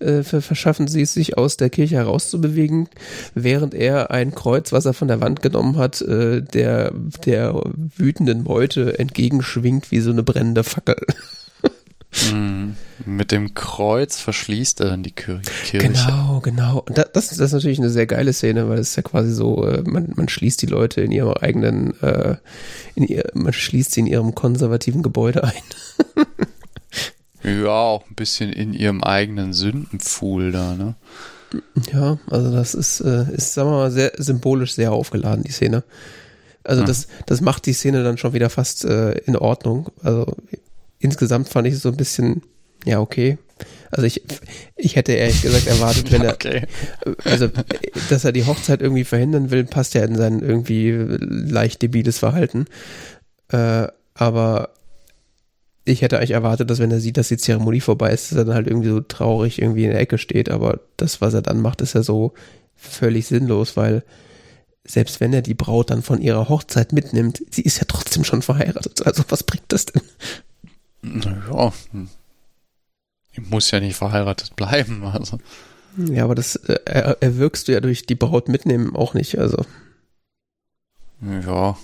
äh, 0.00 0.24
ver- 0.24 0.42
verschaffen 0.42 0.88
sie 0.88 1.02
es 1.02 1.14
sich 1.14 1.38
aus 1.38 1.56
der 1.56 1.70
Kirche 1.70 1.94
herauszubewegen, 1.96 2.88
während 3.34 3.72
er 3.74 4.10
ein 4.10 4.34
Kreuz, 4.34 4.72
was 4.72 4.86
er 4.86 4.92
von 4.92 5.06
der 5.06 5.20
Wand 5.20 5.40
genommen 5.40 5.76
hat, 5.76 6.00
äh, 6.02 6.42
der, 6.42 6.92
der 7.24 7.62
wütenden 7.96 8.42
Meute 8.42 8.98
entgegenschwingt 8.98 9.92
wie 9.92 10.00
so 10.00 10.10
eine 10.10 10.24
brennende 10.24 10.64
Fackel. 10.64 10.96
Mit 13.06 13.32
dem 13.32 13.54
Kreuz 13.54 14.18
verschließt 14.20 14.80
er 14.80 14.90
dann 14.90 15.02
die 15.02 15.10
Kir 15.12 15.40
Kirche. 15.64 15.88
Genau, 15.88 16.40
genau. 16.42 16.84
Das, 16.94 17.10
das 17.12 17.32
ist 17.32 17.52
natürlich 17.52 17.78
eine 17.78 17.90
sehr 17.90 18.06
geile 18.06 18.32
Szene, 18.32 18.68
weil 18.68 18.78
es 18.78 18.90
ist 18.90 18.96
ja 18.96 19.02
quasi 19.02 19.32
so, 19.32 19.66
äh, 19.66 19.82
man, 19.82 20.12
man 20.14 20.28
schließt 20.28 20.62
die 20.62 20.66
Leute 20.66 21.00
in 21.00 21.10
ihrem 21.10 21.32
eigenen, 21.34 22.00
äh, 22.02 22.36
in 22.94 23.04
ihr, 23.04 23.24
man 23.34 23.52
schließt 23.52 23.92
sie 23.92 24.00
in 24.00 24.06
ihrem 24.06 24.34
konservativen 24.34 25.02
Gebäude 25.02 25.44
ein. 25.44 25.62
Ja, 27.42 27.68
auch 27.68 28.08
ein 28.08 28.14
bisschen 28.14 28.52
in 28.52 28.72
ihrem 28.72 29.02
eigenen 29.02 29.52
Sündenpfuhl 29.52 30.50
da, 30.50 30.74
ne? 30.74 30.94
Ja, 31.92 32.18
also 32.30 32.50
das 32.50 32.74
ist, 32.74 33.00
äh, 33.00 33.26
ist, 33.32 33.52
sagen 33.54 33.68
wir 33.70 33.76
mal, 33.76 33.90
sehr 33.90 34.12
symbolisch 34.16 34.74
sehr 34.74 34.92
aufgeladen, 34.92 35.44
die 35.44 35.52
Szene. 35.52 35.84
Also 36.64 36.82
Mhm. 36.82 36.86
das, 36.86 37.06
das 37.26 37.40
macht 37.42 37.66
die 37.66 37.74
Szene 37.74 38.02
dann 38.02 38.16
schon 38.18 38.32
wieder 38.32 38.48
fast 38.48 38.84
äh, 38.86 39.12
in 39.18 39.36
Ordnung. 39.36 39.90
Also 40.02 40.34
insgesamt 41.04 41.48
fand 41.48 41.66
ich 41.66 41.74
es 41.74 41.82
so 41.82 41.90
ein 41.90 41.96
bisschen, 41.96 42.42
ja, 42.84 43.00
okay. 43.00 43.38
Also 43.90 44.06
ich, 44.06 44.22
ich 44.76 44.96
hätte 44.96 45.12
ehrlich 45.12 45.42
gesagt 45.42 45.66
erwartet, 45.68 46.10
wenn 46.10 46.22
er, 46.22 46.32
okay. 46.32 46.66
also 47.24 47.48
dass 48.10 48.24
er 48.24 48.32
die 48.32 48.44
Hochzeit 48.44 48.82
irgendwie 48.82 49.04
verhindern 49.04 49.50
will, 49.50 49.64
passt 49.64 49.94
ja 49.94 50.04
in 50.04 50.16
sein 50.16 50.40
irgendwie 50.40 50.90
leicht 50.90 51.82
debiles 51.82 52.18
Verhalten. 52.18 52.66
Äh, 53.48 53.86
aber 54.14 54.70
ich 55.84 56.02
hätte 56.02 56.18
eigentlich 56.18 56.32
erwartet, 56.32 56.70
dass 56.70 56.78
wenn 56.78 56.90
er 56.90 57.00
sieht, 57.00 57.18
dass 57.18 57.28
die 57.28 57.36
Zeremonie 57.36 57.80
vorbei 57.80 58.12
ist, 58.12 58.32
dass 58.32 58.38
er 58.38 58.44
dann 58.46 58.54
halt 58.54 58.66
irgendwie 58.66 58.88
so 58.88 59.00
traurig 59.00 59.60
irgendwie 59.60 59.84
in 59.84 59.90
der 59.90 60.00
Ecke 60.00 60.18
steht. 60.18 60.48
Aber 60.48 60.80
das, 60.96 61.20
was 61.20 61.34
er 61.34 61.42
dann 61.42 61.60
macht, 61.60 61.80
ist 61.82 61.94
ja 61.94 62.02
so 62.02 62.32
völlig 62.74 63.26
sinnlos, 63.26 63.76
weil 63.76 64.02
selbst 64.86 65.20
wenn 65.20 65.32
er 65.32 65.42
die 65.42 65.54
Braut 65.54 65.90
dann 65.90 66.02
von 66.02 66.20
ihrer 66.20 66.48
Hochzeit 66.48 66.92
mitnimmt, 66.92 67.42
sie 67.50 67.62
ist 67.62 67.78
ja 67.78 67.84
trotzdem 67.86 68.24
schon 68.24 68.42
verheiratet. 68.42 69.06
Also 69.06 69.24
was 69.28 69.42
bringt 69.42 69.64
das 69.68 69.86
denn? 69.86 70.02
Ja, 71.04 71.72
ich 73.32 73.40
muss 73.50 73.70
ja 73.70 73.80
nicht 73.80 73.96
verheiratet 73.96 74.56
bleiben, 74.56 75.04
also. 75.04 75.38
Ja, 75.96 76.24
aber 76.24 76.34
das 76.34 76.56
äh, 76.56 76.78
er, 76.86 77.22
erwirkst 77.22 77.68
du 77.68 77.72
ja 77.72 77.80
durch 77.80 78.06
die 78.06 78.14
Braut 78.14 78.48
mitnehmen 78.48 78.96
auch 78.96 79.14
nicht. 79.14 79.38
Also 79.38 79.64
Ja, 81.20 81.76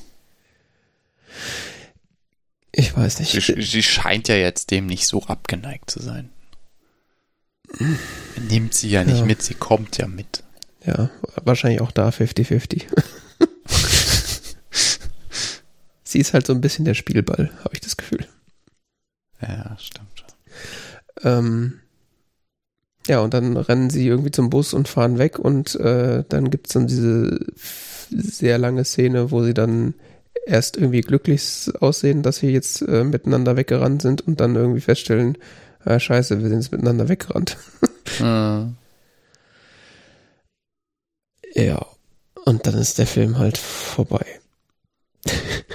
ich 2.73 2.97
weiß 2.97 3.21
nicht. 3.21 3.33
sie, 3.33 3.63
sie 3.63 3.83
scheint 3.83 4.29
ja 4.29 4.37
jetzt 4.37 4.71
dem 4.71 4.87
nicht 4.87 5.07
so 5.07 5.23
abgeneigt 5.25 5.91
zu 5.91 6.01
sein. 6.03 6.31
Nimmt 8.49 8.75
sie 8.75 8.91
ja 8.91 9.05
nicht 9.05 9.19
Ja. 9.21 9.25
mit, 9.25 9.43
sie 9.43 9.55
kommt 9.55 9.97
ja 9.99 10.07
mit. 10.09 10.43
Ja, 10.85 11.11
wahrscheinlich 11.45 11.81
auch 11.81 11.93
da 11.93 12.09
50-50. 12.09 12.87
Sie 16.03 16.19
ist 16.19 16.33
halt 16.35 16.45
so 16.47 16.53
ein 16.53 16.61
bisschen 16.61 16.85
der 16.85 16.95
Spielball, 16.95 17.51
habe 17.63 17.71
ich 17.75 17.81
das 17.81 17.97
Gefühl. 17.97 18.27
Ja, 19.43 19.77
stimmt. 19.79 20.25
Ähm, 21.23 21.81
ja, 23.07 23.21
und 23.21 23.35
dann 23.35 23.57
rennen 23.57 23.91
sie 23.91 24.07
irgendwie 24.07 24.31
zum 24.31 24.51
Bus 24.51 24.75
und 24.75 24.89
fahren 24.89 25.19
weg 25.19 25.39
und 25.39 25.75
äh, 25.77 26.25
dann 26.29 26.51
gibt's 26.51 26.75
dann 26.75 26.87
diese 26.87 27.39
sehr 28.11 28.59
lange 28.59 28.85
Szene, 28.85 29.31
wo 29.31 29.43
sie 29.43 29.55
dann 29.55 29.95
erst 30.47 30.77
irgendwie 30.77 31.01
glücklich 31.01 31.71
aussehen, 31.81 32.23
dass 32.23 32.39
sie 32.39 32.51
jetzt 32.51 32.83
äh, 32.83 33.05
miteinander 33.05 33.57
weggerannt 33.57 34.03
sind 34.03 34.21
und 34.27 34.41
dann 34.41 34.57
irgendwie 34.57 34.81
feststellen, 34.81 35.39
ah, 35.85 35.99
scheiße, 35.99 36.41
wir 36.41 36.49
sind 36.49 36.61
jetzt 36.61 36.73
miteinander 36.73 37.09
weggerannt. 37.09 37.57
Hm. 38.19 38.77
Ja, 41.53 41.85
und 42.45 42.67
dann 42.67 42.75
ist 42.75 42.99
der 42.99 43.09
Film 43.09 43.39
halt 43.39 43.59
vorbei. 43.59 44.25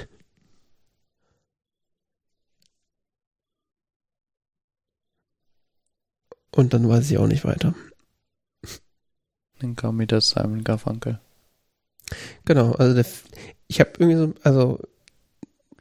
und 6.56 6.74
dann 6.74 6.88
weiß 6.88 7.11
ich 7.11 7.17
auch 7.17 7.27
nicht 7.27 7.45
weiter. 7.45 7.75
Dann 9.59 9.75
kam 9.75 10.00
wieder 10.00 10.19
Simon 10.22 10.64
Garfunkel. 10.64 11.19
Genau, 12.45 12.74
also 12.74 12.93
der, 12.93 13.06
ich 13.67 13.80
habe 13.80 13.92
irgendwie 13.98 14.17
so, 14.17 14.34
also 14.43 14.80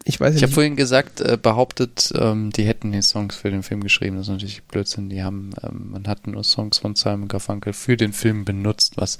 ich 0.04 0.20
weiß 0.20 0.36
Ich 0.36 0.42
habe 0.42 0.52
vorhin 0.52 0.76
gesagt, 0.76 1.20
äh, 1.20 1.38
behauptet, 1.40 2.12
ähm, 2.16 2.50
die 2.50 2.64
hätten 2.64 2.92
die 2.92 3.02
Songs 3.02 3.36
für 3.36 3.50
den 3.50 3.62
Film 3.62 3.82
geschrieben. 3.82 4.16
Das 4.16 4.26
ist 4.26 4.32
natürlich 4.32 4.62
Blödsinn. 4.64 5.08
Die 5.08 5.22
haben, 5.22 5.50
ähm, 5.62 5.92
man 5.92 6.06
hat 6.06 6.26
nur 6.26 6.44
Songs 6.44 6.78
von 6.78 6.94
Simon 6.94 7.28
Garfunkel 7.28 7.72
für 7.72 7.96
den 7.96 8.12
Film 8.12 8.44
benutzt, 8.44 8.96
was 8.96 9.18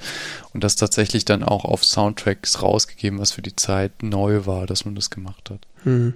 und 0.52 0.62
das 0.62 0.76
tatsächlich 0.76 1.24
dann 1.24 1.42
auch 1.42 1.64
auf 1.64 1.84
Soundtracks 1.84 2.62
rausgegeben, 2.62 3.18
was 3.18 3.32
für 3.32 3.42
die 3.42 3.56
Zeit 3.56 4.02
neu 4.02 4.44
war, 4.44 4.66
dass 4.66 4.84
man 4.84 4.94
das 4.94 5.08
gemacht 5.08 5.50
hat. 5.50 5.66
hm. 5.84 6.14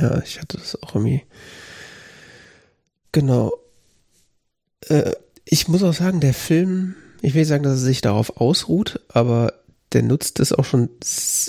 ja, 0.00 0.22
ich 0.22 0.40
hatte 0.40 0.56
das 0.56 0.82
auch 0.82 0.94
irgendwie. 0.94 1.22
Genau. 3.16 3.50
Äh, 4.88 5.12
ich 5.46 5.68
muss 5.68 5.82
auch 5.82 5.94
sagen, 5.94 6.20
der 6.20 6.34
Film, 6.34 6.96
ich 7.22 7.32
will 7.32 7.46
sagen, 7.46 7.62
dass 7.62 7.72
er 7.72 7.78
sich 7.78 8.02
darauf 8.02 8.36
ausruht, 8.36 9.00
aber 9.08 9.54
der 9.94 10.02
nutzt 10.02 10.38
es 10.38 10.52
auch 10.52 10.66
schon 10.66 10.90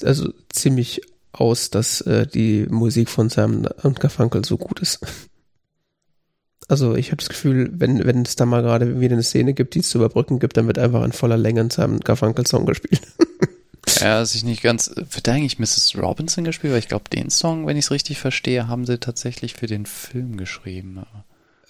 also 0.02 0.32
ziemlich 0.48 1.02
aus, 1.34 1.70
dass 1.70 2.00
äh, 2.00 2.26
die 2.26 2.68
Musik 2.70 3.10
von 3.10 3.28
Sam 3.28 3.68
und 3.84 4.00
Garfunkel 4.00 4.46
so 4.46 4.58
gut 4.58 4.80
ist. 4.80 5.00
Also 6.70 6.96
ich 6.96 7.12
habe 7.12 7.18
das 7.18 7.30
Gefühl, 7.30 7.72
wenn, 7.72 8.06
wenn 8.06 8.24
es 8.24 8.36
da 8.36 8.46
mal 8.46 8.62
gerade 8.62 9.00
wieder 9.00 9.14
eine 9.14 9.24
Szene 9.24 9.54
gibt, 9.54 9.74
die 9.74 9.80
es 9.80 9.88
zu 9.88 10.00
überbrücken 10.00 10.40
gibt, 10.40 10.58
dann 10.58 10.68
wird 10.68 10.78
einfach 10.78 11.02
in 11.06 11.14
voller 11.14 11.38
Länge 11.38 11.62
ein 11.62 11.70
Sam 11.70 12.02
Garfunkel 12.02 12.46
Song 12.46 12.66
gespielt. 12.66 13.02
Ja, 14.02 14.26
sich 14.26 14.44
nicht 14.44 14.62
ganz. 14.62 14.92
Wird 14.94 15.28
da 15.28 15.32
eigentlich 15.32 15.60
Mrs. 15.60 15.94
Robinson 15.98 16.44
gespielt? 16.44 16.74
Weil 16.74 16.80
ich 16.80 16.90
glaube, 16.90 17.10
den 17.10 17.30
Song, 17.30 17.66
wenn 17.66 17.78
ich 17.78 17.86
es 17.86 17.92
richtig 17.92 18.20
verstehe, 18.20 18.68
haben 18.68 18.86
sie 18.86 19.00
tatsächlich 19.00 19.54
für 19.54 19.66
den 19.66 19.86
Film 19.86 20.36
geschrieben. 20.36 20.98
Aber 21.00 21.24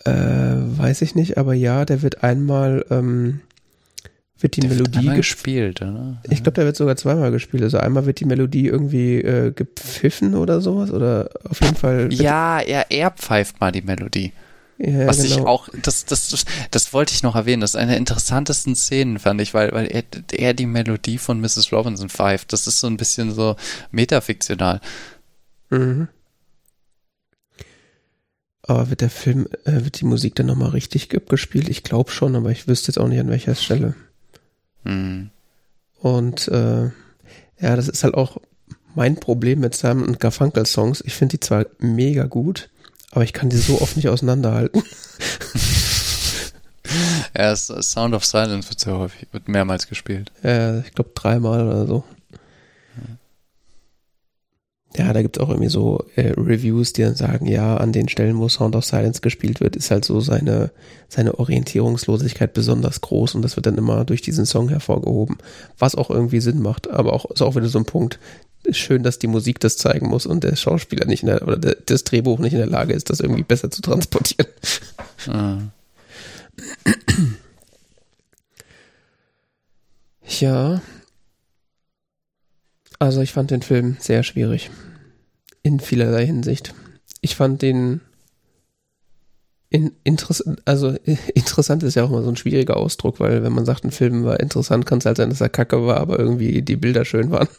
Äh, 0.08 0.78
weiß 0.80 1.02
ich 1.02 1.16
nicht, 1.16 1.38
aber 1.38 1.54
ja, 1.54 1.86
der 1.86 2.02
wird 2.02 2.24
einmal, 2.24 2.86
ähm, 2.90 3.42
wird 4.40 4.56
die 4.56 4.62
der 4.62 4.70
wird 4.70 4.80
Melodie 4.80 5.00
einmal 5.00 5.16
gespielt. 5.18 5.82
oder? 5.82 6.22
Ich 6.30 6.44
glaube, 6.44 6.52
der 6.54 6.66
wird 6.66 6.76
sogar 6.76 6.96
zweimal 6.96 7.32
gespielt. 7.32 7.64
Also 7.64 7.78
einmal 7.80 8.06
wird 8.06 8.20
die 8.20 8.26
Melodie 8.26 8.68
irgendwie 8.68 9.16
äh, 9.22 9.52
gepfiffen 9.52 10.36
oder 10.36 10.62
sowas. 10.62 10.92
Oder 10.92 11.30
auf 11.50 11.60
jeden 11.62 11.76
Fall. 11.76 12.10
Wird, 12.12 12.14
Ja, 12.14 12.60
er, 12.60 12.92
er 12.92 13.12
pfeift 13.12 13.60
mal 13.60 13.72
die 13.72 13.82
Melodie. 13.82 14.32
ja 14.78 15.08
Was 15.08 15.24
genau. 15.24 15.28
ich 15.36 15.42
auch, 15.42 15.70
das, 15.82 16.06
das, 16.06 16.30
das, 16.30 16.46
das 16.70 16.94
wollte 16.94 17.14
ich 17.14 17.24
noch 17.24 17.36
erwähnen, 17.36 17.62
das 17.62 17.72
ist 17.72 17.78
eine 17.78 17.92
der 17.92 17.98
interessantesten 17.98 18.76
Szenen, 18.76 19.18
fand 19.18 19.42
ich, 19.42 19.56
weil, 19.56 19.72
weil 19.72 19.88
er, 19.88 20.04
er 20.32 20.54
die 20.54 20.68
Melodie 20.68 21.18
von 21.18 21.42
Mrs. 21.42 21.72
Robinson 21.72 22.10
pfeift. 22.10 22.54
Das 22.54 22.68
ist 22.68 22.80
so 22.80 22.88
ein 22.88 22.98
bisschen 22.98 23.32
so 23.34 23.56
metafiktional. 23.92 24.82
Mhm. 25.72 26.10
Aber 28.68 28.90
wird 28.90 29.02
der 29.02 29.10
Film, 29.10 29.48
äh, 29.66 29.84
wird 29.86 30.00
die 30.00 30.06
Musik 30.06 30.36
dann 30.36 30.46
nochmal 30.46 30.70
richtig 30.70 31.16
abgespielt? 31.16 31.70
Ich 31.70 31.84
glaube 31.84 32.12
schon, 32.12 32.36
aber 32.36 32.52
ich 32.52 32.68
wüsste 32.68 32.92
jetzt 32.92 32.98
auch 32.98 33.08
nicht 33.08 33.20
an 33.20 33.30
welcher 33.30 33.56
Stelle. 33.56 33.96
Mhm. 34.84 35.30
Und 36.00 36.48
äh, 36.50 36.86
ja, 37.60 37.76
das 37.76 37.88
ist 37.88 38.04
halt 38.04 38.14
auch 38.14 38.38
mein 38.94 39.16
Problem 39.16 39.62
mit 39.62 39.76
Simon 39.76 40.06
und 40.08 40.20
Garfunkel 40.20 40.66
Songs. 40.66 41.02
Ich 41.06 41.14
finde 41.14 41.38
die 41.38 41.40
zwar 41.40 41.66
mega 41.80 42.26
gut, 42.26 42.70
aber 43.12 43.24
ich 43.24 43.34
kann 43.34 43.50
die 43.50 43.58
so 43.58 43.82
oft 43.82 43.96
nicht 43.96 44.10
auseinanderhalten. 44.10 44.84
Ja, 47.38 47.56
Sound 47.56 48.16
of 48.16 48.26
Silence 48.26 48.70
wird 48.70 48.80
sehr 48.80 48.98
häufig, 48.98 49.28
wird 49.32 49.48
mehrmals 49.48 49.88
gespielt. 49.88 50.32
Ja, 50.44 50.80
ich 50.80 50.94
glaube 50.94 51.12
dreimal 51.14 51.68
oder 51.68 51.86
so. 51.86 52.04
Ja, 54.98 55.14
da 55.14 55.22
gibt 55.22 55.38
es 55.38 55.44
auch 55.44 55.50
irgendwie 55.50 55.70
so 55.70 56.04
äh, 56.16 56.32
Reviews, 56.32 56.92
die 56.92 57.04
dann 57.04 57.16
sagen, 57.16 57.46
ja, 57.46 57.78
an 57.78 57.92
den 57.92 58.10
Stellen, 58.10 58.40
wo 58.40 58.50
Sound 58.50 58.76
of 58.76 58.84
Silence 58.84 59.22
gespielt 59.22 59.60
wird, 59.60 59.76
ist 59.76 59.92
halt 59.92 60.06
so 60.06 60.20
seine, 60.22 60.72
seine 61.08 61.38
Orientierungslosigkeit 61.38 62.54
besonders 62.54 63.02
groß 63.02 63.36
und 63.36 63.44
das 63.44 63.56
wird 63.56 63.68
dann 63.68 63.78
immer 63.78 64.06
durch 64.06 64.22
diesen 64.22 64.48
Song 64.48 64.70
hervorgehoben, 64.70 65.38
was 65.78 65.94
auch 65.94 66.10
irgendwie 66.10 66.40
Sinn 66.40 66.62
macht, 66.62 66.90
aber 66.90 67.14
auch 67.14 67.30
ist 67.30 67.44
auch 67.44 67.56
wieder 67.56 67.68
so 67.68 67.78
ein 67.78 67.86
Punkt. 67.86 68.18
Ist 68.64 68.78
schön, 68.78 69.04
dass 69.04 69.20
die 69.20 69.28
Musik 69.28 69.60
das 69.60 69.78
zeigen 69.78 70.08
muss 70.08 70.26
und 70.26 70.44
der 70.44 70.56
Schauspieler 70.56 71.06
nicht 71.06 71.22
in 71.22 71.28
der, 71.28 71.44
oder 71.44 71.58
der, 71.58 71.78
das 71.86 72.04
Drehbuch 72.04 72.40
nicht 72.40 72.54
in 72.54 72.60
der 72.60 72.68
Lage 72.68 72.94
ist, 72.94 73.12
das 73.12 73.20
irgendwie 73.20 73.44
besser 73.44 73.70
zu 73.70 73.82
transportieren. 73.84 74.48
Mhm. 75.28 75.72
Ja. 80.40 80.82
Also 83.00 83.22
ich 83.22 83.32
fand 83.32 83.52
den 83.52 83.62
Film 83.62 83.98
sehr 84.00 84.24
schwierig. 84.24 84.72
In 85.64 85.80
vielerlei 85.80 86.26
Hinsicht. 86.26 86.74
Ich 87.22 87.36
fand 87.36 87.62
den 87.62 88.02
in, 89.70 89.92
interessant, 90.04 90.62
also 90.66 90.96
interessant 91.34 91.84
ist 91.84 91.96
ja 91.96 92.04
auch 92.04 92.10
mal 92.10 92.24
so 92.24 92.30
ein 92.30 92.38
schwieriger 92.38 92.78
Ausdruck, 92.78 93.20
weil 93.20 93.44
wenn 93.44 93.54
man 93.54 93.66
sagt, 93.66 93.84
ein 93.84 93.92
Film 93.92 94.24
war 94.24 94.40
interessant, 94.40 94.86
kann 94.86 95.00
es 95.00 95.06
halt 95.06 95.18
sein, 95.18 95.30
dass 95.30 95.42
er 95.42 95.50
kacke 95.50 95.86
war, 95.86 95.98
aber 95.98 96.20
irgendwie 96.20 96.62
die 96.62 96.78
Bilder 96.78 97.06
schön 97.06 97.32
waren. 97.32 97.50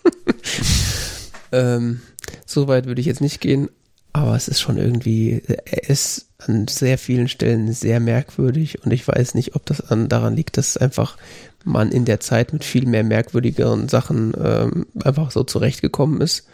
ähm, 1.53 2.01
so 2.47 2.69
weit 2.69 2.87
würde 2.87 3.01
ich 3.01 3.07
jetzt 3.07 3.21
nicht 3.21 3.41
gehen, 3.41 3.69
aber 4.13 4.35
es 4.35 4.49
ist 4.49 4.61
schon 4.61 4.79
irgendwie, 4.79 5.43
er 5.47 5.89
ist 5.89 6.29
an 6.39 6.67
sehr 6.67 6.99
vielen 6.99 7.29
Stellen 7.29 7.73
sehr 7.73 8.01
merkwürdig 8.01 8.85
und 8.85 8.93
ich 8.93 9.07
weiß 9.07 9.35
nicht, 9.35 9.55
ob 9.55 9.67
das 9.67 9.81
an, 9.81 10.09
daran 10.09 10.35
liegt, 10.35 10.57
dass 10.57 10.77
einfach 10.77 11.17
man 11.65 11.93
in 11.93 12.05
der 12.05 12.21
Zeit 12.21 12.53
mit 12.53 12.65
viel 12.65 12.87
mehr 12.87 13.05
merkwürdigeren 13.05 13.89
Sachen 13.89 14.33
ähm, 14.43 14.87
einfach 15.03 15.31
so 15.31 15.45
zurechtgekommen 15.45 16.21
ist. 16.21 16.47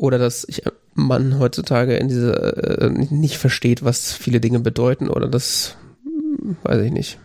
Oder 0.00 0.16
dass 0.16 0.44
ich, 0.48 0.62
man 0.94 1.38
heutzutage 1.38 1.94
in 1.98 2.08
dieser 2.08 2.80
äh, 2.80 2.88
nicht 2.88 3.36
versteht, 3.36 3.84
was 3.84 4.14
viele 4.14 4.40
Dinge 4.40 4.60
bedeuten 4.60 5.10
oder 5.10 5.28
das 5.28 5.76
hm, 6.04 6.56
weiß 6.62 6.80
ich 6.86 6.90
nicht. 6.90 7.18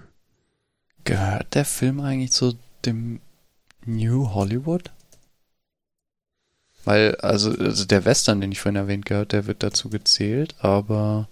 Gehört 1.05 1.55
der 1.55 1.63
Film 1.63 2.01
eigentlich 2.01 2.33
zu 2.33 2.55
dem 2.85 3.21
New 3.85 4.33
Hollywood? 4.33 4.91
Weil, 6.83 7.15
also, 7.15 7.51
also 7.51 7.85
der 7.85 8.03
Western, 8.03 8.41
den 8.41 8.51
ich 8.51 8.59
vorhin 8.59 8.75
erwähnt 8.75 9.05
gehört, 9.05 9.31
der 9.31 9.47
wird 9.47 9.63
dazu 9.63 9.89
gezählt, 9.89 10.55
aber 10.59 11.29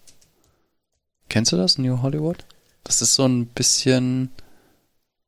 kennst 1.28 1.52
du 1.52 1.58
das, 1.58 1.78
New 1.78 2.02
Hollywood? 2.02 2.46
Das 2.86 3.02
ist 3.02 3.16
so 3.16 3.26
ein 3.26 3.48
bisschen. 3.48 4.30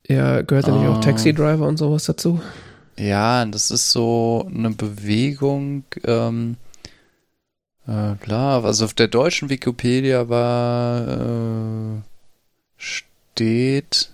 Ja, 0.07 0.43
gehört 0.43 0.67
da 0.67 0.71
nicht 0.71 0.87
auch 0.87 0.99
Ah. 0.99 1.01
Taxi 1.01 1.33
Driver 1.33 1.67
und 1.67 1.75
sowas 1.75 2.05
dazu? 2.05 2.39
Ja, 2.97 3.45
das 3.45 3.71
ist 3.71 3.91
so 3.91 4.49
eine 4.53 4.69
Bewegung, 4.69 5.83
ähm, 6.05 6.55
äh, 7.87 8.15
klar, 8.15 8.63
also 8.63 8.85
auf 8.85 8.93
der 8.93 9.09
deutschen 9.09 9.49
Wikipedia 9.49 10.29
war, 10.29 11.97
äh, 11.97 12.01
steht, 12.77 14.13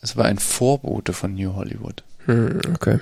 es 0.00 0.16
war 0.16 0.24
ein 0.24 0.38
Vorbote 0.38 1.12
von 1.12 1.34
New 1.34 1.54
Hollywood. 1.54 2.02
Hm, 2.24 2.60
okay. 2.74 2.98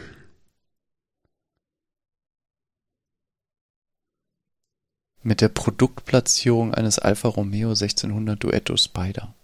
Mit 5.23 5.41
der 5.41 5.49
Produktplatzierung 5.49 6.75
eines 6.75 6.99
Alfa 6.99 7.29
Romeo 7.29 7.71
1600 7.71 8.45
Duetto 8.45 8.77
Spider. 8.77 9.35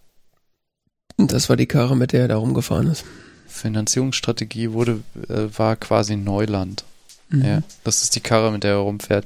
Das 1.29 1.49
war 1.49 1.57
die 1.57 1.67
Karre, 1.67 1.97
mit 1.97 2.13
der 2.13 2.23
er 2.23 2.29
da 2.29 2.37
rumgefahren 2.37 2.87
ist. 2.89 3.05
Finanzierungsstrategie 3.49 4.73
wurde, 4.73 5.01
äh, 5.29 5.47
war 5.57 5.77
quasi 5.77 6.17
Neuland. 6.17 6.85
Mhm. 7.33 7.45
Ja, 7.45 7.63
das 7.85 8.03
ist 8.03 8.17
die 8.17 8.21
Karre, 8.21 8.51
mit 8.51 8.65
der 8.65 8.73
er 8.73 8.77
rumfährt. 8.79 9.25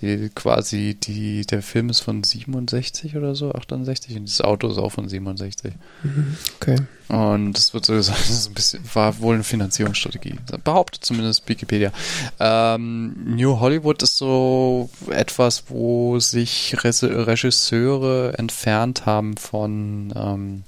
Die 0.00 0.28
quasi, 0.34 0.94
die, 0.94 1.46
der 1.46 1.62
Film 1.62 1.88
ist 1.88 2.00
von 2.00 2.22
67 2.22 3.16
oder 3.16 3.34
so, 3.34 3.52
68 3.52 4.16
und 4.16 4.24
dieses 4.26 4.42
Auto 4.42 4.68
ist 4.68 4.76
auch 4.76 4.90
von 4.92 5.08
67. 5.08 5.72
Mhm. 6.02 6.36
Okay. 6.60 6.76
Und 7.08 7.56
es 7.56 7.72
wird 7.72 7.86
so 7.86 7.94
gesagt, 7.94 8.20
das 8.20 8.28
ist 8.30 8.48
ein 8.48 8.54
bisschen, 8.54 8.80
war 8.92 9.18
wohl 9.20 9.36
eine 9.36 9.44
Finanzierungsstrategie. 9.44 10.34
Behauptet 10.64 11.02
zumindest 11.04 11.48
Wikipedia. 11.48 11.92
Ähm, 12.38 13.16
New 13.36 13.58
Hollywood 13.58 14.02
ist 14.02 14.18
so 14.18 14.90
etwas, 15.08 15.64
wo 15.68 16.18
sich 16.18 16.76
Rese- 16.84 17.26
Regisseure 17.26 18.34
entfernt 18.38 19.06
haben 19.06 19.36
von 19.38 20.12
ähm, 20.14 20.64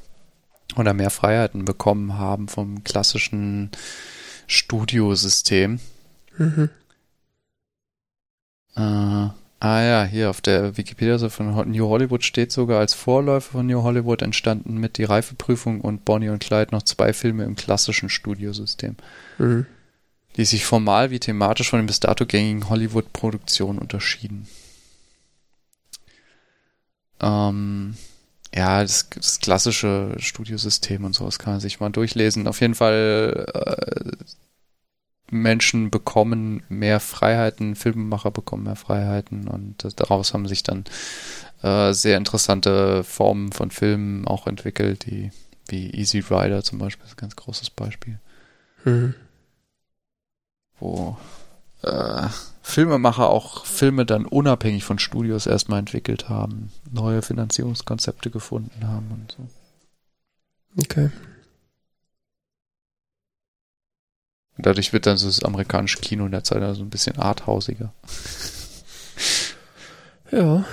oder 0.78 0.94
mehr 0.94 1.10
Freiheiten 1.10 1.64
bekommen 1.64 2.18
haben 2.18 2.48
vom 2.48 2.84
klassischen 2.84 3.70
Studiosystem. 4.46 5.80
Mhm. 6.36 6.70
Äh, 8.76 8.80
ah 8.80 9.32
ja, 9.60 10.04
hier 10.04 10.30
auf 10.30 10.40
der 10.40 10.76
Wikipedia 10.76 11.28
von 11.28 11.70
New 11.70 11.88
Hollywood 11.88 12.24
steht 12.24 12.52
sogar 12.52 12.80
als 12.80 12.94
Vorläufer 12.94 13.52
von 13.52 13.66
New 13.66 13.82
Hollywood 13.82 14.22
entstanden 14.22 14.78
mit 14.78 14.98
die 14.98 15.04
Reifeprüfung 15.04 15.80
und 15.80 16.04
Bonnie 16.04 16.28
und 16.28 16.38
Clyde 16.42 16.72
noch 16.72 16.82
zwei 16.82 17.12
Filme 17.12 17.44
im 17.44 17.56
klassischen 17.56 18.08
Studiosystem, 18.08 18.96
Mhm. 19.38 19.66
die 20.36 20.44
sich 20.44 20.64
formal 20.64 21.10
wie 21.10 21.18
thematisch 21.18 21.70
von 21.70 21.80
den 21.80 21.86
bis 21.86 22.00
dato 22.00 22.24
gängigen 22.24 22.68
Hollywood-Produktionen 22.68 23.78
unterschieden. 23.78 24.46
Ähm, 27.20 27.96
ja, 28.54 28.82
das, 28.82 29.08
das 29.10 29.40
klassische 29.40 30.14
Studiosystem 30.18 31.04
und 31.04 31.14
sowas 31.14 31.38
kann 31.38 31.54
man 31.54 31.60
sich 31.60 31.80
mal 31.80 31.90
durchlesen. 31.90 32.46
Auf 32.48 32.60
jeden 32.60 32.74
Fall 32.74 33.46
äh, 33.54 34.24
Menschen 35.30 35.90
bekommen 35.90 36.62
mehr 36.70 37.00
Freiheiten, 37.00 37.76
Filmemacher 37.76 38.30
bekommen 38.30 38.64
mehr 38.64 38.76
Freiheiten 38.76 39.46
und 39.48 39.84
das- 39.84 39.94
daraus 39.94 40.32
haben 40.32 40.48
sich 40.48 40.62
dann 40.62 40.84
äh, 41.62 41.92
sehr 41.92 42.16
interessante 42.16 43.04
Formen 43.04 43.52
von 43.52 43.70
Filmen 43.70 44.26
auch 44.26 44.46
entwickelt, 44.46 45.04
die 45.06 45.30
wie 45.68 45.90
Easy 45.90 46.20
Rider 46.20 46.62
zum 46.62 46.78
Beispiel 46.78 47.04
ist 47.04 47.12
ein 47.12 47.16
ganz 47.18 47.36
großes 47.36 47.68
Beispiel, 47.70 48.18
Mhm. 48.84 49.14
wo 50.78 51.18
äh, 51.82 52.26
Filmemacher 52.68 53.30
auch 53.30 53.64
Filme 53.64 54.04
dann 54.04 54.26
unabhängig 54.26 54.84
von 54.84 54.98
Studios 54.98 55.46
erstmal 55.46 55.78
entwickelt 55.78 56.28
haben, 56.28 56.70
neue 56.92 57.22
Finanzierungskonzepte 57.22 58.30
gefunden 58.30 58.86
haben 58.86 59.10
und 59.10 59.32
so. 59.32 59.48
Okay. 60.82 61.10
Und 64.58 64.66
dadurch 64.66 64.92
wird 64.92 65.06
dann 65.06 65.16
so 65.16 65.28
das 65.28 65.42
amerikanische 65.42 66.00
Kino 66.00 66.26
in 66.26 66.32
der 66.32 66.44
Zeit 66.44 66.62
also 66.62 66.82
ein 66.82 66.90
bisschen 66.90 67.18
arthausiger. 67.18 67.94
Ja. 70.30 70.66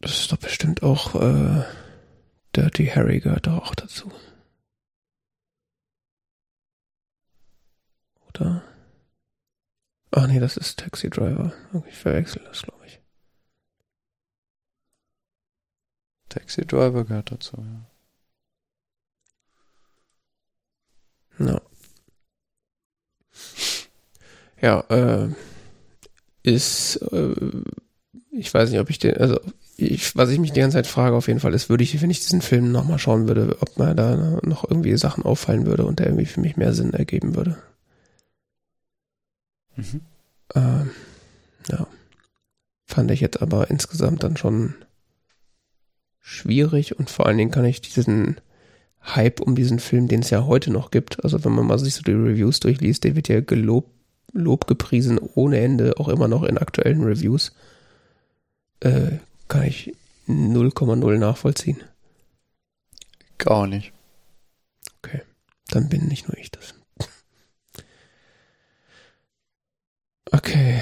Das 0.00 0.12
ist 0.12 0.30
doch 0.30 0.38
bestimmt 0.38 0.84
auch 0.84 1.16
äh, 1.16 1.64
Dirty 2.54 2.86
Harry 2.86 3.18
gehört 3.18 3.48
auch 3.48 3.74
dazu. 3.74 4.12
Oder? 8.40 8.62
Ach 10.10 10.26
nee, 10.26 10.40
das 10.40 10.56
ist 10.56 10.78
Taxi 10.78 11.10
Driver. 11.10 11.52
Ich 11.88 11.96
verwechsel 11.96 12.42
das, 12.46 12.62
glaube 12.62 12.84
ich. 12.86 13.00
Taxi 16.28 16.66
Driver 16.66 17.04
gehört 17.04 17.30
dazu, 17.30 17.56
ja. 21.38 21.46
Ja. 21.46 21.60
Ja, 24.60 24.80
äh, 24.90 25.28
ist, 26.42 26.96
äh, 27.12 27.34
ich 28.30 28.52
weiß 28.52 28.70
nicht, 28.70 28.80
ob 28.80 28.90
ich 28.90 28.98
den, 28.98 29.16
also, 29.16 29.38
ich, 29.76 30.14
was 30.16 30.30
ich 30.30 30.38
mich 30.38 30.52
die 30.52 30.60
ganze 30.60 30.76
Zeit 30.78 30.86
frage, 30.86 31.16
auf 31.16 31.28
jeden 31.28 31.40
Fall 31.40 31.54
ist, 31.54 31.68
würde 31.70 31.82
ich, 31.84 32.00
wenn 32.00 32.10
ich 32.10 32.20
diesen 32.20 32.42
Film 32.42 32.70
nochmal 32.72 32.98
schauen 32.98 33.26
würde, 33.28 33.56
ob 33.60 33.78
mir 33.78 33.94
da 33.94 34.38
noch 34.42 34.68
irgendwie 34.68 34.96
Sachen 34.96 35.24
auffallen 35.24 35.66
würde 35.66 35.84
und 35.84 35.98
der 35.98 36.06
irgendwie 36.06 36.26
für 36.26 36.40
mich 36.40 36.56
mehr 36.56 36.72
Sinn 36.72 36.92
ergeben 36.92 37.34
würde. 37.34 37.58
Mhm. 39.76 40.00
Ähm, 40.54 40.90
ja. 41.68 41.86
Fand 42.86 43.10
ich 43.10 43.20
jetzt 43.20 43.40
aber 43.40 43.70
insgesamt 43.70 44.22
dann 44.22 44.36
schon 44.36 44.74
schwierig 46.20 46.98
und 46.98 47.10
vor 47.10 47.26
allen 47.26 47.38
Dingen 47.38 47.50
kann 47.50 47.64
ich 47.64 47.80
diesen 47.80 48.40
Hype 49.02 49.40
um 49.40 49.54
diesen 49.54 49.78
Film, 49.78 50.08
den 50.08 50.20
es 50.20 50.30
ja 50.30 50.44
heute 50.44 50.70
noch 50.70 50.90
gibt, 50.90 51.24
also 51.24 51.42
wenn 51.44 51.52
man 51.52 51.66
mal 51.66 51.78
sich 51.78 51.94
so 51.94 52.02
die 52.02 52.12
Reviews 52.12 52.60
durchliest, 52.60 53.04
der 53.04 53.16
wird 53.16 53.28
ja 53.28 53.40
gelobt 53.40 53.90
Lob 54.32 54.66
gepriesen 54.66 55.18
ohne 55.18 55.60
Ende, 55.60 55.98
auch 55.98 56.08
immer 56.08 56.26
noch 56.26 56.42
in 56.42 56.56
aktuellen 56.56 57.04
Reviews. 57.04 57.52
Äh, 58.80 59.18
kann 59.48 59.64
ich 59.64 59.94
0,0 60.26 61.18
nachvollziehen. 61.18 61.82
Gar 63.38 63.66
nicht. 63.66 63.92
Okay, 64.98 65.20
dann 65.68 65.88
bin 65.88 66.06
nicht 66.06 66.28
nur 66.28 66.38
ich 66.38 66.50
das. 66.50 66.74
Okay. 70.32 70.80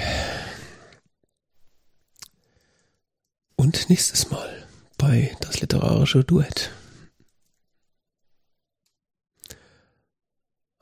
Und 3.55 3.89
nächstes 3.89 4.29
Mal 4.31 4.49
bei 4.97 5.35
das 5.41 5.61
literarische 5.61 6.23
Duett. 6.23 6.71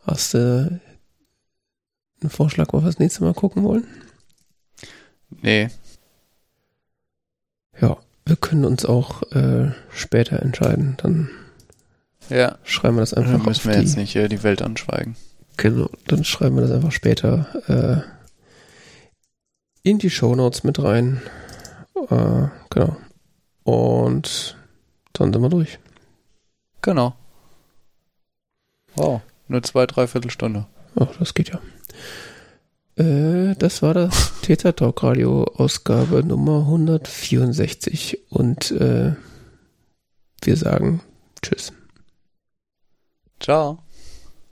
Hast 0.04 0.34
du 0.34 0.80
einen 2.22 2.30
Vorschlag, 2.30 2.68
wo 2.72 2.80
wir 2.82 2.86
das 2.86 3.00
nächste 3.00 3.24
Mal 3.24 3.34
gucken 3.34 3.64
wollen? 3.64 3.88
Nee. 5.42 5.70
Ja, 7.80 7.98
wir 8.26 8.36
können 8.36 8.66
uns 8.66 8.86
auch 8.86 9.24
äh, 9.32 9.72
später 9.92 10.42
entscheiden. 10.42 10.96
Dann 10.98 11.30
Ja. 12.30 12.58
schreiben 12.64 12.96
wir 12.98 13.02
das 13.02 13.14
einfach 13.14 13.34
Dann 13.34 13.44
müssen 13.46 13.70
wir 13.70 13.78
die, 13.78 13.84
jetzt 13.86 13.98
nicht 13.98 14.14
hier 14.14 14.28
die 14.30 14.44
Welt 14.44 14.62
anschweigen. 14.62 15.16
Genau, 15.58 15.90
dann 16.08 16.24
schreiben 16.24 16.56
wir 16.56 16.62
das 16.62 16.72
einfach 16.72 16.92
später 16.92 18.04
äh, 18.06 18.19
in 19.84 20.00
die 20.00 20.10
Shownotes 20.10 20.64
mit 20.64 20.82
rein. 20.82 21.22
Äh, 22.10 22.48
genau. 22.70 22.98
Und 23.64 24.58
dann 25.14 25.34
sind 25.34 25.42
wir 25.42 25.50
durch. 25.50 25.80
Genau. 26.82 27.16
Wow. 28.96 29.22
Nur 29.48 29.64
zwei, 29.64 29.86
dreiviertel 29.86 30.32
Stunde. 30.32 30.68
Ach, 30.96 31.16
das 31.18 31.34
geht 31.34 31.50
ja. 31.50 31.60
Äh, 32.96 33.56
das 33.56 33.82
war 33.82 33.94
das 33.94 34.40
Theta 34.42 34.72
Talk 34.72 35.04
Radio 35.04 35.44
Ausgabe 35.44 36.24
Nummer 36.24 36.60
164 36.60 38.32
und 38.32 38.72
äh, 38.72 39.14
wir 40.44 40.58
sagen 40.58 41.02
Tschüss. 41.42 41.74
Ciao. 43.40 43.80